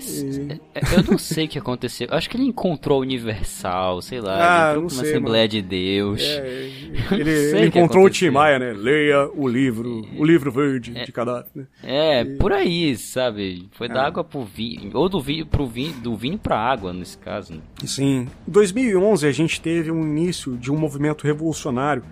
E... 0.00 0.60
É, 0.74 0.80
eu 0.96 1.02
não 1.10 1.18
sei 1.18 1.46
o 1.46 1.48
que 1.48 1.58
aconteceu. 1.58 2.08
Acho 2.10 2.28
que 2.28 2.36
ele 2.36 2.44
encontrou 2.44 2.98
o 2.98 3.02
Universal, 3.02 4.02
sei 4.02 4.20
lá. 4.20 4.36
Ah, 4.36 4.72
ele 4.72 4.84
entrou 4.84 4.96
na 4.96 5.08
Assembleia 5.08 5.42
mano. 5.42 5.48
de 5.48 5.62
Deus. 5.62 6.22
É, 6.22 6.70
ele, 7.12 7.30
ele 7.30 7.66
encontrou 7.66 8.04
o 8.04 8.10
Tim 8.10 8.30
Maia, 8.30 8.58
né? 8.58 8.72
Leia 8.72 9.28
o 9.34 9.48
livro, 9.48 10.06
o 10.16 10.24
livro 10.24 10.50
verde 10.50 10.92
é, 10.94 11.04
de 11.04 11.12
Gaddafi. 11.12 11.50
Né? 11.54 11.66
É, 11.82 12.22
e... 12.22 12.36
por 12.36 12.52
aí, 12.52 12.96
sabe? 12.96 13.68
Foi 13.72 13.88
da 13.88 14.02
é. 14.02 14.06
água 14.06 14.24
pro 14.24 14.44
vinho, 14.44 14.90
ou 14.94 15.08
do 15.08 15.20
vinho 15.20 15.46
pro 15.46 15.66
vinho, 15.66 15.94
do 16.00 16.16
vinho 16.16 16.38
pra 16.38 16.58
água, 16.58 16.92
nesse 16.92 17.18
caso. 17.18 17.54
Né? 17.54 17.60
Sim. 17.84 18.28
Em 18.46 18.50
2011 18.50 19.26
a 19.26 19.32
gente 19.32 19.60
teve 19.60 19.90
um 19.90 20.02
início 20.02 20.56
de 20.56 20.70
um 20.70 20.76
movimento 20.76 21.24
revolucionário 21.26 22.02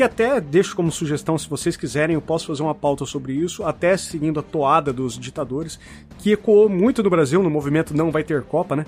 que 0.00 0.04
até 0.04 0.40
deixo 0.40 0.74
como 0.74 0.90
sugestão, 0.90 1.36
se 1.36 1.46
vocês 1.46 1.76
quiserem, 1.76 2.14
eu 2.14 2.22
posso 2.22 2.46
fazer 2.46 2.62
uma 2.62 2.74
pauta 2.74 3.04
sobre 3.04 3.34
isso, 3.34 3.62
até 3.64 3.94
seguindo 3.98 4.40
a 4.40 4.42
toada 4.42 4.94
dos 4.94 5.18
ditadores, 5.18 5.78
que 6.18 6.32
ecoou 6.32 6.70
muito 6.70 7.02
no 7.02 7.10
Brasil, 7.10 7.42
no 7.42 7.50
movimento 7.50 7.94
Não 7.94 8.10
Vai 8.10 8.24
Ter 8.24 8.42
Copa, 8.42 8.74
né? 8.74 8.86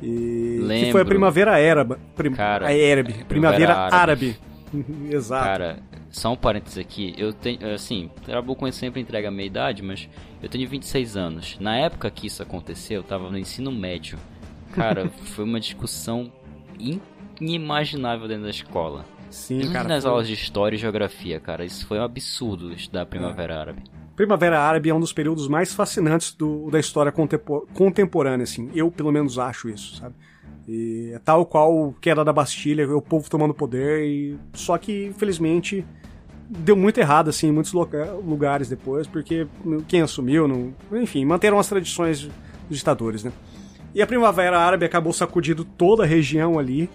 E 0.00 0.58
Lembro. 0.62 0.86
que 0.86 0.92
foi 0.92 1.02
a 1.02 1.04
Primavera 1.04 1.52
Árabe. 1.52 1.96
Prim, 2.14 2.32
Cara, 2.32 2.68
a 2.68 2.70
árabe, 2.70 3.16
é, 3.20 3.24
Primavera, 3.24 3.74
Árabe. 3.74 4.38
Exato. 5.10 5.44
Cara, 5.44 5.78
só 6.10 6.32
um 6.32 6.36
parênteses 6.36 6.78
aqui. 6.78 7.14
Eu 7.18 7.34
tenho, 7.34 7.58
assim, 7.74 8.08
Trabuco 8.24 8.72
sempre 8.72 8.98
entrega 8.98 9.28
a 9.28 9.30
meia 9.30 9.48
idade, 9.48 9.82
mas 9.82 10.08
eu 10.42 10.48
tenho 10.48 10.66
26 10.66 11.18
anos. 11.18 11.58
Na 11.60 11.76
época 11.76 12.10
que 12.10 12.28
isso 12.28 12.42
aconteceu, 12.42 13.00
eu 13.00 13.04
tava 13.04 13.30
no 13.30 13.36
ensino 13.36 13.70
médio. 13.70 14.18
Cara, 14.72 15.10
foi 15.34 15.44
uma 15.44 15.60
discussão 15.60 16.32
inimaginável 17.38 18.26
dentro 18.26 18.44
da 18.44 18.50
escola. 18.50 19.04
Sim, 19.30 19.72
cara. 19.72 19.88
nas 19.88 20.02
foi... 20.02 20.10
aulas 20.10 20.26
de 20.26 20.34
história 20.34 20.76
e 20.76 20.78
geografia, 20.78 21.40
cara. 21.40 21.64
Isso 21.64 21.86
foi 21.86 21.98
um 21.98 22.02
absurdo 22.02 22.72
estudar 22.72 23.02
a 23.02 23.06
Primavera 23.06 23.54
é. 23.54 23.58
Árabe. 23.58 23.82
Primavera 24.14 24.58
Árabe 24.58 24.88
é 24.88 24.94
um 24.94 25.00
dos 25.00 25.12
períodos 25.12 25.46
mais 25.46 25.74
fascinantes 25.74 26.32
do, 26.32 26.70
da 26.70 26.80
história 26.80 27.12
contempor 27.12 27.66
contemporânea, 27.74 28.44
assim. 28.44 28.70
Eu, 28.74 28.90
pelo 28.90 29.12
menos, 29.12 29.38
acho 29.38 29.68
isso, 29.68 29.96
sabe? 29.96 30.14
E 30.66 31.12
é 31.14 31.18
tal 31.18 31.44
qual 31.44 31.94
queda 32.00 32.24
da 32.24 32.32
Bastilha, 32.32 32.88
o 32.96 33.02
povo 33.02 33.28
tomando 33.28 33.54
poder, 33.54 34.04
e 34.04 34.38
só 34.54 34.76
que, 34.78 35.06
infelizmente, 35.06 35.86
deu 36.48 36.74
muito 36.74 36.98
errado, 36.98 37.28
assim, 37.28 37.48
em 37.48 37.52
muitos 37.52 37.72
lugares 37.72 38.68
depois, 38.68 39.06
porque 39.06 39.46
quem 39.86 40.00
assumiu, 40.00 40.48
não... 40.48 40.74
enfim, 40.92 41.24
manteram 41.24 41.58
as 41.58 41.68
tradições 41.68 42.28
dos 42.68 42.78
ditadores, 42.78 43.22
né? 43.22 43.32
E 43.94 44.02
a 44.02 44.06
Primavera 44.06 44.58
Árabe 44.58 44.84
acabou 44.84 45.12
sacudindo 45.12 45.64
toda 45.64 46.02
a 46.02 46.06
região 46.06 46.58
ali, 46.58 46.90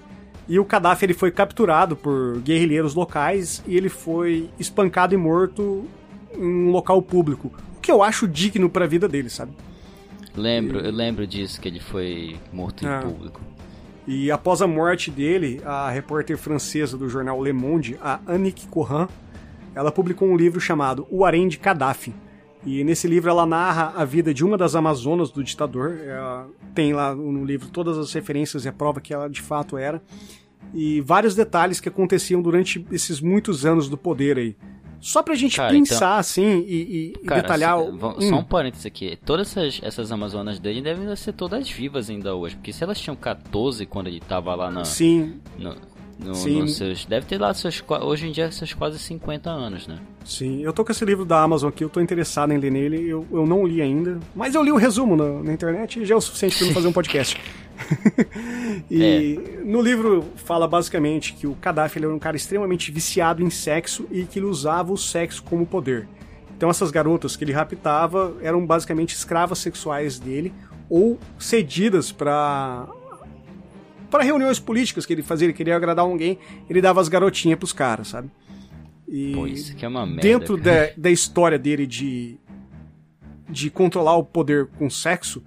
e 0.48 0.60
o 0.60 0.66
Gaddafi 0.66 1.06
ele 1.06 1.14
foi 1.14 1.32
capturado 1.32 1.96
por 1.96 2.40
guerrilheiros 2.40 2.94
locais 2.94 3.64
e 3.68 3.78
ele 3.78 3.90
foi 3.90 4.50
espancado 4.60 5.14
e 5.14 5.18
morto 5.18 5.86
em 6.36 6.44
um 6.44 6.72
local 6.72 7.02
público. 7.02 7.52
O 7.78 7.82
que 7.82 7.92
eu 7.92 8.04
acho 8.04 8.28
digno 8.28 8.70
para 8.70 8.86
a 8.86 8.88
vida 8.88 9.08
dele, 9.08 9.30
sabe? 9.30 9.54
Lembro, 10.36 10.80
e... 10.80 10.86
eu 10.86 10.92
lembro 10.92 11.28
disso, 11.28 11.60
que 11.60 11.68
ele 11.68 11.80
foi 11.80 12.38
morto 12.52 12.84
em 12.84 12.88
ah. 12.88 13.02
público. 13.02 13.42
E 14.08 14.32
após 14.32 14.62
a 14.62 14.68
morte 14.68 15.12
dele, 15.12 15.62
a 15.64 15.90
repórter 15.90 16.38
francesa 16.38 16.98
do 16.98 17.08
jornal 17.08 17.42
Le 17.42 17.54
Monde, 17.54 17.98
a 18.02 18.20
Annick 18.28 18.68
Cohan, 18.68 19.08
ela 19.76 19.92
publicou 19.92 20.28
um 20.28 20.36
livro 20.36 20.60
chamado 20.60 21.08
O 21.10 21.24
Harém 21.24 21.48
de 21.48 21.58
Gaddafi. 21.58 22.14
E 22.66 22.84
nesse 22.84 23.08
livro 23.08 23.30
ela 23.30 23.46
narra 23.46 23.94
a 23.96 24.06
vida 24.06 24.34
de 24.34 24.46
uma 24.46 24.58
das 24.58 24.76
Amazonas 24.76 25.32
do 25.32 25.44
ditador. 25.44 26.00
Ela 26.06 26.48
tem 26.76 26.94
lá 26.94 27.14
no 27.16 27.44
livro 27.44 27.70
todas 27.70 27.98
as 27.98 28.14
referências 28.14 28.66
e 28.66 28.70
a 28.70 28.74
prova 28.74 29.02
que 29.02 29.14
ela 29.14 29.28
de 29.28 29.42
fato 29.42 29.78
era. 29.78 30.02
E 30.74 31.02
vários 31.02 31.36
detalhes 31.36 31.80
que 31.80 31.90
aconteciam 31.90 32.42
durante 32.42 32.86
esses 32.92 33.20
muitos 33.20 33.66
anos 33.66 33.90
do 33.90 33.98
poder 33.98 34.38
aí. 34.38 34.56
Só 35.02 35.24
pra 35.24 35.34
gente 35.34 35.58
cara, 35.58 35.72
pensar 35.72 35.96
então... 35.96 36.14
assim 36.14 36.64
e, 36.68 37.14
e 37.16 37.26
cara, 37.26 37.42
detalhar. 37.42 37.80
Se, 37.80 37.90
hum. 37.90 38.30
Só 38.30 38.36
um 38.36 38.44
parênteses 38.44 38.86
aqui. 38.86 39.18
Todas 39.26 39.50
essas, 39.58 39.80
essas 39.82 40.12
Amazonas 40.12 40.60
dele 40.60 40.80
devem 40.80 41.14
ser 41.16 41.34
todas 41.34 41.68
vivas 41.68 42.12
ainda 42.12 42.36
hoje. 42.36 42.56
Porque 42.56 42.72
se 42.72 42.84
elas 42.84 43.00
tinham 43.00 43.16
14 43.16 43.88
quando 43.88 44.08
ele 44.08 44.20
tava 44.20 44.54
lá 44.54 44.70
na. 44.70 44.86
Sim. 44.86 45.40
No, 45.58 45.76
no, 46.24 46.36
Sim. 46.36 46.68
Seus, 46.68 47.06
deve 47.06 47.26
ter 47.26 47.40
lá 47.40 47.54
seus, 47.54 47.84
hoje 48.02 48.28
em 48.28 48.32
dia 48.32 48.52
seus 48.52 48.74
quase 48.74 49.00
50 49.00 49.50
anos, 49.50 49.88
né? 49.88 50.00
Sim, 50.24 50.62
eu 50.62 50.72
tô 50.72 50.86
com 50.86 50.92
esse 50.92 51.04
livro 51.04 51.26
da 51.26 51.42
Amazon 51.42 51.70
aqui, 51.70 51.84
eu 51.84 51.90
tô 51.90 52.00
interessado 52.00 52.54
em 52.54 52.58
ler 52.58 52.72
nele, 52.72 53.10
eu, 53.10 53.26
eu 53.32 53.46
não 53.46 53.66
li 53.66 53.82
ainda, 53.82 54.20
mas 54.36 54.54
eu 54.54 54.64
li 54.64 54.72
o 54.72 54.76
resumo 54.76 55.16
na, 55.16 55.44
na 55.44 55.52
internet 55.52 56.00
e 56.00 56.06
já 56.06 56.14
é 56.14 56.18
o 56.18 56.22
suficiente 56.22 56.58
para 56.60 56.68
eu 56.68 56.74
fazer 56.74 56.88
um 56.88 56.94
podcast. 56.94 57.42
e 58.90 59.04
é. 59.04 59.64
no 59.64 59.82
livro 59.82 60.24
fala 60.36 60.68
basicamente 60.68 61.34
que 61.34 61.48
o 61.48 61.58
Gaddafi 61.60 61.98
era 61.98 62.14
um 62.14 62.20
cara 62.20 62.38
extremamente 62.38 62.92
viciado 62.92 63.42
em 63.42 63.50
sexo 63.50 64.06
e 64.12 64.24
que 64.24 64.38
ele 64.38 64.46
usava 64.46 64.94
o 64.94 64.98
sexo 64.98 65.42
como 65.44 65.66
poder. 65.66 66.08
Então 66.56 66.70
essas 66.70 66.92
garotas 66.92 67.36
que 67.36 67.44
ele 67.44 67.52
raptava 67.52 68.36
eram 68.44 68.64
basicamente 68.64 69.16
escravas 69.16 69.58
sexuais 69.58 70.20
dele 70.20 70.54
ou 70.88 71.18
cedidas 71.40 72.12
para 72.12 72.88
para 74.12 74.24
reuniões 74.24 74.60
políticas 74.60 75.06
que 75.06 75.14
ele 75.14 75.24
fazia, 75.24 75.48
ele 75.48 75.54
queria 75.54 75.76
agradar 75.76 76.06
alguém, 76.06 76.38
ele 76.70 76.82
dava 76.82 77.02
as 77.02 77.08
garotinhas 77.08 77.58
pros 77.58 77.74
caras, 77.74 78.10
sabe? 78.10 78.30
E 79.08 79.32
Pô, 79.34 79.48
isso 79.48 79.76
que 79.76 79.84
é 79.84 79.88
uma 79.88 80.06
merda. 80.06 80.22
Dentro 80.22 80.58
da, 80.58 80.92
da 80.96 81.10
história 81.10 81.58
dele 81.58 81.88
de, 81.88 82.38
de 83.50 83.70
controlar 83.70 84.16
o 84.18 84.24
poder 84.24 84.68
com 84.78 84.90
sexo, 84.90 85.44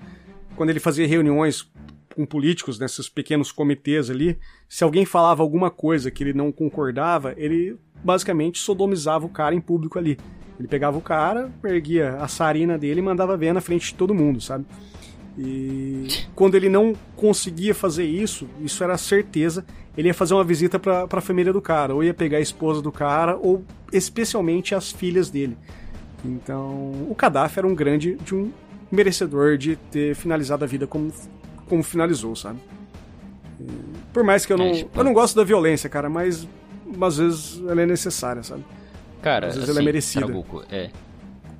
quando 0.57 0.71
ele 0.71 0.81
fazia 0.81 1.07
reuniões 1.07 1.71
com 2.15 2.25
políticos 2.25 2.79
nesses 2.79 3.09
pequenos 3.09 3.53
comitês 3.53 4.09
ali, 4.09 4.39
se 4.69 4.83
alguém 4.83 5.05
falava 5.05 5.43
alguma 5.43 5.71
coisa 5.71 6.11
que 6.11 6.23
ele 6.23 6.33
não 6.33 6.51
concordava, 6.51 7.35
ele 7.37 7.77
basicamente 8.03 8.59
sodomizava 8.59 9.27
o 9.27 9.29
cara 9.29 9.55
em 9.55 9.61
público 9.61 9.99
ali. 9.99 10.19
Ele 10.59 10.69
pegava 10.69 10.97
o 10.97 11.01
cara, 11.01 11.51
erguia 11.65 12.17
a 12.17 12.29
sarina 12.29 12.79
dele 12.79 13.01
e 13.01 13.03
mandava 13.03 13.37
ver 13.37 13.53
na 13.53 13.61
frente 13.61 13.89
de 13.89 13.95
todo 13.95 14.15
mundo, 14.15 14.41
sabe? 14.41 14.65
E 15.37 16.07
quando 16.35 16.55
ele 16.55 16.69
não 16.69 16.95
conseguia 17.17 17.75
fazer 17.75 18.05
isso, 18.05 18.49
isso 18.61 18.85
era 18.85 18.97
certeza, 18.97 19.65
ele 19.97 20.09
ia 20.09 20.15
fazer 20.15 20.35
uma 20.35 20.45
visita 20.45 20.79
para 20.79 21.07
a 21.11 21.21
família 21.21 21.53
do 21.53 21.61
cara, 21.61 21.95
ou 21.95 22.05
ia 22.05 22.15
pegar 22.15 22.39
a 22.39 22.41
esposa 22.41 22.81
do 22.81 22.93
cara, 22.93 23.37
ou 23.37 23.65
especialmente 23.93 24.75
as 24.75 24.93
filhas 24.93 25.31
dele. 25.31 25.57
Então, 26.25 26.93
o 27.09 27.15
Gaddafi 27.19 27.59
era 27.59 27.67
um 27.67 27.75
grande, 27.75 28.17
de 28.17 28.35
um 28.35 28.51
merecedor 28.91 29.59
de 29.59 29.77
ter 29.77 30.15
finalizado 30.15 30.65
a 30.65 30.67
vida 30.67 30.87
como, 30.87 31.13
como 31.69 31.83
finalizou, 31.83 32.35
sabe? 32.35 32.59
E, 33.61 33.67
por 34.13 34.25
mais 34.25 34.47
que 34.47 34.53
eu 34.53 34.59
não, 34.59 34.67
é, 34.67 34.73
tipo... 34.73 34.99
eu 34.99 35.05
não 35.05 35.13
gosto 35.13 35.37
da 35.37 35.45
violência, 35.45 35.89
cara, 35.89 36.09
mas 36.09 36.49
às 37.01 37.19
vezes 37.19 37.63
ela 37.69 37.83
é 37.83 37.87
necessária, 37.87 38.43
sabe? 38.43 38.65
Cara, 39.21 39.49
às 39.49 39.55
vezes 39.55 39.69
assim, 39.69 39.79
ela 39.79 39.79
é 39.79 39.81
assim, 39.81 39.85
merecida. 39.85 40.27
Trabuco, 40.27 40.65
é, 40.71 40.91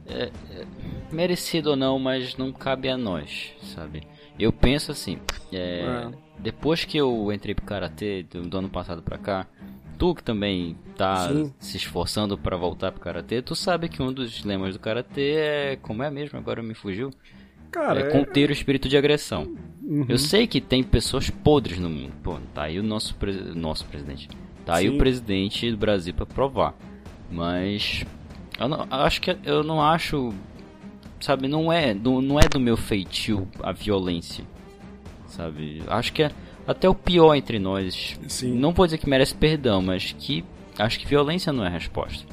é, 0.07 0.31
é, 0.51 0.65
merecido 1.11 1.71
ou 1.71 1.77
não, 1.77 1.99
mas 1.99 2.37
não 2.37 2.53
cabe 2.53 2.89
a 2.89 2.97
nós, 2.97 3.53
sabe? 3.63 4.03
Eu 4.39 4.53
penso 4.53 4.91
assim, 4.91 5.19
é, 5.53 5.57
é. 5.57 6.11
depois 6.39 6.85
que 6.85 6.97
eu 6.97 7.33
entrei 7.33 7.55
pro 7.55 7.65
karatê 7.65 8.25
do, 8.25 8.43
do, 8.43 8.59
ano 8.59 8.69
passado 8.69 9.03
pra 9.03 9.17
cá, 9.17 9.47
tu 9.99 10.15
que 10.15 10.23
também 10.23 10.77
tá 10.97 11.29
Sim. 11.29 11.55
se 11.59 11.77
esforçando 11.77 12.37
para 12.37 12.57
voltar 12.57 12.91
pro 12.91 13.01
karatê, 13.01 13.41
tu 13.41 13.55
sabe 13.55 13.89
que 13.89 14.03
um 14.03 14.13
dos 14.13 14.43
lemas 14.45 14.75
do 14.75 14.81
karatê 14.81 15.35
é 15.37 15.79
como 15.81 16.03
é 16.03 16.11
mesmo? 16.11 16.39
Agora 16.39 16.63
me 16.63 16.75
fugiu. 16.75 17.11
Cara, 17.71 18.01
é 18.01 18.11
conter 18.11 18.51
o 18.51 18.53
espírito 18.53 18.89
de 18.89 18.97
agressão. 18.97 19.57
Uhum. 19.83 20.07
Eu 20.09 20.17
sei 20.17 20.47
que 20.47 20.61
tem 20.61 20.83
pessoas 20.83 21.29
podres 21.29 21.79
no 21.79 21.91
mundo. 21.91 22.13
Pô, 22.23 22.39
tá 22.55 22.65
aí 22.65 22.79
o 22.79 22.83
nosso, 22.83 23.17
nosso 23.55 23.85
presidente. 23.87 24.29
Tá 24.65 24.77
Sim. 24.77 24.81
aí 24.81 24.89
o 24.89 24.97
presidente 24.97 25.71
do 25.71 25.77
Brasil 25.77 26.15
para 26.15 26.25
provar. 26.25 26.75
Mas 27.31 28.05
eu 28.59 28.69
não, 28.69 28.87
acho 28.91 29.21
que 29.21 29.37
eu 29.45 29.65
não 29.65 29.83
acho, 29.83 30.33
sabe, 31.25 31.49
não 31.49 31.73
é, 31.73 31.95
não, 31.95 32.21
não 32.21 32.39
é 32.39 32.49
do 32.49 32.61
meu 32.61 32.77
feitio 32.77 33.49
a 33.63 33.73
violência. 33.73 34.45
Sabe? 35.27 35.83
Acho 35.89 36.13
que 36.13 36.23
é 36.23 36.31
até 36.67 36.89
o 36.89 36.95
pior 36.95 37.35
entre 37.35 37.59
nós. 37.59 38.19
Sim. 38.29 38.55
Não 38.55 38.73
vou 38.73 38.87
dizer 38.87 38.99
que 38.99 39.09
merece 39.09 39.35
perdão, 39.35 39.83
mas 39.83 40.15
que 40.19 40.45
acho 40.79 40.99
que 40.99 41.07
violência 41.07 41.53
não 41.53 41.65
é 41.65 41.69
a 41.69 41.71
resposta. 41.71 42.25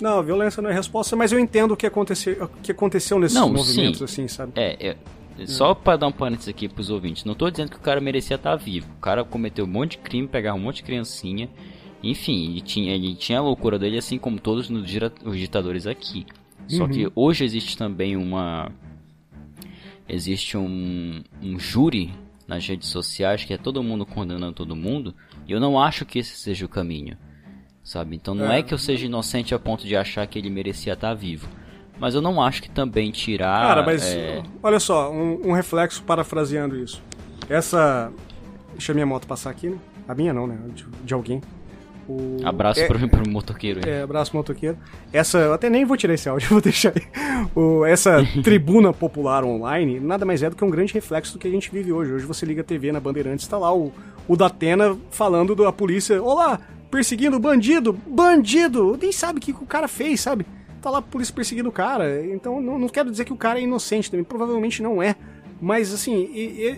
Não, 0.00 0.22
violência 0.22 0.62
não 0.62 0.70
é 0.70 0.72
a 0.72 0.76
resposta, 0.76 1.14
mas 1.14 1.30
eu 1.32 1.38
entendo 1.38 1.72
o 1.72 1.76
que 1.76 1.86
aconteceu, 1.86 2.44
o 2.44 2.48
que 2.62 2.72
aconteceu 2.72 3.18
nesses 3.18 3.36
não, 3.36 3.52
movimentos, 3.52 3.98
sim. 3.98 4.04
assim, 4.04 4.28
sabe? 4.28 4.52
É, 4.56 4.88
é 4.90 5.46
só 5.46 5.74
para 5.74 5.98
dar 5.98 6.06
um 6.06 6.12
parênteses 6.12 6.48
aqui 6.48 6.68
pros 6.68 6.90
ouvintes, 6.90 7.24
não 7.24 7.34
tô 7.34 7.50
dizendo 7.50 7.70
que 7.70 7.76
o 7.76 7.80
cara 7.80 8.00
merecia 8.00 8.36
estar 8.36 8.56
vivo. 8.56 8.88
O 8.98 9.00
cara 9.00 9.24
cometeu 9.24 9.64
um 9.64 9.68
monte 9.68 9.92
de 9.92 9.98
crime, 9.98 10.26
pegava 10.26 10.56
um 10.56 10.60
monte 10.60 10.76
de 10.76 10.82
criancinha 10.84 11.48
enfim, 12.02 12.50
ele 12.50 12.60
tinha, 12.60 12.94
ele 12.94 13.14
tinha 13.14 13.38
a 13.38 13.42
loucura 13.42 13.78
dele, 13.78 13.98
assim 13.98 14.18
como 14.18 14.40
todos 14.40 14.70
os 14.70 15.36
ditadores 15.36 15.86
aqui. 15.86 16.26
Só 16.70 16.84
uhum. 16.84 16.90
que 16.90 17.12
hoje 17.14 17.44
existe 17.44 17.76
também 17.76 18.16
uma. 18.16 18.70
Existe 20.08 20.56
um, 20.56 21.22
um 21.42 21.58
júri 21.58 22.12
nas 22.46 22.66
redes 22.66 22.88
sociais 22.88 23.44
que 23.44 23.54
é 23.54 23.58
todo 23.58 23.82
mundo 23.82 24.04
condenando 24.04 24.52
todo 24.52 24.74
mundo. 24.74 25.14
E 25.46 25.52
eu 25.52 25.60
não 25.60 25.80
acho 25.80 26.04
que 26.04 26.18
esse 26.18 26.36
seja 26.36 26.64
o 26.64 26.68
caminho. 26.68 27.16
Sabe? 27.82 28.14
Então 28.14 28.34
não 28.34 28.50
é, 28.50 28.58
é 28.58 28.62
que 28.62 28.74
eu 28.74 28.78
seja 28.78 29.06
inocente 29.06 29.54
a 29.54 29.58
ponto 29.58 29.86
de 29.86 29.96
achar 29.96 30.26
que 30.26 30.38
ele 30.38 30.50
merecia 30.50 30.92
estar 30.92 31.14
vivo. 31.14 31.48
Mas 31.98 32.14
eu 32.14 32.22
não 32.22 32.40
acho 32.42 32.62
que 32.62 32.70
também 32.70 33.10
tirar. 33.10 33.60
Cara, 33.60 33.82
mas 33.82 34.04
é... 34.04 34.42
olha 34.62 34.80
só, 34.80 35.12
um, 35.12 35.48
um, 35.48 35.52
reflexo 35.52 36.02
parafraseando 36.02 36.76
isso. 36.76 37.02
Essa. 37.48 38.12
Deixa 38.72 38.92
a 38.92 38.94
minha 38.94 39.06
moto 39.06 39.26
passar 39.26 39.50
aqui, 39.50 39.68
né? 39.68 39.78
A 40.08 40.14
minha 40.14 40.32
não, 40.32 40.46
né? 40.46 40.58
De, 40.74 40.86
de 41.04 41.14
alguém. 41.14 41.42
O... 42.10 42.36
Abraço 42.44 42.80
é, 42.80 42.86
pro, 42.88 43.08
pro 43.08 43.30
motoqueiro. 43.30 43.88
É, 43.88 44.02
abraço 44.02 44.34
motoqueiro. 44.36 44.76
Essa, 45.12 45.38
eu 45.38 45.52
até 45.52 45.70
nem 45.70 45.84
vou 45.84 45.96
tirar 45.96 46.14
esse 46.14 46.28
áudio, 46.28 46.48
vou 46.50 46.60
deixar 46.60 46.92
aí. 46.96 47.46
O, 47.54 47.84
essa 47.84 48.24
tribuna 48.42 48.92
popular 48.92 49.44
online 49.44 50.00
nada 50.00 50.24
mais 50.24 50.42
é 50.42 50.50
do 50.50 50.56
que 50.56 50.64
um 50.64 50.70
grande 50.70 50.92
reflexo 50.92 51.34
do 51.34 51.38
que 51.38 51.46
a 51.46 51.50
gente 51.50 51.70
vive 51.70 51.92
hoje. 51.92 52.12
Hoje 52.12 52.26
você 52.26 52.44
liga 52.44 52.62
a 52.62 52.64
TV 52.64 52.90
na 52.90 52.98
Bandeirantes, 52.98 53.46
tá 53.46 53.56
lá 53.56 53.72
o, 53.72 53.92
o 54.26 54.36
Datena 54.36 54.96
falando 55.10 55.54
da 55.54 55.72
polícia, 55.72 56.20
olá, 56.20 56.58
perseguindo 56.90 57.38
bandido, 57.38 57.96
bandido, 58.06 58.98
nem 59.00 59.12
sabe 59.12 59.38
o 59.38 59.42
que 59.42 59.52
o 59.52 59.66
cara 59.66 59.86
fez, 59.86 60.20
sabe? 60.20 60.44
Tá 60.82 60.90
lá 60.90 60.98
a 60.98 61.02
polícia 61.02 61.34
perseguindo 61.34 61.68
o 61.68 61.72
cara. 61.72 62.24
Então 62.26 62.60
não, 62.60 62.78
não 62.78 62.88
quero 62.88 63.10
dizer 63.10 63.24
que 63.24 63.32
o 63.32 63.36
cara 63.36 63.60
é 63.60 63.62
inocente 63.62 64.10
também, 64.10 64.24
provavelmente 64.24 64.82
não 64.82 65.02
é. 65.02 65.14
Mas 65.60 65.92
assim, 65.92 66.28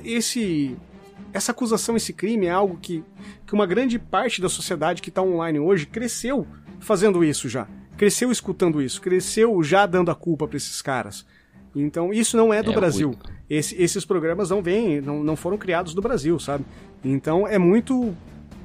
esse 0.04 0.76
essa 1.32 1.52
acusação, 1.52 1.96
esse 1.96 2.12
crime 2.12 2.46
é 2.46 2.50
algo 2.50 2.78
que, 2.80 3.02
que 3.46 3.54
uma 3.54 3.66
grande 3.66 3.98
parte 3.98 4.40
da 4.40 4.48
sociedade 4.48 5.02
que 5.02 5.08
está 5.08 5.22
online 5.22 5.58
hoje 5.58 5.86
cresceu 5.86 6.46
fazendo 6.80 7.24
isso 7.24 7.48
já. 7.48 7.66
Cresceu 7.96 8.30
escutando 8.30 8.82
isso, 8.82 9.00
cresceu 9.00 9.62
já 9.62 9.86
dando 9.86 10.10
a 10.10 10.14
culpa 10.14 10.46
para 10.46 10.56
esses 10.56 10.82
caras. 10.82 11.24
Então, 11.74 12.12
isso 12.12 12.36
não 12.36 12.52
é 12.52 12.62
do 12.62 12.72
é, 12.72 12.74
Brasil. 12.74 13.14
Esse, 13.48 13.80
esses 13.80 14.04
programas 14.04 14.50
não 14.50 14.62
vêm, 14.62 15.00
não, 15.00 15.24
não 15.24 15.36
foram 15.36 15.56
criados 15.56 15.94
do 15.94 16.02
Brasil, 16.02 16.38
sabe? 16.38 16.64
Então, 17.04 17.46
é 17.46 17.58
muito 17.58 18.14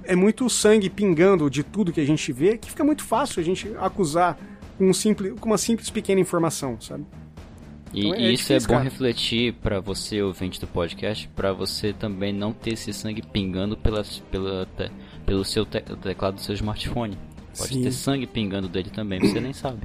é 0.03 0.15
muito 0.15 0.49
sangue 0.49 0.89
pingando 0.89 1.49
de 1.49 1.63
tudo 1.63 1.91
que 1.91 1.99
a 1.99 2.05
gente 2.05 2.31
vê 2.31 2.57
que 2.57 2.69
fica 2.69 2.83
muito 2.83 3.03
fácil 3.03 3.41
a 3.41 3.43
gente 3.43 3.69
acusar 3.77 4.37
com, 4.77 4.87
um 4.89 4.93
simples, 4.93 5.37
com 5.37 5.47
uma 5.47 5.57
simples 5.57 5.89
pequena 5.89 6.21
informação, 6.21 6.79
sabe? 6.79 7.05
E, 7.93 8.07
então 8.07 8.13
é 8.13 8.31
isso 8.31 8.51
é 8.51 8.55
difícil, 8.55 8.55
é 8.55 8.59
bom 8.59 8.67
cara. 8.67 8.83
refletir 8.83 9.53
para 9.53 9.79
você, 9.79 10.21
ouvinte 10.21 10.59
do 10.59 10.67
podcast, 10.67 11.27
para 11.29 11.53
você 11.53 11.93
também 11.93 12.33
não 12.33 12.51
ter 12.53 12.73
esse 12.73 12.93
sangue 12.93 13.21
pingando 13.21 13.77
pela, 13.77 14.03
pela, 14.29 14.65
te, 14.65 14.91
pelo 15.25 15.45
seu 15.45 15.65
te, 15.65 15.81
teclado 15.81 16.35
do 16.35 16.41
seu 16.41 16.53
smartphone. 16.55 17.17
Pode 17.57 17.73
Sim. 17.73 17.83
ter 17.83 17.91
sangue 17.91 18.27
pingando 18.27 18.67
dele 18.67 18.89
também, 18.89 19.19
você 19.19 19.39
nem 19.39 19.53
sabe. 19.53 19.81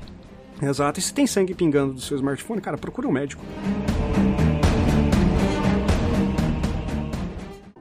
Exato. 0.60 1.00
E 1.00 1.02
se 1.02 1.12
tem 1.12 1.26
sangue 1.26 1.54
pingando 1.54 1.94
do 1.94 2.00
seu 2.00 2.16
smartphone, 2.16 2.60
cara, 2.60 2.76
procura 2.76 3.08
um 3.08 3.12
médico. 3.12 3.42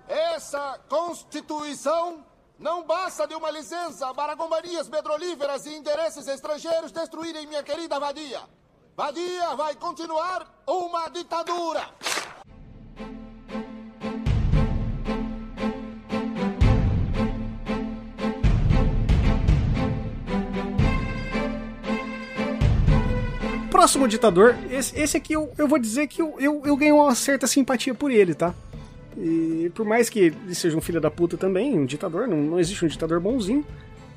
Essa 0.07 0.80
Constituição 0.88 2.24
não 2.57 2.86
basta 2.86 3.28
de 3.28 3.34
uma 3.34 3.51
licença 3.51 4.13
para 4.13 4.36
companhias 4.36 4.88
petrolíferas 4.88 5.65
e 5.65 5.76
interesses 5.76 6.28
estrangeiros 6.28 6.91
destruírem 6.91 7.47
minha 7.47 7.63
querida 7.63 7.99
vadia. 7.99 8.39
Badia 9.02 9.56
vai 9.56 9.74
continuar 9.74 10.45
uma 10.68 11.10
ditadura. 11.10 11.88
Próximo 23.72 24.08
ditador, 24.08 24.56
esse, 24.70 24.95
esse 24.95 25.18
aqui 25.18 25.34
eu, 25.34 25.52
eu 25.58 25.68
vou 25.68 25.80
dizer 25.80 26.06
que 26.06 26.22
eu, 26.22 26.36
eu, 26.39 26.62
eu 26.64 26.78
ganho 26.78 26.97
uma 26.97 27.16
certa 27.16 27.47
simpatia 27.47 27.95
por 27.95 28.11
ele, 28.11 28.36
tá? 28.36 28.53
E 29.18 29.72
por 29.73 29.84
mais 29.84 30.11
que 30.11 30.19
ele 30.19 30.53
seja 30.53 30.78
um 30.78 30.82
filho 30.82 31.02
da 31.02 31.10
puta 31.10 31.36
também, 31.36 31.76
um 31.76 31.88
ditador, 31.88 32.28
não, 32.28 32.38
não 32.38 32.60
existe 32.60 32.86
um 32.86 32.88
ditador 32.88 33.19
bonzinho. 33.19 33.65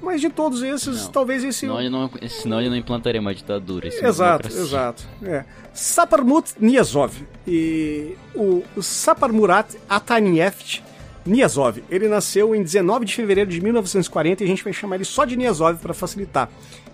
Mas 0.04 0.20
de 0.20 0.28
todos 0.28 0.62
esses, 0.62 1.04
não. 1.04 1.12
talvez 1.12 1.42
esse. 1.42 1.60
Senão 1.60 1.80
ele, 1.80 1.88
não, 1.88 2.10
senão 2.28 2.60
ele 2.60 2.70
não 2.70 2.76
implantaria 2.76 3.20
uma 3.20 3.34
ditadura. 3.34 3.88
Exato, 3.88 4.48
exato. 4.48 5.04
É. 5.22 5.44
Saparmut 5.72 6.52
Niazov. 6.60 7.26
E 7.46 8.16
o, 8.34 8.62
o 8.76 8.82
Saparmurat 8.82 9.74
Atanievich 9.88 10.82
Niazov. 11.24 11.82
Ele 11.90 12.08
nasceu 12.08 12.54
em 12.54 12.62
19 12.62 13.04
de 13.04 13.14
fevereiro 13.14 13.50
de 13.50 13.60
1940 13.60 14.42
e 14.42 14.44
a 14.44 14.48
gente 14.48 14.62
vai 14.62 14.72
chamar 14.72 14.96
ele 14.96 15.04
só 15.04 15.24
de 15.24 15.36
Niazov 15.36 15.78
para 15.78 15.94
facilitar. 15.94 16.50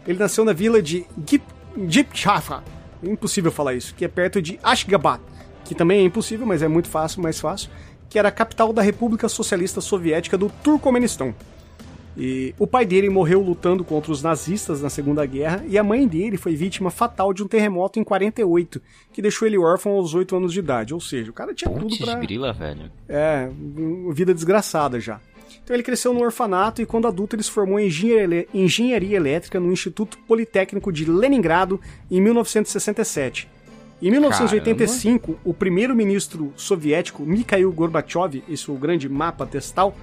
Ele 0.07 0.19
nasceu 0.19 0.45
na 0.45 0.53
vila 0.53 0.81
de 0.81 1.05
Gipchafa. 1.89 2.63
Impossível 3.03 3.51
falar 3.51 3.75
isso, 3.75 3.95
que 3.95 4.05
é 4.05 4.09
perto 4.09 4.43
de 4.43 4.59
Ashgabat, 4.63 5.23
que 5.65 5.75
também 5.75 6.01
é 6.01 6.03
impossível, 6.03 6.47
mas 6.47 6.63
é 6.63 6.69
muito 6.69 6.89
fácil, 6.89 7.23
mais 7.23 7.41
fácil, 7.41 7.71
que 8.09 8.19
era 8.19 8.29
a 8.29 8.33
capital 8.33 8.73
da 8.73 8.83
República 8.83 9.29
Socialista 9.29 9.81
Soviética 9.81 10.37
do 10.37 10.51
Turcomenistão. 10.63 11.35
E 12.17 12.55
o 12.59 12.67
pai 12.67 12.85
dele 12.85 13.09
morreu 13.09 13.41
lutando 13.41 13.85
contra 13.85 14.11
os 14.11 14.23
nazistas 14.23 14.83
na 14.83 14.91
Segunda 14.91 15.25
Guerra 15.25 15.65
e 15.69 15.79
a 15.79 15.85
mãe 15.85 16.07
dele 16.07 16.37
foi 16.37 16.55
vítima 16.57 16.91
fatal 16.91 17.33
de 17.33 17.43
um 17.43 17.49
terremoto 17.49 18.01
em 18.01 18.05
48, 18.05 18.81
que 19.13 19.23
deixou 19.23 19.47
ele 19.47 19.57
órfão 19.57 19.93
aos 19.93 20.15
8 20.15 20.37
anos 20.37 20.53
de 20.53 20.59
idade. 20.59 20.93
Ou 20.93 21.01
seja, 21.01 21.31
o 21.31 21.35
cara 21.35 21.55
tinha 21.55 21.71
tudo 21.71 21.97
pra... 21.99 22.17
grila, 22.17 22.53
velho. 22.53 22.91
É, 23.09 23.49
vida 24.13 24.35
desgraçada 24.35 24.99
já. 24.99 25.21
Então 25.63 25.75
ele 25.75 25.83
cresceu 25.83 26.13
no 26.13 26.21
orfanato 26.21 26.83
e 26.83 26.87
quando 26.87 27.07
adulto 27.07 27.37
ele 27.37 27.43
se 27.43 27.51
formou 27.51 27.79
em 27.79 27.87
engenharia, 27.87 28.47
engenharia 28.53 29.17
elétrica 29.17 29.61
no 29.61 29.73
Instituto 29.73 30.19
Politécnico 30.27 30.93
de 30.93 31.05
Leningrado 31.05 31.81
em 32.11 32.21
1967. 32.21 33.49
Em 34.03 34.11
1985, 34.11 35.21
Caramba. 35.21 35.41
o 35.45 35.53
primeiro-ministro 35.53 36.53
soviético 36.57 37.23
Mikhail 37.23 37.71
Gorbachev, 37.71 38.43
esse 38.49 38.71
é 38.71 38.73
o 38.73 38.77
grande 38.77 39.09
mapa 39.09 39.47
testal, 39.47 39.95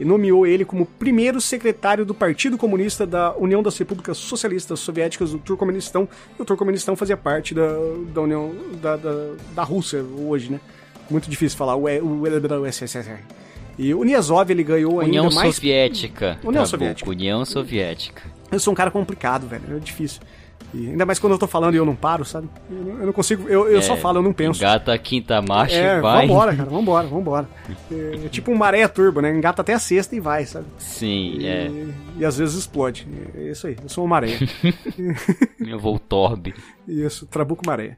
nomeou 0.00 0.46
ele 0.46 0.64
como 0.64 0.86
primeiro 0.86 1.40
secretário 1.40 2.04
do 2.04 2.14
Partido 2.14 2.56
Comunista 2.56 3.06
da 3.06 3.34
União 3.36 3.62
das 3.62 3.76
Repúblicas 3.76 4.16
Socialistas 4.16 4.80
Soviéticas 4.80 5.32
do 5.32 5.38
Turcomenistão. 5.38 6.08
E 6.38 6.42
o 6.42 6.44
Turcomenistão 6.44 6.96
fazia 6.96 7.16
parte 7.16 7.54
da, 7.54 7.68
da 8.12 8.22
União 8.22 8.54
da, 8.80 8.96
da, 8.96 9.32
da 9.54 9.62
Rússia 9.62 10.02
hoje, 10.02 10.50
né? 10.50 10.60
Muito 11.10 11.28
difícil 11.28 11.58
falar, 11.58 11.76
o, 11.76 11.84
o, 11.84 12.22
o 12.22 12.72
SSR. 12.72 13.20
E 13.78 13.92
o 13.92 14.02
Niazov, 14.04 14.50
ele 14.50 14.62
ganhou 14.62 14.98
União 14.98 15.24
ainda 15.24 15.34
mais... 15.34 15.54
Soviética. 15.54 16.38
União 16.42 16.64
Soviética. 16.64 17.10
União 17.10 17.44
Soviética. 17.44 18.22
Eu 18.50 18.60
sou 18.60 18.72
um 18.72 18.74
cara 18.76 18.90
complicado, 18.90 19.46
velho, 19.46 19.76
é 19.76 19.78
difícil. 19.78 20.20
E 20.74 20.90
ainda 20.90 21.06
mais 21.06 21.20
quando 21.20 21.34
eu 21.34 21.38
tô 21.38 21.46
falando 21.46 21.74
e 21.74 21.76
eu 21.76 21.86
não 21.86 21.94
paro, 21.94 22.24
sabe? 22.24 22.48
Eu, 22.68 22.98
eu 22.98 23.06
não 23.06 23.12
consigo, 23.12 23.48
eu, 23.48 23.68
eu 23.68 23.78
é, 23.78 23.82
só 23.82 23.96
falo, 23.96 24.18
eu 24.18 24.22
não 24.22 24.32
penso. 24.32 24.58
Engata 24.58 24.92
a 24.92 24.98
quinta 24.98 25.40
marcha 25.40 25.76
é, 25.76 25.98
e 25.98 26.00
vai. 26.00 26.26
Vambora, 26.26 26.56
cara, 26.56 26.68
vambora, 26.70 27.06
vambora. 27.06 27.48
É, 27.90 28.26
é 28.26 28.28
tipo 28.28 28.50
um 28.50 28.56
maré 28.56 28.86
turbo, 28.88 29.20
né? 29.20 29.30
Engata 29.30 29.62
até 29.62 29.72
a 29.72 29.78
sexta 29.78 30.16
e 30.16 30.20
vai, 30.20 30.44
sabe? 30.44 30.66
Sim, 30.78 31.36
e, 31.38 31.46
é. 31.46 31.70
E 32.18 32.24
às 32.24 32.38
vezes 32.38 32.56
explode. 32.56 33.06
É 33.34 33.50
isso 33.50 33.68
aí, 33.68 33.76
eu 33.80 33.88
sou 33.88 34.04
uma 34.04 34.10
maré. 34.16 34.36
eu 35.64 35.78
vou 35.78 35.98
torbe. 35.98 36.54
Isso, 36.88 37.26
trabuco 37.26 37.62
maré. 37.64 37.96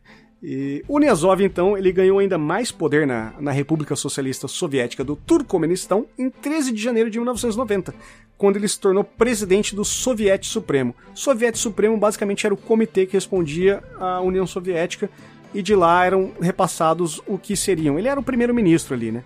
E 0.48 0.84
o 0.86 1.00
Niazov, 1.00 1.42
então, 1.42 1.76
ele 1.76 1.90
ganhou 1.90 2.20
ainda 2.20 2.38
mais 2.38 2.70
poder 2.70 3.04
na, 3.04 3.34
na 3.40 3.50
República 3.50 3.96
Socialista 3.96 4.46
Soviética 4.46 5.02
do 5.02 5.16
Turcomenistão 5.16 6.06
em 6.16 6.30
13 6.30 6.70
de 6.70 6.80
janeiro 6.80 7.10
de 7.10 7.18
1990, 7.18 7.92
quando 8.38 8.54
ele 8.54 8.68
se 8.68 8.78
tornou 8.78 9.02
presidente 9.02 9.74
do 9.74 9.84
Soviete 9.84 10.46
Supremo. 10.46 10.94
Soviete 11.16 11.58
Supremo 11.58 11.96
basicamente 11.96 12.46
era 12.46 12.54
o 12.54 12.56
comitê 12.56 13.06
que 13.06 13.14
respondia 13.14 13.82
à 13.98 14.20
União 14.20 14.46
Soviética 14.46 15.10
e 15.52 15.60
de 15.60 15.74
lá 15.74 16.04
eram 16.04 16.30
repassados 16.40 17.20
o 17.26 17.36
que 17.36 17.56
seriam. 17.56 17.98
Ele 17.98 18.06
era 18.06 18.20
o 18.20 18.22
primeiro-ministro 18.22 18.94
ali, 18.94 19.10
né? 19.10 19.24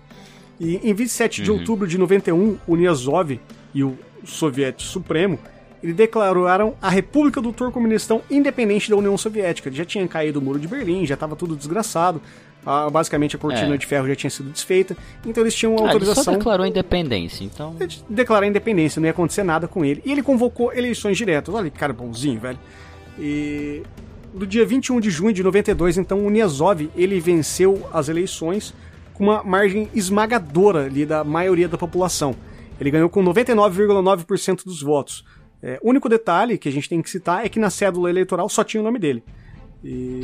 E 0.59 0.77
em 0.77 0.91
27 0.91 1.41
uhum. 1.41 1.45
de 1.45 1.51
outubro 1.51 1.87
de 1.87 1.99
91, 1.99 2.57
o 2.65 2.75
Niazov 2.75 3.39
e 3.75 3.83
o 3.83 3.95
Soviete 4.25 4.87
Supremo 4.87 5.37
eles 5.83 5.95
declararam 5.95 6.75
a 6.81 6.89
República 6.89 7.41
do 7.41 7.51
Turcomenistão 7.51 8.21
independente 8.29 8.89
da 8.89 8.95
União 8.95 9.17
Soviética. 9.17 9.71
Já 9.71 9.85
tinha 9.85 10.07
caído 10.07 10.39
o 10.39 10.41
muro 10.41 10.59
de 10.59 10.67
Berlim, 10.67 11.05
já 11.05 11.15
estava 11.15 11.35
tudo 11.35 11.55
desgraçado. 11.55 12.21
Ah, 12.63 12.89
basicamente 12.91 13.35
a 13.35 13.39
cortina 13.39 13.73
é. 13.73 13.77
de 13.77 13.87
ferro 13.87 14.07
já 14.07 14.15
tinha 14.15 14.29
sido 14.29 14.51
desfeita. 14.51 14.95
Então 15.25 15.41
eles 15.41 15.55
tinham 15.55 15.73
autorização. 15.73 16.11
Ah, 16.11 16.13
ele 16.13 16.23
só 16.23 16.31
declarou 16.37 16.65
independência, 16.65 17.43
então. 17.43 17.75
Declarar 18.07 18.45
independência, 18.45 18.99
não 18.99 19.07
ia 19.07 19.11
acontecer 19.11 19.43
nada 19.43 19.67
com 19.67 19.83
ele. 19.83 20.01
E 20.05 20.11
ele 20.11 20.21
convocou 20.21 20.71
eleições 20.71 21.17
diretas. 21.17 21.53
Olha 21.53 21.69
que 21.69 21.79
cara 21.79 21.93
bonzinho, 21.93 22.39
velho. 22.39 22.59
E 23.17 23.81
no 24.33 24.45
dia 24.45 24.65
21 24.65 24.99
de 24.99 25.09
junho 25.09 25.33
de 25.33 25.43
92, 25.43 25.97
então, 25.97 26.25
o 26.25 26.29
Niazov 26.29 26.89
ele 26.95 27.19
venceu 27.19 27.87
as 27.91 28.07
eleições 28.07 28.73
com 29.13 29.23
uma 29.25 29.43
margem 29.43 29.89
esmagadora 29.93 30.85
ali 30.85 31.05
da 31.05 31.23
maioria 31.23 31.67
da 31.67 31.77
população. 31.77 32.35
Ele 32.79 32.91
ganhou 32.91 33.09
com 33.09 33.23
99,9% 33.23 34.63
dos 34.65 34.81
votos. 34.81 35.25
É, 35.63 35.79
único 35.83 36.09
detalhe 36.09 36.57
que 36.57 36.67
a 36.67 36.71
gente 36.71 36.89
tem 36.89 37.01
que 37.01 37.09
citar 37.09 37.45
é 37.45 37.49
que 37.49 37.59
na 37.59 37.69
cédula 37.69 38.09
eleitoral 38.09 38.49
só 38.49 38.63
tinha 38.63 38.81
o 38.81 38.83
nome 38.83 38.97
dele. 38.97 39.23
E... 39.83 40.23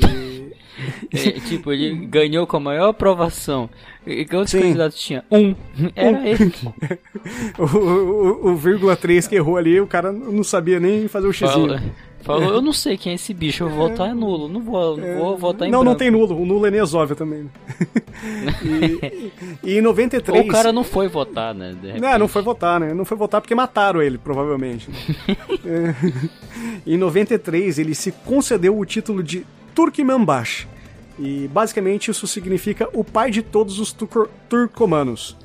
é, 1.12 1.32
tipo, 1.48 1.72
ele 1.72 2.06
ganhou 2.06 2.46
com 2.46 2.58
a 2.58 2.60
maior 2.60 2.90
aprovação. 2.90 3.70
E 4.06 4.26
quantos 4.26 4.52
Sim. 4.52 4.62
candidatos 4.62 5.00
tinha? 5.00 5.24
Um. 5.32 5.56
Era 5.96 6.18
um. 6.18 6.26
ele. 6.26 6.54
o, 7.58 7.64
o, 7.64 8.52
o, 8.52 8.56
vírgula 8.56 8.96
3 8.96 9.28
que 9.28 9.36
errou 9.36 9.58
ali, 9.58 9.80
o 9.80 9.88
cara 9.88 10.12
não 10.12 10.44
sabia 10.44 10.80
nem 10.80 11.08
fazer 11.08 11.28
o 11.28 11.34
xizinho. 11.34 11.68
Fala, 11.68 11.84
Falou, 12.22 12.54
eu 12.54 12.62
não 12.62 12.74
sei 12.74 12.98
quem 12.98 13.14
é 13.14 13.16
esse 13.16 13.34
bicho, 13.34 13.64
eu 13.64 13.70
vou 13.70 13.90
votar 13.90 14.10
é 14.10 14.14
nulo. 14.14 14.50
Não 14.50 14.62
vou, 14.62 15.00
é, 15.00 15.18
vou 15.18 15.38
votar 15.38 15.68
em 15.68 15.72
Não, 15.72 15.80
branco. 15.80 15.92
não 15.92 15.96
tem 15.96 16.12
nulo. 16.12 16.42
O 16.42 16.46
nulo 16.46 16.66
é 16.66 16.72
Nesóvia 16.72 17.16
também. 17.16 17.50
e, 18.64 19.32
e, 19.64 19.78
em 19.78 19.82
93... 19.82 20.44
o 20.46 20.48
cara 20.50 20.74
não 20.74 20.84
foi 20.84 21.08
votar, 21.08 21.54
né? 21.54 21.76
Não, 22.00 22.20
não 22.20 22.28
foi 22.28 22.42
votar, 22.42 22.80
né? 22.80 22.94
Não 22.94 23.06
foi 23.06 23.16
votar 23.16 23.40
porque 23.40 23.56
mataram 23.56 24.02
ele, 24.02 24.18
provavelmente. 24.18 24.90
é, 25.66 25.96
em 26.86 26.98
93, 26.98 27.80
ele 27.80 27.96
se 27.96 28.12
concedeu 28.12 28.78
o 28.78 28.86
título 28.86 29.24
de 29.24 29.46
Turkmenbash. 29.74 30.68
E 31.20 31.48
basicamente 31.48 32.12
isso 32.12 32.28
significa 32.28 32.90
o 32.94 33.04
pai 33.04 33.32
de 33.32 33.42
todos 33.42 33.80
os 33.80 33.96
turcomanos. 34.50 35.36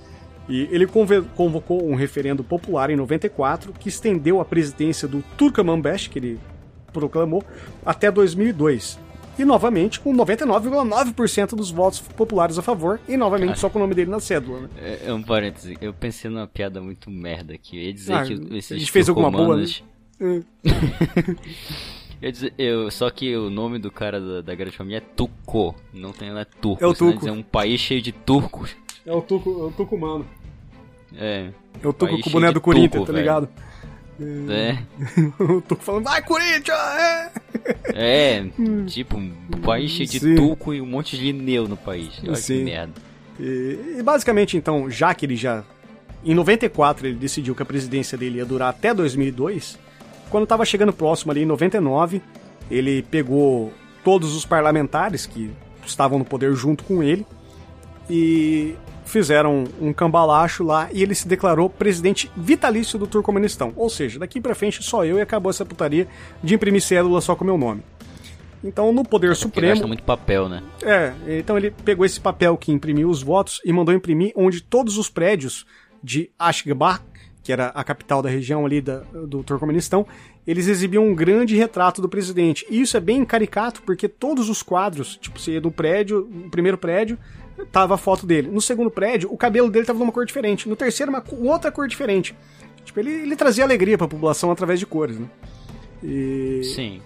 E 0.49 0.69
ele 0.71 0.87
convocou 0.87 1.89
um 1.89 1.95
referendo 1.95 2.43
popular 2.43 2.91
em 2.91 2.97
94 2.97 3.73
que 3.73 3.89
estendeu 3.89 4.41
a 4.41 4.45
presidência 4.45 5.07
do 5.07 5.23
Turkmenbash, 5.37 6.09
que 6.09 6.19
ele 6.19 6.41
proclamou, 6.93 7.43
até 7.85 8.11
2002. 8.11 8.99
E 9.39 9.45
novamente 9.45 9.99
com 9.99 10.15
99,9% 10.15 11.55
dos 11.57 11.71
votos 11.71 12.01
populares 12.01 12.59
a 12.59 12.63
favor, 12.63 13.01
e 13.09 13.17
novamente 13.17 13.49
Cara, 13.49 13.59
só 13.59 13.71
com 13.71 13.79
o 13.79 13.83
nome 13.83 13.95
dele 13.95 14.11
na 14.11 14.21
cédula. 14.21 14.61
Né? 14.61 14.69
É, 14.77 15.01
é, 15.07 15.13
um 15.13 15.23
parêntese, 15.23 15.77
eu 15.81 15.95
pensei 15.95 16.31
numa 16.31 16.47
piada 16.47 16.83
muito 16.83 17.11
merda 17.11 17.55
aqui. 17.55 17.79
Eu 17.79 17.83
ia 17.83 17.93
dizer 17.93 18.13
ah, 18.13 18.25
que 18.25 18.35
esses 18.57 18.73
A 18.73 18.79
gente 18.79 18.93
fez 18.93 19.09
alguma 19.09 19.31
boa, 19.31 19.57
né? 19.57 19.65
eu 22.21 22.31
dizer, 22.31 22.55
eu, 22.59 22.91
só 22.91 23.11
que 23.11 23.35
o 23.35 23.49
nome 23.49 23.79
do 23.79 23.91
cara 23.91 24.21
da, 24.21 24.41
da 24.43 24.55
grande 24.55 24.77
família 24.77 24.99
é 24.99 25.01
Tuco, 25.01 25.75
não 25.93 26.13
tem 26.13 26.29
é 26.29 26.45
turco. 26.45 26.85
É 26.85 26.87
o 26.87 26.95
Tuco. 26.95 27.27
É 27.27 27.33
um 27.33 27.43
país 27.43 27.81
cheio 27.81 28.03
de 28.03 28.13
turcos. 28.13 28.77
É 29.05 29.13
o 29.13 29.23
Tuco, 29.23 29.51
é 29.51 29.65
o 29.65 29.71
Tuco 29.73 29.99
mano. 29.99 30.27
É. 31.17 31.51
É 31.83 31.89
o 31.89 31.93
Tuco 31.93 32.21
com 32.21 32.29
o 32.29 32.33
boné 32.33 32.53
do 32.53 32.61
Corinthians, 32.61 33.07
tá 33.07 33.13
ligado? 33.13 33.49
É. 34.49 34.79
Eu 35.39 35.61
tô 35.63 35.77
falando, 35.77 36.05
vai 36.05 36.23
Corinthians! 36.23 36.79
É, 36.79 37.31
é 37.95 38.45
tipo, 38.87 39.17
um 39.17 39.33
país 39.63 39.91
cheio 39.91 40.09
de 40.09 40.21
Sim. 40.21 40.35
tuco 40.35 40.73
e 40.73 40.81
um 40.81 40.87
monte 40.87 41.17
de 41.17 41.33
lineu 41.33 41.69
no 41.69 41.77
país. 41.77 42.21
Olha 42.23 42.35
Sim. 42.37 42.59
que 42.59 42.65
merda. 42.65 42.93
E, 43.39 43.97
e, 43.99 44.03
basicamente, 44.03 44.57
então, 44.57 44.91
já 44.91 45.15
que 45.15 45.27
ele 45.27 45.37
já. 45.37 45.65
Em 46.25 46.35
94 46.35 47.07
ele 47.07 47.17
decidiu 47.17 47.55
que 47.55 47.63
a 47.63 47.67
presidência 47.67 48.17
dele 48.17 48.39
ia 48.39 48.45
durar 48.45 48.69
até 48.71 48.95
2002. 48.95 49.79
Quando 50.31 50.47
tava 50.47 50.65
chegando 50.65 50.93
próximo 50.93 51.33
ali 51.33 51.43
em 51.43 51.47
99, 51.47 52.23
ele 52.71 53.03
pegou 53.03 53.73
todos 54.05 54.35
os 54.35 54.45
parlamentares 54.45 55.27
que 55.27 55.51
estavam 55.85 56.19
no 56.19 56.25
poder 56.25 56.55
junto 56.55 56.85
com 56.85 57.03
ele 57.03 57.27
e 58.09 58.77
fizeram 59.13 59.65
um 59.79 59.93
cambalacho 59.93 60.65
lá 60.65 60.89
e 60.91 61.03
ele 61.03 61.15
se 61.15 61.29
declarou 61.29 61.69
presidente 61.69 62.31
vitalício 62.35 62.99
do 62.99 63.07
Turcomenistão. 63.07 63.73
Ou 63.77 63.91
seja, 63.91 64.19
daqui 64.19 64.41
para 64.41 64.55
frente 64.55 64.83
só 64.83 65.05
eu 65.05 65.19
e 65.19 65.21
acabou 65.21 65.51
essa 65.51 65.67
putaria 65.67 66.09
de 66.43 66.55
imprimir 66.55 66.81
cédula 66.81 67.21
só 67.21 67.37
com 67.37 67.45
meu 67.45 67.59
nome. 67.59 67.83
Então, 68.65 68.91
no 68.93 69.05
Poder 69.05 69.33
é 69.33 69.35
Supremo. 69.35 69.73
Gasta 69.73 69.87
muito 69.87 70.03
papel, 70.03 70.49
né? 70.49 70.63
É, 70.83 71.13
então 71.39 71.59
ele 71.59 71.71
pegou 71.71 72.07
esse 72.07 72.21
papel 72.21 72.57
que 72.57 72.73
imprimiu 72.73 73.11
os 73.11 73.23
votos 73.23 73.61
e 73.65 73.73
mandou 73.73 73.95
imprimir 73.95 74.33
onde 74.35 74.63
todos 74.63 74.97
os 74.97 75.11
prédios 75.11 75.67
de 76.03 76.31
Ashgabat, 76.39 77.03
que 77.43 77.53
era 77.53 77.67
a 77.67 77.85
capital 77.85 78.23
da 78.23 78.31
região 78.31 78.65
ali 78.65 78.81
da, 78.81 78.99
do 79.27 79.43
Turcomenistão, 79.43 80.07
eles 80.47 80.69
exibiam 80.69 81.07
um 81.07 81.15
grande 81.15 81.57
retrato 81.57 82.01
do 82.01 82.09
presidente. 82.09 82.65
E 82.71 82.81
isso 82.81 82.97
é 82.97 83.01
bem 83.01 83.25
caricato, 83.25 83.83
porque 83.83 84.09
todos 84.09 84.49
os 84.49 84.63
quadros, 84.63 85.17
tipo, 85.17 85.41
se 85.41 85.59
do 85.61 85.71
prédio, 85.71 86.29
o 86.47 86.49
primeiro 86.49 86.79
prédio, 86.79 87.19
tava 87.71 87.95
a 87.95 87.99
foto 87.99 88.27
dele. 88.27 88.49
No 88.51 88.61
segundo 88.61 88.91
prédio, 88.91 89.33
o 89.33 89.37
cabelo 89.37 89.71
dele 89.71 89.87
tava 89.87 89.99
numa 89.99 90.13
cor 90.13 90.27
diferente. 90.27 90.69
No 90.69 90.77
terceiro, 90.77 91.11
uma 91.11 91.23
outra 91.41 91.71
cor 91.71 91.89
diferente. 91.89 92.35
Tipo, 92.85 93.01
ele, 93.01 93.11
ele 93.11 93.37
trazia 93.37 93.65
alegria 93.65 93.97
para 93.97 94.07
a 94.07 94.11
população 94.11 94.51
através 94.51 94.79
de 94.79 94.87
cores, 94.87 95.19
né? 95.19 95.27
E... 96.03 96.63
Sim. 96.75 97.01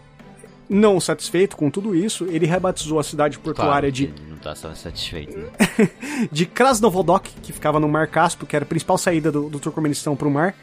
Não 0.69 0.99
satisfeito 0.99 1.57
com 1.57 1.71
tudo 1.71 1.95
isso, 1.95 2.25
ele 2.25 2.45
rebatizou 2.45 2.99
a 2.99 3.03
cidade 3.05 3.39
portuária 3.39 3.89
claro, 3.89 3.93
de. 3.93 4.13
Não 4.29 4.37
tá 4.37 4.55
satisfeito. 4.55 5.39
Né? 5.39 5.49
de 6.33 6.45
Krasnovodok, 6.45 7.31
que 7.41 7.53
ficava 7.53 7.79
no 7.79 7.89
Mar 7.89 8.09
Cáspio, 8.09 8.47
que 8.47 8.57
era 8.57 8.65
a 8.65 8.69
principal 8.69 8.99
saída 8.99 9.31
do, 9.31 9.49
do 9.49 9.61
Turcomenistão 9.61 10.17
para 10.17 10.27
o 10.27 10.31
mar, 10.31 10.57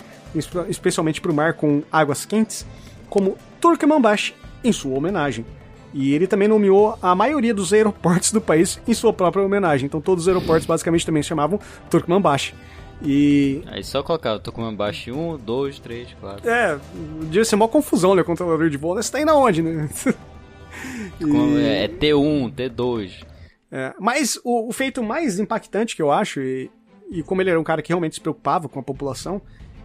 especialmente 0.68 1.22
para 1.22 1.32
o 1.32 1.34
mar 1.34 1.54
com 1.54 1.84
águas 1.90 2.26
quentes, 2.26 2.66
como 3.10 3.38
Turkmenbash, 3.62 4.34
em 4.62 4.74
sua 4.74 4.98
homenagem. 4.98 5.46
E 5.94 6.14
ele 6.14 6.26
também 6.26 6.48
nomeou 6.48 6.98
a 7.02 7.14
maioria 7.14 7.54
dos 7.54 7.72
aeroportos 7.72 8.32
do 8.32 8.42
país 8.42 8.82
em 8.88 8.94
sua 8.94 9.14
própria 9.14 9.46
homenagem. 9.46 9.86
Então 9.86 10.02
todos 10.02 10.24
os 10.24 10.28
aeroportos 10.28 10.66
basicamente 10.66 11.06
também 11.06 11.22
se 11.22 11.30
chamavam 11.30 11.60
Turkmenbash. 11.90 12.54
E. 13.02 13.62
Aí 13.68 13.84
só 13.84 14.02
colocar 14.02 14.40
Turkmenbash 14.40 15.10
1, 15.10 15.38
2, 15.38 15.80
3, 15.80 16.08
4. 16.20 16.50
É, 16.50 16.80
devia 17.24 17.46
ser 17.46 17.56
uma 17.56 17.68
confusão, 17.68 18.16
né? 18.16 18.24
Controlador 18.24 18.70
de 18.70 18.78
voo. 18.78 18.96
Você 18.96 19.12
tá 19.12 19.22
indo 19.22 19.30
aonde, 19.30 19.62
né? 19.62 19.90
e... 21.20 21.58
É 21.62 21.88
T1, 21.88 22.54
T2. 22.54 23.26
É, 23.72 23.94
mas 24.00 24.40
o, 24.44 24.70
o, 24.70 24.72
feito 24.72 25.04
mais 25.04 25.40
impactante 25.40 25.96
que 25.96 26.02
eu 26.02 26.12
acho, 26.12 26.40
e, 26.40 26.70
e 27.12 27.24
como 27.24 27.42
ele 27.42 27.50
era 27.50 27.60
um 27.60 27.64
cara 27.64 27.82
que 27.82 27.90
realmente 27.90 28.16
se 28.16 28.22
preocupava 28.22 28.70
com 28.70 28.80
a 28.80 28.84
população, 28.84 29.42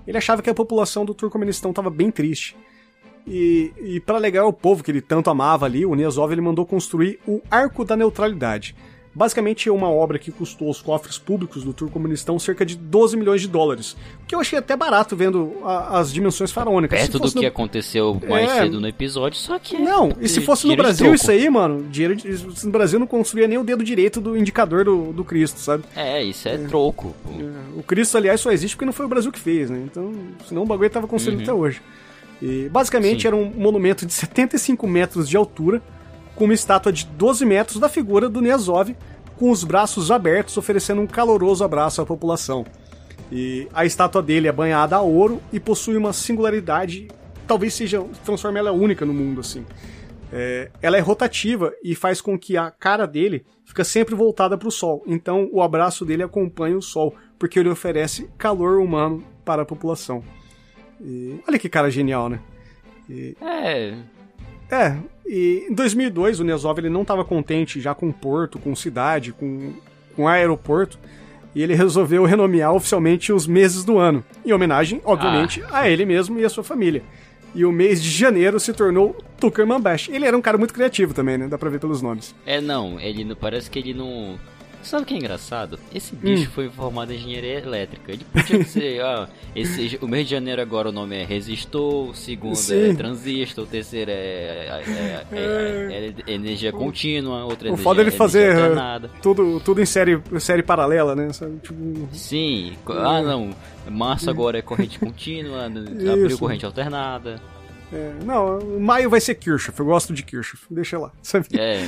ele 0.06 0.18
achava 0.18 0.42
que 0.42 0.50
a 0.50 0.54
população 0.54 1.04
do 1.04 1.14
Turcomenistão 1.14 1.70
estava 1.70 1.90
bem 1.90 2.10
triste. 2.10 2.56
E, 3.26 3.72
e 3.78 4.00
para 4.00 4.16
alegar 4.16 4.44
o 4.46 4.52
povo 4.52 4.82
que 4.82 4.90
ele 4.90 5.00
tanto 5.00 5.30
amava 5.30 5.66
ali, 5.66 5.84
o 5.84 5.94
Niazov 5.94 6.32
ele 6.32 6.40
mandou 6.40 6.64
construir 6.64 7.18
o 7.26 7.40
Arco 7.50 7.84
da 7.84 7.96
Neutralidade. 7.96 8.74
Basicamente 9.18 9.68
é 9.68 9.72
uma 9.72 9.90
obra 9.90 10.16
que 10.16 10.30
custou 10.30 10.68
aos 10.68 10.80
cofres 10.80 11.18
públicos 11.18 11.64
do 11.64 11.72
Turcomunistão 11.72 12.38
cerca 12.38 12.64
de 12.64 12.76
12 12.76 13.16
milhões 13.16 13.40
de 13.40 13.48
dólares. 13.48 13.96
Que 14.28 14.34
eu 14.34 14.38
achei 14.38 14.56
até 14.56 14.76
barato 14.76 15.16
vendo 15.16 15.54
a, 15.64 15.98
as 15.98 16.12
dimensões 16.12 16.52
faraônicas. 16.52 17.00
Perto 17.00 17.18
do 17.18 17.34
no... 17.34 17.40
que 17.40 17.46
aconteceu 17.46 18.20
mais 18.28 18.48
é... 18.48 18.62
cedo 18.62 18.80
no 18.80 18.86
episódio, 18.86 19.36
só 19.36 19.58
que. 19.58 19.76
Não, 19.76 20.12
e 20.20 20.28
se 20.28 20.40
fosse 20.40 20.68
no 20.68 20.76
Brasil 20.76 21.12
isso 21.12 21.30
aí, 21.32 21.50
mano, 21.50 21.82
dinheiro 21.90 22.14
de... 22.14 22.28
no 22.64 22.70
Brasil 22.70 23.00
não 23.00 23.08
construía 23.08 23.48
nem 23.48 23.58
o 23.58 23.64
dedo 23.64 23.82
direito 23.82 24.20
do 24.20 24.36
indicador 24.36 24.84
do, 24.84 25.12
do 25.12 25.24
Cristo, 25.24 25.58
sabe? 25.58 25.82
É, 25.96 26.22
isso 26.22 26.48
é, 26.48 26.54
é. 26.54 26.58
troco. 26.58 27.12
É. 27.28 27.78
O 27.78 27.82
Cristo, 27.82 28.16
aliás, 28.16 28.40
só 28.40 28.52
existe 28.52 28.76
porque 28.76 28.86
não 28.86 28.92
foi 28.92 29.06
o 29.06 29.08
Brasil 29.08 29.32
que 29.32 29.40
fez, 29.40 29.68
né? 29.68 29.82
Então, 29.84 30.14
senão 30.46 30.62
o 30.62 30.66
bagulho 30.66 30.90
tava 30.90 31.08
construído 31.08 31.38
uhum. 31.38 31.42
até 31.42 31.52
hoje. 31.52 31.82
E, 32.40 32.68
basicamente 32.68 33.22
Sim. 33.22 33.28
era 33.28 33.36
um 33.36 33.50
monumento 33.50 34.06
de 34.06 34.12
75 34.12 34.86
metros 34.86 35.28
de 35.28 35.36
altura, 35.36 35.82
com 36.34 36.44
uma 36.44 36.54
estátua 36.54 36.92
de 36.92 37.04
12 37.04 37.44
metros 37.44 37.80
da 37.80 37.88
figura 37.88 38.28
do 38.28 38.40
Niazov, 38.40 38.94
com 39.36 39.50
os 39.50 39.64
braços 39.64 40.10
abertos, 40.10 40.56
oferecendo 40.56 41.00
um 41.00 41.06
caloroso 41.06 41.64
abraço 41.64 42.00
à 42.00 42.06
população. 42.06 42.64
E 43.30 43.68
a 43.74 43.84
estátua 43.84 44.22
dele 44.22 44.48
é 44.48 44.52
banhada 44.52 44.96
a 44.96 45.00
ouro 45.00 45.40
e 45.52 45.60
possui 45.60 45.96
uma 45.96 46.12
singularidade, 46.12 47.08
talvez 47.46 47.74
seja 47.74 48.04
transforme 48.24 48.58
ela 48.58 48.72
única 48.72 49.04
no 49.04 49.12
mundo 49.12 49.40
assim. 49.40 49.64
É, 50.32 50.70
ela 50.82 50.96
é 50.96 51.00
rotativa 51.00 51.72
e 51.82 51.94
faz 51.94 52.20
com 52.20 52.38
que 52.38 52.56
a 52.56 52.70
cara 52.70 53.06
dele 53.06 53.46
fica 53.64 53.84
sempre 53.84 54.14
voltada 54.14 54.56
para 54.56 54.68
o 54.68 54.72
sol. 54.72 55.02
Então 55.06 55.48
o 55.52 55.62
abraço 55.62 56.04
dele 56.04 56.22
acompanha 56.22 56.76
o 56.76 56.82
sol, 56.82 57.14
porque 57.38 57.58
ele 57.58 57.68
oferece 57.68 58.28
calor 58.36 58.80
humano 58.80 59.24
para 59.44 59.62
a 59.62 59.66
população. 59.66 60.22
E, 61.00 61.40
olha 61.46 61.58
que 61.58 61.68
cara 61.68 61.90
genial, 61.90 62.28
né? 62.28 62.40
E, 63.08 63.36
é. 63.40 63.94
É, 64.70 64.96
e 65.26 65.66
em 65.70 65.74
2002 65.74 66.40
o 66.40 66.44
Nesov 66.44 66.78
ele 66.78 66.90
não 66.90 67.02
estava 67.02 67.24
contente 67.24 67.80
já 67.80 67.94
com 67.94 68.08
o 68.08 68.12
porto, 68.12 68.58
com 68.58 68.76
cidade, 68.76 69.32
com, 69.32 69.72
com 70.14 70.28
aeroporto, 70.28 70.98
e 71.54 71.62
ele 71.62 71.74
resolveu 71.74 72.24
renomear 72.24 72.74
oficialmente 72.74 73.32
os 73.32 73.46
meses 73.46 73.82
do 73.84 73.98
ano, 73.98 74.22
em 74.44 74.52
homenagem, 74.52 75.00
obviamente, 75.04 75.62
ah. 75.70 75.80
a 75.80 75.90
ele 75.90 76.04
mesmo 76.04 76.38
e 76.38 76.44
a 76.44 76.50
sua 76.50 76.62
família. 76.62 77.02
E 77.54 77.64
o 77.64 77.72
mês 77.72 78.02
de 78.02 78.10
janeiro 78.10 78.60
se 78.60 78.74
tornou 78.74 79.16
Tuckerman 79.40 79.80
Bash. 79.80 80.10
Ele 80.10 80.26
era 80.26 80.36
um 80.36 80.40
cara 80.40 80.58
muito 80.58 80.74
criativo 80.74 81.14
também, 81.14 81.38
né? 81.38 81.48
Dá 81.48 81.56
pra 81.56 81.70
ver 81.70 81.80
pelos 81.80 82.02
nomes. 82.02 82.34
É, 82.44 82.60
não, 82.60 83.00
ele 83.00 83.34
parece 83.34 83.70
que 83.70 83.78
ele 83.78 83.94
não 83.94 84.38
Sabe 84.88 85.02
o 85.02 85.06
que 85.06 85.12
é 85.12 85.18
engraçado? 85.18 85.78
Esse 85.94 86.16
bicho 86.16 86.48
hum. 86.48 86.52
foi 86.54 86.70
formado 86.70 87.12
em 87.12 87.16
engenharia 87.16 87.58
elétrica. 87.58 88.10
Ele 88.10 88.24
podia 88.24 88.58
dizer, 88.64 89.02
ah, 89.02 89.28
esse, 89.54 89.98
o 90.00 90.08
mês 90.08 90.24
de 90.24 90.30
janeiro 90.30 90.62
agora 90.62 90.88
o 90.88 90.92
nome 90.92 91.14
é 91.14 91.26
resistor, 91.26 92.08
o 92.08 92.14
segundo 92.14 92.56
Sim. 92.56 92.92
é 92.92 92.94
transistor, 92.94 93.64
o 93.64 93.66
terceiro 93.66 94.10
é, 94.10 94.14
é, 94.14 95.26
é, 95.30 95.36
é, 95.36 96.14
é 96.26 96.32
energia 96.32 96.72
contínua, 96.72 97.44
outra 97.44 97.66
o 97.66 97.68
energia, 97.68 97.84
foda 97.84 98.00
ele 98.00 98.10
fazer 98.10 98.56
tudo, 99.20 99.60
tudo 99.60 99.82
em 99.82 99.84
série, 99.84 100.22
série 100.40 100.62
paralela, 100.62 101.14
né? 101.14 101.28
Tipo... 101.62 102.08
Sim, 102.10 102.72
ah 102.86 103.20
não, 103.20 103.50
março 103.90 104.30
agora 104.30 104.58
é 104.58 104.62
corrente 104.62 104.98
contínua, 104.98 105.66
abril 106.10 106.38
corrente 106.38 106.64
alternada. 106.64 107.38
É, 107.90 108.12
não, 108.22 108.78
maio 108.78 109.08
vai 109.08 109.18
ser 109.18 109.34
Kirchhoff, 109.34 109.78
eu 109.80 109.86
gosto 109.86 110.12
de 110.12 110.22
Kirchhoff, 110.22 110.66
deixa 110.70 110.98
lá, 110.98 111.10
sabe? 111.22 111.46
É, 111.54 111.80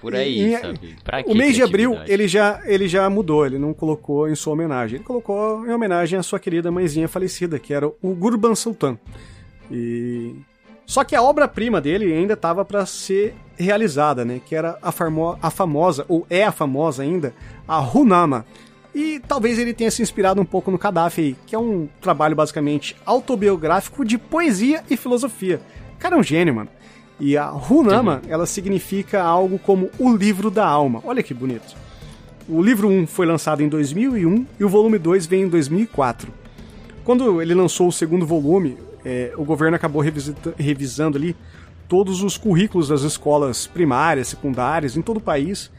por 0.00 0.14
aí, 0.14 0.54
e, 0.54 0.58
sabe? 0.58 0.96
Pra 1.04 1.22
o 1.24 1.34
mês 1.34 1.54
de 1.54 1.62
abril, 1.62 1.96
ele 2.06 2.26
já, 2.26 2.60
ele 2.64 2.88
já 2.88 3.08
mudou, 3.08 3.46
ele 3.46 3.58
não 3.58 3.72
colocou 3.72 4.28
em 4.28 4.34
sua 4.34 4.54
homenagem, 4.54 4.96
ele 4.96 5.04
colocou 5.04 5.64
em 5.64 5.72
homenagem 5.72 6.18
à 6.18 6.22
sua 6.24 6.40
querida 6.40 6.72
mãezinha 6.72 7.06
falecida, 7.06 7.58
que 7.58 7.72
era 7.72 7.86
o 7.86 8.14
Gurban 8.14 8.54
Sultan. 8.56 8.98
E... 9.70 10.34
Só 10.84 11.04
que 11.04 11.14
a 11.14 11.22
obra-prima 11.22 11.80
dele 11.80 12.12
ainda 12.12 12.32
estava 12.32 12.64
para 12.64 12.84
ser 12.86 13.34
realizada, 13.58 14.24
né? 14.24 14.40
Que 14.44 14.54
era 14.54 14.78
a, 14.82 14.88
a 15.42 15.50
famosa, 15.50 16.04
ou 16.08 16.26
é 16.30 16.44
a 16.44 16.50
famosa 16.50 17.02
ainda, 17.02 17.34
a 17.66 17.78
Runama, 17.78 18.46
e 18.94 19.20
talvez 19.26 19.58
ele 19.58 19.74
tenha 19.74 19.90
se 19.90 20.02
inspirado 20.02 20.40
um 20.40 20.44
pouco 20.44 20.70
no 20.70 20.78
Gaddafi, 20.78 21.36
que 21.46 21.54
é 21.54 21.58
um 21.58 21.88
trabalho 22.00 22.34
basicamente 22.34 22.96
autobiográfico 23.04 24.04
de 24.04 24.18
poesia 24.18 24.82
e 24.88 24.96
filosofia. 24.96 25.60
O 25.96 25.98
cara 25.98 26.16
é 26.16 26.18
um 26.18 26.22
gênio, 26.22 26.54
mano. 26.54 26.70
E 27.20 27.36
a 27.36 27.46
Runama, 27.46 28.22
ela 28.28 28.46
significa 28.46 29.22
algo 29.22 29.58
como 29.58 29.90
o 29.98 30.14
livro 30.14 30.50
da 30.50 30.66
alma. 30.66 31.00
Olha 31.04 31.22
que 31.22 31.34
bonito. 31.34 31.76
O 32.48 32.62
livro 32.62 32.88
1 32.88 33.06
foi 33.06 33.26
lançado 33.26 33.62
em 33.62 33.68
2001 33.68 34.46
e 34.58 34.64
o 34.64 34.68
volume 34.68 34.98
2 34.98 35.26
vem 35.26 35.42
em 35.42 35.48
2004. 35.48 36.32
Quando 37.04 37.42
ele 37.42 37.54
lançou 37.54 37.88
o 37.88 37.92
segundo 37.92 38.24
volume, 38.24 38.78
é, 39.04 39.32
o 39.36 39.44
governo 39.44 39.76
acabou 39.76 40.02
revisando 40.56 41.18
ali 41.18 41.36
todos 41.88 42.22
os 42.22 42.36
currículos 42.36 42.88
das 42.88 43.02
escolas 43.02 43.66
primárias, 43.66 44.28
secundárias 44.28 44.96
em 44.96 45.02
todo 45.02 45.16
o 45.16 45.20
país, 45.20 45.70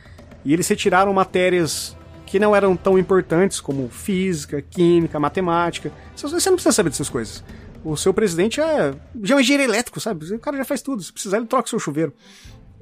e 0.44 0.54
eles 0.54 0.68
retiraram 0.68 1.14
matérias 1.14 1.96
que 2.30 2.40
não 2.40 2.56
eram 2.56 2.78
tão 2.78 2.98
importantes 2.98 3.60
como 3.60 3.90
física, 3.90 4.62
química, 4.62 5.20
matemática. 5.20 5.92
Você 6.16 6.28
não 6.28 6.56
precisa 6.56 6.72
saber 6.72 6.92
dessas 6.92 7.10
coisas. 7.10 7.44
O 7.84 7.98
seu 7.98 8.14
presidente 8.14 8.62
é, 8.62 8.94
já 9.24 9.34
é 9.34 9.38
um 9.38 9.40
engenheiro 9.40 9.72
elétrico, 9.72 10.00
sabe? 10.00 10.36
O 10.36 10.40
cara 10.40 10.58
já 10.58 10.64
faz 10.64 10.80
tudo. 10.84 11.02
Se 11.02 11.12
precisar, 11.12 11.38
ele 11.38 11.48
troca 11.48 11.66
o 11.66 11.70
seu 11.70 11.80
chuveiro. 11.80 12.14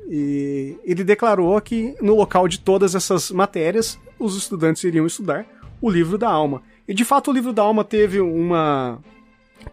E 0.09 0.75
ele 0.83 1.01
declarou 1.01 1.59
que 1.61 1.95
no 2.01 2.13
local 2.13 2.45
de 2.45 2.59
todas 2.59 2.93
essas 2.93 3.31
matérias, 3.31 3.97
os 4.19 4.35
estudantes 4.35 4.83
iriam 4.83 5.07
estudar 5.07 5.45
o 5.81 5.89
livro 5.89 6.17
da 6.17 6.29
alma. 6.29 6.61
E 6.85 6.93
de 6.93 7.05
fato, 7.05 7.31
o 7.31 7.33
livro 7.33 7.53
da 7.53 7.61
alma 7.61 7.85
teve 7.85 8.19
uma 8.19 8.99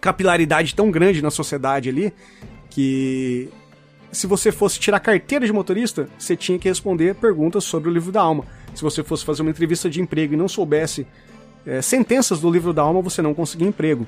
capilaridade 0.00 0.72
tão 0.72 0.88
grande 0.88 1.20
na 1.20 1.32
sociedade 1.32 1.88
ali 1.88 2.12
que 2.70 3.48
se 4.12 4.28
você 4.28 4.52
fosse 4.52 4.78
tirar 4.78 5.00
carteira 5.00 5.44
de 5.44 5.52
motorista, 5.52 6.08
você 6.16 6.36
tinha 6.36 6.60
que 6.60 6.68
responder 6.68 7.16
perguntas 7.16 7.64
sobre 7.64 7.90
o 7.90 7.92
livro 7.92 8.12
da 8.12 8.20
alma 8.20 8.44
se 8.74 8.82
você 8.82 9.02
fosse 9.02 9.24
fazer 9.24 9.42
uma 9.42 9.50
entrevista 9.50 9.88
de 9.88 10.00
emprego 10.00 10.34
e 10.34 10.36
não 10.36 10.48
soubesse 10.48 11.06
é, 11.66 11.80
sentenças 11.80 12.40
do 12.40 12.50
livro 12.50 12.72
da 12.72 12.82
alma, 12.82 13.00
você 13.00 13.22
não 13.22 13.34
conseguia 13.34 13.68
emprego. 13.68 14.06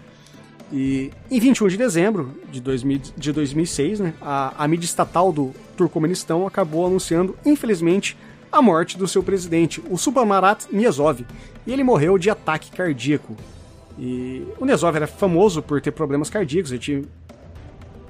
E 0.72 1.12
em 1.30 1.38
21 1.38 1.68
de 1.68 1.76
dezembro 1.76 2.34
de, 2.50 2.60
2000, 2.60 3.00
de 3.16 3.32
2006, 3.32 4.00
né, 4.00 4.14
a, 4.20 4.64
a 4.64 4.68
mídia 4.68 4.86
estatal 4.86 5.32
do 5.32 5.52
Turcomenistão 5.76 6.46
acabou 6.46 6.86
anunciando, 6.86 7.36
infelizmente, 7.44 8.16
a 8.50 8.60
morte 8.60 8.98
do 8.98 9.06
seu 9.06 9.22
presidente, 9.22 9.82
o 9.88 9.96
Subamarat 9.96 10.66
Niazov, 10.72 11.24
e 11.66 11.72
ele 11.72 11.84
morreu 11.84 12.18
de 12.18 12.30
ataque 12.30 12.70
cardíaco. 12.70 13.36
E 13.98 14.46
o 14.58 14.64
Niazov 14.64 14.96
era 14.96 15.06
famoso 15.06 15.62
por 15.62 15.80
ter 15.80 15.92
problemas 15.92 16.28
cardíacos, 16.28 16.72
ele 16.72 16.80
tinha, 16.80 17.02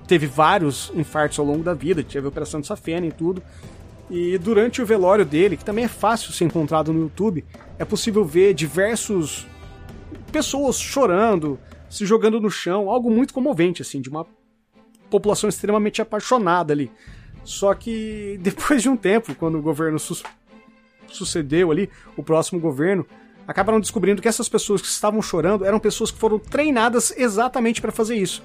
teve 0.07 0.27
vários 0.27 0.91
infartos 0.95 1.39
ao 1.39 1.45
longo 1.45 1.62
da 1.62 1.74
vida, 1.74 2.03
teve 2.03 2.27
operação 2.27 2.61
de 2.61 2.66
safena 2.66 3.07
e 3.07 3.12
tudo, 3.12 3.43
e 4.09 4.39
durante 4.39 4.81
o 4.81 4.87
velório 4.87 5.24
dele, 5.24 5.57
que 5.57 5.65
também 5.65 5.85
é 5.85 5.89
fácil 5.89 6.33
ser 6.33 6.45
encontrado 6.45 6.93
no 6.93 7.01
YouTube, 7.01 7.45
é 7.78 7.85
possível 7.85 8.24
ver 8.24 8.55
diversos 8.55 9.47
pessoas 10.31 10.78
chorando, 10.78 11.59
se 11.91 12.07
jogando 12.07 12.41
no 12.41 12.51
chão, 12.51 12.89
algo 12.89 13.11
muito 13.11 13.35
comovente 13.35 13.83
assim, 13.83 14.01
de 14.01 14.09
uma 14.09 14.27
população 15.11 15.49
extremamente 15.49 16.01
apaixonada 16.01 16.73
ali. 16.73 16.91
Só 17.45 17.74
que 17.74 18.39
depois 18.43 18.83
de 18.83 18.89
um 18.89 18.97
tempo, 18.97 19.35
quando 19.35 19.59
o 19.59 19.62
governo 19.62 19.99
su 19.99 20.16
sucedeu 21.09 21.70
ali, 21.70 21.89
o 22.16 22.23
próximo 22.23 22.61
governo, 22.61 23.07
acabaram 23.47 23.78
descobrindo 23.78 24.20
que 24.20 24.27
essas 24.27 24.49
pessoas 24.49 24.83
que 24.83 24.89
estavam 24.89 25.23
chorando 25.23 25.65
eram 25.65 25.78
pessoas 25.78 26.11
que 26.11 26.19
foram 26.19 26.39
treinadas 26.39 27.15
exatamente 27.16 27.81
para 27.81 27.93
fazer 27.93 28.16
isso. 28.16 28.43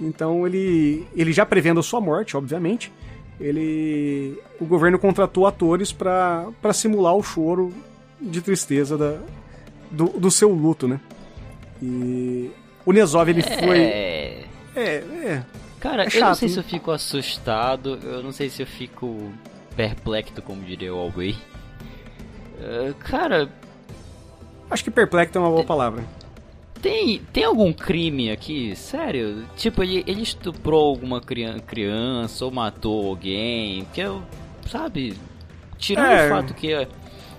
Então 0.00 0.46
ele, 0.46 1.06
ele 1.14 1.32
já 1.32 1.44
prevendo 1.44 1.80
a 1.80 1.82
sua 1.82 2.00
morte, 2.00 2.36
obviamente, 2.36 2.92
ele 3.40 4.38
o 4.60 4.64
governo 4.64 4.98
contratou 4.98 5.46
atores 5.46 5.92
para 5.92 6.72
simular 6.72 7.14
o 7.14 7.22
choro 7.22 7.72
de 8.20 8.40
tristeza 8.40 8.96
da, 8.96 9.18
do, 9.90 10.06
do 10.08 10.30
seu 10.30 10.50
luto, 10.50 10.86
né? 10.86 11.00
E 11.82 12.50
o 12.86 12.92
Nezov 12.92 13.28
ele 13.28 13.40
é... 13.40 13.58
foi 13.58 13.80
é, 14.76 14.96
é. 14.96 15.44
Cara, 15.80 16.04
é 16.04 16.10
chato, 16.10 16.20
eu 16.20 16.28
não 16.28 16.34
sei 16.34 16.48
né? 16.48 16.54
se 16.54 16.60
eu 16.60 16.64
fico 16.64 16.90
assustado, 16.90 17.98
eu 18.02 18.22
não 18.22 18.32
sei 18.32 18.48
se 18.48 18.62
eu 18.62 18.66
fico 18.66 19.32
perplexo, 19.76 20.40
como 20.42 20.62
diria 20.62 20.94
o 20.94 20.98
Alway. 20.98 21.36
Uh, 22.58 22.94
cara, 23.00 23.48
acho 24.70 24.82
que 24.82 24.90
perplexo 24.90 25.36
é 25.36 25.40
uma 25.40 25.50
boa 25.50 25.64
palavra. 25.64 26.02
Tem, 26.84 27.18
tem 27.32 27.44
algum 27.44 27.72
crime 27.72 28.30
aqui? 28.30 28.76
Sério? 28.76 29.46
Tipo, 29.56 29.82
ele, 29.82 30.04
ele 30.06 30.20
estuprou 30.20 30.84
alguma 30.84 31.18
criança 31.18 32.44
ou 32.44 32.50
matou 32.50 33.08
alguém? 33.08 33.86
Que 33.94 34.02
eu, 34.02 34.22
sabe? 34.70 35.14
Tirando 35.78 36.10
é. 36.10 36.26
o 36.26 36.28
fato 36.28 36.52
que. 36.52 36.88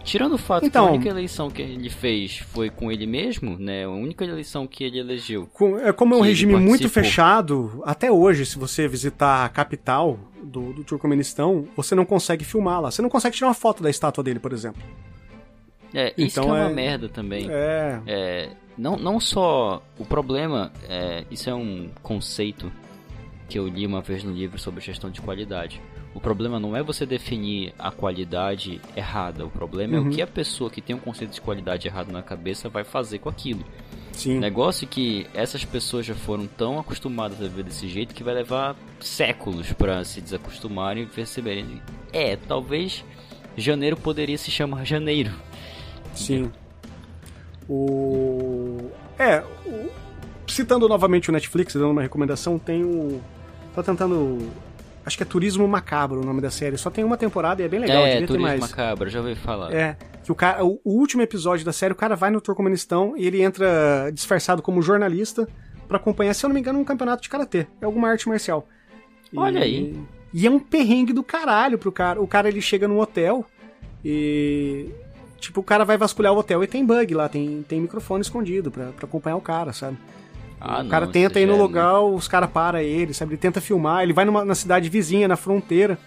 Tirando 0.04 0.34
o 0.34 0.38
fato 0.40 0.66
então, 0.66 0.72
que 0.72 0.78
a 0.78 0.82
então- 0.82 0.96
única 0.96 1.10
eleição 1.10 1.52
que 1.52 1.62
ele 1.62 1.92
fez 1.92 2.40
foi 2.40 2.72
com 2.72 2.92
ele 2.92 3.06
mesmo, 3.06 3.56
né? 3.60 3.86
A 3.86 3.90
única 3.90 4.26
eleição 4.26 4.66
que 4.66 4.84
ele 4.84 4.98
elegeu. 4.98 5.48
Com, 5.54 5.78
é 5.78 5.94
como 5.94 6.16
é 6.16 6.18
um 6.18 6.22
regime 6.22 6.56
muito 6.56 6.90
fechado, 6.90 7.84
até 7.86 8.12
hoje, 8.12 8.48
se 8.48 8.58
você 8.58 8.88
visitar 8.88 9.46
a 9.46 9.50
capital 9.50 10.18
do, 10.42 10.74
do 10.74 10.84
Turcomenistão, 10.84 11.68
você 11.78 11.94
não 11.94 12.04
consegue 12.04 12.44
filmar 12.44 12.82
lá. 12.82 12.90
Você 12.90 13.04
não 13.04 13.10
consegue 13.10 13.36
tirar 13.36 13.50
uma 13.50 13.54
foto 13.54 13.84
da 13.84 13.92
estátua 13.92 14.24
dele, 14.24 14.40
por 14.40 14.54
exemplo. 14.54 14.82
É, 15.96 16.14
isso 16.18 16.40
então 16.40 16.56
é 16.56 16.62
uma 16.62 16.70
é... 16.70 16.74
merda 16.74 17.08
também. 17.08 17.48
É. 17.50 18.02
é. 18.06 18.50
Não, 18.78 18.98
não 18.98 19.20
só. 19.20 19.82
O 19.98 20.06
problema, 20.06 20.72
é, 20.90 21.24
isso 21.32 21.50
é 21.50 21.56
um 21.56 21.90
conceito 22.04 22.70
que 23.48 23.58
eu 23.58 23.68
li 23.68 23.88
uma 23.88 24.02
vez 24.02 24.24
no 24.24 24.34
livro 24.34 24.60
sobre 24.60 24.82
gestão 24.82 25.10
de 25.10 25.22
qualidade. 25.22 25.82
O 26.14 26.20
problema 26.20 26.60
não 26.60 26.76
é 26.76 26.84
você 26.84 27.06
definir 27.06 27.74
a 27.80 27.92
qualidade 27.92 28.82
errada. 28.96 29.46
O 29.46 29.50
problema 29.50 29.94
uhum. 29.94 30.00
é 30.00 30.02
o 30.02 30.06
uhum. 30.06 30.12
que 30.12 30.22
a 30.22 30.28
pessoa 30.28 30.70
que 30.70 30.82
tem 30.82 30.96
um 30.96 31.00
conceito 31.00 31.32
de 31.32 31.42
qualidade 31.42 31.88
errado 31.88 32.12
na 32.12 32.22
cabeça 32.22 32.68
vai 32.68 32.84
fazer 32.84 33.20
com 33.20 33.30
aquilo. 33.30 33.64
Sim. 34.12 34.40
Negócio 34.40 34.86
é 34.86 34.88
que 34.88 35.28
essas 35.34 35.66
pessoas 35.66 36.06
já 36.06 36.16
foram 36.16 36.48
tão 36.48 36.80
acostumadas 36.80 37.42
a 37.42 37.48
ver 37.48 37.64
desse 37.64 37.88
jeito 37.88 38.16
que 38.16 38.24
vai 38.24 38.34
levar 38.34 38.76
séculos 39.00 39.74
para 39.74 40.04
se 40.06 40.22
desacostumarem 40.22 41.04
e 41.04 41.06
perceberem. 41.06 41.82
É, 42.14 42.36
talvez 42.36 43.04
janeiro 43.58 43.98
poderia 43.98 44.38
se 44.38 44.50
chamar 44.52 44.86
janeiro. 44.86 45.34
Sim. 46.16 46.52
O. 47.70 48.90
É, 49.18 49.44
o... 49.66 49.90
citando 50.48 50.88
novamente 50.88 51.30
o 51.30 51.34
Netflix, 51.34 51.74
dando 51.74 51.92
uma 51.92 52.02
recomendação, 52.02 52.58
tem 52.58 52.84
o. 52.84 53.22
Tá 53.74 53.84
tentando 53.84 54.50
Acho 55.06 55.18
que 55.18 55.24
é 55.24 55.26
Turismo 55.26 55.68
Macabro 55.68 56.22
o 56.22 56.26
nome 56.26 56.42
da 56.42 56.50
série. 56.50 56.78
Só 56.78 56.90
tem 56.90 57.04
uma 57.04 57.16
temporada 57.16 57.62
e 57.62 57.66
é 57.66 57.68
bem 57.68 57.80
legal, 57.80 58.04
é, 58.04 58.14
devia 58.14 58.28
Turismo 58.28 58.48
ter 58.48 58.58
mais. 58.58 58.72
Macabro, 58.72 59.08
já 59.08 59.20
ouvi 59.20 59.36
falar. 59.36 59.72
É, 59.72 59.96
que 60.24 60.32
o 60.32 60.36
cara, 60.36 60.66
o, 60.66 60.82
o, 60.84 60.94
último 60.94 61.22
episódio 61.22 61.64
da 61.64 61.72
série, 61.72 61.94
o 61.94 61.96
cara 61.96 62.16
vai 62.16 62.32
no 62.32 62.42
Turcomenistão 62.42 63.14
e 63.16 63.28
ele 63.28 63.44
entra 63.44 64.10
disfarçado 64.12 64.64
como 64.64 64.82
jornalista 64.82 65.48
para 65.88 65.98
acompanhar, 65.98 66.34
se 66.34 66.44
eu 66.44 66.50
não 66.50 66.56
me 66.56 66.60
engano, 66.60 66.80
um 66.80 66.84
campeonato 66.84 67.22
de 67.22 67.30
karatê, 67.30 67.68
é 67.80 67.86
alguma 67.86 68.10
arte 68.10 68.28
marcial. 68.28 68.68
Olha 69.36 69.60
e, 69.60 69.64
aí. 69.64 70.00
E 70.34 70.48
é 70.48 70.50
um 70.50 70.60
perrengue 70.60 71.14
do 71.14 71.22
caralho 71.22 71.78
pro 71.78 71.92
cara. 71.92 72.20
O 72.20 72.28
cara 72.28 72.48
ele 72.48 72.60
chega 72.60 72.88
num 72.88 73.00
hotel 73.00 73.46
e 74.04 74.90
tipo, 75.40 75.62
o 75.62 75.64
cara 75.64 75.86
vai 75.86 75.98
vasculhar 75.98 76.34
o 76.34 76.38
hotel 76.38 76.64
e 76.64 76.68
tem 76.68 76.86
bug 76.86 77.14
lá, 77.14 77.30
tem, 77.30 77.64
tem 77.68 77.82
microfone 77.82 78.22
escondido 78.22 78.72
pra, 78.72 78.88
pra 78.88 79.06
acompanhar 79.06 79.36
o 79.36 79.42
cara, 79.42 79.74
sabe? 79.74 79.98
Ah, 80.60 80.82
o 80.82 80.88
cara 80.88 81.06
não, 81.06 81.12
tenta 81.12 81.40
ir 81.40 81.46
no 81.46 81.58
lugar, 81.58 82.02
os 82.02 82.28
caras 82.28 82.50
param 82.50 82.80
ele, 82.80 83.14
sabe? 83.14 83.34
Ele 83.34 83.38
tenta 83.38 83.62
filmar, 83.62 84.04
ele 84.04 84.14
vai 84.14 84.26
numa, 84.26 84.44
na 84.44 84.56
cidade 84.56 84.90
vizinha, 84.90 85.28
na 85.28 85.36
fronteira. 85.36 85.98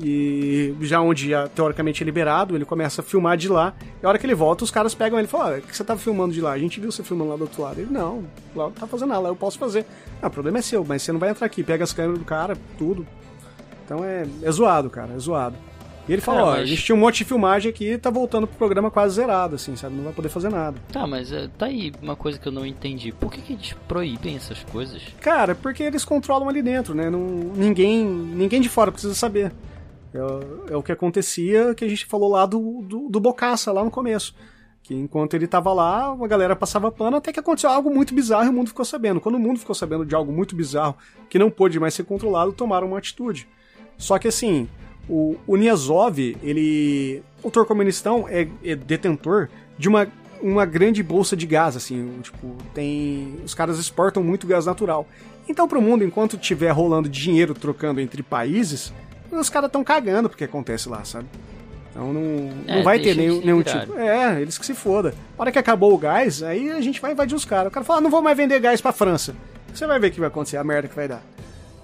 E 0.00 0.76
já 0.82 1.00
onde 1.00 1.30
teoricamente 1.56 2.04
é 2.04 2.06
liberado, 2.06 2.54
ele 2.54 2.64
começa 2.64 3.00
a 3.00 3.04
filmar 3.04 3.36
de 3.36 3.48
lá. 3.48 3.74
E 4.00 4.06
a 4.06 4.08
hora 4.08 4.16
que 4.16 4.24
ele 4.24 4.34
volta, 4.34 4.62
os 4.62 4.70
caras 4.70 4.94
pegam 4.94 5.18
ele 5.18 5.26
e 5.26 5.30
falam: 5.30 5.56
ah, 5.56 5.58
o 5.58 5.62
que 5.62 5.76
você 5.76 5.82
tava 5.82 5.98
filmando 5.98 6.32
de 6.32 6.40
lá? 6.40 6.52
A 6.52 6.58
gente 6.58 6.78
viu 6.78 6.92
você 6.92 7.02
filmando 7.02 7.30
lá 7.30 7.36
do 7.36 7.42
outro 7.42 7.62
lado. 7.62 7.80
Ele, 7.80 7.90
não, 7.90 8.24
lá 8.54 8.64
não 8.64 8.70
tá 8.70 8.86
fazendo 8.86 9.08
nada, 9.08 9.20
lá 9.22 9.28
eu 9.28 9.36
posso 9.36 9.58
fazer. 9.58 9.84
Ah, 10.22 10.28
o 10.28 10.30
problema 10.30 10.58
é 10.58 10.62
seu, 10.62 10.84
mas 10.84 11.02
você 11.02 11.10
não 11.10 11.18
vai 11.18 11.30
entrar 11.30 11.46
aqui. 11.46 11.64
Pega 11.64 11.82
as 11.82 11.92
câmeras 11.92 12.20
do 12.20 12.24
cara, 12.24 12.56
tudo. 12.78 13.04
Então 13.84 14.04
é, 14.04 14.24
é 14.42 14.50
zoado, 14.52 14.88
cara, 14.88 15.14
é 15.14 15.18
zoado. 15.18 15.56
E 16.08 16.12
ele 16.12 16.22
falou, 16.22 16.42
ó, 16.42 16.50
mas... 16.52 16.60
a 16.60 16.64
gente 16.64 16.82
tinha 16.82 16.96
um 16.96 16.98
monte 16.98 17.18
de 17.18 17.24
filmagem 17.24 17.70
aqui 17.70 17.92
e 17.92 17.98
tá 17.98 18.08
voltando 18.08 18.46
pro 18.46 18.56
programa 18.56 18.90
quase 18.90 19.16
zerado, 19.16 19.56
assim, 19.56 19.76
sabe? 19.76 19.94
Não 19.94 20.04
vai 20.04 20.12
poder 20.12 20.30
fazer 20.30 20.48
nada. 20.48 20.78
Tá, 20.90 21.06
mas 21.06 21.30
é, 21.30 21.48
tá 21.58 21.66
aí 21.66 21.92
uma 22.00 22.16
coisa 22.16 22.38
que 22.38 22.48
eu 22.48 22.52
não 22.52 22.64
entendi. 22.64 23.12
Por 23.12 23.30
que, 23.30 23.42
que 23.42 23.52
eles 23.52 23.74
proíbem 23.86 24.34
essas 24.34 24.64
coisas? 24.64 25.02
Cara, 25.20 25.54
porque 25.54 25.82
eles 25.82 26.06
controlam 26.06 26.48
ali 26.48 26.62
dentro, 26.62 26.94
né? 26.94 27.10
Não, 27.10 27.20
ninguém, 27.20 28.04
ninguém 28.04 28.60
de 28.60 28.70
fora 28.70 28.90
precisa 28.90 29.14
saber. 29.14 29.52
É, 30.14 30.72
é 30.72 30.76
o 30.76 30.82
que 30.82 30.92
acontecia 30.92 31.74
que 31.74 31.84
a 31.84 31.88
gente 31.88 32.06
falou 32.06 32.30
lá 32.30 32.46
do, 32.46 32.82
do, 32.82 33.08
do 33.10 33.20
Bocaça, 33.20 33.70
lá 33.70 33.84
no 33.84 33.90
começo. 33.90 34.34
Que 34.82 34.94
enquanto 34.94 35.34
ele 35.34 35.46
tava 35.46 35.70
lá, 35.74 36.16
a 36.18 36.26
galera 36.26 36.56
passava 36.56 36.90
pano 36.90 37.18
até 37.18 37.30
que 37.30 37.40
aconteceu 37.40 37.68
algo 37.68 37.90
muito 37.90 38.14
bizarro 38.14 38.46
e 38.46 38.48
o 38.48 38.52
mundo 38.52 38.68
ficou 38.68 38.84
sabendo. 38.84 39.20
Quando 39.20 39.34
o 39.34 39.38
mundo 39.38 39.58
ficou 39.58 39.74
sabendo 39.74 40.06
de 40.06 40.14
algo 40.14 40.32
muito 40.32 40.56
bizarro 40.56 40.96
que 41.28 41.38
não 41.38 41.50
pôde 41.50 41.78
mais 41.78 41.92
ser 41.92 42.04
controlado, 42.04 42.52
tomaram 42.52 42.86
uma 42.86 42.96
atitude. 42.96 43.46
Só 43.98 44.18
que 44.18 44.28
assim, 44.28 44.66
o, 45.08 45.36
o 45.46 45.56
Niazov, 45.56 46.18
ele. 46.42 47.22
O 47.42 47.50
Turcomenistão 47.50 48.26
é, 48.28 48.48
é 48.64 48.74
detentor 48.74 49.48
de 49.78 49.88
uma 49.88 50.08
uma 50.40 50.64
grande 50.64 51.02
bolsa 51.02 51.36
de 51.36 51.46
gás, 51.46 51.76
assim, 51.76 52.20
tipo, 52.22 52.56
tem... 52.72 53.40
Os 53.44 53.54
caras 53.54 53.76
exportam 53.76 54.22
muito 54.22 54.46
gás 54.46 54.66
natural. 54.66 55.04
Então, 55.48 55.66
pro 55.66 55.82
mundo, 55.82 56.04
enquanto 56.04 56.36
tiver 56.36 56.70
rolando 56.70 57.08
dinheiro 57.08 57.54
trocando 57.54 58.00
entre 58.00 58.22
países, 58.22 58.92
os 59.32 59.50
caras 59.50 59.68
estão 59.68 59.82
cagando 59.82 60.28
porque 60.28 60.44
acontece 60.44 60.88
lá, 60.88 61.04
sabe? 61.04 61.26
Então 61.90 62.12
não, 62.12 62.50
é, 62.66 62.76
não 62.76 62.82
vai 62.84 63.00
ter 63.00 63.16
nenhum, 63.16 63.40
nenhum 63.40 63.62
tipo. 63.62 63.98
É, 63.98 64.40
eles 64.40 64.56
que 64.56 64.64
se 64.64 64.74
foda. 64.74 65.14
A 65.36 65.42
hora 65.42 65.50
que 65.50 65.58
acabou 65.58 65.92
o 65.92 65.98
gás, 65.98 66.42
aí 66.42 66.70
a 66.70 66.80
gente 66.80 67.00
vai 67.00 67.12
invadir 67.12 67.34
os 67.34 67.44
caras. 67.44 67.68
O 67.68 67.70
cara 67.72 67.84
fala, 67.84 67.98
ah, 67.98 68.02
não 68.02 68.10
vou 68.10 68.22
mais 68.22 68.36
vender 68.36 68.60
gás 68.60 68.80
pra 68.80 68.92
França. 68.92 69.34
Você 69.74 69.86
vai 69.86 69.98
ver 69.98 70.08
o 70.08 70.10
que 70.12 70.20
vai 70.20 70.28
acontecer, 70.28 70.58
a 70.58 70.64
merda 70.64 70.86
que 70.86 70.94
vai 70.94 71.08
dar. 71.08 71.22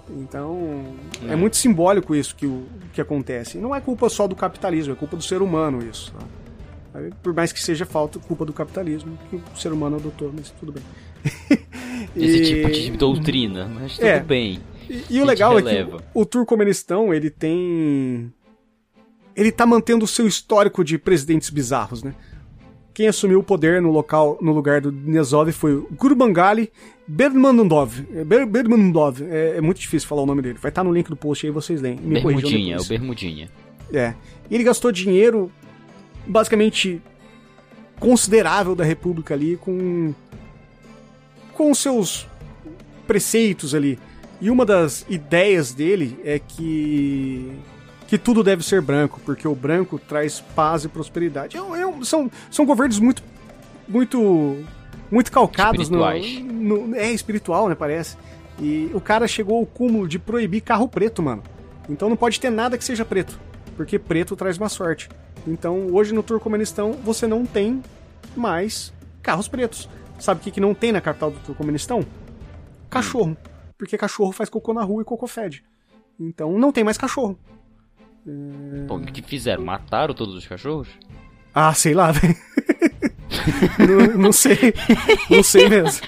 Então, 0.09 0.95
é. 1.27 1.33
é, 1.33 1.35
muito 1.35 1.57
simbólico 1.57 2.15
isso 2.15 2.35
que, 2.35 2.45
o, 2.45 2.65
que 2.93 3.01
acontece. 3.01 3.57
E 3.57 3.61
não 3.61 3.73
é 3.73 3.81
culpa 3.81 4.09
só 4.09 4.27
do 4.27 4.35
capitalismo, 4.35 4.93
é 4.93 4.95
culpa 4.95 5.17
do 5.17 5.23
ser 5.23 5.41
humano 5.41 5.83
isso. 5.83 6.13
Tá? 6.13 6.99
Por 7.21 7.33
mais 7.33 7.51
que 7.51 7.61
seja 7.61 7.85
falta, 7.85 8.19
culpa 8.19 8.45
do 8.45 8.53
capitalismo, 8.53 9.17
que 9.29 9.35
o 9.35 9.57
ser 9.57 9.73
humano 9.73 9.97
adotou, 9.97 10.31
mas 10.33 10.51
tudo 10.51 10.71
bem. 10.71 10.83
Esse 12.15 12.41
e... 12.41 12.45
tipo 12.45 12.71
de 12.71 12.91
doutrina, 12.91 13.67
mas 13.67 13.95
tudo 13.95 14.05
é. 14.05 14.19
bem. 14.19 14.61
E, 14.89 15.03
e 15.09 15.21
o 15.21 15.25
legal 15.25 15.55
releva. 15.55 15.97
é 15.97 15.99
que 15.99 16.05
o, 16.13 16.21
o 16.21 16.25
Turcomenistão, 16.25 17.13
ele 17.13 17.29
tem... 17.29 18.31
Ele 19.35 19.51
tá 19.51 19.65
mantendo 19.65 20.05
o 20.05 20.07
seu 20.07 20.25
histórico 20.25 20.83
de 20.83 20.97
presidentes 20.97 21.49
bizarros, 21.49 22.03
né? 22.03 22.15
Quem 22.95 23.09
assumiu 23.09 23.39
o 23.39 23.43
poder 23.43 23.81
no 23.81 23.91
local, 23.91 24.37
no 24.41 24.53
lugar 24.53 24.79
do 24.79 24.89
Nezov 24.89 25.51
foi 25.51 25.73
o 25.75 25.87
Gurbangali 25.91 26.71
Bermanundov. 27.05 27.91
É, 28.15 28.23
Ber, 28.23 28.45
Bermanundov. 28.45 29.21
É, 29.21 29.57
é, 29.57 29.61
muito 29.61 29.81
difícil 29.81 30.07
falar 30.07 30.21
o 30.21 30.25
nome 30.25 30.41
dele. 30.41 30.57
Vai 30.61 30.69
estar 30.69 30.81
no 30.81 30.93
link 30.93 31.09
do 31.09 31.15
post 31.17 31.45
aí, 31.45 31.51
vocês 31.51 31.81
leem. 31.81 31.97
Me 31.97 32.21
Bermudinha, 32.21 32.77
é 32.77 32.79
o 32.79 32.85
Bermudinha. 32.85 33.51
É. 33.93 34.13
Ele 34.49 34.63
gastou 34.63 34.93
dinheiro 34.93 35.51
basicamente 36.25 37.01
considerável 37.99 38.73
da 38.73 38.85
República 38.85 39.33
ali 39.33 39.57
com 39.57 40.13
com 41.53 41.73
seus 41.75 42.25
preceitos 43.05 43.75
ali. 43.75 43.99
E 44.39 44.49
uma 44.49 44.65
das 44.65 45.05
ideias 45.09 45.73
dele 45.73 46.17
é 46.23 46.39
que 46.39 47.51
que 48.07 48.17
tudo 48.17 48.43
deve 48.43 48.63
ser 48.63 48.81
branco, 48.81 49.19
porque 49.25 49.47
o 49.47 49.55
branco 49.55 49.99
traz 49.99 50.39
paz 50.55 50.83
e 50.83 50.87
prosperidade. 50.87 51.57
É, 51.57 51.59
é, 51.59 52.03
são, 52.03 52.29
são 52.51 52.65
governos 52.65 52.99
muito 52.99 53.23
muito 53.87 54.63
muito 55.11 55.31
calcados 55.31 55.89
no, 55.89 55.99
no, 55.99 56.95
é 56.95 57.11
espiritual, 57.11 57.69
né, 57.69 57.75
parece. 57.75 58.17
E 58.59 58.89
o 58.93 59.01
cara 59.01 59.27
chegou 59.27 59.57
ao 59.59 59.65
cúmulo 59.65 60.07
de 60.07 60.17
proibir 60.17 60.61
carro 60.61 60.87
preto, 60.87 61.21
mano. 61.21 61.43
Então 61.89 62.09
não 62.09 62.15
pode 62.15 62.39
ter 62.39 62.49
nada 62.49 62.77
que 62.77 62.83
seja 62.83 63.05
preto, 63.05 63.39
porque 63.75 63.99
preto 63.99 64.35
traz 64.35 64.57
má 64.57 64.69
sorte. 64.69 65.09
Então, 65.47 65.87
hoje 65.91 66.13
no 66.13 66.23
Turcomenistão, 66.23 66.93
você 66.93 67.27
não 67.27 67.45
tem 67.45 67.83
mais 68.35 68.91
carros 69.21 69.47
pretos. 69.47 69.87
Sabe 70.17 70.39
o 70.39 70.43
que, 70.43 70.51
que 70.51 70.61
não 70.61 70.73
tem 70.73 70.91
na 70.91 71.01
capital 71.01 71.29
do 71.29 71.39
Turcomenistão? 71.39 72.03
Cachorro. 72.89 73.37
Porque 73.77 73.97
cachorro 73.97 74.31
faz 74.31 74.49
cocô 74.49 74.73
na 74.73 74.83
rua 74.83 75.01
e 75.01 75.05
cocô 75.05 75.27
fede. 75.27 75.63
Então 76.19 76.57
não 76.57 76.71
tem 76.71 76.83
mais 76.83 76.97
cachorro. 76.97 77.37
Bom, 78.87 78.97
o 78.97 79.01
que 79.01 79.21
fizeram? 79.21 79.63
Mataram 79.63 80.13
todos 80.13 80.35
os 80.35 80.47
cachorros? 80.47 80.87
Ah, 81.53 81.73
sei 81.73 81.93
lá, 81.93 82.11
velho. 82.11 82.35
não, 83.79 84.17
não, 84.17 84.31
sei. 84.31 84.73
Não 85.29 85.43
sei 85.43 85.69
mesmo. 85.69 86.05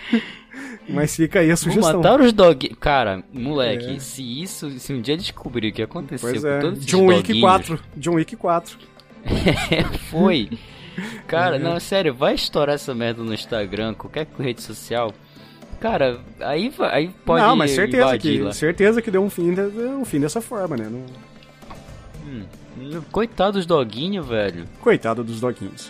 Mas 0.90 1.16
fica 1.16 1.40
aí 1.40 1.52
a 1.52 1.56
sugestão. 1.56 1.98
Mataram 1.98 2.26
os 2.26 2.34
dog. 2.34 2.70
Cara, 2.80 3.24
moleque, 3.32 3.98
é. 3.98 4.00
se 4.00 4.42
isso. 4.42 4.70
Se 4.80 4.94
um 4.94 5.02
dia 5.02 5.16
descobrir 5.16 5.70
o 5.70 5.74
que 5.74 5.82
aconteceu 5.82 6.30
pois 6.30 6.44
é. 6.44 6.56
com 6.56 6.62
todos 6.62 6.86
John 6.86 7.06
Wick 7.06 7.40
4. 7.40 7.80
John 7.96 8.14
Wick 8.16 8.36
4. 8.36 8.78
é, 9.72 9.84
foi. 10.10 10.50
Cara, 11.28 11.58
é. 11.58 11.60
não, 11.60 11.80
sério, 11.80 12.14
vai 12.14 12.34
estourar 12.34 12.76
essa 12.76 12.96
merda 12.96 13.22
no 13.22 13.34
Instagram, 13.34 13.94
qualquer 13.94 14.28
rede 14.40 14.62
social. 14.62 15.14
Cara, 15.80 16.20
aí, 16.40 16.74
aí 16.92 17.10
pode. 17.24 17.44
Não, 17.44 17.56
mas 17.56 17.72
certeza 17.72 18.18
que, 18.18 18.40
lá. 18.40 18.52
certeza 18.52 19.02
que 19.02 19.12
deu 19.12 19.22
um 19.22 19.30
fim, 19.30 19.52
um 19.52 20.04
fim 20.04 20.20
dessa 20.20 20.42
forma, 20.42 20.76
né? 20.76 20.90
Não... 20.90 21.06
Coitado 23.12 23.54
dos 23.54 23.66
doguinhos, 23.66 24.28
velho. 24.28 24.68
Coitado 24.82 25.24
dos 25.24 25.40
doguinhos. 25.40 25.90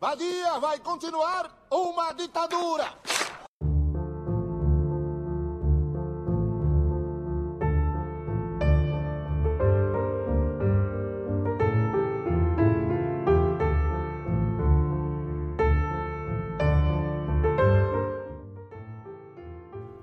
Badia 0.00 0.58
vai 0.60 0.78
continuar 0.78 1.50
uma 1.70 2.12
ditadura! 2.12 2.86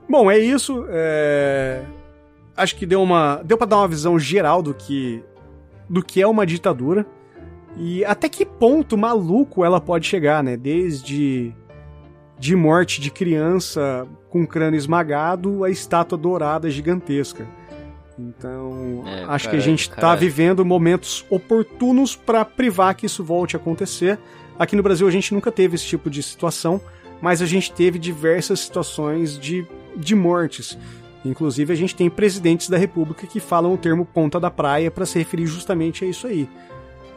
Bom, 0.09 0.29
é 0.29 0.37
isso. 0.37 0.85
É... 0.89 1.83
Acho 2.55 2.75
que 2.75 2.85
deu 2.85 3.01
uma, 3.01 3.41
deu 3.43 3.57
para 3.57 3.67
dar 3.67 3.77
uma 3.77 3.87
visão 3.87 4.19
geral 4.19 4.61
do 4.61 4.73
que 4.73 5.23
do 5.89 6.03
que 6.03 6.21
é 6.21 6.27
uma 6.27 6.45
ditadura 6.45 7.05
e 7.77 8.05
até 8.05 8.29
que 8.29 8.45
ponto 8.45 8.97
maluco 8.97 9.65
ela 9.65 9.81
pode 9.81 10.07
chegar, 10.07 10.43
né? 10.43 10.55
Desde 10.55 11.53
de 12.37 12.55
morte 12.55 12.99
de 12.99 13.09
criança 13.09 14.07
com 14.29 14.45
crânio 14.45 14.77
esmagado 14.77 15.63
a 15.63 15.69
estátua 15.69 16.17
dourada 16.17 16.69
gigantesca. 16.69 17.47
Então, 18.17 19.03
é, 19.07 19.23
acho 19.23 19.45
cara, 19.45 19.49
que 19.49 19.55
a 19.55 19.59
gente 19.59 19.89
está 19.89 20.13
vivendo 20.15 20.63
momentos 20.63 21.25
oportunos 21.29 22.15
para 22.15 22.45
privar 22.45 22.95
que 22.95 23.05
isso 23.05 23.23
volte 23.23 23.55
a 23.55 23.59
acontecer. 23.59 24.19
Aqui 24.57 24.75
no 24.75 24.83
Brasil 24.83 25.07
a 25.07 25.11
gente 25.11 25.33
nunca 25.33 25.51
teve 25.51 25.75
esse 25.75 25.85
tipo 25.85 26.09
de 26.09 26.21
situação, 26.21 26.79
mas 27.23 27.41
a 27.41 27.45
gente 27.45 27.71
teve 27.71 27.97
diversas 27.97 28.59
situações 28.59 29.39
de, 29.39 29.65
de 29.95 30.13
mortes. 30.13 30.77
Inclusive, 31.23 31.71
a 31.71 31.75
gente 31.75 31.95
tem 31.95 32.09
presidentes 32.09 32.67
da 32.67 32.77
República 32.77 33.25
que 33.25 33.39
falam 33.39 33.73
o 33.73 33.77
termo 33.77 34.05
ponta 34.05 34.41
da 34.41 34.51
praia 34.51 34.91
para 34.91 35.05
se 35.05 35.17
referir 35.19 35.45
justamente 35.45 36.03
a 36.03 36.07
isso 36.09 36.27
aí. 36.27 36.49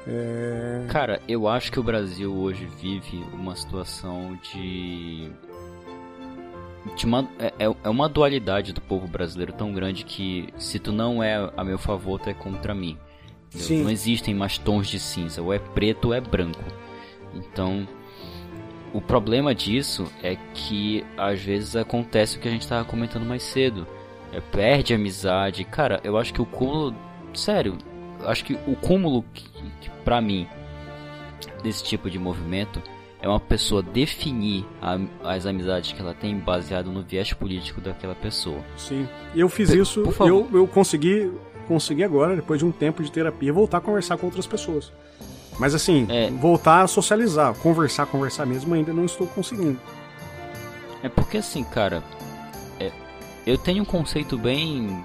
É... 0.06 0.84
Cara, 0.86 1.20
eu 1.26 1.48
acho 1.48 1.72
que 1.72 1.80
o 1.80 1.82
Brasil 1.82 2.32
hoje 2.32 2.68
vive 2.80 3.20
uma 3.32 3.56
situação 3.56 4.38
de. 4.44 5.28
de 6.94 7.04
uma... 7.04 7.28
É, 7.40 7.52
é, 7.58 7.64
é 7.64 7.88
uma 7.88 8.08
dualidade 8.08 8.72
do 8.72 8.80
povo 8.80 9.08
brasileiro 9.08 9.52
tão 9.54 9.74
grande 9.74 10.04
que 10.04 10.50
se 10.56 10.78
tu 10.78 10.92
não 10.92 11.20
é 11.20 11.50
a 11.56 11.64
meu 11.64 11.78
favor, 11.78 12.20
tu 12.20 12.30
é 12.30 12.34
contra 12.34 12.72
mim. 12.72 12.96
Não 13.68 13.90
existem 13.90 14.36
mais 14.36 14.56
tons 14.56 14.86
de 14.86 15.00
cinza, 15.00 15.42
ou 15.42 15.52
é 15.52 15.58
preto 15.58 16.06
ou 16.06 16.14
é 16.14 16.20
branco. 16.20 16.62
Então, 17.34 17.88
o 18.92 19.00
problema 19.00 19.54
disso 19.54 20.10
é 20.22 20.36
que 20.54 21.04
às 21.16 21.40
vezes 21.40 21.76
acontece 21.76 22.36
o 22.36 22.40
que 22.40 22.48
a 22.48 22.50
gente 22.50 22.62
estava 22.62 22.84
comentando 22.84 23.24
mais 23.24 23.42
cedo. 23.42 23.86
É, 24.32 24.40
perde 24.40 24.94
amizade. 24.94 25.64
Cara, 25.64 26.00
eu 26.02 26.16
acho 26.16 26.32
que 26.32 26.42
o 26.42 26.46
cúmulo. 26.46 26.94
Sério, 27.34 27.76
acho 28.24 28.44
que 28.44 28.54
o 28.66 28.74
cúmulo 28.76 29.24
que, 29.34 29.44
que 29.80 29.90
para 30.04 30.20
mim 30.20 30.46
desse 31.62 31.84
tipo 31.84 32.08
de 32.10 32.18
movimento 32.18 32.82
é 33.20 33.28
uma 33.28 33.40
pessoa 33.40 33.82
definir 33.82 34.64
a, 34.80 34.98
as 35.24 35.46
amizades 35.46 35.92
que 35.92 36.00
ela 36.00 36.14
tem 36.14 36.38
baseado 36.38 36.90
no 36.90 37.02
viés 37.02 37.32
político 37.32 37.80
daquela 37.80 38.14
pessoa. 38.14 38.60
Sim. 38.76 39.08
Eu 39.34 39.48
fiz 39.48 39.70
P 39.70 39.78
isso, 39.78 40.04
eu, 40.20 40.48
eu 40.52 40.66
consegui, 40.66 41.32
consegui 41.66 42.04
agora, 42.04 42.36
depois 42.36 42.58
de 42.58 42.64
um 42.64 42.72
tempo 42.72 43.02
de 43.02 43.10
terapia, 43.10 43.52
voltar 43.52 43.78
a 43.78 43.80
conversar 43.80 44.16
com 44.16 44.26
outras 44.26 44.46
pessoas. 44.46 44.92
Mas 45.58 45.74
assim, 45.74 46.06
é. 46.10 46.30
voltar 46.30 46.82
a 46.82 46.86
socializar, 46.86 47.54
conversar, 47.54 48.06
conversar 48.06 48.44
mesmo, 48.46 48.74
ainda 48.74 48.92
não 48.92 49.04
estou 49.04 49.26
conseguindo. 49.26 49.80
É 51.02 51.08
porque 51.08 51.38
assim, 51.38 51.64
cara, 51.64 52.02
é, 52.78 52.92
eu 53.46 53.56
tenho 53.56 53.82
um 53.82 53.86
conceito 53.86 54.36
bem 54.36 55.04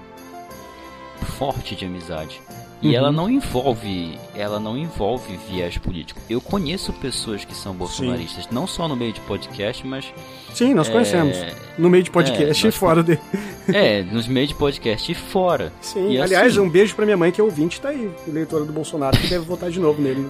forte 1.38 1.74
de 1.74 1.86
amizade. 1.86 2.42
E 2.82 2.88
uhum. 2.88 2.94
ela 2.94 3.12
não 3.12 3.30
envolve, 3.30 4.18
ela 4.34 4.58
não 4.58 4.76
envolve 4.76 5.38
viés 5.48 5.78
político. 5.78 6.20
Eu 6.28 6.40
conheço 6.40 6.92
pessoas 6.94 7.44
que 7.44 7.54
são 7.54 7.72
bolsonaristas, 7.74 8.44
Sim. 8.44 8.50
não 8.52 8.66
só 8.66 8.88
no 8.88 8.96
meio 8.96 9.12
de 9.12 9.20
podcast, 9.20 9.86
mas 9.86 10.12
Sim, 10.52 10.74
nós 10.74 10.88
é... 10.88 10.92
conhecemos. 10.92 11.36
No 11.78 11.88
meio 11.88 12.02
de 12.02 12.10
podcast 12.10 12.66
é, 12.66 12.68
e 12.68 12.72
fora 12.72 13.02
dele. 13.02 13.20
É, 13.72 14.02
nos 14.02 14.26
meios 14.26 14.48
de 14.48 14.56
podcast 14.56 15.12
e 15.12 15.14
fora. 15.14 15.72
Sim, 15.80 16.10
e 16.10 16.20
aliás, 16.20 16.54
assim... 16.54 16.60
um 16.60 16.68
beijo 16.68 16.96
pra 16.96 17.04
minha 17.04 17.16
mãe 17.16 17.30
que 17.30 17.40
é 17.40 17.44
ouvinte, 17.44 17.80
tá 17.80 17.90
aí, 17.90 18.10
eleitora 18.26 18.64
do 18.64 18.72
Bolsonaro, 18.72 19.16
que 19.16 19.28
deve 19.28 19.44
votar 19.44 19.70
de 19.70 19.78
novo 19.78 20.02
nele. 20.02 20.28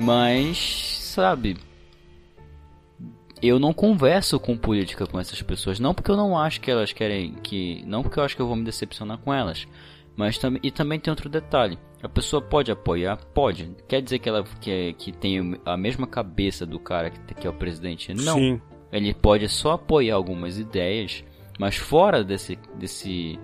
Mas, 0.00 0.98
sabe, 1.02 1.58
eu 3.42 3.58
não 3.58 3.72
converso 3.72 4.40
com 4.40 4.56
política 4.56 5.06
com 5.06 5.20
essas 5.20 5.40
pessoas, 5.42 5.78
não 5.78 5.94
porque 5.94 6.10
eu 6.10 6.16
não 6.16 6.38
acho 6.38 6.60
que 6.60 6.70
elas 6.70 6.92
querem 6.92 7.34
que, 7.42 7.84
não 7.86 8.02
porque 8.02 8.18
eu 8.18 8.24
acho 8.24 8.34
que 8.34 8.42
eu 8.42 8.46
vou 8.46 8.56
me 8.56 8.64
decepcionar 8.64 9.18
com 9.18 9.32
elas, 9.32 9.66
mas 10.18 10.36
também 10.36 10.60
e 10.64 10.70
também 10.72 10.98
tem 10.98 11.12
outro 11.12 11.28
detalhe. 11.28 11.78
A 12.02 12.08
pessoa 12.08 12.42
pode 12.42 12.72
apoiar, 12.72 13.16
pode. 13.32 13.70
Quer 13.86 14.02
dizer 14.02 14.18
que 14.18 14.28
ela 14.28 14.42
que, 14.60 14.92
que 14.94 15.12
tem 15.12 15.56
a 15.64 15.76
mesma 15.76 16.08
cabeça 16.08 16.66
do 16.66 16.80
cara 16.80 17.08
que, 17.08 17.34
que 17.34 17.46
é 17.46 17.50
o 17.50 17.54
presidente? 17.54 18.12
Não. 18.12 18.34
Sim. 18.36 18.60
Ele 18.90 19.14
pode 19.14 19.48
só 19.48 19.72
apoiar 19.72 20.16
algumas 20.16 20.58
ideias, 20.58 21.22
mas 21.56 21.76
fora 21.76 22.24
desse 22.24 22.58
desse 22.74 23.38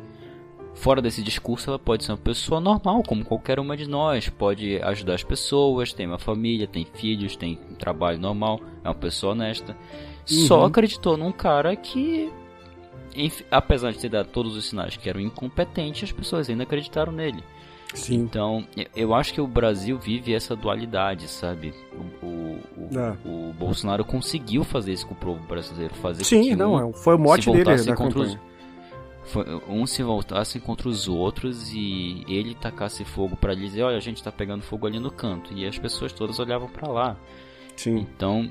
fora 0.74 1.00
desse 1.00 1.22
discurso 1.22 1.70
ela 1.70 1.78
pode 1.78 2.02
ser 2.02 2.10
uma 2.10 2.18
pessoa 2.18 2.60
normal, 2.60 3.04
como 3.04 3.24
qualquer 3.24 3.60
uma 3.60 3.76
de 3.76 3.88
nós, 3.88 4.28
pode 4.28 4.82
ajudar 4.82 5.14
as 5.14 5.22
pessoas, 5.22 5.92
tem 5.92 6.08
uma 6.08 6.18
família, 6.18 6.66
tem 6.66 6.84
filhos, 6.84 7.36
tem 7.36 7.56
um 7.70 7.76
trabalho 7.76 8.18
normal, 8.18 8.60
é 8.82 8.88
uma 8.88 8.94
pessoa 8.96 9.32
honesta. 9.32 9.76
Uhum. 10.28 10.46
Só 10.46 10.64
acreditou 10.64 11.16
num 11.16 11.30
cara 11.30 11.76
que 11.76 12.32
apesar 13.50 13.92
de 13.92 13.98
ter 13.98 14.08
dado 14.08 14.28
todos 14.28 14.56
os 14.56 14.66
sinais 14.66 14.96
que 14.96 15.08
eram 15.08 15.20
incompetentes, 15.20 16.04
as 16.04 16.12
pessoas 16.12 16.48
ainda 16.48 16.64
acreditaram 16.64 17.12
nele. 17.12 17.42
Sim. 17.94 18.16
Então, 18.16 18.66
eu 18.94 19.14
acho 19.14 19.32
que 19.32 19.40
o 19.40 19.46
Brasil 19.46 19.96
vive 19.96 20.34
essa 20.34 20.56
dualidade, 20.56 21.28
sabe? 21.28 21.72
O, 22.20 22.26
o, 22.26 22.88
é. 22.98 23.16
o 23.24 23.52
Bolsonaro 23.52 24.04
conseguiu 24.04 24.64
fazer 24.64 24.92
isso 24.92 25.06
com 25.06 25.14
o 25.14 25.16
povo 25.16 25.40
brasileiro, 25.46 25.94
fazer 25.94 26.24
Sim, 26.24 26.50
com 26.50 26.56
não, 26.56 26.88
um 26.88 26.92
foi 26.92 27.14
o 27.14 27.18
mote 27.18 27.50
dele 27.52 27.84
da 27.84 27.94
contra 27.94 28.18
os, 28.18 28.36
foi, 29.24 29.44
um 29.68 29.86
se 29.86 30.02
voltasse 30.02 30.60
contra 30.60 30.88
os 30.88 31.08
outros 31.08 31.72
e 31.72 32.24
ele 32.28 32.54
tacasse 32.54 33.04
fogo 33.04 33.36
para 33.36 33.54
dizer, 33.54 33.82
olha, 33.82 33.96
a 33.96 34.00
gente 34.00 34.22
tá 34.22 34.30
pegando 34.30 34.62
fogo 34.62 34.86
ali 34.86 34.98
no 34.98 35.10
canto, 35.10 35.54
e 35.54 35.66
as 35.66 35.78
pessoas 35.78 36.12
todas 36.12 36.38
olhavam 36.38 36.68
para 36.68 36.88
lá. 36.88 37.16
Sim. 37.76 37.96
Então, 37.96 38.50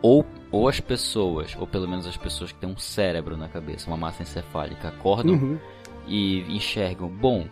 ou, 0.00 0.24
ou 0.52 0.68
as 0.68 0.78
pessoas, 0.78 1.56
ou 1.58 1.66
pelo 1.66 1.88
menos 1.88 2.06
as 2.06 2.16
pessoas 2.16 2.52
que 2.52 2.58
têm 2.58 2.68
um 2.68 2.76
cérebro 2.76 3.36
na 3.36 3.48
cabeça, 3.48 3.88
uma 3.88 3.96
massa 3.96 4.22
encefálica, 4.22 4.88
acordam 4.88 5.34
uhum. 5.34 5.58
e 6.06 6.42
enxergam, 6.54 7.08
bom, 7.08 7.46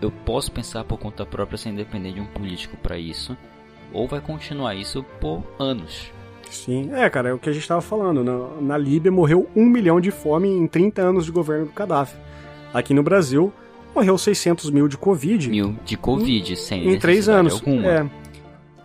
eu 0.00 0.10
posso 0.10 0.50
pensar 0.50 0.82
por 0.82 0.98
conta 0.98 1.24
própria 1.24 1.56
sem 1.56 1.72
depender 1.72 2.12
de 2.12 2.20
um 2.20 2.26
político 2.26 2.76
para 2.76 2.98
isso, 2.98 3.36
ou 3.92 4.08
vai 4.08 4.20
continuar 4.20 4.74
isso 4.74 5.04
por 5.20 5.44
anos. 5.58 6.10
Sim, 6.50 6.90
é, 6.92 7.08
cara, 7.08 7.30
é 7.30 7.32
o 7.32 7.38
que 7.38 7.48
a 7.48 7.52
gente 7.52 7.62
estava 7.62 7.80
falando. 7.80 8.22
Na, 8.22 8.60
na 8.60 8.76
Líbia 8.76 9.10
morreu 9.10 9.48
um 9.56 9.64
milhão 9.64 10.00
de 10.00 10.10
fome 10.10 10.48
em 10.48 10.66
30 10.66 11.00
anos 11.00 11.24
de 11.24 11.32
governo 11.32 11.66
do 11.66 11.72
Gaddafi. 11.72 12.16
Aqui 12.74 12.92
no 12.92 13.02
Brasil, 13.02 13.52
morreu 13.94 14.18
600 14.18 14.70
mil 14.70 14.88
de 14.88 14.98
Covid. 14.98 15.48
Mil 15.48 15.76
de 15.84 15.96
Covid, 15.96 16.52
em, 16.52 16.56
sem 16.56 16.88
Em 16.88 16.98
três 16.98 17.28
anos. 17.28 17.54
Alguma. 17.54 17.86
É, 17.86 18.10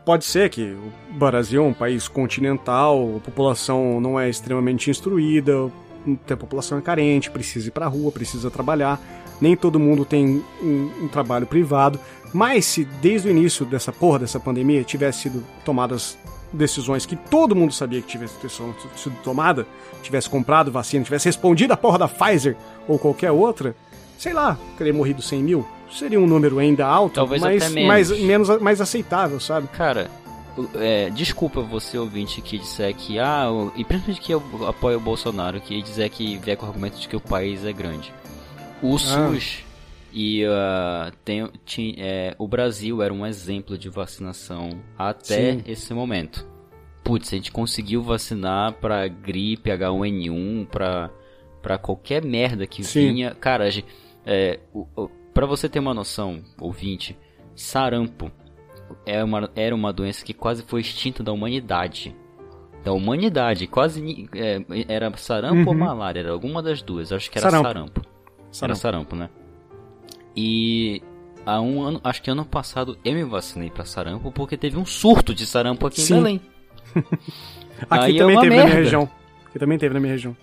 pode 0.07 0.23
ser 0.23 0.49
que 0.49 0.61
o 0.61 1.13
Brasil 1.15 1.61
é 1.61 1.67
um 1.67 1.73
país 1.73 2.07
continental, 2.07 3.17
a 3.17 3.19
população 3.19 3.99
não 3.99 4.17
é 4.17 4.29
extremamente 4.29 4.89
instruída, 4.89 5.69
a 6.31 6.37
população 6.37 6.77
é 6.77 6.81
carente, 6.81 7.29
precisa 7.29 7.67
ir 7.67 7.71
pra 7.71 7.87
rua, 7.87 8.09
precisa 8.09 8.49
trabalhar. 8.49 9.01
Nem 9.41 9.53
todo 9.53 9.77
mundo 9.77 10.05
tem 10.05 10.41
um, 10.63 10.91
um 11.01 11.07
trabalho 11.09 11.45
privado. 11.45 11.99
Mas 12.33 12.63
se 12.63 12.85
desde 12.85 13.27
o 13.27 13.31
início 13.31 13.65
dessa 13.65 13.91
porra 13.91 14.19
dessa 14.19 14.39
pandemia 14.39 14.81
tivesse 14.81 15.23
sido 15.23 15.43
tomadas 15.65 16.17
decisões 16.53 17.05
que 17.05 17.17
todo 17.17 17.53
mundo 17.53 17.73
sabia 17.73 18.01
que 18.01 18.07
tivesse 18.07 18.35
sido 18.95 19.15
tomada, 19.25 19.67
tivesse 20.01 20.29
comprado 20.29 20.71
vacina, 20.71 21.03
tivesse 21.03 21.25
respondido 21.25 21.73
a 21.73 21.77
porra 21.77 21.99
da 21.99 22.07
Pfizer 22.07 22.55
ou 22.87 22.97
qualquer 22.97 23.31
outra, 23.31 23.75
sei 24.17 24.31
lá, 24.31 24.57
teria 24.77 24.93
morrido 24.93 25.21
100 25.21 25.43
mil 25.43 25.67
seria 25.91 26.19
um 26.19 26.27
número 26.27 26.59
ainda 26.59 26.85
alto, 26.85 27.15
Talvez 27.15 27.41
mas 27.41 27.63
até 27.63 27.73
menos. 27.73 27.87
Mais, 27.87 28.19
menos, 28.19 28.61
mais 28.61 28.81
aceitável, 28.81 29.39
sabe? 29.39 29.67
Cara, 29.69 30.09
é, 30.75 31.09
desculpa 31.09 31.61
você 31.61 31.97
ouvinte 31.97 32.41
que 32.41 32.57
disser 32.57 32.93
que 32.95 33.19
ah, 33.19 33.47
e 33.75 33.83
principalmente 33.83 34.21
que 34.21 34.33
eu 34.33 34.43
apoio 34.67 34.97
o 34.97 35.01
Bolsonaro, 35.01 35.61
que 35.61 35.81
dizer 35.81 36.09
que 36.09 36.37
vier 36.37 36.57
com 36.57 36.65
o 36.65 36.69
argumento 36.69 36.99
de 36.99 37.07
que 37.07 37.15
o 37.15 37.21
país 37.21 37.63
é 37.65 37.71
grande. 37.71 38.13
O 38.81 38.95
ah. 38.95 38.99
SUS 38.99 39.67
e 40.13 40.43
uh, 40.45 41.11
tem, 41.23 41.47
é, 41.97 42.33
o 42.39 42.47
Brasil 42.47 43.03
era 43.03 43.13
um 43.13 43.25
exemplo 43.25 43.77
de 43.77 43.89
vacinação 43.89 44.69
até 44.97 45.53
Sim. 45.53 45.63
esse 45.67 45.93
momento. 45.93 46.47
Putz, 47.03 47.31
a 47.31 47.35
gente 47.35 47.51
conseguiu 47.51 48.01
vacinar 48.01 48.73
para 48.73 49.07
gripe 49.07 49.69
H1N1, 49.69 50.67
para 50.67 51.11
para 51.61 51.77
qualquer 51.77 52.23
merda 52.23 52.65
que 52.65 52.83
Sim. 52.83 53.13
vinha. 53.13 53.35
Cara, 53.35 53.65
a 53.65 53.69
gente, 53.69 53.87
é, 54.25 54.59
o, 54.73 55.09
para 55.37 55.45
você 55.45 55.69
ter 55.69 55.77
uma 55.77 55.93
noção, 55.93 56.41
ouvinte, 56.59 57.15
sarampo 57.55 58.31
é 59.05 59.23
uma, 59.23 59.47
era 59.55 59.75
uma 59.75 59.93
doença 59.93 60.25
que 60.25 60.33
quase 60.33 60.63
foi 60.63 60.81
extinta 60.81 61.21
da 61.21 61.31
humanidade. 61.31 62.15
Da 62.83 62.91
humanidade, 62.91 63.67
quase 63.67 64.27
é, 64.33 64.65
era 64.87 65.15
sarampo 65.15 65.57
uhum. 65.57 65.67
ou 65.67 65.75
malária, 65.75 66.21
era 66.21 66.31
alguma 66.31 66.63
das 66.63 66.81
duas. 66.81 67.11
Acho 67.11 67.29
que 67.29 67.37
era 67.37 67.51
sarampo. 67.51 67.67
sarampo. 67.67 68.01
sarampo. 68.49 68.63
Era 68.63 68.75
sarampo, 68.75 69.15
né? 69.15 69.29
E 70.35 71.03
há 71.45 71.61
um 71.61 71.83
ano, 71.83 72.01
acho 72.03 72.23
que 72.23 72.31
ano 72.31 72.43
passado 72.43 72.97
eu 73.05 73.13
me 73.13 73.23
vacinei 73.23 73.69
para 73.69 73.85
sarampo 73.85 74.31
porque 74.31 74.57
teve 74.57 74.75
um 74.75 74.87
surto 74.87 75.35
de 75.35 75.45
sarampo 75.45 75.85
aqui 75.85 76.01
Sim. 76.01 76.15
em 76.15 76.17
Belém. 76.17 76.41
aqui 77.87 78.05
Aí 78.05 78.15
é 78.15 78.19
também 78.21 78.37
é 78.37 78.39
teve 78.39 78.55
merda. 78.55 78.63
na 78.63 78.69
minha 78.69 78.83
região. 78.83 79.09
Aqui 79.45 79.59
também 79.59 79.77
teve 79.77 79.93
na 79.93 79.99
minha 79.99 80.13
região. 80.13 80.35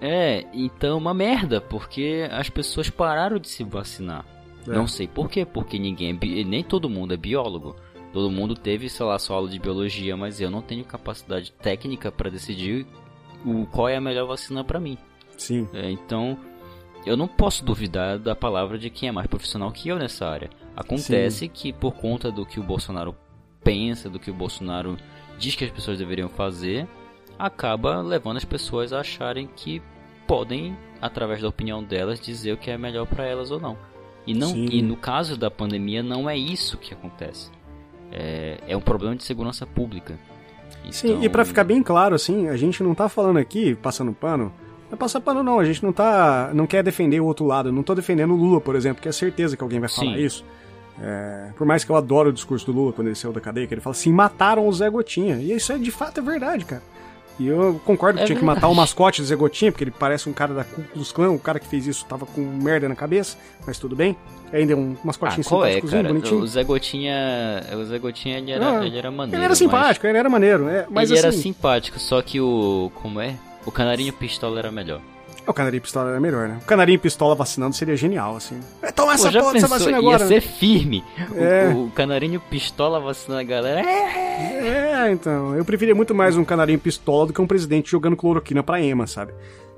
É, 0.00 0.46
então 0.52 0.98
uma 0.98 1.14
merda, 1.14 1.60
porque 1.60 2.28
as 2.30 2.50
pessoas 2.50 2.90
pararam 2.90 3.38
de 3.38 3.48
se 3.48 3.64
vacinar. 3.64 4.24
É. 4.66 4.72
Não 4.72 4.86
sei 4.86 5.06
por 5.06 5.30
quê, 5.30 5.44
porque 5.44 5.78
ninguém 5.78 6.10
é 6.10 6.44
nem 6.44 6.62
todo 6.62 6.90
mundo 6.90 7.14
é 7.14 7.16
biólogo. 7.16 7.76
Todo 8.12 8.30
mundo 8.30 8.54
teve, 8.54 8.88
sei 8.88 9.04
lá, 9.04 9.18
sua 9.18 9.36
aula 9.36 9.48
de 9.48 9.58
biologia, 9.58 10.16
mas 10.16 10.40
eu 10.40 10.50
não 10.50 10.62
tenho 10.62 10.84
capacidade 10.84 11.52
técnica 11.52 12.10
para 12.10 12.30
decidir 12.30 12.86
o, 13.44 13.66
qual 13.66 13.88
é 13.88 13.96
a 13.96 14.00
melhor 14.00 14.26
vacina 14.26 14.64
para 14.64 14.80
mim. 14.80 14.96
Sim. 15.36 15.68
É, 15.74 15.90
então, 15.90 16.38
eu 17.04 17.16
não 17.16 17.28
posso 17.28 17.64
duvidar 17.64 18.18
da 18.18 18.34
palavra 18.34 18.78
de 18.78 18.90
quem 18.90 19.08
é 19.08 19.12
mais 19.12 19.26
profissional 19.26 19.70
que 19.70 19.88
eu 19.88 19.98
nessa 19.98 20.26
área. 20.26 20.50
Acontece 20.74 21.40
Sim. 21.40 21.48
que 21.48 21.72
por 21.72 21.94
conta 21.94 22.30
do 22.30 22.46
que 22.46 22.58
o 22.58 22.62
Bolsonaro 22.62 23.14
pensa, 23.62 24.08
do 24.08 24.18
que 24.18 24.30
o 24.30 24.34
Bolsonaro 24.34 24.96
diz 25.38 25.54
que 25.54 25.64
as 25.64 25.70
pessoas 25.70 25.98
deveriam 25.98 26.28
fazer, 26.28 26.88
acaba 27.38 28.00
levando 28.00 28.36
as 28.36 28.44
pessoas 28.44 28.92
a 28.92 29.00
acharem 29.00 29.48
que 29.54 29.82
podem, 30.26 30.76
através 31.00 31.40
da 31.40 31.48
opinião 31.48 31.82
delas, 31.82 32.20
dizer 32.20 32.52
o 32.52 32.56
que 32.56 32.70
é 32.70 32.78
melhor 32.78 33.06
para 33.06 33.24
elas 33.24 33.50
ou 33.50 33.60
não. 33.60 33.76
E, 34.26 34.34
não, 34.34 34.56
e 34.56 34.82
no 34.82 34.96
caso 34.96 35.36
da 35.36 35.50
pandemia, 35.50 36.02
não 36.02 36.28
é 36.28 36.36
isso 36.36 36.76
que 36.76 36.92
acontece. 36.92 37.50
É, 38.10 38.58
é 38.66 38.76
um 38.76 38.80
problema 38.80 39.14
de 39.14 39.22
segurança 39.22 39.64
pública. 39.64 40.18
Então... 40.80 40.92
Sim, 40.92 41.22
e 41.22 41.28
para 41.28 41.44
ficar 41.44 41.62
bem 41.62 41.82
claro, 41.82 42.14
assim, 42.14 42.48
a 42.48 42.56
gente 42.56 42.82
não 42.82 42.94
tá 42.94 43.08
falando 43.08 43.38
aqui, 43.38 43.76
passando 43.76 44.12
pano, 44.12 44.52
não 44.90 44.94
é 44.94 44.96
passar 44.96 45.20
pano 45.20 45.42
não, 45.42 45.60
a 45.60 45.64
gente 45.64 45.82
não 45.82 45.92
tá, 45.92 46.50
não 46.54 46.66
quer 46.66 46.82
defender 46.82 47.20
o 47.20 47.24
outro 47.24 47.44
lado, 47.44 47.72
não 47.72 47.82
tô 47.82 47.94
defendendo 47.94 48.32
o 48.32 48.36
Lula, 48.36 48.60
por 48.60 48.74
exemplo, 48.74 49.00
que 49.00 49.08
é 49.08 49.12
certeza 49.12 49.56
que 49.56 49.62
alguém 49.62 49.78
vai 49.78 49.88
falar 49.88 50.14
Sim. 50.14 50.24
isso. 50.24 50.44
É, 51.00 51.50
por 51.56 51.66
mais 51.66 51.84
que 51.84 51.90
eu 51.90 51.96
adoro 51.96 52.30
o 52.30 52.32
discurso 52.32 52.66
do 52.66 52.72
Lula 52.72 52.92
quando 52.92 53.08
ele 53.08 53.16
saiu 53.16 53.32
da 53.32 53.40
cadeia, 53.40 53.66
que 53.66 53.74
ele 53.74 53.80
fala 53.80 53.94
assim, 53.94 54.12
mataram 54.12 54.66
o 54.66 54.72
Zé 54.72 54.88
Gotinha. 54.88 55.36
E 55.36 55.52
isso 55.52 55.72
é 55.72 55.78
de 55.78 55.90
fato 55.90 56.18
é 56.18 56.22
verdade, 56.22 56.64
cara. 56.64 56.82
E 57.38 57.46
eu 57.46 57.80
concordo 57.84 58.18
que 58.18 58.24
é 58.24 58.26
tinha 58.26 58.36
verdade. 58.36 58.38
que 58.38 58.44
matar 58.44 58.68
o 58.68 58.74
mascote 58.74 59.20
do 59.20 59.26
Zé 59.26 59.36
Gotinha, 59.36 59.70
porque 59.70 59.84
ele 59.84 59.90
parece 59.90 60.28
um 60.28 60.32
cara 60.32 60.54
da 60.54 60.64
Ku 60.64 60.82
Klux 60.82 61.12
Klan, 61.12 61.30
o 61.30 61.38
cara 61.38 61.58
que 61.58 61.66
fez 61.66 61.86
isso 61.86 62.04
tava 62.06 62.24
com 62.24 62.40
merda 62.40 62.88
na 62.88 62.96
cabeça, 62.96 63.36
mas 63.66 63.78
tudo 63.78 63.94
bem. 63.94 64.16
Ainda 64.52 64.72
é 64.72 64.76
um 64.76 64.96
mascotinho 65.04 65.42
ah, 65.44 65.48
qual 65.48 65.64
é, 65.66 65.80
cara? 65.80 66.08
bonitinho. 66.08 66.40
O 66.40 66.46
Zé 66.46 66.64
Gotinha, 66.64 67.14
o 67.74 67.84
Zé 67.84 67.98
Gotinha 67.98 68.38
ele 68.38 68.52
era, 68.52 68.78
ah, 68.78 68.86
ele 68.86 68.96
era 68.96 69.10
maneiro. 69.10 69.36
Ele 69.36 69.44
era 69.44 69.54
simpático, 69.54 70.06
mas... 70.06 70.10
ele 70.10 70.18
era 70.18 70.28
maneiro, 70.30 70.68
é, 70.68 70.86
mas 70.88 71.10
Ele 71.10 71.18
assim... 71.18 71.28
era 71.28 71.36
simpático, 71.36 71.98
só 71.98 72.22
que 72.22 72.40
o 72.40 72.90
como 72.94 73.20
é? 73.20 73.36
O 73.66 73.72
canarinho 73.72 74.12
pistola 74.12 74.58
era 74.58 74.70
melhor. 74.70 75.00
O 75.46 75.52
canarinho 75.52 75.80
pistola 75.80 76.10
era 76.10 76.20
melhor, 76.20 76.48
né? 76.48 76.58
O 76.60 76.66
canarinho 76.66 76.98
pistola 76.98 77.34
vacinando 77.34 77.74
seria 77.74 77.96
genial, 77.96 78.36
assim. 78.36 78.58
É, 78.82 78.90
toma 78.90 79.14
essa 79.14 79.30
porra 79.30 79.52
dessa 79.52 79.68
vacina 79.68 79.98
agora. 79.98 80.22
Ia 80.22 80.28
ser 80.28 80.40
firme. 80.40 81.04
É. 81.36 81.68
O, 81.68 81.84
o, 81.84 81.90
canarinho 81.92 82.40
pistola 82.40 82.98
vacinando 82.98 83.42
a 83.42 83.44
galera. 83.44 83.80
É, 83.80 84.55
então. 85.10 85.54
Eu 85.54 85.64
preferia 85.64 85.94
muito 85.94 86.14
mais 86.14 86.36
um 86.36 86.44
canarinho 86.44 86.78
pistola 86.78 87.26
do 87.26 87.32
que 87.32 87.40
um 87.40 87.46
presidente 87.46 87.90
jogando 87.90 88.16
cloroquina 88.16 88.62
pra 88.62 88.80
EMA, 88.80 89.06
sabe? 89.06 89.32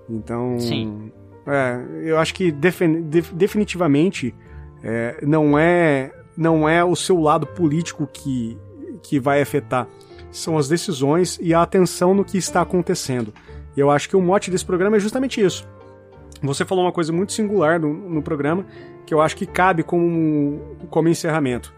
Então. 0.08 0.58
Sim. 0.58 1.12
É, 1.46 1.80
eu 2.04 2.18
acho 2.18 2.34
que 2.34 2.52
defin, 2.52 3.02
def, 3.02 3.32
definitivamente 3.32 4.34
é, 4.82 5.18
não 5.22 5.58
é 5.58 6.12
não 6.36 6.68
é 6.68 6.84
o 6.84 6.94
seu 6.94 7.18
lado 7.18 7.46
político 7.46 8.06
que, 8.06 8.56
que 9.02 9.18
vai 9.18 9.42
afetar. 9.42 9.88
São 10.30 10.56
as 10.56 10.68
decisões 10.68 11.36
e 11.42 11.52
a 11.52 11.62
atenção 11.62 12.14
no 12.14 12.24
que 12.24 12.38
está 12.38 12.60
acontecendo. 12.60 13.34
E 13.76 13.80
eu 13.80 13.90
acho 13.90 14.08
que 14.08 14.16
o 14.16 14.22
mote 14.22 14.50
desse 14.50 14.64
programa 14.64 14.96
é 14.96 15.00
justamente 15.00 15.40
isso. 15.40 15.66
Você 16.40 16.64
falou 16.64 16.84
uma 16.84 16.92
coisa 16.92 17.12
muito 17.12 17.32
singular 17.32 17.80
no, 17.80 17.92
no 17.92 18.22
programa, 18.22 18.64
que 19.04 19.12
eu 19.12 19.20
acho 19.20 19.36
que 19.36 19.46
cabe 19.46 19.82
como, 19.82 20.76
como 20.90 21.08
encerramento. 21.08 21.74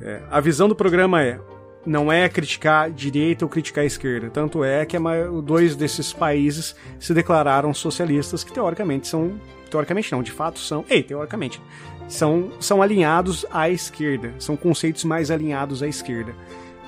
É, 0.00 0.22
a 0.30 0.40
visão 0.40 0.68
do 0.68 0.74
programa 0.74 1.22
é 1.22 1.38
não 1.84 2.12
é 2.12 2.28
criticar 2.28 2.86
a 2.86 2.88
direita 2.88 3.44
ou 3.44 3.48
criticar 3.48 3.84
a 3.84 3.86
esquerda. 3.86 4.30
Tanto 4.30 4.62
é 4.62 4.84
que 4.84 4.96
dois 5.42 5.76
desses 5.76 6.12
países 6.12 6.74
se 6.98 7.14
declararam 7.14 7.72
socialistas, 7.72 8.44
que 8.44 8.52
teoricamente 8.52 9.08
são. 9.08 9.40
Teoricamente 9.70 10.12
não, 10.12 10.22
de 10.22 10.32
fato 10.32 10.58
são. 10.58 10.84
Ei, 10.88 11.02
teoricamente. 11.02 11.60
São, 12.08 12.50
são 12.58 12.80
alinhados 12.80 13.44
à 13.50 13.68
esquerda. 13.68 14.34
São 14.38 14.56
conceitos 14.56 15.04
mais 15.04 15.30
alinhados 15.30 15.82
à 15.82 15.88
esquerda. 15.88 16.34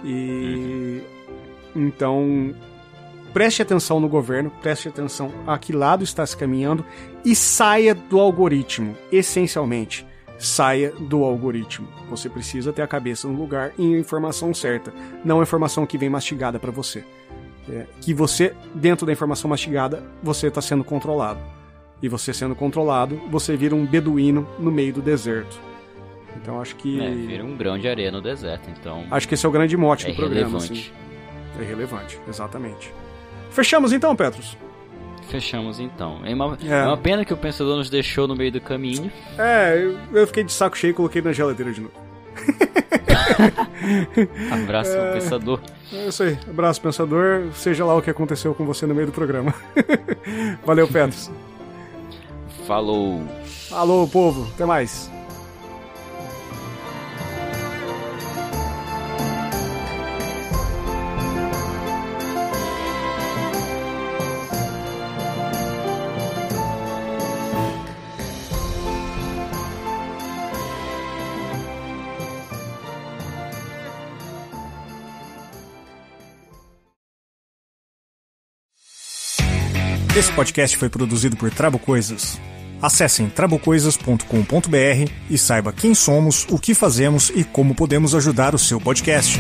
E. 0.05 1.03
Então, 1.75 2.55
preste 3.33 3.63
atenção 3.63 4.01
no 4.01 4.09
governo, 4.09 4.51
preste 4.61 4.89
atenção 4.89 5.33
a 5.47 5.57
que 5.57 5.73
lado 5.73 6.03
está 6.03 6.27
se 6.27 6.37
caminhando 6.37 6.85
e 7.25 7.35
saia 7.37 7.95
do 7.95 8.19
algoritmo, 8.19 8.97
essencialmente. 9.13 10.10
Saia 10.41 10.91
do 10.99 11.23
algoritmo. 11.23 11.87
Você 12.09 12.29
precisa 12.29 12.73
ter 12.73 12.83
a 12.83 12.87
cabeça 12.87 13.29
no 13.29 13.39
lugar 13.39 13.73
e 13.79 13.95
a 13.95 13.99
informação 13.99 14.53
certa, 14.55 14.93
não 15.25 15.41
a 15.41 15.43
informação 15.43 15.87
que 15.87 15.99
vem 15.99 16.09
mastigada 16.09 16.59
para 16.59 16.71
você. 16.71 17.05
É, 17.69 17.87
que 18.01 18.15
você, 18.15 18.55
dentro 18.75 19.07
da 19.07 19.13
informação 19.13 19.49
mastigada, 19.49 20.03
você 20.23 20.49
está 20.49 20.61
sendo 20.61 20.83
controlado. 20.83 21.41
E 22.03 22.09
você 22.09 22.33
sendo 22.33 22.55
controlado, 22.55 23.21
você 23.31 23.57
vira 23.57 23.75
um 23.75 23.85
beduíno 23.85 24.49
no 24.59 24.71
meio 24.71 24.95
do 24.95 25.03
deserto. 25.03 25.61
Então 26.37 26.61
acho 26.61 26.75
que. 26.77 27.01
É, 27.01 27.11
vira 27.11 27.45
um 27.45 27.57
grão 27.57 27.79
de 27.79 27.87
areia 27.87 28.11
no 28.11 28.23
deserto, 28.23 28.71
então. 28.71 29.05
Acho 29.11 29.29
que 29.29 29.35
esse 29.35 29.45
é 29.45 29.49
o 29.49 29.53
grande 29.53 29.77
mote 29.77 30.07
é 30.07 30.11
do 30.11 30.17
programa. 30.17 30.59
Relevante. 30.59 30.93
Assim. 30.95 31.63
É 31.63 31.65
relevante, 31.65 32.19
exatamente. 32.29 32.93
Fechamos 33.51 33.93
então, 33.93 34.17
Petros? 34.17 34.57
Fechamos 35.31 35.79
então. 35.79 36.21
É 36.25 36.35
uma, 36.35 36.59
é. 36.63 36.69
é 36.69 36.85
uma 36.85 36.97
pena 36.97 37.25
que 37.25 37.33
o 37.33 37.37
pensador 37.37 37.77
nos 37.77 37.89
deixou 37.89 38.27
no 38.27 38.35
meio 38.35 38.51
do 38.51 38.61
caminho. 38.61 39.13
É, 39.39 39.95
eu, 40.13 40.27
fiquei 40.27 40.43
de 40.43 40.53
saco 40.53 40.77
cheio 40.77 40.91
e 40.91 40.95
coloquei 40.95 41.23
na 41.23 41.33
geladeira 41.33 41.73
de 41.73 41.83
novo. 41.83 41.95
Abraço, 44.51 44.91
é, 44.91 45.13
pensador. 45.13 45.61
É 45.93 46.09
isso 46.09 46.25
aí. 46.25 46.37
Abraço, 46.49 46.81
pensador. 46.81 47.45
Seja 47.55 47.85
lá 47.85 47.97
o 47.97 48.03
que 48.03 48.11
aconteceu 48.11 48.53
com 48.55 48.67
você 48.67 48.87
no 48.87 48.95
meio 48.95 49.07
do 49.07 49.13
programa. 49.13 49.55
Valeu, 50.67 50.89
Petros. 50.89 51.31
Falou. 52.67 53.23
Alô, 53.71 54.09
povo. 54.09 54.51
Até 54.55 54.65
mais. 54.65 55.09
Esse 80.21 80.35
podcast 80.35 80.77
foi 80.77 80.91
produzido 80.91 81.35
por 81.35 81.51
Trabo 81.51 81.79
Coisas. 81.79 82.39
Acessem 82.83 83.31
trabocoisas.com.br 83.31 85.11
e 85.31 85.39
saiba 85.39 85.73
quem 85.73 85.95
somos, 85.95 86.47
o 86.51 86.59
que 86.59 86.75
fazemos 86.75 87.31
e 87.31 87.43
como 87.43 87.75
podemos 87.75 88.15
ajudar 88.15 88.55
o 88.55 88.59
seu 88.59 88.79
podcast. 88.79 89.39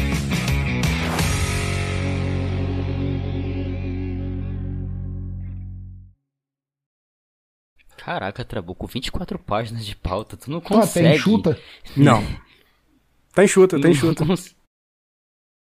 Caraca, 7.99 8.43
Trabuco, 8.43 8.87
24 8.87 9.39
páginas 9.39 9.85
de 9.85 9.95
pauta, 9.95 10.35
tu 10.35 10.51
não 10.51 10.63
consegue. 10.63 11.09
Ah, 11.09 11.11
tem 11.11 11.19
chuta? 11.19 11.59
Não. 11.95 12.25
Tá 13.35 13.45
enxuta, 13.45 13.79
tá 13.79 13.87
enxuta. 13.87 14.25